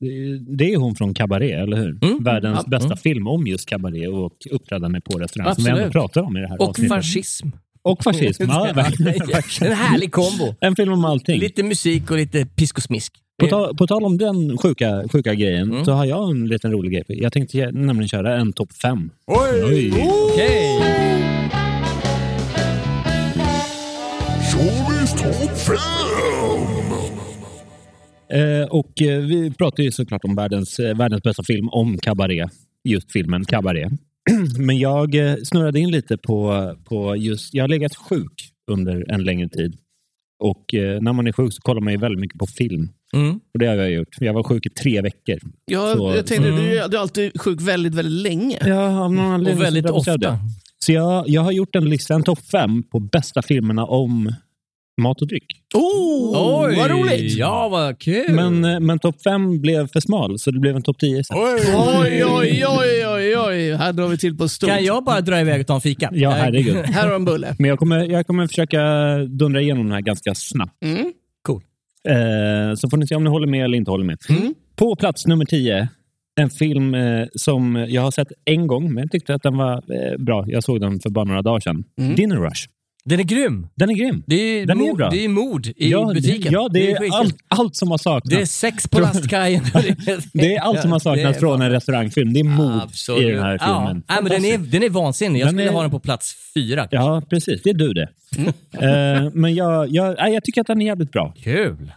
det 0.57 0.73
är 0.73 0.77
hon 0.77 0.95
från 0.95 1.15
Cabaret, 1.15 1.51
eller 1.63 1.77
hur? 1.77 1.99
Mm. 2.05 2.25
Världens 2.25 2.59
Ja. 2.65 2.71
bästa 2.71 2.87
Mm. 2.87 2.97
film 2.97 3.27
om 3.29 3.47
just 3.47 3.69
Cabaret 3.69 4.09
och 4.09 4.33
uppträdande 4.51 5.01
på 5.01 5.19
restaurang, 5.19 5.55
som 5.55 5.65
vi 5.65 5.71
Absolut. 5.71 5.87
ändå 5.87 5.93
pratar 6.01 6.23
om 6.23 6.37
i 6.37 6.41
det 6.41 6.49
här 6.49 6.61
Och 6.63 6.69
avsnittet. 6.69 6.93
fascism. 6.97 7.49
Och 7.83 8.03
fascism, 8.05 8.43
ja, 8.49 8.69
verkligen. 8.75 9.71
En 9.71 9.77
härlig 9.77 10.13
kombo. 10.13 10.55
En 10.61 10.77
film 10.77 10.93
om 10.93 11.05
allting. 11.05 11.41
Lite 11.41 11.63
musik 11.63 12.11
och 12.11 12.17
lite 12.17 12.47
pisk 12.47 12.77
och 12.77 12.83
smisk. 12.85 13.13
På, 13.41 13.47
ta, 13.47 13.75
på 13.79 13.87
tal 13.87 14.05
om 14.05 14.19
den 14.19 14.59
sjuka, 14.59 15.05
sjuka 15.13 15.35
grejen, 15.35 15.71
Mm. 15.73 15.85
så 15.85 15.93
har 15.93 16.05
jag 16.05 16.31
en 16.31 16.47
liten 16.49 16.73
rolig 16.73 16.93
grej. 16.93 17.05
Jag 17.09 17.33
tänkte 17.33 17.57
ge- 17.59 17.71
nämligen 17.73 18.09
köra 18.09 18.37
en 18.37 18.53
topp 18.53 18.73
fem. 18.73 19.11
Oj! 19.27 19.93
Okej. 20.33 20.81
Showbiz 24.53 25.13
topp 25.23 25.59
5! 25.59 25.77
Eh, 28.41 28.67
och 28.69 29.03
eh, 29.03 29.21
vi 29.21 29.51
pratar 29.59 29.83
ju 29.83 29.91
såklart 29.93 30.25
om 30.25 30.35
världens, 30.37 30.79
eh, 30.79 30.97
världens 30.97 31.23
bästa 31.23 31.43
film 31.43 31.69
om 31.69 31.99
Cabaret. 31.99 32.51
Just 32.85 33.13
filmen 33.13 33.45
Cabaret. 33.45 33.93
Men 34.59 34.79
jag 34.79 35.15
eh, 35.15 35.35
snurrade 35.45 35.81
in 35.81 35.91
lite 35.91 36.17
på, 36.19 36.73
på 36.85 37.17
just, 37.17 37.55
jag 37.55 37.63
har 37.65 37.69
legat 37.69 37.95
sjuk 37.97 38.33
under 38.71 39.11
en 39.13 39.25
längre 39.25 39.49
tid. 39.49 39.77
Och 40.43 40.75
eh, 40.75 41.01
när 41.01 41.13
man 41.13 41.27
är 41.27 41.33
sjuk 41.33 41.53
så 41.53 41.61
kollar 41.63 41.81
man 41.81 41.93
ju 41.93 41.99
väldigt 41.99 42.21
mycket 42.21 42.39
på 42.39 42.47
film. 42.47 42.89
Mm. 43.17 43.35
Och 43.35 43.59
det 43.59 43.67
har 43.67 43.75
jag 43.75 43.91
gjort. 43.91 44.09
Jag 44.21 44.33
var 44.33 44.43
sjuk 44.43 44.67
i 44.67 44.69
tre 44.71 45.01
veckor. 45.03 45.39
Ja, 45.65 45.95
Så- 45.97 46.13
jag 46.17 46.27
tänkte, 46.27 46.49
Mm. 46.49 46.61
du, 46.61 46.79
är- 46.79 46.89
du 46.89 46.97
är 46.97 47.01
alltid 47.01 47.41
sjuk 47.41 47.61
väldigt, 47.61 47.95
väldigt 47.95 48.23
länge. 48.33 48.59
Ja, 48.67 49.05
av 49.05 49.13
någon 49.15 49.27
anledning 49.27 49.59
Och 49.61 49.65
väldigt 49.67 49.91
ofta. 49.91 50.17
det. 50.17 50.39
Så 50.85 50.93
jag, 50.93 51.29
jag 51.29 51.43
har 51.43 51.53
gjort 51.53 51.77
en 51.77 51.85
lista, 51.85 52.15
en 52.15 52.23
topp 52.23 52.41
fem 52.53 52.83
på 52.83 52.99
bästa 53.01 53.43
filmerna 53.43 53.85
om 53.85 54.33
mat 55.03 55.21
och 55.23 55.29
dryck. 55.29 55.47
Oh, 55.75 56.63
Oj, 56.65 56.77
vad 56.77 56.91
roligt! 56.91 57.33
Ja, 57.37 57.69
vad 57.69 57.99
kul. 57.99 58.33
Men, 58.35 58.65
eh, 58.65 58.81
men 58.81 58.99
topp 58.99 59.23
fem 59.23 59.61
blev 59.61 59.89
för 59.89 60.01
smal, 60.01 60.39
så 60.39 60.51
det 60.51 60.59
blev 60.59 60.77
en 60.77 60.83
topp 60.83 60.99
tio. 60.99 61.25
sen. 61.25 61.37
Oj, 61.39 62.25
oj, 62.25 62.65
oj, 62.67 63.07
oj, 63.07 63.37
oj. 63.39 63.75
Här 63.77 63.93
drar 63.93 64.09
vi 64.09 64.19
till 64.19 64.37
på 64.37 64.49
stort. 64.49 64.69
Kan 64.71 64.85
jag 64.85 65.05
bara 65.05 65.21
dra 65.21 65.41
iväg 65.41 65.61
och 65.61 65.67
ta 65.67 65.75
en 65.75 65.81
fika? 65.81 66.11
Ja, 66.13 66.31
herregud. 66.31 66.77
Här 66.77 67.03
har 67.03 67.09
du 67.09 67.15
en 67.15 67.25
bulle. 67.25 67.57
Men 67.59 67.69
jag 67.71 67.79
kommer, 67.79 68.05
jag 68.05 68.27
kommer 68.27 68.47
försöka 68.47 68.81
dundra 69.29 69.61
igenom 69.61 69.85
den 69.85 69.93
här 69.93 70.01
ganska 70.01 70.35
snabbt. 70.35 70.85
Mm. 70.85 71.13
Eh, 72.09 72.75
så 72.75 72.91
får 72.91 72.97
ni 72.97 73.07
se 73.07 73.15
om 73.15 73.25
ni 73.25 73.31
håller 73.31 73.47
med 73.47 73.65
eller 73.65 73.79
inte 73.79 73.91
håller 73.91 74.05
med. 74.05 74.19
Mm. 74.29 74.55
På 74.77 74.97
plats 74.97 75.27
nummer 75.27 75.45
10, 75.45 75.89
en 76.41 76.51
film 76.51 76.95
eh, 76.95 77.27
som 77.35 77.87
jag 77.89 78.03
har 78.03 78.11
sett 78.11 78.33
en 78.45 78.67
gång, 78.67 78.95
men 78.95 79.03
jag 79.03 79.11
tyckte 79.11 79.35
att 79.35 79.43
den 79.43 79.57
var 79.57 79.75
eh, 79.75 80.19
bra. 80.19 80.45
Jag 80.49 80.65
såg 80.65 80.81
den 80.81 81.01
för 81.01 81.11
bara 81.11 81.25
några 81.25 81.43
dagar 81.43 81.61
sedan. 81.61 81.85
Mm. 81.99 82.15
Dinner 82.15 82.37
Rush. 82.37 82.67
Den 83.05 83.21
är 83.21 83.25
grym. 83.25 83.67
Den 83.75 83.91
är 83.91 83.95
grym. 83.95 84.23
Det 84.27 84.35
är, 84.35 84.67
Den 84.67 84.81
är 84.81 84.85
mord, 84.87 84.97
bra. 84.97 85.11
det 85.11 85.25
är 85.25 85.29
mord 85.29 85.67
i 85.67 85.91
ja, 85.91 86.13
butiken. 86.15 86.53
Ja, 86.53 86.69
det, 86.73 86.91
är 86.91 86.97
skitkul. 86.99 87.11
allt, 87.15 87.37
allt 87.49 87.77
som 87.77 87.91
har 87.91 87.99
saknats. 87.99 88.31
Det 88.37 88.41
är 88.43 88.47
sex 88.47 88.89
på 88.89 89.01
lastkajen. 89.01 89.65
Det 90.33 90.57
är 90.57 90.61
allt 90.61 90.81
som 90.81 90.91
har 90.93 90.99
Det 90.99 91.03
saknats 91.03 91.37
är 91.37 91.41
från 91.41 91.59
fan- 91.59 91.63
en 91.67 91.71
restaurangfilm. 91.73 92.33
Det 92.33 92.41
är 92.41 92.45
mord 92.45 92.83
Absolut. 92.83 93.23
i 93.23 93.31
den 93.31 93.43
här 93.43 93.59
filmen. 93.59 94.03
Ja. 94.09 94.15
Nej, 94.15 94.23
men 94.23 94.33
den, 94.33 94.45
är, 94.45 94.59
den 94.71 94.83
är 94.83 94.89
vansinnig. 94.91 95.41
Jag 95.41 95.47
Den 95.47 95.55
skulle 95.55 95.69
är- 95.69 95.73
ha 95.73 95.83
den 95.83 95.91
på 95.91 96.01
plats 96.01 96.35
fyra. 96.55 96.89
Ja, 96.91 97.23
precis. 97.31 97.63
Det 97.63 97.71
är 97.71 97.75
du 97.75 97.93
det. 97.93 98.09
Eh, 98.73 99.31
men 99.35 99.55
jag, 99.55 99.89
jag, 99.91 100.17
nej, 100.19 100.35
jag 100.35 100.45
tycker 100.45 100.61
att 100.61 100.67
den 100.67 100.83
är 100.83 100.87
jävligt 100.87 101.13
bra. 101.13 101.35
Kul. 101.45 101.93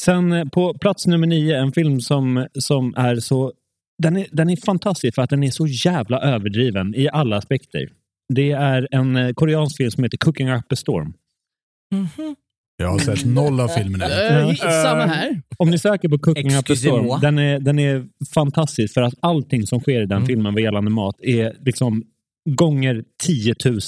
Sen 0.00 0.32
eh, 0.32 0.44
på 0.44 0.74
plats 0.74 1.06
nummer 1.06 1.26
nio, 1.26 1.58
en 1.58 1.72
film 1.72 2.00
som, 2.00 2.46
som 2.58 2.94
är 2.96 3.16
så... 3.16 3.52
Den 4.02 4.16
är, 4.16 4.26
den 4.32 4.50
är 4.50 4.56
fantastisk 4.56 5.14
för 5.14 5.22
att 5.22 5.30
den 5.30 5.42
är 5.44 5.50
så 5.50 5.66
jävla 5.66 6.20
överdriven 6.20 6.94
i 6.94 7.08
alla 7.12 7.36
aspekter. 7.36 7.88
Det 8.34 8.50
är 8.50 8.88
en 8.90 9.16
eh, 9.16 9.32
koreansk 9.32 9.76
film 9.76 9.90
som 9.90 10.04
heter 10.04 10.18
Cooking 10.18 10.50
Up 10.50 10.72
a 10.72 10.76
Storm. 10.76 11.12
Jag 12.76 12.88
har 12.88 12.98
sett 12.98 13.24
noll 13.24 13.60
av 13.60 13.68
filmerna. 13.68 14.04
Eh, 14.04 14.54
samma 14.54 15.06
här. 15.06 15.42
Om 15.56 15.70
ni 15.70 15.78
söker 15.78 16.08
på 16.08 16.18
Cooking 16.18 16.54
Up 16.54 16.70
a. 16.70 16.76
Storm, 16.76 17.20
den 17.20 17.38
är, 17.38 17.58
den 17.58 17.78
är 17.78 18.06
fantastisk 18.34 18.94
för 18.94 19.02
att 19.02 19.14
allting 19.20 19.66
som 19.66 19.80
sker 19.80 20.02
i 20.02 20.06
den 20.06 20.26
filmen 20.26 20.54
vad 20.54 20.62
gällande 20.62 20.90
mat 20.90 21.16
är 21.20 21.56
liksom 21.64 22.04
gånger 22.50 23.04
10 23.22 23.54
000. 23.64 23.78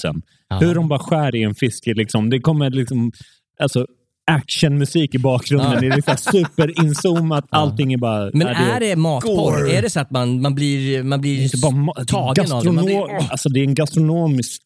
Hur 0.59 0.75
de 0.75 0.87
bara 0.87 0.99
skär 0.99 1.35
i 1.35 1.43
en 1.43 1.55
fisk, 1.55 1.85
liksom, 1.85 2.29
det 2.29 2.39
kommer 2.39 2.69
liksom 2.69 3.11
alltså, 3.59 3.87
actionmusik 4.31 5.15
i 5.15 5.17
bakgrunden. 5.17 5.71
Ja. 5.73 5.79
Det 5.79 5.87
är 5.87 5.95
liksom 5.95 6.17
superinzoomat. 6.17 7.45
Allting 7.49 7.93
är 7.93 7.97
bara... 7.97 8.29
Men 8.33 8.47
ja, 8.47 8.53
är 8.53 8.79
det 8.79 8.95
matporr? 8.95 9.51
Gore. 9.51 9.71
Är 9.71 9.81
det 9.81 9.89
så 9.89 9.99
att 9.99 10.11
man, 10.11 10.41
man 10.41 10.55
blir, 10.55 11.03
man 11.03 11.21
blir 11.21 11.35
Det 11.35 11.41
är 11.41 11.43
inte 11.43 11.57
bara 11.57 12.05
tagen 12.05 12.51
av 12.51 12.63
det? 12.63 12.71
Man 12.71 12.85
blir, 12.85 13.31
alltså 13.31 13.49
det 13.49 13.59
är 13.59 13.63
en 13.63 13.73
gastronomisk 13.75 14.61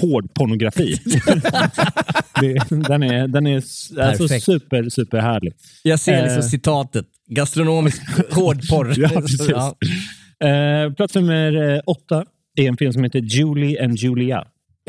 hård 0.00 0.34
pornografi. 0.34 0.96
det, 2.40 2.58
den 2.88 3.02
är, 3.02 3.28
den 3.28 3.46
är 3.46 3.56
alltså 3.56 3.94
Perfekt. 3.94 4.44
super, 4.44 4.88
super 4.88 5.18
härlig. 5.18 5.52
Jag 5.82 6.00
ser 6.00 6.22
liksom 6.22 6.38
Eh, 6.38 6.48
citatet. 6.48 7.06
Gastronomisk 7.28 8.02
hårdporr. 8.32 8.94
Ja, 8.96 9.08
precis. 9.08 9.48
Ja. 9.48 9.76
Eh, 10.48 10.92
plats 10.92 11.14
nummer 11.14 11.74
eh, 11.74 11.80
åtta 11.86 12.24
är 12.56 12.68
en 12.68 12.76
film 12.76 12.92
som 12.92 13.04
heter 13.04 13.18
Julie 13.18 13.84
and 13.84 13.98
Julia. 13.98 14.44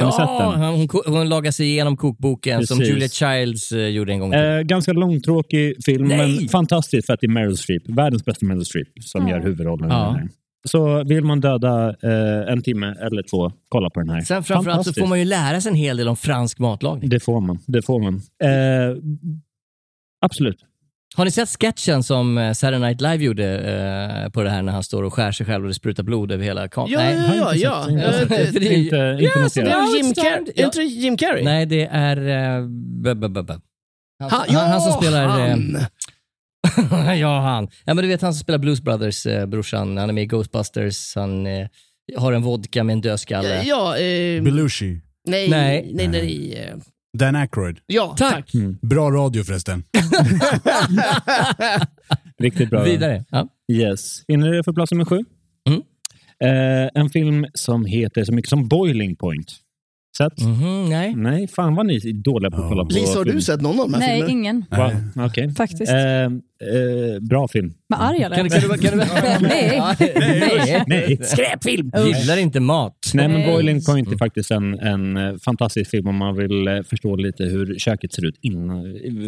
Har 0.06 0.12
ni 0.12 0.12
sett 0.12 0.20
Ja, 0.20 0.52
den? 0.52 0.90
hon, 1.06 1.18
hon 1.18 1.30
lagar 1.30 1.52
sig 1.52 1.68
igenom 1.68 1.98
kokboken 1.98 2.68
som 2.68 2.78
Precis. 2.78 2.94
Julia 2.94 3.08
Childs 3.10 3.72
eh, 3.72 3.88
gjorde 3.88 4.12
en 4.14 4.20
gång. 4.20 4.32
tiden. 4.32 4.58
Eh, 4.58 4.62
ganska 4.62 4.94
långtråkig 4.94 5.74
film, 5.86 6.08
Nej! 6.08 6.18
men 6.40 6.48
fantastisk 6.50 7.06
för 7.06 7.14
att 7.14 7.20
det 7.20 7.26
är 7.28 7.32
Meryl 7.32 7.58
Streep. 7.58 7.84
Världens 7.90 8.26
bästa 8.26 8.46
Meryl 8.46 8.66
Streep 8.66 8.88
som 9.02 9.28
Ja. 9.28 9.36
gör 9.36 9.44
huvudrollen. 9.44 9.90
i 9.90 9.94
Ja. 9.94 10.06
den 10.06 10.16
här. 10.16 10.30
Så 10.68 11.04
vill 11.04 11.24
man 11.24 11.40
döda 11.42 11.90
eh, 11.90 12.52
en 12.54 12.62
timme 12.62 12.96
eller 13.02 13.24
två, 13.24 13.52
kolla 13.70 13.90
på 13.90 14.00
den 14.00 14.10
här. 14.10 14.22
Sen 14.22 14.44
framförallt 14.44 14.64
så 14.66 14.72
Fantastisk. 14.72 15.00
får 15.00 15.08
man 15.08 15.20
ju 15.20 15.26
lära 15.26 15.62
sig 15.62 15.70
en 15.70 15.76
hel 15.76 15.98
del 15.98 16.08
om 16.08 16.16
fransk 16.16 16.60
matlagning. 16.60 17.10
Det 17.10 17.20
får 17.20 17.42
man. 17.42 17.60
Det 17.68 17.82
får 17.82 18.00
man. 18.00 18.16
Eh, 18.44 18.98
absolut. 20.22 20.58
Har 21.16 21.26
ni 21.26 21.32
sett 21.32 21.50
sketchen 21.62 22.04
som 22.04 22.38
eh, 22.38 22.54
Saturday 22.54 22.80
Night 22.80 23.02
Live 23.02 23.24
gjorde 23.24 23.46
eh, 24.26 24.30
på 24.30 24.44
det 24.44 24.50
här 24.50 24.62
när 24.62 24.72
han 24.74 24.84
står 24.84 25.04
och 25.04 25.14
skär 25.14 25.32
sig 25.32 25.46
själv 25.46 25.64
och 25.64 25.68
det 25.68 25.74
sprutar 25.74 26.04
blod 26.04 26.32
över 26.32 26.44
hela 26.44 26.68
kameran? 26.68 27.04
Ja, 27.06 27.36
ja, 27.36 27.56
ja. 27.56 27.86
ja. 27.90 28.00
Eh, 28.00 28.28
För 28.28 28.28
det 28.60 28.68
är 28.68 28.78
ju- 28.78 28.84
Inte, 28.84 29.18
inte 29.20 29.40
Ja, 29.40 29.50
så 29.50 29.62
det 29.62 29.72
är 29.72 29.96
Jim 29.98 30.14
Ja, 30.16 30.24
Carrey. 30.24 30.66
Inte 30.66 30.80
det 30.80 30.84
Jim 30.86 31.18
Carrey? 31.18 31.44
Nej, 31.44 31.66
det 31.66 31.86
är... 31.92 32.18
Uh, 32.60 32.68
b- 33.04 33.16
b- 33.16 33.28
b- 33.30 33.42
b- 33.44 33.54
han, 34.20 34.30
Han- 34.30 34.46
han, 34.56 34.70
han 34.72 34.82
som 34.82 34.92
ja, 34.92 35.02
spelar... 35.02 35.24
eh, 35.40 35.50
han. 35.50 37.18
ja, 37.20 37.40
han. 37.40 37.68
Ja, 37.86 37.94
men 37.94 38.04
du 38.04 38.08
vet 38.08 38.22
han 38.22 38.34
som 38.34 38.40
spelar 38.44 38.60
Blues 38.60 38.82
Brothers, 38.82 39.26
eh, 39.26 39.46
brorsan. 39.46 39.98
Han 39.98 40.10
är 40.10 40.14
med 40.14 40.24
i 40.24 40.28
Ghostbusters. 40.28 41.16
Han 41.16 41.48
eh, 41.48 41.68
har 42.18 42.34
en 42.34 42.42
vodka 42.42 42.84
med 42.84 42.94
en 42.94 43.02
dödskalle. 43.02 43.64
Ja, 43.64 43.98
eh, 43.98 44.44
Belushi. 44.44 45.02
nej, 45.28 45.50
Nej. 45.50 45.92
nej, 45.94 46.08
nej, 46.08 46.22
nej. 46.22 46.54
eh, 46.70 46.76
Dan 47.18 47.36
Aykroyd. 47.36 47.80
Ja, 47.86 48.16
Tack. 48.18 48.34
tack. 48.34 48.52
Bra 48.82 49.12
radio 49.12 49.44
förresten. 49.44 49.84
Riktigt 52.40 52.70
bra. 52.70 52.84
Vidare. 52.84 53.26
Ja. 53.30 53.48
Yes. 53.72 54.24
Hinner 54.28 54.52
du 54.52 54.64
för 54.64 54.74
plats 54.74 54.92
nummer 54.92 55.06
sju? 55.06 55.20
Mm. 55.70 55.82
Eh, 56.44 56.90
en 56.94 57.10
film 57.10 57.46
som 57.54 57.86
heter 57.86 58.24
så 58.24 58.34
mycket 58.34 58.50
som 58.50 58.68
Boiling 58.68 59.16
Point. 59.16 59.52
Sett? 60.18 60.40
Mhm, 60.42 60.86
nej. 60.90 61.16
Nej, 61.16 61.48
fan 61.48 61.76
vad 61.76 61.86
ni 61.86 61.96
är 61.96 62.14
dåliga 62.24 62.52
på 62.52 62.58
att 62.62 62.70
kolla 62.70 62.86
på 62.86 62.92
Lisa, 62.92 63.18
har 63.18 63.24
film. 63.26 63.36
du 63.36 63.42
sett 63.42 63.62
någon 63.62 63.80
av 63.80 63.86
de 63.90 63.94
här 63.94 64.00
Nej, 64.00 64.10
filmerna? 64.16 64.32
ingen. 64.32 64.66
Va? 64.70 64.92
Okej. 65.28 65.54
Faktiskt. 65.56 65.92
Eh, 65.92 65.98
eh, 66.24 66.30
bra 67.22 67.48
film. 67.48 67.74
Med 67.90 68.02
arg 68.04 68.24
eller? 68.24 68.36
Kan, 68.36 68.46
du- 68.46 68.52
kan 68.52 68.62
du... 68.62 68.78
Kan 68.78 68.98
du 68.98 69.06
Nej. 69.48 69.82
nej. 70.58 70.84
Nej. 70.88 71.18
Skräpfilm! 71.24 71.92
Gillar 72.06 72.38
inte 72.38 72.60
mat. 72.60 73.12
Nej, 73.14 73.28
men 73.28 73.42
Nej. 73.42 73.52
Boiling 73.54 73.82
Point 73.84 74.12
är 74.12 74.18
faktiskt 74.18 74.52
en, 74.52 74.80
en 74.80 75.18
eh, 75.18 75.36
fantastisk 75.46 75.92
film 75.92 76.08
om 76.08 76.16
man 76.16 76.36
vill 76.36 76.68
eh, 76.68 76.82
förstå 76.90 77.16
lite 77.16 77.44
hur 77.44 77.76
köket 77.80 78.14
ser 78.14 78.26
ut 78.26 78.36
in, 78.42 78.72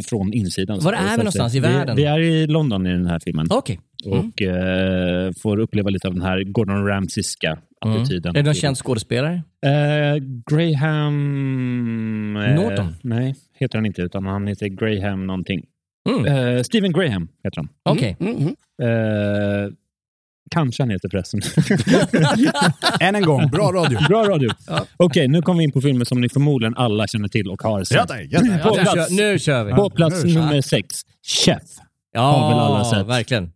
från 0.10 0.34
insidan. 0.34 0.80
Var 0.82 0.94
är 0.94 1.12
vi 1.12 1.18
någonstans 1.18 1.56
i 1.56 1.60
vi, 1.60 1.68
världen? 1.68 1.96
Vi 1.96 2.06
är 2.06 2.20
i 2.20 2.48
London 2.48 2.88
i 2.88 2.92
den 2.92 3.06
här 3.06 3.20
filmen. 3.24 3.48
Okej. 3.50 3.80
Mm. 4.06 4.20
Och 4.20 4.42
eh, 4.42 5.32
får 5.42 5.60
uppleva 5.60 5.90
lite 5.90 6.08
av 6.08 6.14
den 6.14 6.24
här 6.24 6.44
Gordon 6.44 6.88
Ramsayska 6.88 7.58
Mm. 7.86 7.98
attityden. 8.02 8.30
Är 8.36 8.40
det 8.40 8.46
någon 8.46 8.54
känd 8.54 8.78
skådespelare? 8.78 9.44
Eh, 9.66 10.16
Graham... 10.52 12.38
eh, 12.38 12.56
Norton? 12.56 12.96
Nej, 13.02 13.36
heter 13.60 13.78
han 13.78 13.86
inte, 13.86 14.02
utan 14.02 14.26
han 14.26 14.48
heter 14.48 14.68
Graham 14.68 15.28
någonting. 15.28 15.66
Mm. 16.10 16.26
Eh, 16.58 16.64
Stephen 16.64 16.92
Graham 16.92 17.28
heter 17.44 17.58
han. 17.58 17.70
Okej. 17.84 18.18
Mm, 18.20 18.36
mm. 18.38 18.48
Eh, 18.84 19.72
kanske 20.52 20.84
han 20.84 20.90
heter 20.90 21.10
förresten. 21.10 21.42
Än 23.00 23.16
en 23.16 23.22
gång, 23.26 23.48
bra 23.48 23.72
radio. 23.72 24.00
Bra 24.08 24.24
radio. 24.24 24.50
Okej, 24.98 25.28
nu 25.28 25.42
kommer 25.42 25.58
vi 25.58 25.64
in 25.64 25.72
på 25.72 25.82
filmer 25.82 26.06
som 26.06 26.22
ni 26.22 26.30
förmodligen 26.30 26.76
alla 26.78 27.08
känner 27.08 27.28
till 27.28 27.50
och 27.50 27.62
har 27.64 27.84
sett. 27.84 27.98
Ja, 28.10 28.16
ja. 28.30 28.40
På 28.40 28.46
Ja, 28.46 28.52
nu, 28.56 28.60
plats, 28.84 28.94
kör, 28.94 29.32
nu 29.32 29.40
kör 29.40 29.64
vi. 29.64 29.72
på 29.74 29.90
plats 29.90 30.24
nummer 30.24 30.62
sex, 30.62 30.88
Chef. 31.46 31.62
Ja, 32.14 32.22
har 32.22 32.50
väl 32.50 32.60
alla 32.60 32.84
sett. 32.86 33.08
verkligen. 33.08 33.52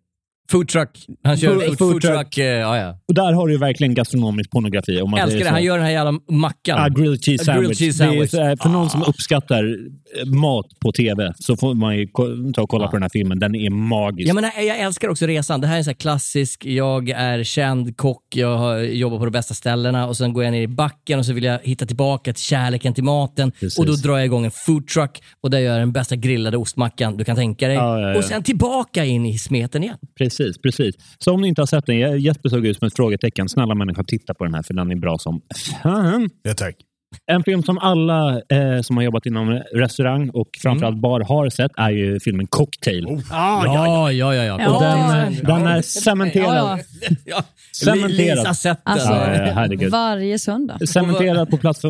Food 0.52 0.68
truck. 0.68 0.90
Han 1.24 1.38
kör 1.38 1.48
Food- 1.56 1.60
food, 1.66 1.78
food 1.78 1.92
food 1.92 2.02
truck. 2.02 2.14
truck. 2.14 2.38
eh, 2.38 2.46
ja, 2.46 2.78
ja. 2.78 3.00
Och 3.08 3.14
där 3.14 3.34
har 3.34 3.48
du 3.48 3.54
ju 3.54 3.60
verkligen 3.60 3.94
gastronomisk 3.94 4.52
pornografi. 4.52 5.02
Om 5.02 5.12
man 5.12 5.20
Älskar 5.20 5.40
det. 5.40 5.46
så. 5.46 5.52
Han 5.52 5.64
gör 5.64 5.78
den 5.78 5.86
här 5.86 5.92
jävla 5.94 6.20
mackan. 6.32 6.80
Ah, 6.80 6.88
grilled 6.90 7.24
cheese 7.26 7.46
sandwich. 7.46 7.62
grilled 7.62 7.78
cheese 7.78 8.04
är 8.04 8.08
sandwich. 8.08 8.32
så 8.32 8.44
här, 8.44 8.56
för 8.62 8.70
någon 8.70 8.90
som 8.90 9.04
uppskattar 9.04 9.64
eh, 10.22 10.26
mat 10.26 10.66
på 10.80 10.92
tv 10.92 11.34
så 11.40 11.58
får 11.58 11.74
man 11.74 11.98
ju 11.98 12.08
ta 12.56 12.62
och 12.62 12.70
kolla 12.70 12.88
på 12.88 12.96
den 12.96 13.02
här 13.02 13.10
filmen. 13.14 13.40
Den 13.40 13.56
är 13.56 13.70
magisk. 13.70 14.30
Ja, 14.30 14.34
men 14.34 14.44
jag 14.44 14.80
älskar 14.80 15.08
också 15.10 15.26
resan. 15.26 15.62
Det 15.62 15.68
här 15.68 15.78
är 15.80 15.84
sån 15.84 15.90
här 15.92 15.96
klassisk, 15.96 16.66
jag 16.66 17.10
är 17.10 17.44
känd 17.44 17.98
kock, 17.98 18.24
jag 18.36 18.58
har 18.58 18.78
jobbat 18.80 19.20
på 19.20 19.26
de 19.26 19.32
bästa 19.32 19.54
ställena 19.54 20.08
och 20.08 20.18
sen 20.18 20.34
går 20.34 20.44
jag 20.44 20.52
ner 20.52 20.62
i 20.62 20.68
backen 20.68 21.20
och 21.20 21.26
så 21.26 21.34
vill 21.34 21.44
jag 21.44 21.60
hitta 21.64 21.86
tillbaka 21.86 22.34
till 22.34 22.44
kärleken 22.44 22.94
till 22.94 23.04
maten. 23.04 23.52
Precis. 23.52 23.80
Och 23.80 23.86
då 23.86 23.94
drar 23.94 24.18
jag 24.18 24.26
igång 24.26 24.46
en 24.46 24.52
food 24.52 24.88
truck 24.88 25.22
och 25.42 25.50
där 25.50 25.60
gör 25.60 25.72
jag 25.72 25.82
den 25.82 25.92
bästa 25.92 26.16
grillade 26.16 26.58
ostmackan 26.58 27.18
du 27.18 27.24
kan 27.24 27.36
tänka 27.36 27.68
dig. 27.68 27.76
Ja, 27.76 28.00
ja. 28.00 28.18
Och 28.18 28.24
sen 28.24 28.44
tillbaka 28.44 29.06
in 29.06 29.26
i 29.26 29.38
smeten 29.38 29.84
igen. 29.84 29.98
Precis, 30.18 30.37
precis. 30.64 30.96
Så 31.20 31.34
om 31.34 31.42
ni 31.42 31.48
inte 31.48 31.62
har 31.62 31.66
sett 31.68 31.86
den, 31.86 32.20
Jesper 32.22 32.50
såg 32.50 32.66
ut 32.66 32.78
som 32.78 32.88
ett 32.88 32.96
frågetecken. 32.96 33.50
Snälla 33.50 33.76
människor, 33.76 34.04
titta 34.04 34.34
på 34.34 34.44
den 34.44 34.54
här 34.54 34.64
för 34.64 34.74
den 34.74 34.92
är 34.92 34.96
bra 34.96 35.18
som 35.18 35.42
fan. 35.84 36.30
Ja, 36.44 36.54
tack. 36.54 36.76
En 37.32 37.44
film 37.44 37.64
som 37.64 37.78
alla 37.78 38.34
eh, 38.50 38.82
som 38.82 38.98
har 38.98 39.04
jobbat 39.04 39.26
inom 39.26 39.62
restaurang 39.74 40.30
och 40.30 40.48
framförallt 40.62 40.98
bar 41.02 41.20
har 41.22 41.50
sett 41.50 41.72
är 41.78 41.90
ju 41.90 42.20
filmen 42.20 42.48
Cocktail. 42.48 43.06
Ah, 43.32 43.66
ja, 43.66 44.12
ja, 44.12 44.34
ja. 44.36 44.44
ja. 44.44 44.58
Ja. 44.62 44.76
Och 44.76 44.82
den, 44.82 45.00
är- 45.00 45.42
den 45.46 45.68
är 45.68 45.82
cementerad. 45.82 46.56
Ja, 46.56 46.80
ja. 47.26 47.44
Cementerad. 47.74 48.38
Lisa 48.38 48.54
sett 48.54 48.86
den. 48.86 48.94
Alltså, 48.94 49.10
Ja, 49.10 49.34
ja, 49.48 49.52
herregud. 49.54 49.92
varje 49.92 50.40
söndag. 50.40 50.80
Cementerad 50.88 51.50
på 51.50 51.58
plats 51.58 51.82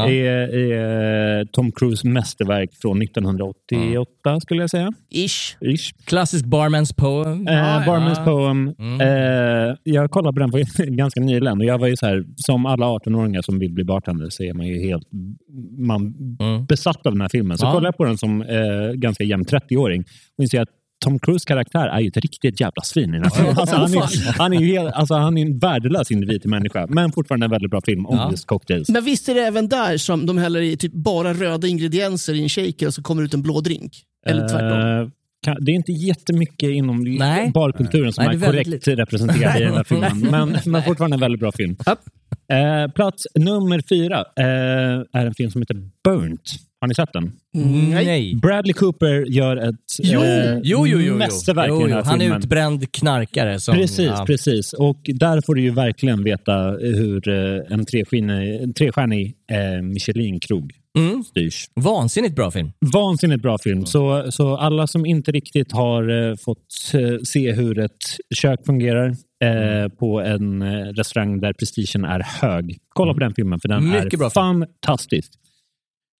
Ja. 0.00 0.10
Är, 0.10 0.72
är 0.72 1.44
Tom 1.44 1.72
Cruise 1.72 2.08
mästerverk 2.08 2.70
från 2.82 3.02
1988 3.02 4.40
skulle 4.40 4.60
jag 4.62 4.70
säga. 4.70 4.92
Ish. 5.10 5.56
Ish. 5.60 5.92
Klassisk 6.04 6.44
Barman's 6.44 6.94
Poem. 6.96 7.48
Eh, 7.48 7.52
Barman's 7.86 8.14
ja. 8.18 8.24
Poem. 8.24 8.74
Mm. 8.78 9.00
Eh, 9.00 9.76
jag 9.82 10.10
kollade 10.10 10.34
på 10.34 10.40
den 10.40 10.50
på 10.50 10.58
ganska 10.84 11.20
nyligen 11.20 11.58
och 11.58 11.64
jag 11.64 11.78
var 11.78 11.86
ju 11.86 11.96
så 11.96 12.06
här, 12.06 12.24
som 12.36 12.66
alla 12.66 12.86
18-åringar 12.86 13.42
som 13.42 13.58
vill 13.58 13.72
bli 13.72 13.84
bartender 13.84 14.26
så 14.30 14.42
är 14.42 14.54
man 14.54 14.66
ju 14.66 14.86
helt 14.88 15.08
man 15.78 16.14
Mm. 16.40 16.64
besatt 16.66 17.06
av 17.06 17.12
den 17.12 17.20
här 17.20 17.28
filmen. 17.28 17.58
Så 17.58 17.66
Ja. 17.66 17.70
kollade 17.72 17.86
jag 17.86 17.96
på 17.96 18.04
den 18.04 18.18
som 18.18 18.42
eh, 18.42 18.92
ganska 18.94 19.24
jämn 19.24 19.44
30-åring 19.44 20.04
och 20.38 20.42
inser 20.44 20.60
att 20.60 20.68
Tom 21.04 21.18
Cruise 21.18 21.44
karaktär 21.46 21.86
är 21.88 22.00
ju 22.00 22.08
ett 22.08 22.16
riktigt 22.16 22.60
jävla 22.60 22.82
svin 22.82 23.04
filmen. 23.34 23.58
Alltså, 23.58 23.76
han, 23.76 23.92
är, 23.94 24.38
han, 24.38 24.52
är 24.52 24.60
ju 24.60 24.66
helt, 24.78 24.94
alltså, 24.94 25.14
han 25.14 25.38
är 25.38 25.42
en 25.42 25.58
värdelös 25.58 26.10
individ 26.10 26.40
till 26.40 26.50
människa, 26.50 26.86
men 26.88 27.12
fortfarande 27.12 27.46
en 27.46 27.50
väldigt 27.50 27.70
bra 27.70 27.80
film 27.80 28.06
om 28.06 28.16
Ja. 28.16 28.30
just 28.30 28.46
cocktails. 28.46 28.88
Men 28.88 29.04
visst 29.04 29.28
är 29.28 29.34
det 29.34 29.40
även 29.46 29.68
där 29.68 29.96
som 29.96 30.26
de 30.26 30.38
häller 30.38 30.60
i 30.60 30.76
typ 30.76 30.92
bara 30.92 31.32
röda 31.34 31.66
ingredienser 31.68 32.34
i 32.34 32.42
en 32.42 32.48
shaker 32.48 32.86
och 32.86 32.94
så 32.94 33.02
kommer 33.02 33.22
ut 33.22 33.34
en 33.34 33.42
blå 33.42 33.60
drink? 33.60 33.92
Eller 34.26 34.48
tvärtom? 34.48 35.00
Eh, 35.02 35.08
kan- 35.44 35.64
det 35.64 35.72
är 35.72 35.74
inte 35.74 35.92
jättemycket 35.92 36.70
inom 36.70 37.04
Nej. 37.04 37.50
barkulturen 37.54 38.12
som 38.12 38.24
Nej, 38.24 38.34
är 38.34 38.38
det 38.40 38.46
är 38.46 38.52
väldigt 38.52 38.84
korrekt 38.84 38.98
representerad 39.00 39.60
i 39.60 39.64
den 39.64 39.74
här 39.74 39.84
filmen. 39.84 40.20
Men, 40.30 40.56
men 40.66 40.82
fortfarande 40.82 41.14
en 41.14 41.20
väldigt 41.20 41.40
bra 41.40 41.52
film. 41.52 41.76
Eh, 42.52 42.92
plats 42.92 43.26
nummer 43.34 43.82
fyra 43.88 44.16
eh, 44.18 45.20
är 45.20 45.26
en 45.26 45.34
film 45.34 45.50
som 45.50 45.62
heter 45.62 45.76
Burnt. 46.04 46.50
Har 46.80 46.88
ni 46.88 46.94
sett 46.94 47.12
den? 47.12 47.32
Nej. 47.90 48.34
Bradley 48.42 48.72
Cooper 48.72 49.24
gör 49.30 49.56
ett 49.56 49.74
Jo, 50.02 50.20
eh, 50.22 50.54
jo, 50.54 50.60
jo, 50.62 50.86
jo, 50.86 50.98
jo. 51.00 51.14
mästerverk 51.14 51.68
jo, 51.68 51.76
i 51.76 51.80
den 51.82 51.90
jo. 51.90 51.96
här 51.96 52.04
Han 52.04 52.14
är 52.14 52.24
filmen. 52.24 52.38
utbränd 52.38 52.92
knarkare. 52.92 53.60
Som, 53.60 53.74
Precis, 53.74 54.06
ja. 54.06 54.24
precis. 54.26 54.72
Och 54.72 55.00
där 55.04 55.40
får 55.46 55.54
du 55.54 55.62
ju 55.62 55.70
verkligen 55.70 56.24
veta 56.24 56.52
hur 56.80 57.28
eh, 57.28 57.72
en 57.72 57.86
trestjärnig, 57.86 58.76
trestjärnig 58.76 59.34
eh, 59.52 59.82
Michelin-krog 59.82 60.72
Mm. 60.98 61.22
styrs. 61.24 61.66
Vansinnigt 61.74 62.34
bra 62.36 62.50
film. 62.50 62.72
Vansinnigt 62.94 63.42
bra 63.42 63.58
film. 63.58 63.86
Så, 63.86 64.26
så 64.30 64.56
alla 64.56 64.86
som 64.86 65.06
inte 65.06 65.32
riktigt 65.32 65.72
har 65.72 66.28
eh, 66.30 66.36
fått 66.36 66.58
eh, 66.94 67.18
se 67.24 67.52
hur 67.52 67.78
ett 67.78 67.92
kök 68.34 68.66
fungerar 68.66 69.08
eh, 69.44 69.88
på 69.98 70.20
en 70.20 70.62
eh, 70.62 70.68
restaurang 70.68 71.40
där 71.40 71.52
prestigen 71.52 72.04
är 72.04 72.20
hög. 72.40 72.78
Kolla 72.88 73.14
på 73.14 73.20
den 73.20 73.34
filmen 73.34 73.60
för 73.60 73.68
den 73.68 73.88
Mycket 73.90 74.12
är 74.14 74.18
bra 74.18 74.30
film. 74.30 74.32
fantastisk. 74.32 75.32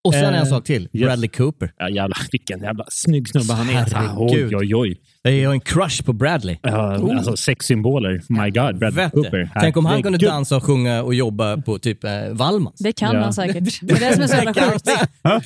Och 0.04 0.14
sen 0.14 0.34
Eh, 0.34 0.40
en 0.40 0.46
sak 0.46 0.64
till. 0.64 0.82
yes. 0.92 1.04
Bradley 1.06 1.28
Cooper. 1.28 1.72
Ja, 1.78 1.88
jävla, 1.88 2.16
vilken 2.32 2.62
jävla 2.62 2.84
snygg 2.88 3.28
snubbe 3.28 3.52
han 3.52 3.68
är. 3.68 3.72
Herregud. 3.72 4.54
Oj, 4.54 4.56
oj, 4.56 4.74
oj. 4.74 5.00
Jag 5.40 5.48
har 5.48 5.54
en 5.54 5.60
crush 5.60 6.02
på 6.04 6.12
Bradley. 6.12 6.56
Ja, 6.62 6.92
alltså 7.16 7.36
sexsymboler. 7.36 8.22
My 8.28 8.50
God, 8.50 8.78
Bradley 8.78 9.04
Vet 9.04 9.12
Cooper. 9.12 9.50
Tänk 9.60 9.76
om 9.76 9.86
han 9.86 10.02
kunde 10.02 10.18
dansa 10.18 10.56
och 10.56 10.64
sjunga 10.64 11.02
och 11.02 11.14
jobba 11.14 11.56
på 11.56 11.78
typ 11.78 12.04
eh, 12.04 12.10
Wallmans. 12.32 12.78
Det 12.78 12.92
kan 12.92 13.14
Ja. 13.14 13.22
han 13.22 13.32
säkert. 13.32 13.80
Det 13.82 13.94
är 13.94 14.00
det 14.08 14.14
som 14.14 14.22
är 14.22 14.26
så 14.26 14.36
jävla 14.36 14.54
sjukt. 14.54 14.88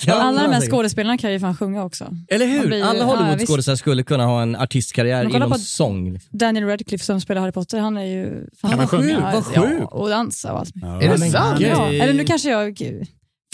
Alla 0.08 0.42
de 0.42 0.52
här 0.52 0.60
skådespelarna 0.60 1.18
kan 1.18 1.32
ju 1.32 1.40
fan 1.40 1.56
sjunga 1.56 1.84
också. 1.84 2.08
Eller 2.28 2.46
hur? 2.46 2.66
blir 2.66 2.82
Alla 2.84 2.98
ja, 2.98 3.04
Hollywoodskådisar 3.04 3.76
skulle 3.76 4.02
kunna 4.02 4.24
ha 4.26 4.42
en 4.42 4.56
artistkarriär 4.56 5.36
inom 5.36 5.50
på- 5.50 5.58
sång. 5.58 6.18
Daniel 6.30 6.64
Radcliffe 6.66 7.04
som 7.04 7.20
spelar 7.20 7.40
Harry 7.40 7.52
Potter, 7.52 7.78
han 7.78 7.96
är 7.96 8.04
ju... 8.04 8.46
Fan, 8.60 8.70
Kan 8.70 8.78
han 8.78 8.88
sjunga? 8.88 9.10
Ja, 9.10 9.30
Vad 9.34 9.44
Ja, 9.54 9.62
sjukt. 9.70 9.92
och 9.92 10.08
dansa 10.08 10.52
och 10.52 10.58
allt. 10.58 10.70
Ja. 10.74 11.02
Är 11.02 11.08
det 11.08 11.18
sant? 11.18 11.60
Ja, 11.60 11.92
eller 11.92 12.12
nu 12.14 12.24
kanske 12.24 12.50
jag... 12.50 12.80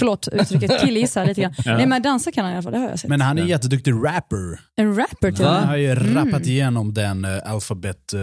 Förlåt 0.01 0.29
uttrycket, 0.33 0.81
killgissar 0.81 1.27
lite 1.27 1.41
grann. 1.41 1.53
Ja. 1.65 1.77
Nej 1.77 1.87
men 1.87 2.03
dansa 2.03 2.33
kan 2.33 2.45
han 2.45 2.53
i 2.53 2.57
alla 2.57 2.63
fall, 2.63 2.73
det 2.73 2.79
har 2.79 2.89
jag 2.89 2.99
sett. 2.99 3.11
Men 3.11 3.21
han 3.21 3.39
är 3.39 3.43
jätteduktig 3.45 3.93
rapper. 3.93 4.61
en 4.77 4.97
rapper 4.97 5.33
till 5.33 5.45
och 5.45 5.51
Han 5.51 5.69
har 5.69 5.77
ju 5.77 5.95
rappat 5.95 6.47
igenom 6.47 6.95
den 6.95 7.25
uh, 7.25 7.31
Alphabet 7.53 8.15
uh, 8.15 8.21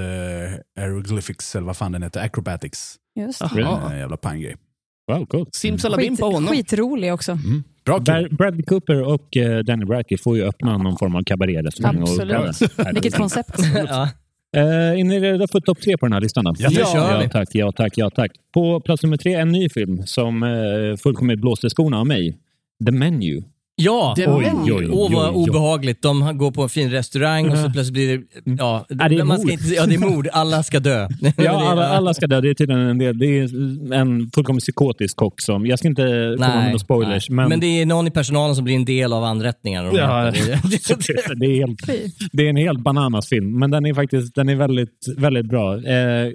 Aeroglyphics, 0.79 1.55
eller 1.55 1.67
vad 1.67 1.77
fan 1.77 1.91
den 1.91 2.03
heter, 2.03 2.21
Acrobatics. 2.25 2.95
Just 3.19 3.41
Ah, 3.41 3.51
det. 3.55 3.61
Ja. 3.61 3.91
En 3.91 3.99
jävla 3.99 4.17
panggrej. 4.17 4.55
Wow, 5.11 5.25
coolt. 5.25 5.55
Simsalabim 5.55 6.09
Skit, 6.13 6.19
på 6.19 6.25
honom. 6.25 6.47
skitrolig 6.49 7.13
också. 7.13 7.31
Mm. 7.31 7.63
Bra 7.85 7.97
Brad- 7.99 8.35
Bradley 8.37 8.63
Cooper 8.63 9.01
och 9.03 9.37
eh, 9.37 9.59
Danny 9.59 9.85
Bradley 9.85 10.17
får 10.17 10.37
ju 10.37 10.43
öppna 10.43 10.77
någon 10.77 10.97
form 10.97 11.15
av 11.15 11.23
och- 12.03 12.09
Absolut. 12.09 12.61
Vilket 12.93 13.15
koncept. 13.15 13.55
ja. 13.87 14.09
Eh, 14.55 14.99
är 14.99 15.03
ni 15.03 15.19
redo 15.19 15.47
för 15.47 15.59
topp 15.59 15.81
tre 15.81 15.97
på 15.97 16.05
den 16.05 16.13
här 16.13 16.21
listan? 16.21 16.43
Då? 16.43 16.53
Ja, 16.57 16.69
det 16.69 16.75
kör 16.75 17.17
vi. 17.17 17.23
ja, 17.23 17.29
tack, 17.29 17.49
ja, 17.51 17.71
tack, 17.71 17.93
ja, 17.95 18.09
tack. 18.09 18.31
På 18.53 18.79
plats 18.79 19.03
nummer 19.03 19.17
tre, 19.17 19.33
en 19.33 19.49
ny 19.49 19.69
film 19.69 20.05
som 20.05 20.43
eh, 20.43 20.97
fullkomligt 20.97 21.39
blåste 21.39 21.69
skorna 21.69 21.99
av 21.99 22.07
mig. 22.07 22.37
The 22.85 22.91
Menu. 22.91 23.43
Ja, 23.79 24.13
Det 24.15 24.27
oj, 24.27 24.51
oj, 24.55 24.73
oj, 24.73 24.89
oj, 24.91 25.13
vad 25.13 25.29
oj. 25.29 25.29
Mm. 25.29 25.35
obehagligt. 25.35 26.01
De 26.01 26.37
går 26.37 26.51
på 26.51 26.63
en 26.63 26.69
fin 26.69 26.91
restaurang 26.91 27.49
och 27.49 27.57
så 27.57 27.69
plötsligt 27.69 27.93
blir 27.93 28.17
det... 28.17 28.23
Ja, 28.57 28.85
Ja, 28.89 29.09
det 29.09 29.15
är 29.15 29.23
man 29.23 29.39
ska 29.39 29.51
inte, 29.51 29.67
ja, 29.67 29.85
det 29.85 29.95
är 29.95 29.99
mord. 29.99 30.27
Alla 30.31 30.63
ska 30.63 30.79
dö. 30.79 31.07
Ja, 31.37 31.71
alla, 31.71 31.87
alla 31.87 32.13
ska 32.13 32.27
dö. 32.27 32.41
Det 32.41 32.49
är 32.49 32.53
tydligen 32.53 32.81
en, 32.81 32.97
del, 32.97 33.17
det 33.17 33.25
är 33.25 33.93
en 33.93 34.31
fullkomligt 34.35 34.63
psykotisk 34.63 35.15
kock 35.15 35.41
som... 35.41 35.65
Jag 35.65 35.79
ska 35.79 35.87
inte 35.87 36.35
komma 36.37 36.55
med 36.55 36.65
några 36.65 36.79
spoilers, 36.79 37.29
nej. 37.29 37.35
men... 37.35 37.49
men 37.49 37.59
det 37.59 37.81
är 37.81 37.85
någon 37.85 38.07
i 38.07 38.11
personalen 38.11 38.55
som 38.55 38.63
blir 38.63 38.75
en 38.75 38.85
del 38.85 39.13
av 39.13 39.23
anrättningen. 39.23 39.85
de 39.85 39.97
Ja, 39.97 40.23
det. 41.35 41.45
är 41.45 41.55
helt, 41.55 42.09
det 42.31 42.45
är 42.45 42.49
en 42.49 42.57
helt 42.57 42.79
bananas 42.79 43.29
film, 43.29 43.59
men 43.59 43.71
den 43.71 43.85
är 43.85 43.93
faktiskt 43.93 44.35
den 44.35 44.49
är 44.49 44.55
väldigt, 44.55 45.05
väldigt 45.17 45.45
bra. 45.45 45.75
Eh, 45.75 46.27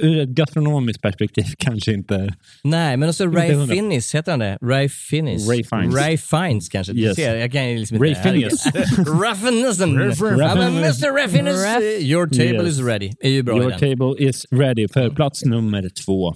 ur 0.00 0.20
ett 0.20 0.28
gastronomiskt 0.28 1.02
perspektiv 1.02 1.44
kanske 1.58 1.92
inte... 1.92 2.34
Nej, 2.64 2.96
men 2.96 3.08
också 3.08 3.26
Ray. 3.26 3.66
Fiennes, 3.66 4.14
heter 4.14 4.32
han 4.32 4.38
det? 4.38 4.58
Ray 4.62 4.88
Fiennes? 4.88 5.48
Ray 5.48 5.64
Fiennes. 5.64 5.94
Ray 5.94 6.18
Fiennes 6.18 6.71
kanske. 6.72 6.92
Du 6.92 7.00
Yes. 7.00 7.16
ser, 7.16 7.34
jag 7.36 7.52
kan 7.52 7.70
ju 7.70 7.78
liksom 7.78 8.04
inte... 8.04 8.06
Ray 8.30 8.40
Ja, 10.38 10.54
men 10.54 10.76
Mr. 10.76 11.16
Raff- 11.18 12.00
your 12.00 12.26
table 12.26 12.64
Yes. 12.68 12.78
is 12.78 12.80
ready. 12.86 13.10
är 13.20 13.28
ju 13.30 13.42
bra 13.42 13.56
Your 13.56 13.70
table 13.70 14.24
is 14.28 14.46
ready 14.50 14.88
för 14.88 15.10
plats 15.10 15.44
nummer 15.44 15.88
två. 16.06 16.34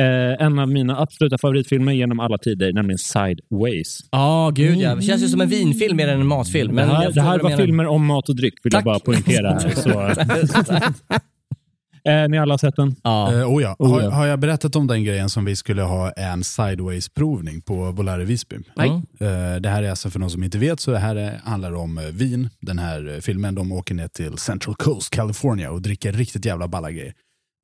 Eh, 0.00 0.46
en 0.46 0.58
av 0.58 0.68
mina 0.68 0.98
absoluta 1.00 1.38
favoritfilmer 1.38 1.92
genom 1.92 2.20
alla 2.20 2.38
tider, 2.38 2.72
nämligen 2.72 2.98
Sideways. 2.98 3.98
Ja, 4.10 4.50
gud 4.54 4.76
ja. 4.76 4.94
Det 4.94 5.02
känns 5.02 5.22
ju 5.22 5.28
som 5.28 5.40
en 5.40 5.48
vinfilm 5.48 5.96
mer 5.96 6.08
än 6.08 6.20
en 6.20 6.26
matfilm. 6.26 6.74
Men 6.74 6.88
det 6.88 6.94
här, 6.94 7.10
det 7.12 7.22
här 7.22 7.38
var 7.38 7.50
menar. 7.50 7.62
filmer 7.64 7.86
om 7.86 8.06
mat 8.06 8.28
och 8.28 8.36
dryck, 8.36 8.54
vill 8.64 8.72
jag 8.72 8.84
bara 8.84 8.98
poängtera. 8.98 9.52
här. 9.52 9.70
Så. 9.74 9.90
Eh, 12.04 12.28
ni 12.28 12.38
alla 12.38 12.52
har 12.52 12.58
sett 12.58 12.76
den? 12.76 12.96
Ja. 13.02 13.32
Eh, 13.32 13.50
oh 13.50 13.62
ja. 13.62 13.76
Oh 13.78 13.90
Har, 13.90 14.02
ja. 14.02 14.10
har 14.10 14.26
jag 14.26 14.38
berättat 14.38 14.76
om 14.76 14.86
den 14.86 15.04
grejen 15.04 15.28
som 15.28 15.44
vi 15.44 15.56
skulle 15.56 15.82
ha 15.82 16.10
en 16.10 16.44
sideways-provning 16.44 17.62
på 17.62 17.90
Volare 17.90 18.24
Visby? 18.24 18.56
Nej. 18.76 18.88
Eh, 19.20 19.60
det 19.60 19.68
här 19.68 19.82
är 19.82 19.90
alltså 19.90 20.10
för 20.10 20.18
någon 20.18 20.30
som 20.30 20.44
inte 20.44 20.58
vet, 20.58 20.80
så 20.80 20.90
det 20.90 20.98
här 20.98 21.16
är, 21.16 21.40
handlar 21.44 21.72
om 21.72 21.98
eh, 21.98 22.04
vin. 22.04 22.48
Den 22.60 22.78
här 22.78 23.14
eh, 23.14 23.20
filmen, 23.20 23.54
de 23.54 23.72
åker 23.72 23.94
ner 23.94 24.08
till 24.08 24.38
Central 24.38 24.74
Coast, 24.74 25.10
California 25.10 25.70
och 25.70 25.82
dricker 25.82 26.12
riktigt 26.12 26.44
jävla 26.44 26.68
balla 26.68 26.90
grejer. 26.90 27.14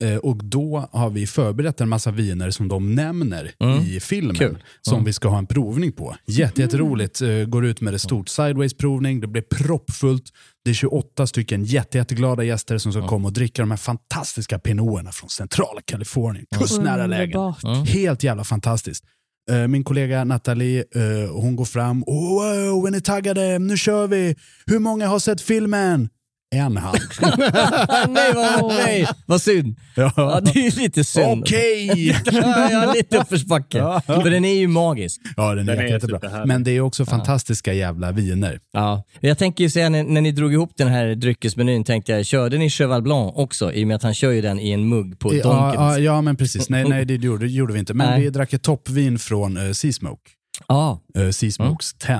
Eh, 0.03 0.15
och 0.15 0.37
då 0.45 0.89
har 0.91 1.09
vi 1.09 1.27
förberett 1.27 1.81
en 1.81 1.89
massa 1.89 2.11
viner 2.11 2.49
som 2.51 2.67
de 2.67 2.95
nämner 2.95 3.51
Mm. 3.59 3.79
i 3.79 3.99
filmen 3.99 4.35
Kul. 4.35 4.57
som 4.81 4.93
Mm. 4.93 5.05
vi 5.05 5.13
ska 5.13 5.27
ha 5.27 5.37
en 5.37 5.47
provning 5.47 5.91
på. 5.91 6.15
Jätte, 6.27 6.61
jätteroligt. 6.61 7.21
Eh, 7.21 7.29
går 7.29 7.65
ut 7.65 7.81
med 7.81 7.93
det 7.93 7.99
stort 7.99 8.27
sideways-provning, 8.29 9.21
det 9.21 9.27
blir 9.27 9.41
proppfullt. 9.41 10.23
Det 10.65 10.69
är 10.69 10.73
28 10.73 11.27
stycken 11.27 11.63
jätte, 11.63 11.97
jätteglada 11.97 12.43
gäster 12.43 12.77
som 12.77 12.91
ska 12.91 13.07
komma 13.07 13.27
och 13.27 13.33
dricka 13.33 13.61
de 13.61 13.71
här 13.71 13.77
fantastiska 13.77 14.59
pinoterna 14.59 15.11
från 15.11 15.29
centrala 15.29 15.81
Kalifornien. 15.85 16.45
Kustnära 16.59 17.07
lägen. 17.07 17.37
Underbart. 17.39 17.87
Helt 17.89 18.23
jävla 18.23 18.43
fantastiskt. 18.43 19.03
Eh, 19.51 19.67
Min 19.67 19.83
kollega 19.83 20.23
Nathalie, 20.23 20.83
hon 21.31 21.55
går 21.55 21.65
fram. 21.65 22.03
Oh, 22.07 22.29
wow, 22.29 22.87
är 22.87 22.91
ni 22.91 23.01
taggade? 23.01 23.59
Nu 23.59 23.77
kör 23.77 24.07
vi! 24.07 24.35
Hur 24.65 24.79
många 24.79 25.07
har 25.07 25.19
sett 25.19 25.41
filmen? 25.41 26.09
En 26.55 26.77
hand. 26.77 26.99
nej, 28.09 28.33
vad, 28.33 28.73
nej, 28.73 29.07
vad 29.25 29.41
synd. 29.41 29.75
Ja. 29.95 30.11
Ja, 30.15 30.39
det 30.39 30.59
är 30.59 30.63
ju 30.63 30.81
lite 30.81 31.03
synd. 31.03 31.43
Okej! 31.43 32.15
ja, 32.31 32.93
lite 32.95 33.17
uppförsbacke. 33.17 33.77
Ja. 33.77 34.01
För 34.05 34.29
den 34.29 34.45
är 34.45 34.53
ju 34.53 34.67
magisk. 34.67 35.21
Ja, 35.37 35.55
den 35.55 35.69
är, 35.69 35.75
Den 35.75 35.85
är 35.85 35.89
jättebra. 35.89 36.45
Men 36.45 36.63
det 36.63 36.71
är 36.71 36.81
också 36.81 37.05
fantastiska 37.05 37.73
jävla 37.73 38.11
viner. 38.11 38.59
Ja. 38.73 39.03
Jag 39.19 39.37
tänker 39.37 39.63
ju 39.63 39.69
säga, 39.69 39.89
när, 39.89 40.03
när 40.03 40.21
ni 40.21 40.31
drog 40.31 40.53
ihop 40.53 40.71
den 40.77 40.87
här 40.87 41.15
dryckesmenyn, 41.15 41.83
tänkte 41.83 42.11
jag, 42.11 42.25
körde 42.25 42.57
ni 42.57 42.69
Cheval 42.69 43.01
Blanc 43.01 43.33
också? 43.35 43.73
I 43.73 43.83
och 43.83 43.87
med 43.87 43.95
att 43.95 44.03
han 44.03 44.13
kör 44.13 44.31
ju 44.31 44.41
den 44.41 44.59
i 44.59 44.71
en 44.71 44.89
mugg 44.89 45.19
på 45.19 45.29
Donken. 45.29 45.51
ja, 45.51 45.99
ja, 45.99 46.21
men 46.21 46.35
precis. 46.35 46.69
Nej, 46.69 46.89
nej 46.89 47.05
det 47.05 47.13
gjorde, 47.13 47.47
gjorde 47.47 47.73
vi 47.73 47.79
inte. 47.79 47.93
Men 47.93 48.09
Nej. 48.09 48.21
vi 48.21 48.29
drack 48.29 48.53
ett 48.53 48.63
toppvin 48.63 49.19
från 49.19 49.57
uh, 49.57 49.71
Seasmoke. 49.71 50.29
Ja. 50.67 51.01
Uh, 51.17 51.29
Seasmokes 51.31 51.93
10. 51.93 52.15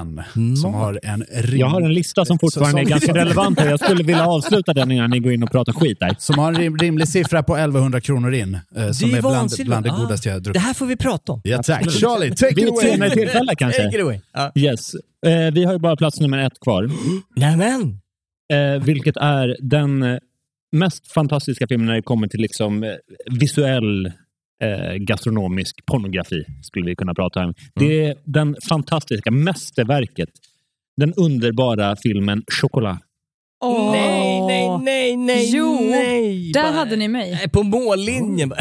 Som 0.62 0.74
har 0.74 1.00
en 1.04 1.24
rim... 1.34 1.60
Jag 1.60 1.68
har 1.68 1.82
en 1.82 1.94
lista 1.94 2.26
som 2.26 2.40
fortfarande 2.40 2.82
är 2.82 2.84
Som- 2.84 2.90
ganska 2.90 3.14
relevant 3.24 3.60
jag 3.62 3.80
skulle 3.80 4.04
vilja 4.04 4.26
avsluta 4.28 4.74
den 4.74 4.92
innan 4.92 5.10
ni 5.10 5.20
går 5.20 5.32
in 5.34 5.44
och 5.44 5.52
pratar 5.52 5.74
skit 5.74 6.00
där. 6.00 6.16
Som 6.20 6.40
har 6.40 6.48
en 6.54 6.60
rim, 6.60 6.78
rimlig 6.78 7.08
siffra 7.08 7.44
på 7.44 7.56
1100 7.58 8.02
kronor 8.02 8.34
in. 8.34 8.54
eh, 8.76 8.92
som 8.92 9.12
Det 9.12 9.18
är 9.18 9.22
bland, 9.22 9.52
bland 9.66 9.86
det 9.86 9.92
Ah, 9.92 9.98
godaste 9.98 10.30
jag 10.30 10.36
har 10.36 10.40
Det 10.40 10.44
druckit. 10.44 10.62
här 10.62 10.74
får 10.74 10.86
vi 10.86 10.96
prata 10.96 11.32
om. 11.32 11.42
Ja, 11.44 11.64
tack. 11.64 11.92
Charlie, 11.92 12.30
take 12.36 12.56
Vid 12.56 12.64
it 12.64 12.70
away! 12.72 12.92
senare 12.92 13.10
tillfälle 13.10 13.56
kanske. 13.56 13.84
Take 13.84 13.96
it 13.98 14.02
away. 14.04 14.20
Ja. 14.34 14.52
Yes. 14.56 14.94
Eh, 15.26 15.54
vi 15.54 15.64
har 15.64 15.74
ju 15.74 15.80
bara 15.80 15.96
plats 15.96 16.20
nummer 16.20 16.38
ett 16.38 16.60
kvar. 16.60 16.90
Nämen! 17.36 18.00
Eh, 18.54 18.84
vilket 18.84 19.18
är 19.18 19.58
den 19.60 20.20
mest 20.72 21.12
fantastiska 21.12 21.68
filmen 21.68 21.88
när 21.88 21.94
det 21.96 22.02
kommer 22.02 22.28
till 22.28 22.42
liksom, 22.42 22.84
eh, 22.84 22.90
visuell 23.40 24.12
eh, 24.64 24.94
gastronomisk 24.96 25.86
pornografi, 25.86 26.44
skulle 26.62 26.86
vi 26.86 26.96
kunna 26.96 27.14
prata 27.14 27.40
om. 27.46 27.54
Det 27.76 28.06
är 28.06 28.16
den 28.24 28.56
fantastiska 28.70 29.32
mästerverket. 29.32 30.30
Den 30.98 31.14
underbara 31.14 31.96
filmen 32.04 32.44
Chocolat. 32.62 33.00
Åh. 33.66 33.92
Nej, 33.92 34.42
nej, 34.42 34.78
nej, 34.78 35.18
nej, 35.18 35.56
Jo, 35.56 35.80
nej. 35.92 36.52
där 36.52 36.64
Bara- 36.64 36.72
hade 36.72 36.96
ni 36.96 37.08
mig. 37.08 37.32
Nej, 37.32 37.50
På 37.50 37.64
mållinjen. 37.64 38.54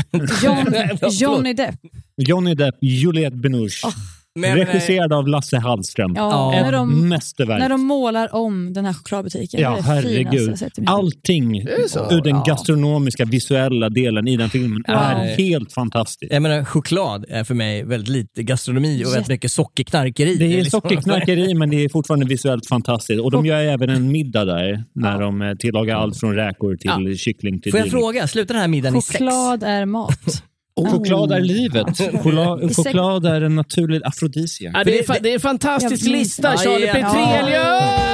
John. 0.43 0.67
Johnny 1.21 1.53
Depp. 1.53 1.75
Johnny 2.17 2.55
Depp, 2.55 2.75
Juliette 2.81 3.37
Binoche. 3.37 3.89
Men 4.37 4.51
menar- 4.59 4.67
regisserad 4.73 5.13
av 5.13 5.29
Lasse 5.29 5.59
Hallström. 5.59 6.13
Ja, 6.17 6.55
Ett 6.55 6.63
när 6.63 6.73
de- 6.73 7.09
mästerverk. 7.09 7.59
När 7.59 7.69
de 7.69 7.81
målar 7.87 8.35
om 8.35 8.73
den 8.73 8.85
här 8.85 8.93
chokladbutiken. 8.93 9.61
Ja, 9.61 9.71
det 9.71 9.79
är 9.79 9.83
herregud. 9.83 10.57
Allting 10.87 11.57
är 11.59 11.69
ur 12.15 12.23
den 12.23 12.37
Ja. 12.37 12.45
gastronomiska, 12.47 13.25
visuella 13.25 13.89
delen 13.89 14.29
i 14.29 14.37
den 14.37 14.51
filmen 14.51 14.83
är 14.89 15.15
Wow. 15.15 15.25
helt 15.25 15.73
fantastiskt. 15.73 16.33
Jag 16.33 16.43
menar, 16.43 16.65
choklad 16.65 17.25
är 17.29 17.45
för 17.45 17.55
mig 17.55 17.85
väldigt 17.85 18.09
lite 18.09 18.43
gastronomi 18.43 19.05
och 19.07 19.13
väldigt 19.13 19.29
mycket 19.29 19.53
sockerknarkeri. 19.53 20.37
Det 20.37 20.45
är 20.45 20.49
liksom- 20.49 20.81
sockerknarkeri, 20.81 21.55
men 21.59 21.71
det 21.71 21.85
är 21.85 21.89
fortfarande 21.89 22.27
visuellt 22.27 22.67
fantastiskt. 22.67 23.21
Och 23.21 23.31
de 23.31 23.47
gör 23.47 23.61
även 23.63 23.91
en 23.91 24.13
middag 24.13 24.45
där, 24.45 24.85
när 24.95 25.21
de 25.21 25.43
eh, 25.43 25.55
tillagar 25.55 25.97
allt 25.97 26.21
från 26.21 26.35
räkor 26.35 26.77
till 26.77 27.19
kyckling 27.19 27.61
till 27.61 27.73
Får 27.73 27.79
jag 27.79 27.85
dylikt. 27.87 28.01
fråga, 28.01 28.27
slutar 28.29 28.55
den 28.55 28.61
här 28.61 28.69
middagen 28.69 28.97
i 28.99 29.03
sex? 29.03 29.19
Choklad 29.19 29.63
är 29.63 29.87
mat. 29.87 30.43
Choklad 30.85 31.33
är 31.33 31.41
livet. 31.41 31.99
Choklad, 32.23 32.77
choklad 32.77 33.27
är 33.27 33.41
en 33.41 33.57
naturlig 33.57 34.01
afrodisia. 34.05 34.71
Ja, 34.75 34.85
det, 34.85 34.99
är, 34.99 35.21
det 35.21 35.31
är 35.31 35.35
en 35.35 35.41
fantastisk 35.41 36.05
minns- 36.05 36.19
lista, 36.19 36.51
Ja, 36.53 36.57
Charlie 36.59 36.87
ja. 36.87 36.93
Petrelius! 36.93 38.07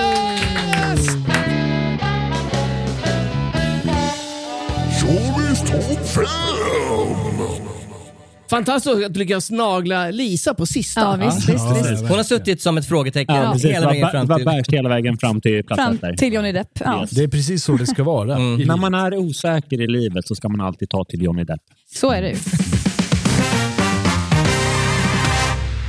Fantastiskt 8.57 9.07
att 9.07 9.13
du 9.15 9.19
lyckas 9.19 9.51
nagla 9.51 10.11
Lisa 10.11 10.55
på 10.55 10.67
sista. 10.67 11.01
Ja, 11.01 11.17
visst, 11.27 11.49
visst, 11.49 11.91
visst. 11.93 12.03
Hon 12.09 12.17
har 12.17 12.23
suttit 12.23 12.63
som 12.63 12.79
ett 12.79 12.87
frågetecken 12.89 13.35
Ja, 13.37 13.53
hela 13.53 13.87
vägen 13.87 14.03
Var, 14.03 14.11
fram 14.11 14.27
var 14.27 14.37
till... 14.37 14.45
bärs 14.47 14.69
hela 14.69 14.89
vägen 14.89 15.19
fram 15.19 15.41
till 15.41 15.65
plats 15.65 15.83
Fram 16.01 16.17
till 16.17 16.33
Johnny 16.33 16.53
Depp. 16.53 16.69
Ja. 16.81 17.01
Yes. 17.01 17.11
Det 17.11 17.23
är 17.23 17.29
precis 17.29 17.65
så 17.65 17.73
det 17.77 17.87
ska 17.87 18.03
vara. 18.05 18.37
Mm. 18.37 18.61
När 18.69 18.77
man 18.77 18.95
är 18.95 19.15
osäker 19.17 19.81
i 19.81 19.87
livet 19.87 20.27
så 20.29 20.35
ska 20.35 20.49
man 20.49 20.61
alltid 20.61 20.91
ta 20.91 21.05
till 21.05 21.23
Johnny 21.23 21.45
Depp. 21.45 21.61
Så 21.95 22.11
är 22.11 22.23
det 22.23 22.29
ju. 22.31 22.37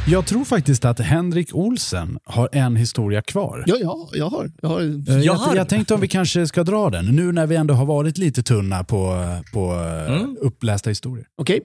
Jag 0.08 0.26
tror 0.26 0.46
faktiskt 0.46 0.86
att 0.86 1.00
Henrik 1.00 1.50
Olsen 1.56 2.18
har 2.26 2.50
en 2.52 2.76
historia 2.76 3.22
kvar. 3.22 3.64
Ja, 3.68 3.76
ja, 3.82 4.10
jag 4.14 4.30
har. 4.30 4.52
Jag 4.62 4.70
har. 4.70 4.82
Eh, 4.82 4.88
Jag 5.08 5.24
Jag, 5.24 5.34
har- 5.34 5.56
jag 5.56 5.70
tänkte 5.70 5.94
om 5.94 6.02
vi 6.02 6.08
kanske 6.08 6.48
ska 6.48 6.64
dra 6.64 6.90
den, 6.90 7.06
nu 7.06 7.32
när 7.32 7.48
vi 7.48 7.56
ändå 7.56 7.74
har 7.74 7.86
varit 7.86 8.18
lite 8.18 8.44
tunna 8.44 8.84
på, 8.84 9.28
på 9.54 9.74
eh, 10.08 10.16
Mm. 10.16 10.38
upplästa 10.42 10.90
historier. 10.90 11.26
Okej. 11.38 11.60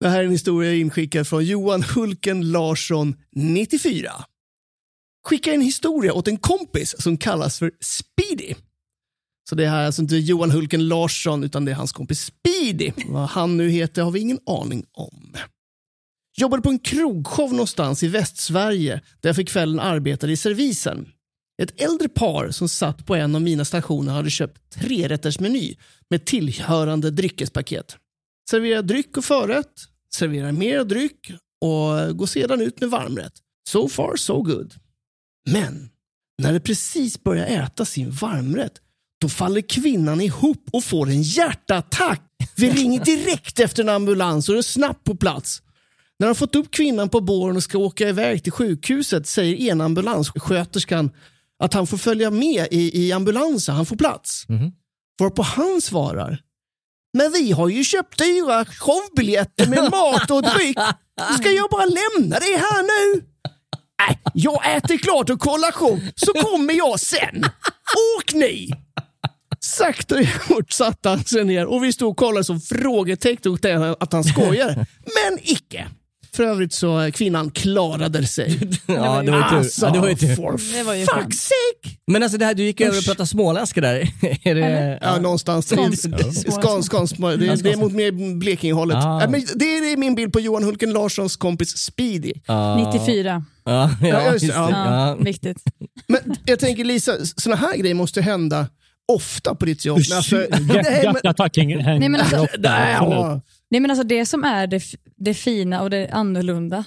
Det 0.00 0.08
här 0.08 0.20
är 0.20 0.24
en 0.24 0.30
historia 0.30 0.74
inskickad 0.74 1.28
från 1.28 1.44
Johan 1.44 1.82
Hulken 1.82 2.52
Larsson, 2.52 3.16
94. 3.36 4.12
Skicka 5.26 5.52
en 5.52 5.60
historia 5.60 6.12
åt 6.12 6.28
en 6.28 6.36
kompis 6.36 6.94
som 6.98 7.16
kallas 7.16 7.58
för 7.58 7.72
Speedy. 7.80 8.54
Så 9.48 9.54
det 9.54 9.68
här 9.68 9.82
är 9.82 9.86
alltså 9.86 10.02
inte 10.02 10.16
Johan 10.16 10.50
Hulken 10.50 10.88
Larsson, 10.88 11.44
utan 11.44 11.64
det 11.64 11.70
är 11.70 11.74
hans 11.74 11.92
kompis 11.92 12.20
Speedy. 12.20 12.92
Vad 13.08 13.28
han 13.28 13.56
nu 13.56 13.68
heter 13.68 14.02
har 14.02 14.10
vi 14.10 14.20
ingen 14.20 14.38
aning 14.46 14.86
om. 14.92 15.36
Jobbade 16.36 16.62
på 16.62 16.70
en 16.70 16.78
krogshow 16.78 17.50
någonstans 17.50 18.02
i 18.02 18.08
Västsverige 18.08 19.00
där 19.20 19.28
jag 19.28 19.36
för 19.36 19.42
kvällen 19.42 19.80
arbetade 19.80 20.32
i 20.32 20.36
servisen. 20.36 21.08
Ett 21.62 21.80
äldre 21.80 22.08
par 22.08 22.50
som 22.50 22.68
satt 22.68 23.06
på 23.06 23.14
en 23.14 23.34
av 23.34 23.42
mina 23.42 23.64
stationer 23.64 24.12
hade 24.12 24.30
köpt 24.30 24.70
trerättersmeny 24.70 25.76
med 26.10 26.24
tillhörande 26.24 27.10
dryckespaket. 27.10 27.96
Serverade 28.50 28.88
dryck 28.88 29.16
och 29.16 29.24
förrätt, 29.24 29.89
serverar 30.14 30.52
mer 30.52 30.84
dryck 30.84 31.30
och 31.60 32.16
går 32.16 32.26
sedan 32.26 32.60
ut 32.60 32.80
med 32.80 32.90
varmrätt. 32.90 33.32
So 33.68 33.88
far 33.88 34.16
so 34.16 34.42
good. 34.42 34.74
Men 35.50 35.90
när 36.42 36.52
det 36.52 36.60
precis 36.60 37.22
börjar 37.22 37.46
äta 37.46 37.84
sin 37.84 38.10
varmrätt 38.10 38.80
då 39.20 39.28
faller 39.28 39.60
kvinnan 39.60 40.20
ihop 40.20 40.68
och 40.72 40.84
får 40.84 41.08
en 41.08 41.22
hjärtattack. 41.22 42.22
Vi 42.56 42.70
ringer 42.70 43.04
direkt 43.04 43.60
efter 43.60 43.82
en 43.82 43.88
ambulans 43.88 44.48
och 44.48 44.56
är 44.56 44.62
snabbt 44.62 45.04
på 45.04 45.16
plats. 45.16 45.62
När 46.18 46.26
de 46.26 46.34
fått 46.34 46.54
upp 46.54 46.70
kvinnan 46.70 47.08
på 47.08 47.20
båren 47.20 47.56
och 47.56 47.62
ska 47.62 47.78
åka 47.78 48.08
iväg 48.08 48.42
till 48.42 48.52
sjukhuset 48.52 49.26
säger 49.26 49.56
ena 49.56 49.84
ambulanssköterskan 49.84 51.10
att 51.58 51.74
han 51.74 51.86
får 51.86 51.96
följa 51.96 52.30
med 52.30 52.66
i, 52.70 53.06
i 53.06 53.12
ambulansen, 53.12 53.74
han 53.74 53.86
får 53.86 53.96
plats. 53.96 54.48
Mhm. 54.48 54.72
Varpå 55.18 55.42
han 55.42 55.80
svarar, 55.80 56.42
men 57.12 57.32
vi 57.32 57.52
har 57.52 57.68
ju 57.68 57.84
köpt 57.84 58.18
dyra 58.18 58.64
showbiljetter 58.64 59.66
med 59.66 59.90
mat 59.90 60.30
och 60.30 60.42
dryck. 60.42 60.78
Ska 61.38 61.50
jag 61.50 61.70
bara 61.70 61.84
lämna 61.84 62.38
det 62.38 62.56
här 62.56 62.82
nu? 62.82 63.22
Nej, 64.08 64.18
jag 64.34 64.76
äter 64.76 64.98
klart 64.98 65.30
och 65.30 65.40
kollar 65.40 65.72
show, 65.72 66.00
så 66.16 66.32
kommer 66.32 66.74
jag 66.74 67.00
sen. 67.00 67.44
Åk 68.18 68.34
ni! 68.34 68.70
Sagt 69.60 70.12
och 70.12 70.18
gjort 70.20 70.72
satte 70.72 71.08
han 71.08 71.24
sig 71.24 71.44
ner 71.44 71.66
och 71.66 71.84
vi 71.84 71.92
stod 71.92 72.10
och 72.10 72.16
kollade 72.16 72.44
som 72.44 72.60
frågetecken 72.60 73.52
åt 73.52 73.64
att 74.00 74.12
han 74.12 74.24
skojade. 74.24 74.74
Men 75.04 75.38
icke. 75.42 75.88
För 76.36 76.42
övrigt 76.42 76.72
så 76.72 77.00
eh, 77.00 77.10
kvinnan 77.10 77.50
klarade 77.50 78.26
sig. 78.26 78.58
Ja, 78.86 79.22
det 79.22 79.30
var 79.30 79.38
ju 79.38 79.44
tur. 79.50 79.56
Alltså, 79.56 79.86
Ja, 79.86 79.92
det 79.92 79.98
var 79.98 80.08
ju 80.08 80.14
tur. 80.14 80.36
for 80.36 80.76
Det 80.76 80.82
var 80.82 80.94
ju 80.94 81.04
fuck's 81.04 81.32
sake! 81.32 81.96
Men 82.06 82.22
alltså 82.22 82.38
det 82.38 82.44
här, 82.44 82.54
du 82.54 82.62
gick 82.62 82.80
över 82.80 82.98
och 82.98 83.04
pratade 83.04 83.26
småländska 83.26 83.80
där. 83.80 83.96
Är 84.42 84.54
det, 84.54 84.98
Ja, 85.02 85.18
någonstans. 85.20 85.72
Skånsk- 85.72 86.60
Skånsk, 86.62 86.92
skånsk, 86.92 87.16
det, 87.18 87.36
det 87.62 87.72
är 87.72 87.76
mot 87.76 87.92
mer 87.92 88.34
Blekingehållet. 88.38 88.96
Ah. 88.96 89.20
Ja, 89.22 89.28
men 89.28 89.42
det 89.54 89.64
är 89.64 89.96
min 89.96 90.14
bild 90.14 90.32
på 90.32 90.40
Johan 90.40 90.62
Hulken 90.64 90.92
Larssons 90.92 91.36
kompis 91.36 91.76
Speedy. 91.76 92.32
Ja. 92.46 92.90
94. 92.92 93.44
Ja, 93.64 93.90
ja, 94.02 94.08
Ja, 94.08 94.32
just 94.32 94.46
det. 94.46 94.52
Ja, 94.54 94.70
Ja. 94.70 95.16
viktigt. 95.24 95.56
Men 96.08 96.20
jag 96.44 96.58
tänker 96.58 96.84
Lisa, 96.84 97.12
såna 97.36 97.56
här 97.56 97.76
grejer 97.76 97.94
måste 97.94 98.22
hända 98.22 98.66
ofta 99.12 99.54
på 99.54 99.64
ditt 99.64 99.84
jobb. 99.84 100.00
Men 100.08 100.16
Alltså, 100.16 100.36
nej, 100.36 100.48
men, 100.60 100.84
Hjärtattacken 100.84 101.80
hänger 101.80 102.00
Nej, 102.00 102.08
men 102.08 102.20
alltså- 102.20 102.36
ofta. 102.38 102.56
nej, 102.58 102.94
absolut. 102.94 103.14
ja. 103.18 103.40
Nej, 103.70 103.80
men 103.80 103.90
alltså 103.90 104.04
det 104.04 104.26
som 104.26 104.44
är 104.44 104.66
det, 104.66 104.82
det 105.16 105.34
fina 105.34 105.82
och 105.82 105.90
det 105.90 106.10
annorlunda 106.12 106.84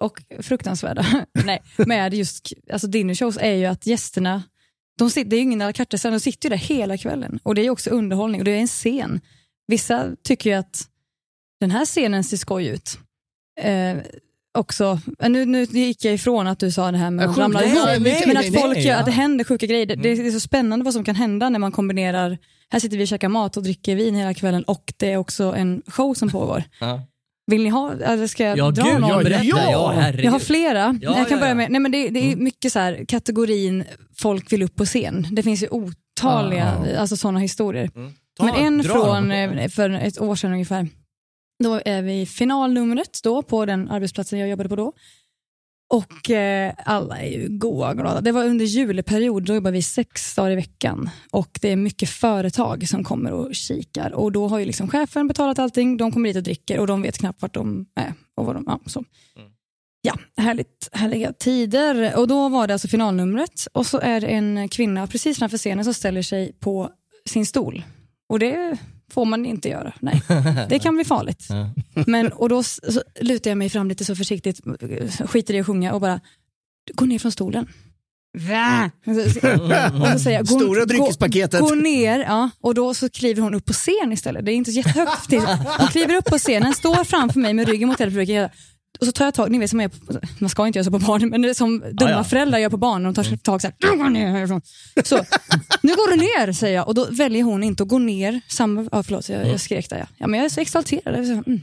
och 0.00 0.22
fruktansvärda 0.40 1.26
nej, 1.44 1.62
med 1.76 2.14
just 2.14 2.52
alltså 2.72 2.86
dinnershows 2.86 3.36
är 3.40 3.54
ju 3.54 3.64
att 3.64 3.86
gästerna, 3.86 4.42
de 4.98 5.10
sitter, 5.10 5.30
det 5.30 5.36
är 5.36 5.38
ju 5.38 5.42
ingen 5.42 5.62
à 5.62 5.66
la 5.66 5.72
carte, 5.72 6.10
de 6.10 6.20
sitter 6.20 6.48
ju 6.48 6.50
där 6.50 6.56
hela 6.56 6.96
kvällen. 6.96 7.38
Och 7.42 7.54
det 7.54 7.60
är 7.60 7.64
ju 7.64 7.70
också 7.70 7.90
underhållning 7.90 8.40
och 8.40 8.44
det 8.44 8.50
är 8.50 8.60
en 8.60 8.66
scen. 8.66 9.20
Vissa 9.66 10.10
tycker 10.22 10.50
ju 10.50 10.56
att 10.56 10.88
den 11.60 11.70
här 11.70 11.84
scenen 11.84 12.24
ser 12.24 12.36
skoj 12.36 12.66
ut. 12.66 12.98
Eh, 13.60 13.96
också, 14.58 15.00
eh, 15.18 15.30
nu, 15.30 15.44
nu 15.44 15.64
gick 15.64 16.04
jag 16.04 16.14
ifrån 16.14 16.46
att 16.46 16.58
du 16.58 16.72
sa 16.72 16.90
det 16.90 16.98
här 16.98 17.10
med 17.10 17.30
att 17.30 17.38
ramla 17.38 17.64
ihop, 17.64 18.26
men 18.26 18.36
att 18.36 18.60
folk 18.60 18.78
gör, 18.78 18.96
att 18.96 19.06
det 19.06 19.12
händer 19.12 19.44
sjuka 19.44 19.66
grejer. 19.66 19.86
Det, 19.86 19.94
det 19.94 20.10
är 20.10 20.30
så 20.30 20.40
spännande 20.40 20.84
vad 20.84 20.94
som 20.94 21.04
kan 21.04 21.14
hända 21.14 21.48
när 21.48 21.58
man 21.58 21.72
kombinerar, 21.72 22.38
här 22.74 22.80
sitter 22.80 22.96
vi 22.96 23.04
och 23.04 23.08
käkar 23.08 23.28
mat 23.28 23.56
och 23.56 23.62
dricker 23.62 23.96
vin 23.96 24.14
hela 24.14 24.34
kvällen 24.34 24.62
och 24.64 24.92
det 24.96 25.12
är 25.12 25.16
också 25.16 25.44
en 25.44 25.82
show 25.86 26.14
som 26.14 26.30
pågår. 26.30 26.62
Ja. 26.80 27.02
Vill 27.46 27.62
ni 27.62 27.68
ha, 27.68 27.92
eller 27.92 28.26
ska 28.26 28.44
jag 28.44 28.58
Ja, 28.58 28.70
dra 28.70 28.82
gud, 28.84 29.00
någon? 29.00 29.10
ja, 29.10 29.18
berätta. 29.22 29.44
Ja. 29.44 30.12
Jag 30.22 30.30
har 30.30 30.38
flera. 30.38 30.98
Ja, 31.02 31.18
jag 31.18 31.28
kan 31.28 31.36
ja, 31.38 31.40
börja 31.40 31.48
ja. 31.48 31.54
med, 31.54 31.70
nej 31.70 31.80
men 31.80 31.92
det, 31.92 32.08
det 32.08 32.32
är 32.32 32.36
mycket 32.36 32.72
så 32.72 32.78
här, 32.78 33.04
kategorin 33.08 33.84
folk 34.16 34.52
vill 34.52 34.62
upp 34.62 34.76
på 34.76 34.84
scen. 34.84 35.26
Det 35.30 35.42
finns 35.42 35.62
ju 35.62 35.68
otaliga 35.68 36.74
Ah. 36.96 37.00
alltså 37.00 37.16
sådana 37.16 37.38
historier. 37.38 37.90
Ta, 38.38 38.44
men 38.44 38.54
en 38.54 38.78
dra 38.78 38.92
från 38.92 39.30
eh, 39.32 39.68
för 39.68 39.90
ett 39.90 40.20
år 40.20 40.36
sedan 40.36 40.52
ungefär. 40.52 40.88
Då 41.64 41.80
är 41.84 42.02
vi 42.02 42.20
i 42.20 42.26
finalnumret 42.26 43.20
då 43.22 43.42
på 43.42 43.66
den 43.66 43.90
arbetsplatsen 43.90 44.38
jag 44.38 44.48
jobbade 44.48 44.68
på 44.68 44.76
då. 44.76 44.92
Och 45.94 46.30
eh, 46.30 46.74
alla 46.84 47.20
är 47.20 47.30
ju 47.30 47.48
goa 47.48 47.90
och 47.90 47.96
glada. 47.96 48.20
Det 48.20 48.32
var 48.32 48.44
under 48.44 48.64
juleperiod, 48.64 49.44
då 49.44 49.54
jobbar 49.54 49.70
vi 49.70 49.82
sex 49.82 50.34
dagar 50.34 50.50
i 50.50 50.54
veckan. 50.54 51.10
Och 51.30 51.58
det 51.62 51.72
är 51.72 51.76
mycket 51.76 52.08
företag 52.08 52.88
som 52.88 53.04
kommer 53.04 53.32
och 53.32 53.54
kikar. 53.54 54.12
Och 54.12 54.32
då 54.32 54.48
har 54.48 54.58
ju 54.58 54.64
liksom 54.64 54.88
chefen 54.88 55.28
betalat 55.28 55.58
allting, 55.58 55.96
de 55.96 56.12
kommer 56.12 56.28
dit 56.28 56.36
och 56.36 56.42
dricker 56.42 56.78
och 56.78 56.86
de 56.86 57.02
vet 57.02 57.18
knappt 57.18 57.42
vart 57.42 57.54
de 57.54 57.86
är. 57.94 58.14
Och 58.36 58.46
vad 58.46 58.56
de, 58.56 58.64
ja, 58.66 58.80
så. 58.86 59.04
Ja, 60.02 60.18
härligt, 60.36 60.88
härliga 60.92 61.32
tider. 61.32 62.18
Och 62.18 62.28
då 62.28 62.48
var 62.48 62.66
det 62.66 62.72
alltså 62.72 62.88
finalnumret 62.88 63.66
och 63.72 63.86
så 63.86 63.98
är 63.98 64.20
det 64.20 64.26
en 64.26 64.68
kvinna 64.68 65.06
precis 65.06 65.38
framför 65.38 65.58
scenen 65.58 65.84
som 65.84 65.94
ställer 65.94 66.22
sig 66.22 66.52
på 66.60 66.90
sin 67.26 67.46
stol. 67.46 67.84
Och 68.28 68.38
det 68.38 68.78
får 69.10 69.24
man 69.24 69.46
inte 69.46 69.68
göra. 69.68 69.92
Nej, 70.00 70.22
det 70.68 70.78
kan 70.78 70.94
bli 70.94 71.04
farligt. 71.04 71.48
Men, 72.06 72.32
och 72.32 72.48
då 72.48 72.62
så 72.62 73.02
lutar 73.20 73.50
jag 73.50 73.58
mig 73.58 73.68
fram 73.70 73.88
lite 73.88 74.04
så 74.04 74.16
försiktigt, 74.16 74.60
skiter 75.26 75.54
i 75.54 75.60
att 75.60 75.66
sjunga 75.66 75.92
och 75.92 76.00
bara, 76.00 76.20
gå 76.94 77.04
ner 77.04 77.18
från 77.18 77.32
stolen. 77.32 77.68
Va? 78.38 78.90
Och 80.00 80.08
så 80.12 80.18
säger 80.18 80.36
jag, 80.38 80.46
gå, 80.46 80.58
Stora 80.58 80.84
dryckespaketet. 80.84 81.60
Gå, 81.60 81.66
gå 81.66 81.74
ner, 81.74 82.20
ja. 82.20 82.50
Och 82.60 82.74
då 82.74 82.94
så 82.94 83.08
kliver 83.10 83.42
hon 83.42 83.54
upp 83.54 83.64
på 83.64 83.72
scen 83.72 84.12
istället. 84.12 84.44
Det 84.44 84.52
är 84.52 84.54
inte 84.54 84.72
så 84.72 84.76
jättehögt. 84.76 85.28
till. 85.28 85.40
Hon 85.78 85.88
kliver 85.88 86.14
upp 86.14 86.24
på 86.24 86.38
scenen, 86.38 86.74
står 86.74 87.04
framför 87.04 87.40
mig 87.40 87.54
med 87.54 87.68
ryggen 87.68 87.88
mot 87.88 87.98
tv-publiken. 87.98 88.48
Och 89.00 89.06
så 89.06 89.12
tar 89.12 89.24
jag 89.24 89.34
tag, 89.34 89.50
ni 89.50 89.58
vet 89.58 89.70
som 89.70 89.80
jag, 89.80 89.90
man 90.38 90.50
ska 90.50 90.66
inte 90.66 90.78
göra 90.78 90.84
så 90.84 90.90
på 90.90 90.98
barn, 90.98 91.28
men 91.28 91.42
det 91.42 91.50
är 91.50 91.54
som 91.54 91.84
dumma 91.92 92.10
ja. 92.10 92.24
föräldrar 92.24 92.58
gör 92.58 92.70
på 92.70 92.76
barn. 92.76 93.02
De 93.02 93.14
tar 93.14 93.36
tag 93.36 93.62
så 93.62 93.68
här, 93.80 93.96
gå 93.96 94.08
ner 94.08 94.30
härifrån. 94.30 94.60
Så, 95.04 95.16
nu 95.82 95.92
går 95.94 96.10
du 96.10 96.16
ner 96.16 96.52
säger 96.52 96.74
jag 96.74 96.88
och 96.88 96.94
då 96.94 97.06
väljer 97.10 97.42
hon 97.42 97.64
inte 97.64 97.82
att 97.82 97.88
gå 97.88 97.98
ner. 97.98 98.40
Samma, 98.48 98.88
ja, 98.92 99.02
förlåt, 99.02 99.28
jag, 99.28 99.48
jag 99.48 99.60
skrek 99.60 99.90
där. 99.90 99.98
Ja. 99.98 100.06
Ja, 100.18 100.26
men 100.26 100.38
jag 100.38 100.44
är 100.44 100.50
så 100.50 100.60
exalterad. 100.60 101.14
Är 101.14 101.32
mm. 101.32 101.60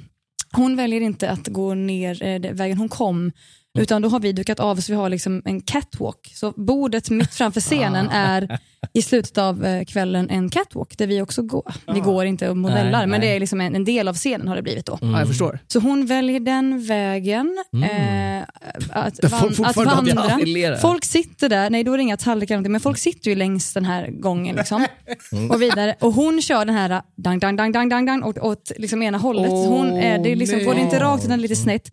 Hon 0.51 0.75
väljer 0.75 1.01
inte 1.01 1.29
att 1.29 1.47
gå 1.47 1.73
ner 1.73 2.23
eh, 2.23 2.51
vägen 2.51 2.77
hon 2.77 2.89
kom. 2.89 3.31
Utan 3.79 4.01
då 4.01 4.09
har 4.09 4.19
vi 4.19 4.31
dukat 4.31 4.59
av 4.59 4.75
så 4.75 4.91
vi 4.91 4.95
har 4.95 5.09
liksom 5.09 5.41
en 5.45 5.61
catwalk. 5.61 6.31
Så 6.35 6.51
bordet 6.51 7.09
mitt 7.09 7.33
framför 7.33 7.61
scenen 7.61 8.09
är 8.09 8.59
i 8.93 9.01
slutet 9.01 9.37
av 9.37 9.65
eh, 9.65 9.85
kvällen 9.85 10.29
en 10.29 10.49
catwalk 10.49 10.97
där 10.97 11.07
vi 11.07 11.21
också 11.21 11.41
går. 11.41 11.73
Vi 11.93 11.99
går 11.99 12.25
inte 12.25 12.49
och 12.49 12.57
modellar 12.57 12.91
Nej, 12.91 13.07
men 13.07 13.21
det 13.21 13.35
är 13.35 13.39
liksom 13.39 13.61
en, 13.61 13.75
en 13.75 13.85
del 13.85 14.07
av 14.07 14.15
scenen 14.15 14.47
har 14.47 14.55
det 14.55 14.61
blivit 14.61 14.85
då. 14.85 14.97
Ja, 15.01 15.19
jag 15.19 15.27
förstår. 15.27 15.59
Så 15.67 15.79
hon 15.79 16.05
väljer 16.05 16.39
den 16.39 16.85
vägen. 16.85 17.63
Eh, 17.83 18.43
att, 18.89 19.31
van, 19.31 19.65
att 19.65 19.75
vandra. 19.77 20.77
Folk 20.77 21.05
sitter 21.05 21.49
där, 21.49 21.69
nej 21.69 21.83
då 21.83 21.93
är 21.93 21.97
det 21.97 22.03
inga 22.03 22.17
tallrikar, 22.17 22.59
men 22.59 22.81
folk 22.81 22.97
sitter 22.97 23.29
ju 23.29 23.35
längs 23.35 23.73
den 23.73 23.85
här 23.85 24.07
gången. 24.07 24.55
Liksom, 24.55 24.85
och 25.49 25.61
vidare. 25.61 25.95
Och 25.99 26.13
hon 26.13 26.41
kör 26.41 26.65
den 26.65 26.75
här 26.75 27.01
dang, 27.17 27.39
dang, 27.39 27.55
dang, 27.55 27.71
dang, 27.71 27.89
dang, 27.89 28.05
dang 28.05 28.23
åt, 28.23 28.37
åt 28.37 28.71
liksom 28.77 29.03
ena 29.03 29.17
hållet. 29.17 29.51
Åh, 29.51 29.67
hon 29.67 29.87
är, 29.87 30.19
det 30.19 30.31
är 30.31 30.35
liksom, 30.35 30.59
får 30.59 30.73
det 30.73 30.81
inte 30.81 30.99
rakt 30.99 31.25
utan 31.25 31.41
lite 31.41 31.55
snett. 31.55 31.91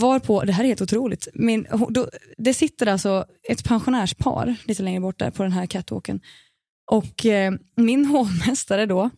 Varpå, 0.00 0.44
det 0.44 0.52
här 0.52 0.64
är 0.64 0.68
helt 0.68 0.82
otroligt, 0.82 1.28
Min, 1.34 1.66
då, 1.88 2.08
det 2.38 2.54
sitter 2.54 2.86
alltså 2.86 3.26
ett 3.48 3.64
pensionärspar 3.64 4.56
lite 4.64 4.82
längre 4.82 5.00
bort 5.00 5.18
där 5.18 5.30
på 5.30 5.42
den 5.42 5.52
här 5.52 5.66
catwalken. 5.66 6.20
Och 6.90 7.26
eh, 7.26 7.52
min 7.76 8.04
hovmästare 8.06 8.86
då, 8.86 9.10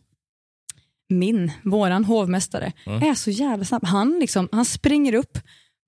min, 1.09 1.51
våran 1.63 2.05
hovmästare, 2.05 2.73
är 2.85 3.13
så 3.13 3.31
jävla 3.31 3.65
snabb. 3.65 3.85
Han, 3.85 4.19
liksom, 4.19 4.49
han 4.51 4.65
springer 4.65 5.13
upp 5.13 5.39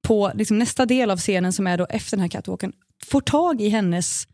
på 0.07 0.31
liksom, 0.35 0.59
nästa 0.59 0.85
del 0.85 1.11
av 1.11 1.17
scenen 1.17 1.53
som 1.53 1.67
är 1.67 1.77
då 1.77 1.85
efter 1.89 2.17
den 2.17 2.21
här 2.21 2.29
catwalken, 2.29 2.73
får 3.05 3.21
tag 3.21 3.61
i 3.61 3.69
hennes 3.69 4.27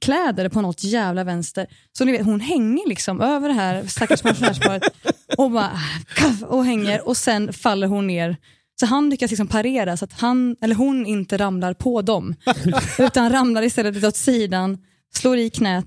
kläder 0.00 0.48
på 0.48 0.60
något 0.60 0.84
jävla 0.84 1.24
vänster. 1.24 1.66
Så 1.92 2.04
ni 2.04 2.12
vet, 2.12 2.24
hon 2.24 2.40
hänger 2.40 2.88
liksom 2.88 3.20
över 3.20 3.48
det 3.48 3.54
här 3.54 3.86
stackars 3.86 4.22
pensionärsparet 4.22 4.82
och 5.38 5.50
bara 5.50 5.80
kaff, 6.14 6.42
och 6.42 6.64
hänger 6.64 7.08
och 7.08 7.16
sen 7.16 7.52
faller 7.52 7.86
hon 7.86 8.06
ner. 8.06 8.36
Så 8.80 8.86
han 8.86 9.10
lyckas 9.10 9.30
liksom 9.30 9.46
parera 9.46 9.96
så 9.96 10.04
att 10.04 10.12
han, 10.12 10.56
eller 10.60 10.74
hon 10.74 11.06
inte 11.06 11.36
ramlar 11.36 11.74
på 11.74 12.02
dem. 12.02 12.34
utan 12.98 13.32
ramlar 13.32 13.62
istället 13.62 14.04
åt 14.04 14.16
sidan, 14.16 14.78
slår 15.14 15.36
i 15.38 15.50
knät, 15.50 15.86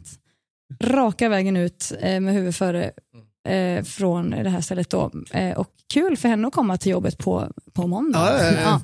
raka 0.84 1.30
vägen 1.30 1.58
ut 1.58 1.92
eh, 2.02 2.20
med 2.20 2.34
huvudet 2.34 2.56
före 2.56 2.92
eh, 3.50 3.84
från 3.84 4.30
det 4.30 4.50
här 4.50 4.62
stället. 4.62 4.90
Då. 4.90 5.12
Eh, 5.32 5.58
och 5.58 5.68
kul 5.94 6.18
för 6.18 6.30
henne 6.30 6.48
att 6.48 6.54
komma 6.54 6.78
till 6.78 6.92
jobbet 6.92 7.18
på, 7.18 7.52
på 7.74 7.88
måndag. 7.88 8.20
Ja, 8.20 8.44
ja, 8.44 8.52
ja. 8.62 8.82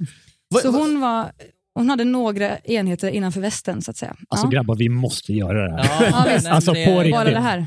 Vad- 0.49 0.61
Så 0.61 0.69
hon, 0.71 0.99
var, 1.01 1.31
hon 1.75 1.89
hade 1.89 2.03
några 2.03 2.57
enheter 2.57 3.09
innanför 3.09 3.41
västen 3.41 3.81
så 3.81 3.91
att 3.91 3.97
säga. 3.97 4.15
Alltså 4.29 4.45
ja. 4.47 4.49
grabbar, 4.49 4.75
vi 4.75 4.89
måste 4.89 5.33
göra 5.33 5.67
det 5.71 5.83
här. 5.83 6.05
Ja, 6.11 6.25
visst. 6.33 6.47
Alltså 6.51 6.73
på 6.73 6.85
Bara 6.85 7.03
riktigt. 7.03 7.25
det 7.33 7.39
här. 7.39 7.65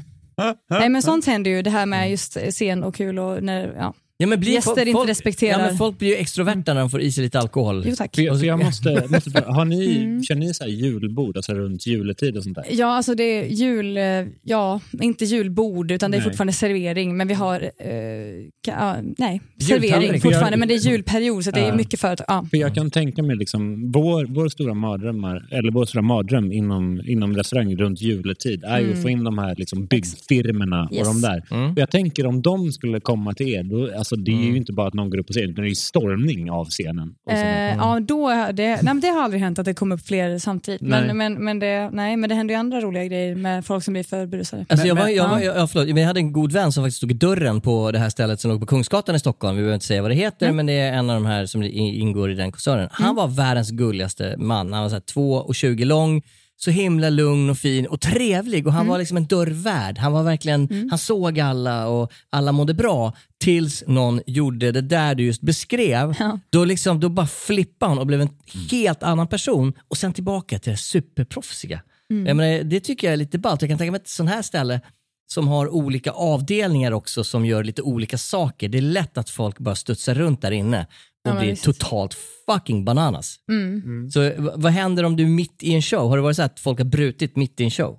Nej 0.70 0.89
men 0.89 1.03
sånt 1.03 1.26
händer 1.26 1.51
ju, 1.51 1.62
det 1.62 1.70
här 1.70 1.86
med 1.86 2.11
just 2.11 2.36
scen 2.51 2.84
och 2.84 2.95
kul 2.95 3.18
och 3.18 3.43
när, 3.43 3.74
ja. 3.78 3.95
Ja, 4.20 4.26
men 4.26 4.40
blir 4.40 4.52
Gäster 4.52 4.70
folk, 4.70 4.80
inte 4.86 4.92
folk, 4.92 5.08
respekterar- 5.08 5.60
Ja, 5.60 5.66
men 5.66 5.76
folk 5.76 5.98
blir 5.98 6.08
ju 6.08 6.14
extroverta 6.14 6.74
när 6.74 6.80
de 6.80 6.90
får 6.90 7.00
i 7.00 7.12
sig 7.12 7.24
lite 7.24 7.38
alkohol. 7.38 7.84
Jo 7.86 7.94
tack. 7.96 8.16
För 8.16 8.34
för 8.38 8.46
jag 8.46 8.64
måste, 8.64 9.04
måste 9.10 9.42
har 9.46 9.64
ni, 9.64 9.96
Mm. 9.96 10.22
kör 10.22 10.34
ni 10.34 10.54
så 10.54 10.64
här 10.64 10.70
julbord, 10.70 11.36
alltså 11.36 11.52
runt 11.54 11.86
juletid 11.86 12.36
och 12.36 12.42
sånt 12.42 12.54
där? 12.54 12.64
Ja, 12.70 12.86
alltså 12.86 13.14
det 13.14 13.22
är 13.22 13.44
jul, 13.44 13.96
eh, 13.96 14.02
ja, 14.42 14.80
inte 15.00 15.24
julbord 15.24 15.90
utan 15.90 16.10
det 16.10 16.16
är 16.16 16.18
Nej. 16.18 16.24
fortfarande 16.28 16.52
servering. 16.52 17.16
Men 17.16 17.28
vi 17.28 17.34
har, 17.34 17.60
eh, 17.60 17.90
ja, 18.66 18.96
nej, 19.18 19.40
servering 19.62 20.12
jag- 20.12 20.22
fortfarande. 20.22 20.56
Men 20.56 20.68
det 20.68 20.74
är 20.74 20.78
julperiod 20.90 21.44
så 21.44 21.50
det 21.50 21.60
är 21.60 21.76
mycket 21.76 22.00
företag. 22.00 22.24
Ja. 22.28 22.46
För 22.50 22.56
jag 22.56 22.74
kan 22.74 22.90
tänka 22.90 23.22
mig 23.22 23.36
liksom, 23.36 23.92
vår, 23.92 24.26
vår 24.34 24.48
stora 24.48 24.74
mardrömmar, 24.74 25.48
eller 25.50 25.70
vår 25.72 25.84
stora 25.84 26.02
mardröm 26.02 26.52
inom, 26.52 27.00
inom 27.06 27.36
restaurang 27.36 27.76
runt 27.76 28.00
juletid 28.00 28.64
är 28.64 28.80
ju 28.80 28.92
att 28.92 29.02
få 29.02 29.08
in 29.08 29.24
de 29.24 29.38
här 29.38 29.54
liksom 29.56 29.86
byggfirmorna 29.86 30.80
Mm. 30.80 30.94
Yes. 30.94 31.08
och 31.08 31.14
de 31.14 31.20
där. 31.20 31.42
Mm. 31.50 31.70
Och 31.72 31.78
jag 31.78 31.90
tänker 31.90 32.26
om 32.26 32.42
de 32.42 32.72
skulle 32.72 33.00
komma 33.00 33.32
till 33.34 33.48
er, 33.48 33.62
då, 33.62 33.90
alltså 34.12 34.24
det 34.24 34.30
är 34.32 34.50
ju 34.50 34.56
inte 34.56 34.72
bara 34.72 34.88
att 34.88 34.94
någon 34.94 35.11
går 35.11 35.18
upp 35.18 35.26
på 35.26 35.32
scenen, 35.32 35.50
utan 35.50 35.62
det 35.62 35.66
är 35.66 35.70
ju 35.70 35.74
stormning 35.74 36.50
av 36.50 36.64
scenen. 36.64 37.14
Och 37.26 37.32
Eh, 37.32 37.74
ja, 37.76 38.00
då, 38.00 38.28
det, 38.28 38.66
nej, 38.68 38.78
men 38.82 39.00
det 39.00 39.09
har 39.09 39.22
aldrig 39.22 39.42
hänt 39.42 39.59
att 39.59 39.64
det 39.64 39.74
kom 39.74 39.92
upp 39.92 40.06
fler 40.06 40.38
samtidigt. 40.38 40.80
Nej. 40.80 41.06
Men, 41.06 41.16
men, 41.16 41.44
men, 41.44 41.59
det, 41.59 41.90
nej, 41.92 42.16
men 42.16 42.28
det 42.28 42.34
händer 42.34 42.54
ju 42.54 42.59
andra 42.59 42.80
roliga 42.80 43.04
grejer 43.04 43.34
med 43.34 43.66
folk 43.66 43.84
som 43.84 43.94
blir 43.94 44.02
för 44.04 44.26
berusade. 44.26 44.66
Alltså 44.68 44.86
jag, 44.86 44.94
var, 44.94 45.09
jag, 45.09 45.16
Ja. 45.16 45.28
var, 45.28 45.40
jag, 45.40 45.56
ja, 45.56 45.66
förlåt, 45.66 45.86
men 45.88 45.96
jag 45.96 46.06
hade 46.06 46.20
en 46.20 46.32
god 46.32 46.52
vän 46.52 46.72
som 46.72 46.84
faktiskt 46.84 46.96
stod 46.96 47.11
i 47.11 47.14
dörren 47.14 47.61
på 47.61 47.90
det 47.92 47.98
här 47.98 48.09
stället 48.09 48.40
som 48.40 48.50
låg 48.50 48.61
på 48.61 48.66
Kungsgatan 48.66 49.14
i 49.14 49.18
Stockholm. 49.18 49.56
Vi 49.56 49.61
behöver 49.62 49.74
inte 49.74 49.86
säga 49.86 50.02
vad 50.02 50.11
det 50.11 50.14
heter, 50.14 50.52
men 50.52 50.66
det 50.66 50.72
är 50.72 50.92
en 50.92 51.11
av 51.11 51.16
de 51.16 51.26
här 51.26 51.46
som 51.46 51.62
ingår 51.62 52.30
i 52.30 52.34
den 52.34 52.52
koncernen. 52.52 52.88
Han 52.92 53.14
var 53.16 53.28
världens 53.28 53.70
gulligaste 53.70 54.34
man. 54.38 54.72
Han 54.72 54.82
var 54.82 54.88
så 54.88 54.94
här 54.94 55.02
2,20 55.02 55.84
lång, 55.84 56.22
så 56.61 56.70
himla 56.70 57.11
lugn 57.11 57.50
och 57.50 57.59
fin 57.59 57.86
och 57.86 58.00
trevlig 58.00 58.66
och 58.66 58.72
han 58.72 58.86
var 58.86 58.98
liksom 58.98 59.16
en 59.16 59.26
dörrvärd. 59.26 59.98
Han 59.98 60.12
var 60.12 60.22
verkligen, 60.22 60.88
han 60.90 60.98
såg 60.98 61.40
alla 61.40 61.88
och 61.88 62.12
alla 62.30 62.52
mådde 62.52 62.74
bra 62.74 63.16
tills 63.40 63.84
någon 63.86 64.20
gjorde 64.26 64.72
det 64.72 64.80
där 64.80 65.14
du 65.14 65.24
just 65.24 65.40
beskrev. 65.40 66.14
Då, 66.50 66.64
liksom, 66.64 67.00
då 67.00 67.09
bara 67.09 67.26
flippade 67.26 67.90
han 67.90 67.98
och 67.98 68.06
blev 68.06 68.20
en 68.20 68.30
helt 68.70 69.02
annan 69.02 69.28
person 69.28 69.72
och 69.88 69.96
sen 69.96 70.12
tillbaka 70.12 70.59
till 70.59 70.72
det 70.72 70.78
superproffsiga. 70.78 71.82
Mm. 72.11 72.26
Jag 72.26 72.36
menar, 72.36 72.62
det 72.62 72.80
tycker 72.80 73.06
jag 73.06 73.12
är 73.12 73.16
lite 73.16 73.38
ballt. 73.38 73.62
Jag 73.62 73.68
kan 73.68 73.78
tänka 73.78 73.92
mig 73.92 74.00
ett 74.00 74.09
sånt 74.09 74.30
här 74.30 74.42
ställe 74.42 74.80
som 75.26 75.48
har 75.48 75.68
olika 75.68 76.11
avdelningar 76.11 76.92
också 76.92 77.24
som 77.24 77.46
gör 77.46 77.64
lite 77.64 77.82
olika 77.82 78.18
saker. 78.18 78.68
Det 78.68 78.78
är 78.78 78.82
lätt 78.82 79.18
att 79.18 79.30
folk 79.30 79.59
bara 79.59 79.74
studsar 79.74 80.14
runt 80.14 80.42
där 80.42 80.50
inne 80.50 80.86
och 81.30 81.36
Ja, 81.36 81.40
blir 81.40 81.50
visst. 81.50 81.64
totalt 81.64 82.16
fucking 82.46 82.84
bananas. 82.84 83.36
Mm. 83.48 84.10
Så 84.10 84.20
v- 84.20 84.34
vad 84.54 84.72
händer 84.72 85.04
om 85.04 85.16
du 85.16 85.22
är 85.24 85.28
mitt 85.28 85.62
i 85.62 85.74
en 85.74 85.82
show? 85.82 86.08
Har 86.08 86.16
det 86.16 86.22
varit 86.22 86.36
så 86.36 86.42
att 86.42 86.60
folk 86.60 86.78
har 86.78 86.84
brutit 86.84 87.36
mitt 87.36 87.60
i 87.60 87.64
en 87.64 87.70
show? 87.70 87.98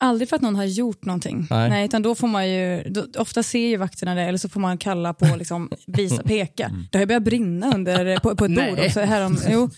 Aldrig 0.00 0.28
för 0.28 0.36
att 0.36 0.42
någon 0.42 0.56
har 0.56 0.64
gjort 0.64 1.04
någonting. 1.04 1.46
Nej. 1.50 1.70
Nej. 1.70 1.84
utan 1.84 2.02
då 2.02 2.14
får 2.14 2.28
man 2.28 2.48
ju, 2.48 2.82
då, 2.82 3.04
ofta 3.18 3.42
ser 3.42 3.68
ju 3.68 3.76
vakterna 3.76 4.14
det 4.14 4.22
eller 4.22 4.38
så 4.38 4.48
får 4.48 4.60
man 4.60 4.78
kalla 4.78 5.14
på, 5.14 5.36
liksom, 5.36 5.70
visa, 5.86 6.22
peka. 6.26 6.70
Det 6.90 6.98
har 6.98 7.02
ju 7.02 7.06
börjat 7.06 7.22
brinna 7.22 7.74
under, 7.74 8.18
på, 8.22 8.36
på 8.36 8.44
ett 8.44 8.54
bord 8.54 8.86
också. 8.86 9.00
Härom, 9.00 9.38
jo, 9.48 9.70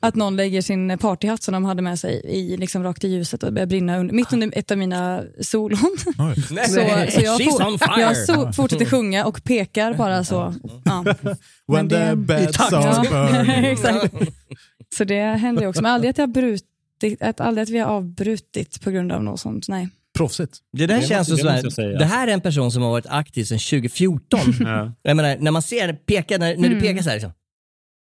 att 0.00 0.14
någon 0.14 0.36
lägger 0.36 0.62
sin 0.62 0.98
partyhatt 0.98 1.42
som 1.42 1.54
de 1.54 1.64
hade 1.64 1.82
med 1.82 1.98
sig 1.98 2.20
i, 2.24 2.56
liksom, 2.56 2.82
rakt 2.82 3.04
i 3.04 3.08
ljuset 3.08 3.42
och 3.42 3.52
börjar 3.52 3.66
brinna 3.66 3.98
under, 3.98 4.14
mitt 4.14 4.32
under 4.32 4.52
ett 4.58 4.70
av 4.70 4.78
mina 4.78 5.22
solon. 5.40 5.96
Nej. 6.50 6.64
så, 6.64 6.74
så 7.10 7.20
jag, 7.24 7.42
for, 7.78 8.00
jag 8.00 8.16
so, 8.16 8.52
fortsätter 8.52 8.84
sjunga 8.84 9.24
och 9.24 9.44
pekar 9.44 9.94
bara 9.94 10.24
så. 10.24 10.54
Ja. 10.84 11.04
When 11.66 11.88
the 11.88 12.14
bad 12.16 12.52
Tack. 12.52 12.70
songs 12.70 12.84
Ja, 12.84 13.04
burn. 13.10 13.64
Exakt. 13.64 14.14
Så 14.96 15.04
det 15.04 15.22
händer 15.22 15.62
ju 15.62 15.68
också, 15.68 15.82
men 15.82 15.92
aldrig 15.92 16.10
att, 16.10 16.18
jag 16.18 16.26
har 16.26 16.32
brutit, 17.00 17.22
att, 17.22 17.40
aldrig 17.40 17.62
att 17.62 17.68
vi 17.68 17.78
har 17.78 17.86
avbrutit 17.86 18.80
på 18.80 18.90
grund 18.90 19.12
av 19.12 19.22
något 19.24 19.40
sånt. 19.40 19.68
Nej. 19.68 19.88
Proffsigt. 20.16 20.58
Det 20.72 20.86
där 20.86 21.00
Det 21.00 21.06
känns 21.06 21.28
måste- 21.30 21.46
ju 21.56 21.62
det 21.62 21.70
sådär, 21.70 21.98
det 21.98 22.04
här 22.04 22.28
är 22.28 22.32
en 22.32 22.40
person 22.40 22.72
som 22.72 22.82
har 22.82 22.90
varit 22.90 23.06
aktiv 23.08 23.44
sedan 23.44 23.58
2014. 23.58 24.40
Ja. 24.60 24.92
Jag 25.02 25.16
menar, 25.16 25.36
när 25.40 25.50
man 25.50 25.62
ser, 25.62 25.92
peka, 25.92 26.38
när, 26.38 26.56
när 26.56 26.68
du 26.68 26.74
Mm. 26.76 26.80
pekar 26.80 27.02
så 27.02 27.08
här, 27.08 27.16
liksom, 27.16 27.32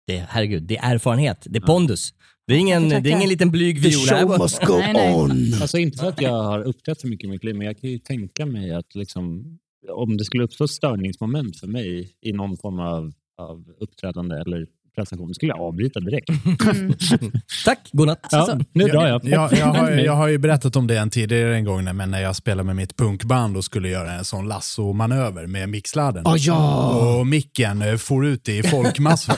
det, 0.07 0.17
herregud, 0.29 0.63
det 0.63 0.77
är 0.77 0.93
erfarenhet, 0.95 1.47
det 1.49 1.57
är 1.57 1.61
pondus. 1.61 2.13
Det 2.47 2.53
är 2.53 2.57
ingen, 2.57 2.89
det 2.89 2.95
är 2.95 3.07
ingen 3.07 3.29
liten 3.29 3.51
blyg 3.51 3.83
The 3.83 3.89
viol. 3.89 3.99
här. 4.09 4.21
show 4.21 4.37
must 4.39 4.65
go 4.65 4.77
Nej, 4.77 4.93
nej. 4.93 5.13
on. 5.13 5.31
Alltså 5.61 5.77
inte 5.77 5.97
för 5.97 6.07
att 6.09 6.21
jag 6.21 6.43
har 6.43 6.63
uppträtt 6.63 6.99
så 6.99 7.07
mycket 7.07 7.25
i 7.25 7.29
mitt 7.29 7.43
liv, 7.43 7.55
men 7.55 7.67
jag 7.67 7.79
kan 7.81 7.89
ju 7.89 7.99
tänka 7.99 8.45
mig 8.45 8.71
att 8.71 8.95
liksom, 8.95 9.57
om 9.89 10.17
det 10.17 10.25
skulle 10.25 10.43
uppstå 10.43 10.67
störningsmoment 10.67 11.57
för 11.59 11.67
mig 11.67 12.13
i 12.21 12.31
någon 12.33 12.57
form 12.57 12.79
av, 12.79 13.13
av 13.37 13.65
uppträdande 13.79 14.35
eller 14.35 14.67
prestation, 14.95 15.33
skulle 15.33 15.49
jag 15.51 15.61
avbryta 15.61 15.99
direkt. 15.99 16.29
Tack, 17.65 17.79
godnatt. 17.91 18.19
Ja, 18.31 18.37
Alltså- 18.37 18.59
nu 18.73 18.83
drar 18.83 19.07
jag. 19.07 19.21
Jag, 19.25 19.53
jag, 19.53 19.65
har, 19.65 19.89
jag 20.05 20.13
har 20.13 20.27
ju 20.27 20.37
berättat 20.37 20.75
om 20.75 20.87
det 20.87 20.97
en 20.97 21.09
tidigare 21.09 21.55
en 21.55 21.63
gång, 21.65 21.83
men 21.95 22.11
när 22.11 22.21
jag 22.21 22.35
spelade 22.35 22.63
med 22.63 22.75
mitt 22.75 22.97
punkband 22.97 23.57
och 23.57 23.63
skulle 23.65 23.89
göra 23.89 24.11
en 24.13 24.25
sån 24.25 24.47
lasso-manöver 24.47 25.47
med 25.47 25.69
mixladden. 25.69 26.23
Ah, 26.27 26.35
ja. 26.37 26.89
Och 27.19 27.27
micken 27.27 27.81
eh, 27.81 27.95
for 27.95 28.25
ut 28.25 28.49
i 28.49 28.63
folkmassan. 28.63 29.35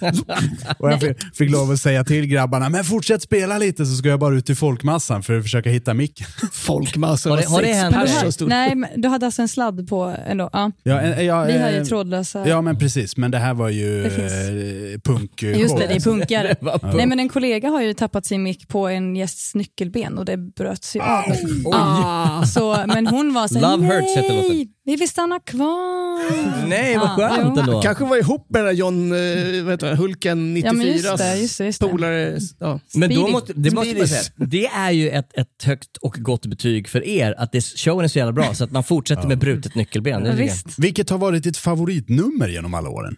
och 0.78 0.92
jag 0.92 1.00
fick, 1.00 1.16
fick 1.36 1.50
lov 1.50 1.70
att 1.70 1.80
säga 1.80 2.04
till 2.04 2.26
grabbarna, 2.26 2.68
men 2.68 2.84
fortsätt 2.84 3.22
spela 3.22 3.58
lite 3.58 3.86
så 3.86 3.94
ska 3.96 4.08
jag 4.08 4.20
bara 4.20 4.34
ut 4.34 4.50
i 4.50 4.54
folkmassan 4.54 5.22
för 5.22 5.36
att 5.36 5.42
försöka 5.42 5.70
hitta 5.70 5.94
micken. 5.94 6.26
Folkmassor 6.52 7.30
Har 7.30 7.36
det- 7.36 7.48
har 7.48 7.62
det 7.62 8.08
sex 8.08 8.40
hänt- 8.40 8.48
nej, 8.48 8.74
men 8.74 8.90
du 8.96 9.08
hade 9.08 9.26
alltså 9.26 9.42
en 9.42 9.48
sladd 9.48 9.88
på 9.88 10.14
ändå? 10.26 10.50
Ja. 10.52 10.70
Ja, 10.82 11.00
en- 11.00 11.26
ja, 11.26 11.42
Vi 11.44 11.58
har 11.58 11.70
ju 11.70 11.76
eh, 11.76 11.84
trådlösa... 11.84 12.48
Ja, 12.48 12.60
men 12.62 12.78
precis. 12.78 13.16
Men 13.16 13.30
det 13.30 13.38
här 13.38 13.54
var 13.54 13.68
ju 13.68 14.02
Det 14.02 14.10
finns. 14.10 14.32
eh, 14.32 14.89
punk 14.98 15.42
Just 15.42 15.76
det, 15.76 15.86
det 15.86 15.94
är 15.94 16.00
punkare. 16.00 16.56
Det. 16.60 16.96
Nej, 16.96 17.06
men 17.06 17.20
en 17.20 17.28
kollega 17.28 17.68
har 17.68 17.82
ju 17.82 17.94
tappat 17.94 18.26
sin 18.26 18.42
mick 18.42 18.68
på 18.68 18.88
en 18.88 19.16
gästs 19.16 19.54
nyckelben 19.54 20.18
och 20.18 20.24
det 20.24 20.36
bröts 20.36 20.96
ju 20.96 21.00
av. 21.00 21.24
Oj. 21.64 21.72
Ah, 21.72 22.44
så, 22.44 22.84
men 22.86 23.06
hon 23.06 23.34
var 23.34 23.48
så 23.48 23.58
här, 23.58 23.76
Love 23.76 23.86
Hurts 23.86 24.16
heter 24.16 24.36
låten. 24.36 24.56
nej, 24.56 24.68
vi 24.84 24.96
vill 24.96 25.08
stanna 25.08 25.40
kvar. 25.40 26.68
Nej, 26.68 26.96
vad 26.98 27.10
skönt 27.10 27.52
jo. 27.56 27.60
ändå. 27.60 27.82
Kanske 27.82 28.04
var 28.04 28.16
ihop 28.16 28.46
med 28.50 28.60
den 28.60 28.66
där 28.66 28.72
John 28.72 29.12
eh, 29.12 29.64
vet 29.64 29.80
du, 29.80 29.86
Hulken 29.86 30.54
94 30.54 30.68
Ja, 30.68 30.72
men 30.72 30.86
just 30.86 31.18
det, 31.18 31.36
just 31.36 31.58
det, 31.58 31.64
just 31.64 31.80
det. 31.80 31.88
polare. 31.88 32.38
Ja. 32.58 32.80
Men 32.94 33.08
då 33.08 33.14
Speedy. 33.14 33.32
måste, 33.32 33.52
det 33.52 33.70
måste 33.70 33.98
man 33.98 34.08
säga, 34.08 34.22
det 34.36 34.66
är 34.66 34.90
ju 34.90 35.10
ett, 35.10 35.38
ett 35.38 35.64
högt 35.64 35.96
och 35.96 36.12
gott 36.18 36.46
betyg 36.46 36.88
för 36.88 37.04
er, 37.04 37.34
att 37.38 37.52
det, 37.52 37.60
showen 37.64 38.04
är 38.04 38.08
så 38.08 38.18
jävla 38.18 38.32
bra 38.32 38.54
så 38.54 38.64
att 38.64 38.70
man 38.70 38.84
fortsätter 38.84 39.28
med 39.28 39.38
brutet 39.38 39.74
nyckelben. 39.74 40.24
Det 40.24 40.32
visst. 40.32 40.78
Vilket 40.78 41.10
har 41.10 41.18
varit 41.18 41.42
ditt 41.42 41.56
favoritnummer 41.56 42.48
genom 42.48 42.74
alla 42.74 42.88
åren? 42.88 43.16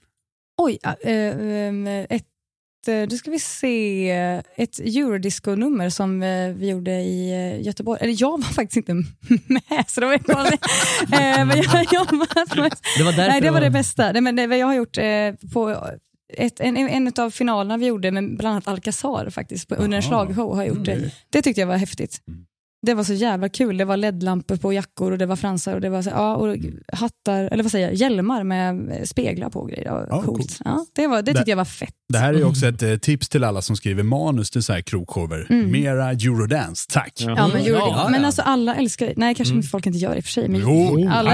Oj, 0.56 0.78
äh, 0.82 2.16
ett, 2.16 2.24
äh, 2.86 3.02
då 3.08 3.16
ska 3.16 3.30
vi 3.30 3.38
se, 3.38 4.10
ett 4.56 4.78
eurodisco-nummer 4.78 5.90
som 5.90 6.20
vi 6.56 6.68
gjorde 6.68 6.90
i 6.90 7.60
Göteborg. 7.62 7.98
Eller 8.02 8.14
jag 8.22 8.30
var 8.30 8.48
faktiskt 8.54 8.76
inte 8.76 8.94
med, 9.46 9.84
så 9.86 10.00
det 10.00 10.06
var 10.06 10.18
konstigt. 10.18 10.60
men 11.08 11.58
jag 11.92 12.12
med... 12.12 12.72
Det 12.98 13.04
var 13.04 13.12
Nej, 13.16 13.40
det 13.40 13.50
var 13.50 13.60
det 13.60 13.70
bästa. 13.70 14.12
Nej, 14.12 14.20
men 14.20 14.36
det, 14.36 14.56
jag 14.56 14.66
har 14.66 14.74
gjort 14.74 14.98
på 15.52 15.88
ett, 16.34 16.60
en, 16.60 16.76
en 16.76 17.12
av 17.18 17.30
finalerna 17.30 17.76
vi 17.76 17.86
gjorde 17.86 18.10
med 18.10 18.36
bland 18.36 18.52
annat 18.52 18.68
Alcazar 18.68 19.30
faktiskt, 19.30 19.68
på, 19.68 19.74
under 19.74 19.96
en 19.96 20.02
slagshow 20.02 20.56
har 20.56 20.62
jag 20.62 20.76
gjort 20.76 20.84
det. 20.84 21.10
Det 21.30 21.42
tyckte 21.42 21.60
jag 21.60 21.68
var 21.68 21.76
häftigt. 21.76 22.20
Det 22.86 22.94
var 22.94 23.04
så 23.04 23.12
jävla 23.12 23.48
kul. 23.48 23.76
Det 23.76 23.84
var 23.84 23.96
ledlampor 23.96 24.56
på 24.56 24.72
jackor 24.72 25.12
och 25.12 25.18
det 25.18 25.26
var 25.26 25.36
fransar 25.36 25.74
och 25.74 25.80
det 25.80 25.88
var 25.90 26.02
så, 26.02 26.10
ja, 26.10 26.34
och 26.36 26.56
hattar, 26.92 27.44
eller 27.44 27.62
vad 27.62 27.72
säger 27.72 27.86
jag, 27.86 27.94
hjälmar 27.94 28.44
med 28.44 29.00
speglar 29.08 29.50
på 29.50 29.60
och 29.60 29.68
grejer. 29.68 29.84
Det 29.84 30.06
Ja, 30.10 30.22
coolt. 30.22 30.26
coolt. 30.26 30.58
Ja, 30.64 30.86
det, 30.94 31.06
var, 31.06 31.16
det 31.16 31.22
Det- 31.22 31.38
tyckte 31.38 31.50
jag 31.50 31.56
var 31.56 31.64
fett. 31.64 31.94
Det 32.12 32.18
här 32.18 32.34
är 32.34 32.38
ju 32.38 32.44
också 32.44 32.66
ett 32.66 32.82
eh, 32.82 32.96
tips 32.96 33.28
till 33.28 33.44
alla 33.44 33.62
som 33.62 33.76
skriver 33.76 34.02
manus 34.02 34.50
till 34.50 34.62
så 34.62 34.72
här 34.72 34.80
krogshower. 34.80 35.46
Mm. 35.50 35.70
Mera 35.72 36.10
eurodance, 36.12 36.86
tack. 36.92 37.12
Ja. 37.16 37.30
Ja, 37.36 37.48
men, 37.48 37.50
Mm, 37.50 37.66
Euro- 37.74 37.78
ja, 37.96 38.08
men 38.10 38.24
alltså 38.24 38.42
alla 38.42 38.74
älskar, 38.74 39.12
nej 39.16 39.34
kanske 39.34 39.62
folk 39.62 39.86
inte 39.86 39.98
gör 39.98 40.10
det 40.10 40.16
i 40.16 40.20
och 40.20 40.24
för 40.24 40.32
sig. 40.32 40.48
Men 40.48 40.60
Jo, 40.60 41.08
alla, 41.12 41.30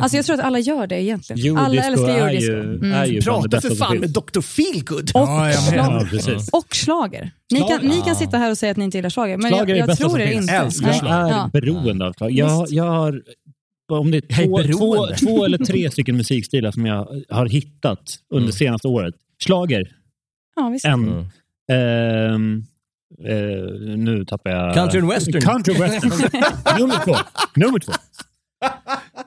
alltså 0.00 0.16
jag 0.16 0.26
tror 0.26 0.38
att 0.38 0.44
alla 0.44 0.58
gör 0.58 0.86
det 0.86 1.02
egentligen. 1.02 1.58
alla 1.58 1.74
Eurodisco 1.82 2.06
älskar 2.06 2.08
är 2.14 2.18
eurodisco. 2.28 2.52
Mm. 2.52 2.92
är 2.92 3.06
ju 3.06 3.20
bland 3.22 3.42
det 3.42 3.48
Prata 3.50 3.68
för 3.68 3.74
fan 3.76 3.98
med. 3.98 4.10
Dr. 4.10 4.40
Feelgood. 4.40 5.10
Och, 5.14 5.20
Ja. 5.20 5.50
Ja, 5.76 6.04
och 6.52 6.74
slager. 6.76 7.30
Ni 7.52 7.60
kan, 7.60 7.80
ni 7.82 8.00
kan 8.06 8.16
sitta 8.16 8.38
här 8.38 8.50
och 8.50 8.58
säga 8.58 8.70
att 8.70 8.76
ni 8.76 8.84
inte 8.84 8.98
gillar 8.98 9.10
slager, 9.10 9.36
men 9.36 9.50
Schlager 9.52 9.74
är 9.74 9.78
jag, 9.78 9.88
det 9.88 9.90
jag 9.92 9.98
tror 9.98 10.18
det 10.18 10.26
finns. 10.28 10.76
inte. 10.76 10.85
Jag 10.86 11.10
är 11.10 11.28
Ja. 11.28 11.50
beroende 11.52 12.06
av 12.06 12.12
slag. 12.12 12.30
Jag, 12.32 12.66
jag 12.70 12.84
har, 12.84 13.22
om 13.92 14.10
det 14.10 14.16
är 14.16 14.46
två, 14.46 14.62
två, 14.78 15.06
två 15.26 15.44
eller 15.44 15.58
tre 15.58 15.90
stycken 15.90 16.16
musikstilar 16.16 16.70
som 16.70 16.86
jag 16.86 17.08
har 17.28 17.46
hittat 17.46 18.18
under 18.30 18.44
Mm. 18.46 18.52
senaste 18.52 18.88
året. 18.88 19.14
Slager, 19.42 19.92
Ja, 20.56 20.68
visst. 20.68 20.84
en. 20.84 20.92
Mm. 21.08 21.24
Ehm, 21.72 22.64
eh, 23.24 23.96
nu 23.96 24.24
tappar 24.24 24.50
jag... 24.50 24.74
Country 24.74 25.00
and 25.00 25.08
western. 25.08 25.40
Country 25.40 25.74
western. 25.74 26.10
Nummer 26.78 27.04
två. 27.04 27.14
Nummer 27.56 27.78
två. 27.78 27.92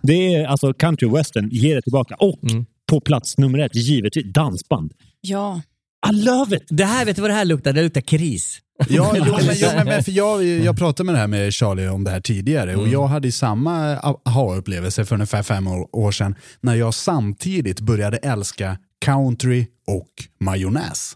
Det 0.02 0.34
är 0.36 0.46
alltså 0.48 0.74
country 0.74 1.10
western, 1.10 1.50
ge 1.52 1.76
det 1.76 1.82
tillbaka. 1.82 2.16
Och 2.16 2.52
Mm. 2.52 2.66
på 2.92 3.00
plats 3.02 3.38
nummer 3.38 3.60
ett, 3.60 3.76
givetvis 3.76 4.26
dansband. 4.34 4.94
Ja. 5.22 5.62
I 6.08 6.12
love 6.12 6.56
it! 6.56 6.64
Det 6.70 6.86
här, 6.86 7.06
vet 7.06 7.16
du 7.16 7.22
vad 7.22 7.32
det 7.32 7.36
här 7.36 7.46
luktar? 7.46 7.74
Det 7.74 7.84
luktar 7.84 8.02
kris. 8.02 8.60
Ja, 8.90 9.14
jo, 9.16 9.24
men, 9.46 9.56
jo, 9.56 9.68
men, 9.86 10.04
för 10.04 10.12
jag, 10.12 10.44
jag 10.44 10.78
pratade 10.78 11.06
med 11.06 11.16
det 11.16 11.20
här 11.20 11.28
med 11.28 11.54
Charlie 11.54 11.88
om 11.88 12.04
det 12.04 12.12
här 12.12 12.22
tidigare 12.22 12.76
och 12.76 12.88
jag 12.88 13.08
hade 13.08 13.32
samma 13.32 13.98
aha-upplevelse 14.26 15.06
för 15.06 15.16
ungefär 15.16 15.44
fem 15.44 15.68
år, 15.68 16.12
sedan 16.12 16.36
när 16.62 16.76
jag 16.76 16.94
samtidigt 16.94 17.80
började 17.80 18.18
älska 18.18 18.78
country 19.06 19.68
och 19.88 20.10
majonnäs. 20.40 21.16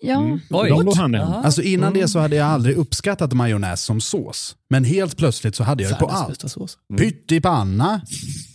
Ja. 0.00 0.38
Oj. 0.50 0.70
Hand. 0.96 1.14
Jaha. 1.14 1.42
Alltså 1.44 1.62
innan 1.62 1.94
det 1.94 2.08
så 2.08 2.18
hade 2.18 2.36
jag 2.36 2.46
aldrig 2.46 2.76
uppskattat 2.76 3.32
majonnäs 3.32 3.82
som 3.82 4.00
sås. 4.00 4.56
Men 4.70 4.84
helt 4.84 5.16
plötsligt 5.16 5.56
så 5.56 5.64
hade 5.64 5.82
jag 5.82 5.92
det 5.92 5.96
på 5.96 6.06
allt. 6.06 6.28
bästa 6.28 6.48
sås. 6.48 6.78
Pytt 6.98 7.32
i 7.32 7.40
panna, 7.40 8.00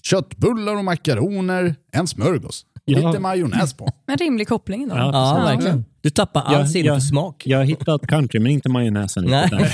köttbullar 0.04 0.76
och 0.76 0.86
makaroner, 0.86 1.76
en 1.92 2.08
smörgås. 2.08 2.66
Ja. 2.86 3.08
Lite 3.08 3.20
majonnäs 3.20 3.74
på. 3.74 3.90
En 4.08 4.18
rimlig 4.18 4.48
koppling 4.48 4.84
ändå. 4.84 4.96
Ja, 4.96 5.10
Ja, 5.14 5.44
verkligen. 5.46 5.86
Du 6.02 6.10
tappar 6.10 6.42
all 6.42 6.54
Ja, 6.54 6.68
sinne 6.68 6.88
ja. 6.88 6.94
för 6.94 7.00
smak. 7.02 7.44
Jag 7.46 7.58
har 7.58 7.66
hittat 7.66 8.08
country, 8.08 8.40
men 8.40 8.52
inte 8.52 8.70
majonnäsen. 8.70 9.26
Nej. 9.26 9.50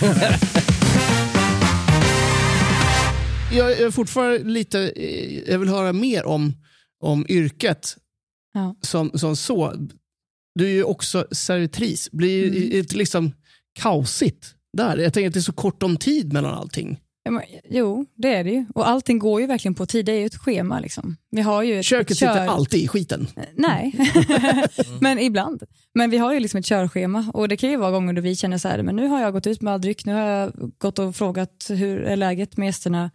Jag 3.54 3.72
är 3.80 3.92
fortfarande 3.92 4.38
lite, 4.44 4.80
eh, 4.96 5.40
jag 5.52 5.60
vill 5.60 5.70
höra 5.70 5.94
mer 5.94 6.26
om, 6.26 6.54
om 7.04 7.26
yrket 7.30 7.98
Ja. 8.54 8.76
som, 8.82 9.12
som 9.14 9.36
så. 9.36 9.74
Du 10.56 10.66
är 10.66 10.70
ju 10.72 10.84
också 10.84 11.26
servitris. 11.32 12.10
Blir 12.12 12.48
Mm. 12.48 12.70
det 12.70 12.94
liksom 12.96 13.32
kaosigt 13.80 14.56
där? 14.78 14.98
Jag 14.98 15.14
tänker 15.14 15.28
att 15.28 15.34
det 15.34 15.40
är 15.40 15.42
så 15.42 15.54
kort 15.54 15.84
om 15.84 15.98
tid 15.98 16.34
mellan 16.34 16.54
allting. 16.54 17.00
Jo, 17.70 18.06
det 18.16 18.36
är 18.36 18.44
det 18.44 18.50
ju. 18.52 18.66
Och 18.76 18.88
allting 18.88 19.20
går 19.20 19.42
ju 19.42 19.48
verkligen 19.48 19.76
på 19.76 19.86
tid. 19.86 20.06
Det 20.06 20.12
är 20.12 20.20
ju 20.20 20.26
ett 20.26 20.36
schema. 20.38 20.80
Liksom. 20.80 21.18
Vi 21.32 21.42
har 21.42 21.64
ju 21.64 21.80
ett 21.80 21.86
Köket 21.86 22.18
kör... 22.18 22.28
sitter 22.34 22.48
alltid 22.48 22.84
i 22.84 22.88
skiten. 22.88 23.28
Nej, 23.56 23.96
men 25.02 25.20
ibland. 25.20 25.64
Men 25.94 26.10
vi 26.10 26.18
har 26.18 26.34
ju 26.34 26.40
liksom 26.40 26.58
ett 26.60 26.66
körschema 26.66 27.32
och 27.34 27.48
det 27.48 27.58
kan 27.58 27.70
ju 27.70 27.78
vara 27.78 27.92
gånger 27.92 28.14
då 28.14 28.22
vi 28.22 28.36
känner 28.36 28.58
så 28.58 28.68
här, 28.68 28.84
men 28.84 28.96
nu 28.96 29.08
har 29.08 29.22
jag 29.22 29.34
gått 29.34 29.48
ut 29.48 29.62
med 29.62 29.74
all 29.74 29.82
dryck, 29.82 30.06
nu 30.06 30.14
har 30.14 30.22
jag 30.22 30.52
gått 30.78 31.00
och 31.00 31.16
frågat 31.16 31.66
hur 31.70 32.02
är 32.02 32.16
läget 32.16 32.58
med 32.58 32.66
gästerna 32.66 33.12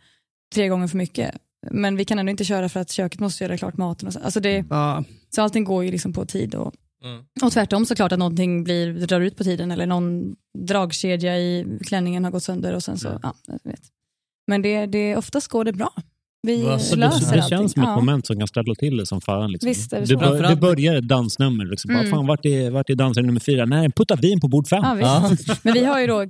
tre 0.55 0.69
gånger 0.69 0.89
för 0.89 0.97
mycket. 0.97 1.35
Men 1.71 1.97
vi 1.97 2.05
kan 2.05 2.19
ändå 2.19 2.31
inte 2.31 2.45
köra 2.45 2.69
för 2.69 2.81
att 2.81 2.91
köket 2.91 3.21
måste 3.21 3.45
göra 3.45 3.57
klart 3.59 3.77
maten. 3.77 4.07
Och 4.07 4.13
så. 4.13 4.21
Alltså 4.21 4.41
det, 4.41 4.65
Ja. 4.71 5.05
så 5.35 5.43
allting 5.43 5.65
går 5.65 5.85
ju 5.85 5.91
liksom 5.91 6.13
på 6.13 6.27
tid. 6.27 6.55
Och, 6.55 6.75
Mm. 7.05 7.25
och 7.43 7.53
tvärtom 7.53 7.87
såklart 7.87 8.13
att 8.13 8.19
någonting 8.19 8.65
blir, 8.65 8.93
drar 9.07 9.21
ut 9.21 9.37
på 9.37 9.45
tiden 9.45 9.71
eller 9.71 9.87
någon 9.87 10.35
dragkedja 10.59 11.39
i 11.39 11.79
klänningen 11.87 12.25
har 12.25 12.31
gått 12.31 12.43
sönder 12.43 12.75
och 12.75 12.83
sen 12.83 12.99
så, 12.99 13.09
ja, 13.23 13.35
jag 13.47 13.61
vet. 13.71 13.81
Men 14.47 14.63
det, 14.63 14.87
det, 14.87 15.17
oftast 15.17 15.49
går 15.49 15.65
det 15.65 15.73
bra. 15.73 15.91
Vi 16.43 16.63
Så 16.63 16.95
det, 16.95 17.01
löser 17.01 17.37
det 17.37 17.43
allting. 17.43 17.59
känns 17.59 17.73
som 17.73 17.83
ett 17.83 17.89
Ja. 17.89 17.97
moment 17.97 18.27
som 18.27 18.39
kan 18.39 18.49
ställa 18.49 18.75
till 18.75 18.97
det 18.97 19.07
som 19.07 19.21
fan. 19.21 19.53
Liksom. 19.53 19.69
Visst 19.69 19.91
det 19.91 20.01
du, 20.01 20.07
så. 20.07 20.19
bör, 20.19 20.49
du 20.49 20.57
börjar 20.57 20.97
ett 20.97 21.09
dansnummer. 21.09 21.65
Liksom. 21.65 21.89
Bara, 21.95 21.99
Mm. 22.01 22.11
fan, 22.11 22.27
vart, 22.27 22.45
är, 22.47 22.71
vart 22.71 22.91
är 22.91 22.95
dansare 22.95 23.27
nummer 23.27 23.41
fyra? 23.41 23.65
Nej, 23.65 23.91
putta 23.97 24.17
vin 24.17 24.41
på 24.41 24.49
bord 24.49 24.69
fem. 24.69 24.83
Ja, 25.01 25.29
visst. 25.31 25.49
Men 25.65 25.75
vi 25.75 25.85
har 25.85 26.01
ju 26.01 26.07
då 26.07 26.25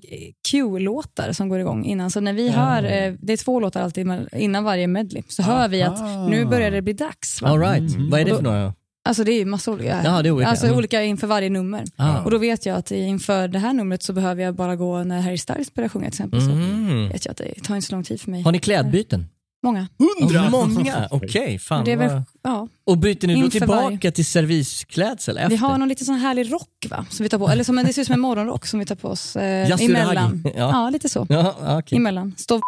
Q-låtar 0.51 1.33
som 1.33 1.49
går 1.49 1.61
igång 1.61 1.85
innan. 1.85 2.11
Så 2.11 2.21
när 2.21 2.33
vi 2.33 2.49
hör, 2.49 2.83
eh, 2.85 3.15
det 3.21 3.33
är 3.33 3.37
två 3.45 3.61
låtar 3.61 3.83
alltid 3.83 4.07
innan 4.37 4.65
varje 4.65 4.87
medley, 4.87 5.23
så 5.29 5.43
hör 5.43 5.69
vi 5.69 5.83
att 5.83 6.31
nu 6.31 6.45
börjar 6.45 6.71
det 6.71 6.83
bli 6.83 6.93
dags. 6.93 7.43
Va? 7.43 7.49
All 7.49 7.61
right. 7.61 7.97
Vad 8.11 8.21
är 8.21 8.25
det 8.25 8.31
för 8.31 8.43
då- 8.43 8.51
några? 8.51 8.75
Alltså 9.07 9.25
det 9.25 9.33
är 9.33 9.39
ju 9.39 9.45
massa 9.45 9.71
olika. 9.71 10.01
Ja, 10.05 10.23
det 10.23 10.29
är 10.29 10.31
olika. 10.31 10.49
Alltså 10.51 10.67
Mm. 10.67 10.79
olika 10.79 11.03
inför 11.03 11.27
varje 11.27 11.51
nummer. 11.51 11.85
Ah. 11.97 12.21
Och 12.23 12.31
då 12.31 12.39
vet 12.39 12.67
jag 12.67 12.77
att 12.77 12.91
inför 12.91 13.49
det 13.49 13.59
här 13.59 13.73
numret 13.73 14.03
så 14.03 14.13
behöver 14.13 14.43
jag 14.43 14.55
bara 14.55 14.77
gå 14.77 15.05
när 15.05 15.21
Harry 15.21 15.39
Styles 15.39 15.75
börjar 15.75 15.89
sjunga 15.89 16.05
till 16.11 16.15
exempel. 16.15 16.41
Mm. 16.41 17.07
Så 17.09 17.13
vet 17.13 17.25
jag 17.25 17.31
att 17.31 17.37
det 17.39 17.55
tar 17.65 17.77
inte 17.77 17.87
så 17.89 17.95
lång 17.95 18.05
tid 18.05 18.21
för 18.21 18.31
mig. 18.31 18.43
Har 18.43 18.53
ni 18.53 18.59
klädbyten? 18.59 19.27
Många. 19.63 19.87
Hundra? 20.21 20.51
Många? 20.51 21.09
Okej, 21.11 21.59
fan. 21.59 21.85
Det 21.85 21.93
är 21.93 21.97
väl, 21.97 22.23
ja. 22.43 22.69
Och 22.85 22.99
byter 22.99 23.27
ni 23.27 23.43
då 23.43 23.51
tillbaka 23.51 23.83
varje. 23.83 24.11
till 24.13 24.27
servisklädsel 24.27 25.37
efter? 25.37 25.51
Vi 25.51 25.57
har 25.57 25.79
någon 25.79 25.89
lite 25.89 26.05
sån 26.05 26.15
härlig 26.15 26.53
rock 26.53 26.87
va? 26.91 27.07
Som 27.11 27.23
vi 27.25 27.29
tar 27.31 27.39
på, 27.39 27.49
eller 27.49 27.65
som, 27.65 27.77
det 27.77 27.93
ser 27.93 28.01
ut 28.03 28.07
som 28.07 28.15
en 28.15 28.21
morgonrock 28.21 28.67
som 28.67 28.79
vi 28.81 28.87
tar 28.87 28.95
på 28.95 29.09
oss 29.09 29.37
eh, 29.37 29.83
emellan. 29.85 30.43
Ja. 30.45 30.51
Ja. 30.57 30.91
lite 30.91 31.09
så. 31.09 31.27
Ja, 31.29 31.55
okej. 31.79 31.97
Emellan. 31.99 32.35
Står 32.39 32.61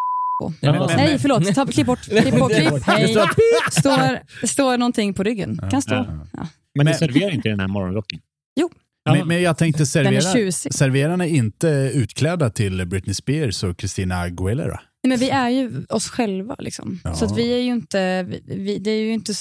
Ja, 0.61 0.73
men- 0.73 0.87
Nej 0.97 1.09
men- 1.11 1.19
förlåt, 1.19 1.55
ta, 1.55 1.67
klipp 1.67 1.87
bort. 1.87 2.01
Klipp 2.03 2.39
bort, 2.39 2.53
klipp. 2.53 2.83
Hej. 2.87 3.15
står. 3.71 4.47
Står, 4.47 4.79
någonting 4.79 5.15
på 5.15 5.23
ryggen. 5.23 5.61
Kan 5.71 5.83
stå. 5.83 5.95
Ja. 6.33 6.47
Men 6.75 6.87
ni 6.87 6.95
serverar 6.95 7.31
inte 7.35 7.49
den 7.49 7.61
här 7.61 7.69
morgonrocken? 7.69 8.21
Jo. 8.61 8.71
Men, 9.11 9.29
men 9.29 9.43
jag 9.43 9.59
tänkte 9.59 9.79
Den 9.79 10.15
är 10.15 10.21
servera, 10.21 10.53
serverarna 10.53 11.27
är 11.27 11.31
inte 11.31 11.69
utklädda 11.95 12.51
till 12.51 12.87
Britney 12.87 13.15
Spears 13.15 13.65
och 13.65 13.81
Christina 13.81 14.21
Aguilera. 14.21 14.81
Nej, 15.03 15.09
men 15.09 15.19
vi 15.19 15.31
är 15.31 15.49
ju 15.49 15.85
oss 15.89 16.09
själva. 16.09 16.57
Liksom. 16.59 17.01
Ja. 17.05 17.15
Så 17.15 17.25
att 17.25 17.37
vi 17.39 17.53
är 17.53 17.59
ju 17.59 17.73
inte, 17.73 18.23
vi, 18.47 18.79
det 18.79 18.91
är 18.91 19.01
ju 19.01 19.13
inte 19.13 19.33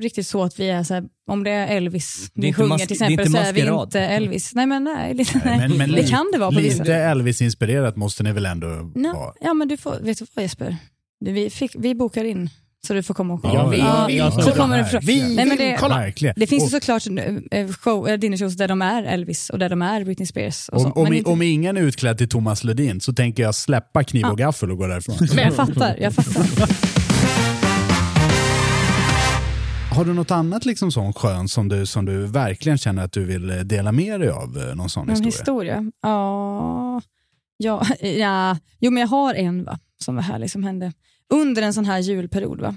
riktigt 0.00 0.26
så 0.26 0.42
att 0.42 0.60
vi 0.60 0.68
är 0.68 0.82
så 0.82 0.94
här, 0.94 1.04
om 1.26 1.44
det 1.44 1.50
är 1.50 1.76
Elvis 1.76 2.30
Det 2.34 2.40
är 2.40 2.46
vi 2.46 2.52
sjunger 2.52 2.78
till 2.78 2.92
exempel 2.92 3.30
så 3.32 3.38
är 3.38 3.52
vi 3.52 3.60
inte 3.82 4.00
Elvis. 4.00 4.54
Nej 4.54 4.66
men 4.66 4.84
nej, 4.84 5.14
lite, 5.14 5.40
Men, 5.44 5.72
men 5.76 5.92
det 5.92 6.08
kan 6.08 6.30
det 6.32 6.38
vara 6.38 6.52
på 6.52 6.60
vissa. 6.60 6.82
Lite 6.82 6.94
Elvis-inspirerat 6.94 7.96
måste 7.96 8.22
ni 8.22 8.32
väl 8.32 8.46
ändå 8.46 8.92
Ja, 8.94 9.12
vara? 9.12 9.34
ja 9.40 9.54
men 9.54 9.68
du 9.68 9.76
får, 9.76 9.98
vet 10.00 10.18
du 10.18 10.26
vad 10.34 10.42
Jesper? 10.42 10.76
Vi, 11.20 11.50
fick, 11.50 11.76
vi 11.78 11.94
bokar 11.94 12.24
in 12.24 12.50
så 12.86 12.94
du 12.94 13.02
får 13.02 13.14
komma 13.14 13.34
och 13.34 13.40
Ja, 13.44 13.50
kolla. 13.50 13.68
vi- 13.70 13.78
Ja, 13.78 14.06
vi- 14.08 14.18
så 14.18 14.40
kolla. 14.42 14.56
kommer 14.56 14.78
det 14.78 14.84
fram. 14.84 15.00
Vi 15.04 15.22
Nej, 15.22 15.34
men 15.36 15.48
vill 15.48 15.58
det, 15.58 15.76
kolla. 15.80 15.96
Verkligen. 15.96 16.34
det 16.36 16.46
finns 16.46 16.64
ju 16.64 16.68
såklart 16.68 17.02
eh, 17.50 17.68
show, 17.68 18.08
eh, 18.08 18.18
dinnershows 18.18 18.56
där 18.56 18.68
de 18.68 18.82
är 18.82 19.02
Elvis 19.02 19.50
och 19.50 19.58
där 19.58 19.68
de 19.68 19.82
är 19.82 20.04
Britney 20.04 20.26
Spears. 20.26 20.68
Och 20.68 20.86
Om, 20.86 20.92
om, 21.06 21.12
inte- 21.12 21.30
om 21.30 21.42
ingen 21.42 21.76
är 21.76 21.80
utklädd 21.80 22.18
till 22.18 22.28
Thomas 22.28 22.64
Ledin 22.64 23.00
så 23.00 23.12
tänker 23.12 23.42
jag 23.42 23.54
släppa 23.54 24.04
kniv 24.04 24.26
och 24.26 24.38
gaffel 24.38 24.70
och 24.70 24.78
gå 24.78 24.86
därifrån. 24.86 25.16
Men 25.34 25.44
jag 25.44 25.54
fattar, 25.54 25.96
jag 26.00 26.12
fattar. 26.14 26.46
Har 29.96 30.04
du 30.04 30.12
något 30.14 30.30
annat 30.30 30.64
liksom 30.64 30.92
sån 30.92 31.12
skön 31.12 31.48
som 31.48 31.68
du, 31.68 31.86
som 31.86 32.04
du 32.04 32.26
verkligen 32.26 32.78
känner 32.78 33.04
att 33.04 33.12
du 33.12 33.24
vill 33.24 33.50
eh, 33.50 33.56
dela 33.56 33.92
med 33.92 34.20
dig 34.20 34.28
av? 34.30 34.58
eh, 34.68 34.74
Någon 34.76 34.88
sån 34.90 35.06
Någon 35.06 35.24
historia? 35.24 35.30
historia? 35.80 35.92
Ja, 36.02 37.02
ja, 37.56 37.82
ja, 38.00 38.58
jo 38.80 38.90
men 38.90 39.00
jag 39.00 39.08
har 39.08 39.34
en 39.34 39.64
va, 39.64 39.78
som 40.04 40.14
var 40.14 40.22
härlig 40.22 40.50
som 40.50 40.64
hände 40.64 40.92
under 41.32 41.62
en 41.62 41.74
sån 41.74 41.84
här 41.84 41.98
julperiod. 41.98 42.60
Va? 42.60 42.74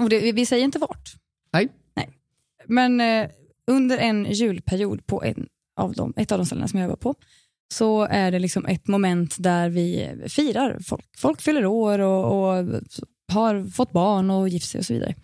Och 0.00 0.08
det, 0.08 0.32
vi- 0.32 0.46
säger 0.46 0.64
inte 0.64 0.78
vart. 0.78 1.12
Nej. 1.52 1.68
Nej. 1.96 2.08
Men 2.66 3.00
eh, 3.00 3.30
under 3.66 3.98
en 3.98 4.24
julperiod 4.32 5.06
på 5.06 5.24
en 5.24 5.48
av 5.76 5.92
dem, 5.92 6.12
ett 6.16 6.32
av 6.32 6.38
de 6.38 6.46
ställena 6.46 6.68
som 6.68 6.80
jag 6.80 6.88
var 6.88 6.96
på, 6.96 7.14
så 7.72 8.02
är 8.02 8.30
det 8.30 8.38
liksom 8.38 8.66
ett 8.66 8.88
moment 8.88 9.36
där 9.38 9.68
vi 9.68 10.14
firar 10.28 10.78
folk. 10.86 11.06
Folk 11.18 11.40
fyller 11.40 11.66
år 11.66 11.98
och, 11.98 12.24
och 12.24 12.66
har 13.32 13.70
fått 13.70 13.92
barn 13.92 14.30
och 14.30 14.48
gift 14.48 14.68
sig 14.70 14.78
och 14.78 14.84
så 14.86 14.92
vidare. 14.92 15.14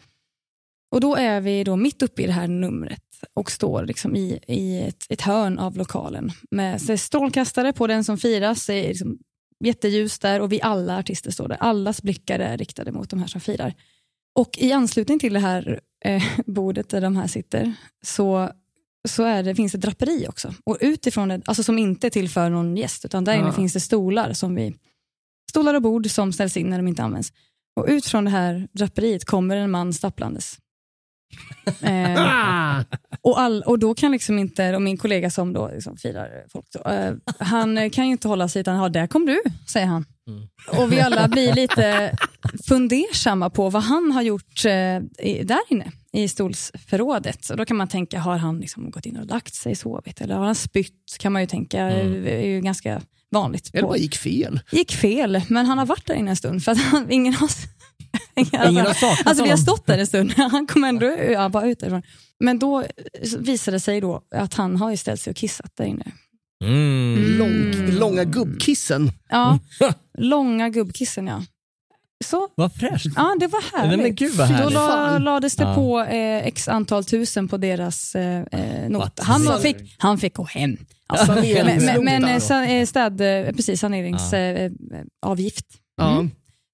Och 0.91 1.01
då 1.01 1.15
är 1.17 1.41
vi 1.41 1.65
då 1.65 1.77
mitt 1.77 2.03
uppe 2.03 2.23
i 2.23 2.27
det 2.27 2.33
här 2.33 2.49
numret 2.49 3.03
och 3.35 3.51
står 3.51 3.85
liksom 3.87 4.17
i, 4.17 4.39
i 4.49 4.81
ett, 4.83 5.07
ett 5.09 5.21
hörn 5.21 5.59
av 5.59 5.77
lokalen 5.77 6.31
med 6.51 7.01
strålkastare 7.01 7.73
på 7.73 7.87
den 7.87 8.05
som 8.05 8.19
firas. 8.19 8.67
Det 8.67 8.75
är 8.75 8.89
liksom 8.89 9.19
jätteljus 9.65 10.19
där 10.19 10.41
och 10.41 10.53
vi 10.53 10.63
alla 10.63 10.99
artister 10.99 11.31
står 11.31 11.49
där. 11.49 11.57
Allas 11.61 12.03
blickar 12.03 12.39
är 12.39 12.59
riktade 12.59 12.93
mot 12.93 13.11
de 13.11 13.21
här 13.21 13.27
som 13.27 13.41
firar. 13.41 13.75
Och 14.35 14.59
i 14.59 14.73
anslutning 14.73 15.19
till 15.19 15.33
det 15.33 15.41
här 15.41 15.81
eh, 16.05 16.23
bordet 16.47 16.89
där 16.89 17.01
de 17.01 17.17
här 17.17 17.27
sitter 17.27 17.75
så, 18.05 18.51
så 19.09 19.23
är 19.25 19.43
det, 19.43 19.55
finns 19.55 19.73
det 19.73 19.79
draperi 19.79 20.27
också. 20.29 20.55
Och 20.65 20.79
utifrån 20.81 21.29
det, 21.29 21.43
alltså 21.45 21.63
som 21.63 21.79
inte 21.79 22.07
är 22.07 22.11
till 22.11 22.29
för 22.29 22.51
någon 22.51 22.77
gäst, 22.77 23.05
utan 23.05 23.25
där 23.25 23.35
inne 23.35 23.49
Ah. 23.49 23.53
finns 23.53 23.73
det 23.73 23.81
stolar 23.81 24.33
som 24.33 24.55
vi 24.55 24.75
stolar 25.51 25.75
och 25.75 25.83
bord 25.83 26.11
som 26.11 26.33
ställs 26.33 26.57
in 26.57 26.71
när 26.71 26.77
de 26.77 26.89
inte 26.89 27.03
används. 27.03 27.33
Och 27.77 27.87
ut 27.89 28.07
från 28.07 28.25
det 28.25 28.31
här 28.31 28.69
draperiet 28.73 29.25
kommer 29.25 29.57
en 29.57 29.71
man 29.71 29.93
stapplandes. 29.93 30.59
Eh, 31.81 32.81
och, 33.21 33.41
all, 33.41 33.63
och 33.63 33.79
då 33.79 33.95
kan 33.95 34.13
liksom 34.13 34.39
inte, 34.39 34.75
och 34.77 34.83
min 34.83 34.97
kollega 34.97 35.31
som 35.31 35.53
då 35.53 35.71
liksom 35.75 35.97
firar 35.97 36.29
folk, 36.53 36.67
då, 36.73 36.91
eh, 36.91 37.13
han 37.39 37.91
kan 37.91 38.07
ju 38.07 38.13
inte 38.13 38.29
hålla 38.29 38.49
sig 38.49 38.61
utan, 38.61 38.77
ja 38.77 38.89
där 38.89 39.07
kom 39.07 39.27
du, 39.27 39.41
säger 39.69 39.87
han. 39.87 40.05
Och 40.79 40.93
vi 40.93 41.01
alla 41.01 41.29
blir 41.29 41.53
lite 41.55 42.17
fundersamma 42.69 43.51
på 43.51 43.71
vad 43.71 43.83
han 43.83 44.13
har 44.13 44.23
gjort 44.23 44.65
eh, 44.65 45.45
där 45.45 45.61
inne 45.69 45.93
i 46.13 46.29
stolsförrådet. 46.29 47.51
Och 47.51 47.57
då 47.57 47.65
kan 47.65 47.77
man 47.77 47.89
tänka, 47.89 48.21
har 48.21 48.37
han 48.37 48.59
liksom 48.59 48.91
gått 48.91 49.07
in 49.07 49.17
och 49.17 49.27
lagt 49.27 49.55
sig 49.55 49.75
sovit? 49.75 50.21
Eller 50.21 50.35
har 50.35 50.45
han 50.47 50.55
spytt? 50.55 51.17
Kan 51.19 51.33
man 51.33 51.43
ju 51.43 51.47
tänka, 51.49 51.81
Mm. 51.81 52.27
är 52.27 52.47
ju 52.47 52.61
ganska 52.61 53.01
vanligt. 53.31 53.71
Eller 53.73 53.83
bara 53.89 53.97
gick 53.97 54.17
fel. 54.17 54.61
gick 54.73 54.93
fel, 54.93 55.41
men 55.49 55.67
han 55.67 55.79
har 55.79 55.87
varit 55.87 56.07
där 56.07 56.15
inne 56.15 56.31
en 56.31 56.37
stund 56.37 56.65
för 56.65 56.73
att 56.73 56.79
han, 56.79 57.11
ingen 57.11 57.35
har 57.35 57.49
Ingen, 58.37 58.69
Ingen 58.71 58.87
har 58.87 58.95
saknat 58.95 59.27
alltså, 59.27 59.45
Vi 59.45 59.51
har 59.51 59.57
stått 59.57 59.87
där 59.87 59.99
en 59.99 60.07
stund, 60.07 60.33
han 60.37 60.67
kom 60.67 60.85
ändå 60.85 61.07
ja, 61.07 61.49
bara 61.49 61.67
ut 61.67 61.81
därifrån. 61.81 62.03
Men 62.41 62.59
då 62.59 62.85
visade 63.39 63.77
det 63.77 63.81
sig 63.81 64.01
då 64.01 64.23
att 64.35 64.55
han 64.55 64.77
har 64.77 64.91
ju 64.91 64.97
ställt 64.97 65.21
sig 65.21 65.31
och 65.31 65.37
kissat 65.37 65.71
där 65.77 65.85
inne. 65.85 66.13
Mm. 66.65 67.39
Lång, 67.39 67.91
långa 67.99 68.25
gubbkissen. 68.25 69.13
Ja, 69.29 69.59
långa 70.19 70.69
gubbkissen 70.69 71.27
ja. 71.27 71.43
Så, 72.25 72.49
Vad 72.55 72.75
fräscht. 72.75 73.07
ja 73.17 73.37
det 73.41 73.47
var 73.47 73.79
härligt. 73.79 73.99
Men 74.03 74.15
gud 74.15 74.35
vad 74.35 74.49
Då 74.49 74.55
härligt. 74.55 74.73
la, 74.75 74.87
Fan. 74.89 75.25
lades 75.25 75.57
det 75.57 75.65
Ja. 75.65 75.75
på 75.75 76.01
eh, 76.01 76.47
x 76.47 76.69
antal 76.69 77.05
tusen 77.05 77.49
på 77.49 77.57
deras 77.57 78.15
eh, 78.15 78.43
eh, 78.53 78.91
not. 78.91 79.21
Han, 79.21 79.61
fick, 79.63 79.77
han 79.99 80.19
fick 80.19 80.35
gå 80.35 80.45
hem. 80.45 80.77
Alltså, 81.07 81.33
men 81.33 81.85
men, 81.85 82.05
men 82.05 82.25
eh, 82.25 82.73
eh, 82.73 82.87
städ, 82.87 83.21
eh, 83.21 83.53
precis, 83.53 83.81
saneringsavgift. 83.81 84.81
Eh, 84.93 85.01
avgift. 85.27 85.67
Ja. 85.97 86.27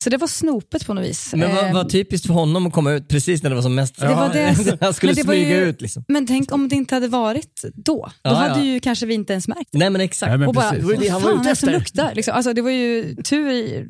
Så 0.03 0.11
det 0.11 0.17
var 0.17 0.27
snopet 0.27 0.87
på 0.87 0.95
något 0.95 1.05
vis. 1.05 1.35
Men 1.37 1.55
vad, 1.55 1.65
Eh, 1.67 1.73
vad 1.75 1.91
typiskt 1.91 2.27
för 2.27 2.35
honom 2.35 2.67
att 2.67 2.73
komma 2.73 2.93
ut 2.93 3.09
precis 3.09 3.43
när 3.43 3.51
det 3.51 3.57
var 3.57 3.63
som 3.63 3.75
mest... 3.75 4.01
Det 4.01 4.07
var 4.09 4.33
det. 4.33 4.77
Han 4.81 4.95
skulle 4.95 5.13
det 5.13 5.23
var 5.23 5.35
smyga 5.35 5.57
ju- 5.57 5.65
ut 5.69 5.81
liksom. 5.81 6.05
Men 6.09 6.27
tänk 6.27 6.53
om 6.53 6.69
det 6.69 6.77
inte 6.77 6.95
hade 6.95 7.09
varit 7.09 7.63
då. 7.75 7.83
Då 7.85 8.11
Ja, 8.23 8.31
hade 8.35 8.59
ja. 8.61 8.65
ju 8.65 8.81
kanske 8.81 9.07
vi 9.07 9.15
inte 9.15 9.33
ens 9.33 9.49
märkt 9.49 9.69
det. 9.73 9.79
Nej 9.79 9.91
men 9.91 10.01
exakt. 10.01 10.31
Nej, 10.31 10.39
men 10.39 10.49
och 10.49 10.55
bara, 10.55 10.71
precis. 10.71 10.81
Det 10.81 10.87
var 10.87 10.93
ju 10.95 11.01
det 11.01 11.09
han 11.09 11.23
var 11.23 11.31
fan 11.35 11.39
det 11.45 11.57
som 11.57 11.69
efter. 11.69 11.79
luktar? 11.79 12.15
Liksom. 12.15 12.35
Alltså, 12.35 12.53
det 12.53 12.63
var 12.63 12.71
ju 12.71 13.15
tur 13.15 13.51
i, 13.51 13.87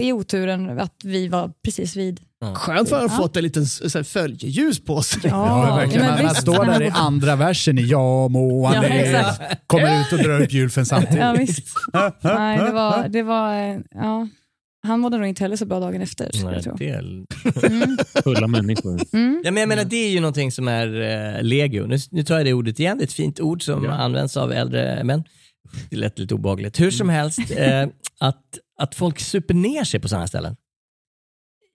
i 0.00 0.12
oturen 0.12 0.80
att 0.80 0.94
vi 1.04 1.28
var 1.28 1.50
precis 1.64 1.96
vid. 1.96 2.20
Skönt 2.54 2.88
för 2.88 2.96
att 2.96 3.02
ha 3.10 3.16
Ja. 3.18 3.22
fått 3.22 3.36
en 3.36 3.42
liten 3.42 3.66
så 3.66 3.98
här, 3.98 4.02
följeljus 4.02 4.84
på 4.84 5.02
sig. 5.02 5.20
Ja, 5.24 5.76
verkligen. 5.76 6.06
men 6.06 6.28
visst. 6.28 6.40
står 6.40 6.64
där 6.64 6.82
i 6.82 6.88
andra 6.94 7.36
versen 7.36 7.78
i 7.78 7.82
Ja 7.82 8.28
må 8.28 8.70
Ja, 8.72 8.76
André, 8.76 8.88
exakt. 8.98 9.62
kommer 9.66 10.00
ut 10.00 10.12
och 10.12 10.18
drar 10.18 10.40
upp 10.42 10.52
julfen 10.52 10.86
samtidigt. 10.86 11.18
Ja, 11.20 11.32
visst. 11.38 11.66
Nej, 12.22 12.58
det 12.58 12.70
var, 12.72 13.08
det 13.08 13.22
var, 13.22 13.54
eh, 13.70 13.76
ja. 13.94 14.28
Han 14.86 15.00
mådde 15.00 15.18
nog 15.18 15.26
inte 15.26 15.44
heller 15.44 15.56
så 15.56 15.66
bra 15.66 15.80
dagen 15.80 16.02
efter. 16.02 16.30
skulle 16.32 16.44
Nej, 16.50 16.54
jag 16.54 16.64
tro. 16.64 16.74
det 16.76 16.88
är... 16.88 16.98
Mm. 17.66 17.98
Fulla 18.24 18.46
människor. 18.46 19.00
Mm. 19.12 19.42
Ja, 19.44 19.50
men 19.50 19.60
jag 19.60 19.68
menar, 19.68 19.84
det 19.84 19.96
är 19.96 20.10
ju 20.10 20.20
någonting 20.20 20.52
som 20.52 20.68
är 20.68 21.00
eh, 21.00 21.42
legio. 21.42 21.86
Nu, 21.86 21.98
nu 22.10 22.22
tar 22.22 22.36
jag 22.36 22.46
det 22.46 22.52
ordet 22.52 22.80
igen, 22.80 22.98
det 22.98 23.04
är 23.04 23.06
ett 23.06 23.12
fint 23.12 23.40
ord 23.40 23.62
som 23.62 23.90
används 23.90 24.36
av 24.36 24.52
äldre 24.52 25.04
män. 25.04 25.24
Det 25.90 25.96
lät 25.96 26.18
lite 26.18 26.34
obehagligt. 26.34 26.80
Hur 26.80 26.90
som 26.90 27.08
helst, 27.08 27.50
eh, 27.56 27.86
att, 28.20 28.42
att 28.78 28.94
folk 28.94 29.20
super 29.20 29.54
ner 29.54 29.84
sig 29.84 30.00
på 30.00 30.08
sådana 30.08 30.26
ställen. 30.26 30.56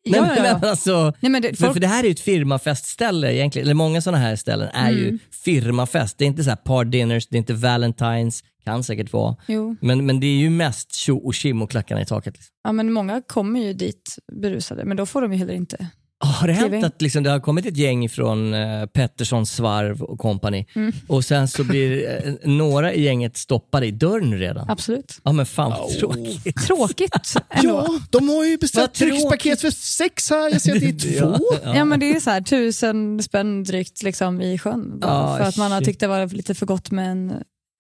Nej, 0.10 0.22
ja. 0.38 0.44
men 0.60 0.64
alltså, 0.70 1.14
Nej, 1.20 1.32
men 1.32 1.42
det, 1.42 1.50
för, 1.50 1.56
folk, 1.56 1.74
för 1.74 1.80
det 1.80 1.88
här 1.88 2.00
är 2.04 2.08
ju 2.08 2.12
ett 2.12 2.20
firmafestställe 2.20 3.34
egentligen. 3.36 3.66
Eller 3.66 3.74
många 3.76 4.02
sådana 4.02 4.18
här 4.18 4.36
ställen 4.36 4.70
är 4.74 4.92
ju 4.92 5.08
Mm. 5.08 5.20
firmafest. 5.46 6.18
Det 6.18 6.26
är 6.26 6.28
inte 6.28 6.44
så 6.44 6.50
här 6.50 6.58
par 6.58 6.86
dinners, 6.86 7.28
det 7.28 7.36
är 7.36 7.40
inte 7.40 7.54
valentines, 7.54 8.44
kan 8.66 8.84
säkert 8.84 9.14
vara. 9.14 9.36
jo. 9.48 9.76
Men, 9.82 10.06
men 10.06 10.20
det 10.20 10.28
är 10.28 10.38
ju 10.38 10.50
mest 10.50 10.94
tjo 10.96 11.18
och 11.18 11.34
tjim 11.34 11.62
och 11.62 11.72
klackarna 11.72 12.02
i 12.02 12.06
taket. 12.06 12.34
Liksom. 12.34 12.52
Ja, 12.64 12.72
men 12.72 12.92
många 12.92 13.22
kommer 13.28 13.60
ju 13.60 13.74
dit 13.74 14.16
berusade, 14.42 14.86
men 14.86 14.98
då 14.98 15.06
får 15.06 15.22
de 15.22 15.34
ju 15.34 15.40
heller 15.40 15.54
inte. 15.54 15.88
Ah, 16.24 16.28
Har 16.28 16.48
det 16.48 16.54
hänt 16.54 16.84
att 16.86 17.02
liksom, 17.02 17.24
det 17.24 17.30
har 17.30 17.40
kommit 17.40 17.66
ett 17.66 17.78
gäng 17.78 18.10
från 18.10 18.54
uh, 18.54 18.86
Petterssons 18.86 19.52
svarv 19.56 20.02
och 20.02 20.20
kompani 20.20 20.66
Mm. 20.76 20.92
och 21.08 21.26
sen 21.26 21.48
så 21.48 21.64
blir 21.64 22.10
eh, 22.26 22.34
några 22.50 22.94
i 22.94 23.02
gänget 23.04 23.38
stoppade 23.38 23.86
i 23.86 23.92
dörren 23.92 24.40
redan? 24.40 24.70
Absolut. 24.70 25.20
Ja 25.24 25.32
men 25.32 25.46
fan 25.46 25.70
vad 25.72 25.90
tråkigt. 25.90 26.56
Tråkigt 26.68 27.16
ändå. 27.50 27.70
Ja, 27.88 28.00
de 28.10 28.30
har 28.30 28.46
ju 28.46 28.58
beställt 28.58 28.94
dryckspaket 28.94 29.62
för 29.62 29.72
sex 29.72 30.30
här. 30.30 30.50
Jag 30.52 30.62
ser 30.62 30.74
att 30.76 30.80
det 30.80 31.18
är 31.18 31.20
två. 31.38 31.38
Ja. 31.64 31.86
men 31.86 32.00
det 32.00 32.12
är 32.16 32.20
så 32.20 32.30
här 32.30 32.42
tusen 32.42 33.24
spänn 33.24 33.64
drygt 33.64 34.04
liksom, 34.04 34.42
i 34.42 34.58
sjön. 34.58 35.00
Ah, 35.04 35.38
för 35.38 35.44
att 35.44 35.58
man 35.58 35.72
har 35.72 35.82
tyckt 35.82 36.00
det 36.00 36.08
var 36.08 36.28
lite 36.28 36.54
för 36.56 36.66
gott 36.66 36.92
med 36.92 37.12
en 37.12 37.34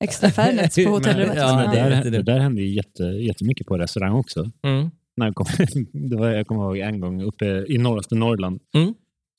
extra 0.03 0.31
Fairnets 0.31 0.75
på 0.85 0.89
hotellrummet. 0.89 1.37
Ja, 1.37 1.51
det, 1.55 1.71
det 1.71 1.79
är 1.79 1.89
där, 1.89 1.95
rätt 1.97 2.05
i 2.05 2.09
det. 2.09 2.17
det 2.17 2.23
där 2.33 2.39
hände 2.39 2.61
ju 2.61 2.75
jätte, 2.75 3.03
jättemycket 3.03 3.67
på 3.67 3.77
restaurang 3.77 4.13
också. 4.13 4.51
Mm. 4.65 4.91
När 5.21 5.27
jag, 5.27 5.35
kom, 5.35 5.45
det 6.09 6.15
var, 6.15 6.29
jag 6.29 6.47
kommer 6.47 6.61
ihåg 6.61 6.77
en 6.77 6.99
gång 6.99 7.23
uppe 7.23 7.45
i 7.45 7.77
norraste 7.77 8.15
Norrland. 8.15 8.59
Mm. 8.73 8.93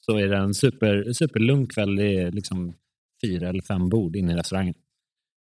Så 0.06 0.18
är 0.18 0.28
det 0.28 0.36
en 0.36 0.54
super, 0.54 1.12
superlugn 1.12 1.66
kväll. 1.66 1.96
Det 1.96 2.16
är 2.16 2.32
liksom 2.32 2.74
fyra 3.24 3.48
eller 3.48 3.62
fem 3.62 3.88
bord 3.88 4.16
inne 4.16 4.32
i 4.32 4.36
restaurangen. 4.36 4.74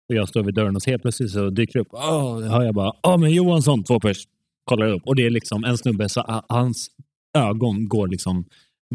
Och 0.10 0.16
jag 0.16 0.30
står 0.30 0.44
vid 0.44 0.53
dörren 0.53 0.76
och 0.76 0.86
helt 0.86 1.02
plötsligt 1.02 1.32
så 1.32 1.49
dyker 1.49 1.74
det 1.74 1.80
upp. 1.80 1.88
Åh, 1.91 2.41
hör 2.41 2.64
jag 2.64 2.76
bara. 2.76 2.94
Ja, 3.03 3.18
men 3.18 3.32
Johansson, 3.32 3.84
två 3.84 3.99
pers. 3.99 4.28
Kollar 4.66 4.88
upp. 4.88 5.02
Och 5.06 5.16
det 5.16 5.26
är 5.26 5.30
liksom 5.30 5.64
en 5.64 5.78
snubbe, 5.78 6.10
så 6.10 6.22
ah, 6.22 6.45
hans 6.49 6.90
ögon 7.38 7.88
går 7.88 8.08
liksom 8.08 8.45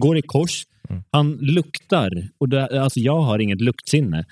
går 0.01 0.19
i 0.19 0.23
kors. 0.23 0.67
Han 1.11 1.33
luktar. 1.33 2.29
Och 2.39 2.49
det, 2.49 2.83
alltså 2.83 3.01
jag 3.01 3.21
har 3.21 3.39
inget 3.39 3.61
luktsinne. 3.61 4.25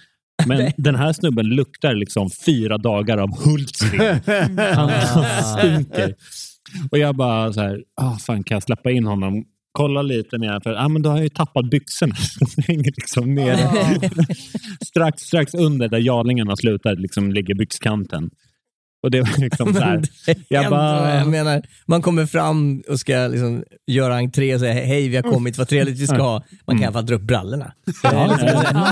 Men 0.47 0.73
den 0.77 0.95
här 0.95 1.13
snubben 1.13 1.47
luktar 1.47 1.95
liksom 1.95 2.31
fyra 2.47 2.79
dagar 2.79 3.19
av 3.19 3.29
Hultsfred. 3.45 4.21
Han, 4.59 4.89
han 4.89 5.59
stinker. 5.59 6.15
Och 6.91 6.99
jag 6.99 7.17
bara 7.17 7.53
så 7.53 7.61
här, 7.61 7.85
ah, 8.01 8.17
fan 8.17 8.45
kan 8.45 8.55
jag 8.55 8.63
släppa 8.63 8.91
in 8.91 9.05
honom? 9.05 9.45
Kolla 9.73 10.03
lite 10.03 10.39
ner, 10.39 10.61
för 10.61 10.75
ah, 10.75 10.89
men 10.89 11.03
då 11.03 11.11
har 11.11 11.17
jag 11.17 11.25
ju 11.25 11.29
tappat 11.29 11.71
byxorna. 11.71 12.15
De 12.57 12.63
hänger 12.63 12.93
liksom 12.97 13.35
nere. 13.35 14.01
strax, 14.87 15.23
strax 15.23 15.55
under 15.55 15.89
där 15.89 16.01
jarlingarna 16.01 16.57
slutar 16.57 16.97
liksom 16.97 17.33
ligger 17.33 17.55
byxkanten. 17.55 18.31
Och 19.05 19.11
det 19.11 19.21
var 19.21 19.41
liksom 19.41 19.75
så 19.75 19.81
här. 19.81 20.03
Jag 20.49 20.71
bara, 20.71 21.15
jag 21.19 21.29
menar, 21.29 21.63
man 21.87 22.03
kommer 22.03 22.27
fram 22.27 22.83
och 22.89 23.01
ska 23.01 23.27
liksom 23.27 23.65
göra 23.87 24.17
entré 24.17 24.55
och 24.55 24.61
säga 24.61 24.73
hej 24.73 25.09
vi 25.09 25.17
har 25.17 25.23
kommit, 25.23 25.59
vad 25.59 25.69
trevligt 25.69 25.99
vi 25.99 26.07
ska 26.07 26.23
ha. 26.23 26.45
Man 26.67 26.77
kan 26.77 26.83
i 26.83 26.87
alla 26.87 26.93
fall 26.93 27.07
dra 27.07 27.15
upp 27.15 27.23
brallorna. 27.23 27.73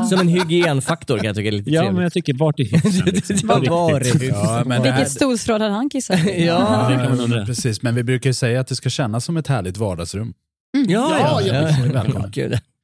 Som 0.10 0.20
en 0.20 0.28
hygienfaktor 0.28 1.16
kan 1.16 1.26
jag 1.26 1.36
tycka 1.36 1.48
är 1.48 1.52
lite 1.52 1.70
ja, 1.70 1.80
trevligt. 1.80 1.94
men 1.94 2.02
jag 2.02 2.12
tycker 2.12 2.34
vart 2.34 2.60
är 2.60 2.64
hyfsen? 2.64 3.06
Liksom, 3.14 3.48
Vad 3.48 3.68
var? 3.68 4.02
Ja, 4.20 4.62
men 4.66 4.82
här, 4.82 4.96
Vilket 4.96 5.12
stolsförråd 5.12 5.62
hade 5.62 5.74
han 5.74 5.90
kissat? 5.90 6.20
Ja, 6.36 7.42
precis. 7.46 7.82
Men 7.82 7.94
vi 7.94 8.02
brukar 8.04 8.30
ju 8.30 8.34
säga 8.34 8.60
att 8.60 8.66
det 8.66 8.76
ska 8.76 8.90
kännas 8.90 9.24
som 9.24 9.36
ett 9.36 9.48
härligt 9.48 9.76
vardagsrum. 9.76 10.34
ja, 10.72 10.82
ja. 10.88 11.18
Ja, 11.20 11.42
ja, 11.42 11.70
ja, 11.86 11.92
välkommen. 11.92 12.32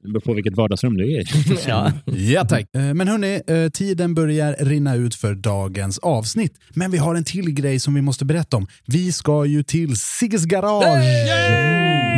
Det 0.09 0.12
beror 0.12 0.20
på 0.20 0.35
vilket 0.35 0.56
vardagsrum 0.56 0.97
du 0.97 1.05
är 1.14 1.20
i. 1.20 1.24
Ja. 1.68 1.93
Ja 2.06 2.44
tack. 2.44 2.66
Eh, 2.76 2.94
Men 2.94 3.09
hörni, 3.09 3.40
eh, 3.47 3.70
tiden 3.70 4.14
börjar 4.14 4.56
rinna 4.60 4.94
ut 4.94 5.14
för 5.14 5.35
dagens 5.35 5.98
avsnitt. 5.98 6.52
Men 6.74 6.90
vi 6.90 6.98
har 6.98 7.14
en 7.14 7.24
till 7.24 7.51
grej 7.51 7.80
som 7.80 7.94
vi 7.94 8.02
måste 8.02 8.24
berätta 8.24 8.56
om. 8.56 8.66
Vi 8.86 9.12
ska 9.12 9.44
ju 9.44 9.62
till 9.62 9.97
Sigges 9.97 10.44
garage 10.44 10.85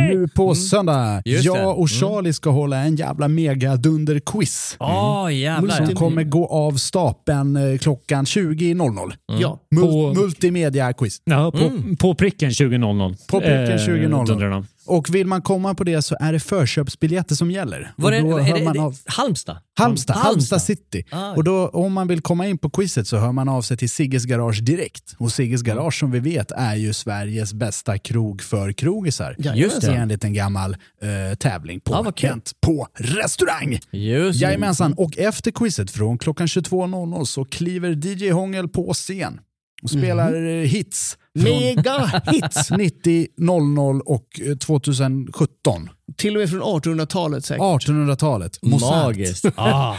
nu 0.09 0.27
på 0.35 0.55
söndag. 0.55 1.21
Just. 1.25 1.45
Jag 1.45 1.79
och 1.79 1.89
Charlie 1.89 2.33
ska 2.33 2.49
hålla 2.49 2.77
en 2.77 2.95
jävla 2.95 3.27
mega 3.27 3.75
dunder 3.75 4.19
quiz 4.19 4.75
Åh 4.79 5.33
jävlar. 5.33 5.75
som 5.85 5.95
kommer 5.95 6.23
gå 6.23 6.47
av 6.47 6.71
stapeln 6.77 7.55
eh, 7.55 7.77
klockan 7.77 8.25
20.00. 8.25 9.13
Ja. 9.39 9.59
Mul- 9.75 9.81
På- 9.81 10.13
Multimedia-quiz. 10.21 11.21
Ja, 11.25 11.51
på, 11.51 11.71
på 11.99 12.15
pricken 12.15 12.49
20.00. 12.49 13.15
På 13.29 13.39
pricken 13.39 13.77
20.00. 13.77 14.25
dundrar 14.27 14.49
de. 14.49 14.65
Och 14.85 15.15
vill 15.15 15.27
man 15.27 15.41
komma 15.41 15.75
på 15.75 15.83
det 15.83 16.01
så 16.01 16.15
är 16.19 16.33
det 16.33 16.39
förköpsbiljetter 16.39 17.35
som 17.35 17.51
gäller. 17.51 17.93
Var 17.95 18.11
är 18.11 18.21
hör 18.21 18.57
det, 18.57 18.63
man 18.63 18.79
av... 18.79 18.97
Halmstad? 19.05 19.57
Halmstad, 19.77 20.15
Halmstad 20.15 20.61
city. 20.61 21.03
Ah, 21.11 21.31
och 21.31 21.43
då, 21.43 21.67
om 21.67 21.93
man 21.93 22.07
vill 22.07 22.21
komma 22.21 22.47
in 22.47 22.57
på 22.57 22.69
quizet 22.69 23.07
så 23.07 23.17
hör 23.17 23.31
man 23.31 23.49
av 23.49 23.61
sig 23.61 23.77
till 23.77 23.89
Sigges 23.89 24.25
Garage 24.25 24.61
direkt. 24.63 25.15
Och 25.17 25.31
Sigges 25.31 25.61
Garage 25.61 25.99
som 25.99 26.11
vi 26.11 26.19
vet 26.19 26.51
är 26.51 26.75
ju 26.75 26.93
Sveriges 26.93 27.53
bästa 27.53 27.97
krog 27.97 28.41
för 28.41 28.71
krogisar. 28.71 29.35
Just 29.55 29.81
det. 29.81 29.93
Enligt 29.93 30.23
en 30.23 30.33
gammal 30.33 30.77
eh, 31.01 31.35
tävling 31.37 31.79
på 31.79 31.95
Ah. 31.95 32.11
Kent 32.15 32.51
på 32.61 32.87
restaurang. 32.93 33.79
Just. 33.91 34.41
Jajamensan, 34.41 34.93
och 34.93 35.17
efter 35.17 35.51
quizet 35.51 35.91
från 35.91 36.17
klockan 36.17 36.47
22.00 36.47 37.25
så 37.25 37.45
kliver 37.45 38.07
DJ 38.07 38.29
Hångel 38.29 38.67
på 38.67 38.93
scen 38.93 39.39
och 39.83 39.89
spelar 39.89 40.47
eh, 40.47 40.65
hits. 40.67 41.17
Mega 41.39 42.21
hits! 42.31 42.71
90, 42.77 43.27
00 43.37 44.01
och 44.05 44.27
eh, 44.49 44.57
2017. 44.57 45.89
Till 46.17 46.35
och 46.35 46.39
med 46.39 46.49
från 46.49 46.61
1800-talet 46.61 47.45
säkert. 47.45 47.61
1800-talet. 47.61 48.59
Mozart. 48.61 49.05
Magiskt. 49.05 49.45
Ah. 49.55 49.95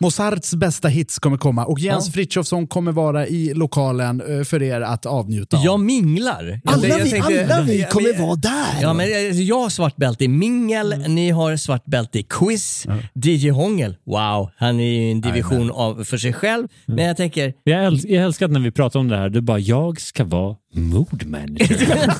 Mozarts 0.00 0.54
bästa 0.54 0.88
hits 0.88 1.18
kommer 1.18 1.36
komma 1.36 1.64
och 1.64 1.78
Jens 1.80 2.06
Ja. 2.06 2.12
Frithiofsson 2.12 2.66
kommer 2.66 2.92
vara 2.92 3.26
i 3.26 3.54
lokalen 3.54 4.38
eh, 4.38 4.44
för 4.44 4.62
er 4.62 4.80
att 4.80 5.06
avnjuta 5.06 5.56
av. 5.56 5.64
Jag 5.64 5.80
minglar. 5.80 6.60
Alla 6.64 6.88
jag 6.88 6.98
vi, 7.04 7.10
tänkte- 7.10 7.54
alla 7.54 7.62
vi 7.64 7.86
kommer 7.90 8.08
jag- 8.08 8.26
vara 8.26 8.36
där. 8.36 8.66
Ja, 8.82 8.94
men 8.94 9.06
jag- 9.46 9.56
har 9.60 9.68
svart 9.68 9.96
bälte 9.96 10.24
i 10.24 10.28
mingel, 10.28 10.94
ni 11.08 11.30
har 11.30 11.56
svart 11.56 11.84
bälte 11.84 12.18
i 12.18 12.22
quiz. 12.22 12.86
DJ 13.14 13.48
Hångel, 13.50 13.96
wow, 14.06 14.50
han 14.56 14.80
är 14.80 14.84
ju 14.84 15.10
en 15.10 15.20
division 15.20 15.70
av, 15.70 16.04
för 16.04 16.16
sig 16.18 16.32
själv. 16.32 16.68
Men 16.86 17.04
jag 17.04 17.16
tänker, 17.16 17.54
Jag, 17.64 17.84
äls 17.84 18.04
jag 18.04 18.24
älskar 18.24 18.46
att 18.46 18.52
när 18.52 18.60
vi 18.60 18.70
pratar 18.70 19.00
om 19.00 19.08
det 19.08 19.16
här, 19.16 19.28
du 19.28 19.40
bara, 19.40 19.58
jag 19.58 20.00
ska 20.00 20.24
vara 20.24 20.56
mood 20.72 21.26
manager. 21.26 21.86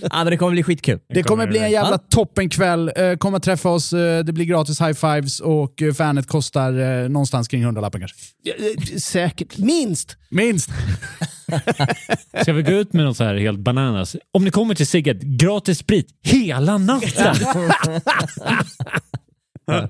ja, 0.00 0.10
men 0.12 0.26
det 0.26 0.36
kommer 0.36 0.52
bli 0.52 0.62
skitkul. 0.62 1.00
Det 1.08 1.22
kommer 1.22 1.46
bli 1.46 1.58
en 1.58 1.70
jävla 1.70 1.98
toppenkväll. 1.98 2.92
Eh, 2.96 3.14
Kom 3.16 3.34
och 3.34 3.42
träffa 3.42 3.68
oss. 3.68 3.92
Eh, 3.92 4.24
Det 4.24 4.32
blir 4.32 4.44
gratis 4.44 4.80
high-fives 4.80 5.40
och 5.40 5.82
eh, 5.82 5.92
fanet 5.94 6.26
kostar 6.26 7.08
någonstans 7.08 7.48
kring 7.48 7.62
100 7.62 7.80
lappen 7.80 8.00
kanske. 8.00 8.16
Säkert. 9.00 9.58
Minst. 9.58 10.16
Minst. 10.30 10.70
Ska 12.42 12.52
vi 12.52 12.62
gå 12.62 12.70
ut 12.72 12.92
med 12.92 13.04
något 13.04 13.16
så 13.16 13.24
här 13.24 13.34
helt 13.36 13.58
bananas? 13.58 14.16
Om 14.32 14.44
ni 14.44 14.50
kommer 14.50 14.74
till 14.74 14.86
Sigget, 14.86 15.22
gratis 15.22 15.78
sprit 15.78 16.06
hela 16.22 16.78
natten. 16.78 17.34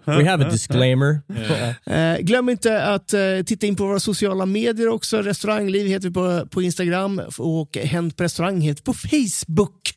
We 0.04 0.28
have 0.28 0.46
a 0.46 0.50
disclaimer. 0.50 1.20
Eh, 1.86 2.18
glöm 2.18 2.48
inte 2.48 2.84
att 2.84 3.12
eh, 3.12 3.20
titta 3.46 3.66
in 3.66 3.76
på 3.76 3.86
våra 3.86 4.00
sociala 4.00 4.46
medier 4.46 4.88
också. 4.88 5.22
Restaurangliv 5.22 5.86
heter 5.86 6.08
vi 6.08 6.14
på, 6.14 6.46
på 6.46 6.62
Instagram 6.62 7.20
och 7.38 7.76
Hänt 7.76 8.16
på 8.16 8.24
restaurang 8.24 8.60
heter 8.60 8.82
på 8.82 8.94
Facebook. 8.94 9.94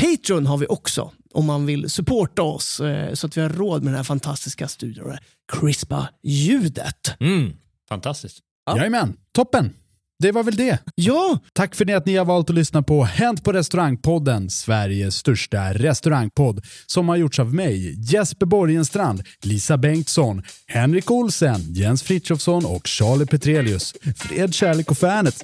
Patreon 0.00 0.46
har 0.46 0.58
vi 0.58 0.66
också 0.66 1.12
om 1.34 1.46
man 1.46 1.66
vill 1.66 1.90
supporta 1.90 2.42
oss 2.42 2.80
eh, 2.80 3.14
så 3.14 3.26
att 3.26 3.36
vi 3.36 3.40
har 3.40 3.48
råd 3.48 3.82
med 3.82 3.92
den 3.92 3.96
här 3.96 4.04
fantastiska 4.04 4.68
studion 4.68 5.04
och 5.04 5.10
det 5.10 5.20
crispa 5.52 6.08
ljudet. 6.22 7.20
Mm. 7.20 7.52
Fantastiskt. 7.88 8.38
Ja. 8.66 8.76
Jajamän, 8.76 9.16
toppen. 9.32 9.74
Det 10.22 10.32
var 10.32 10.42
väl 10.42 10.56
det. 10.56 10.78
Ja, 10.94 11.38
Tack 11.52 11.74
för 11.74 11.84
det 11.84 11.94
att 11.94 12.06
ni 12.06 12.16
har 12.16 12.24
valt 12.24 12.50
att 12.50 12.56
lyssna 12.56 12.82
på 12.82 13.04
Hänt 13.04 13.44
på 13.44 13.52
restaurangpodden, 13.52 14.50
Sveriges 14.50 15.16
största 15.16 15.72
restaurangpodd, 15.72 16.64
som 16.86 17.08
har 17.08 17.16
gjorts 17.16 17.38
av 17.38 17.54
mig, 17.54 17.94
Jesper 18.12 18.46
Borgenstrand, 18.46 19.22
Lisa 19.42 19.76
Bengtsson, 19.76 20.42
Henrik 20.66 21.10
Olsen, 21.10 21.60
Jens 21.74 22.02
Frithiofsson 22.02 22.64
och 22.64 22.86
Charlie 22.86 23.26
Petrelius. 23.26 23.94
Fred, 24.16 24.54
kärlek 24.54 24.90
och 24.90 24.98
fanet. 24.98 25.42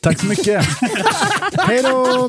Tack 0.00 0.20
så 0.20 0.26
mycket. 0.26 0.64
Hej 1.58 1.82
då! 1.82 2.28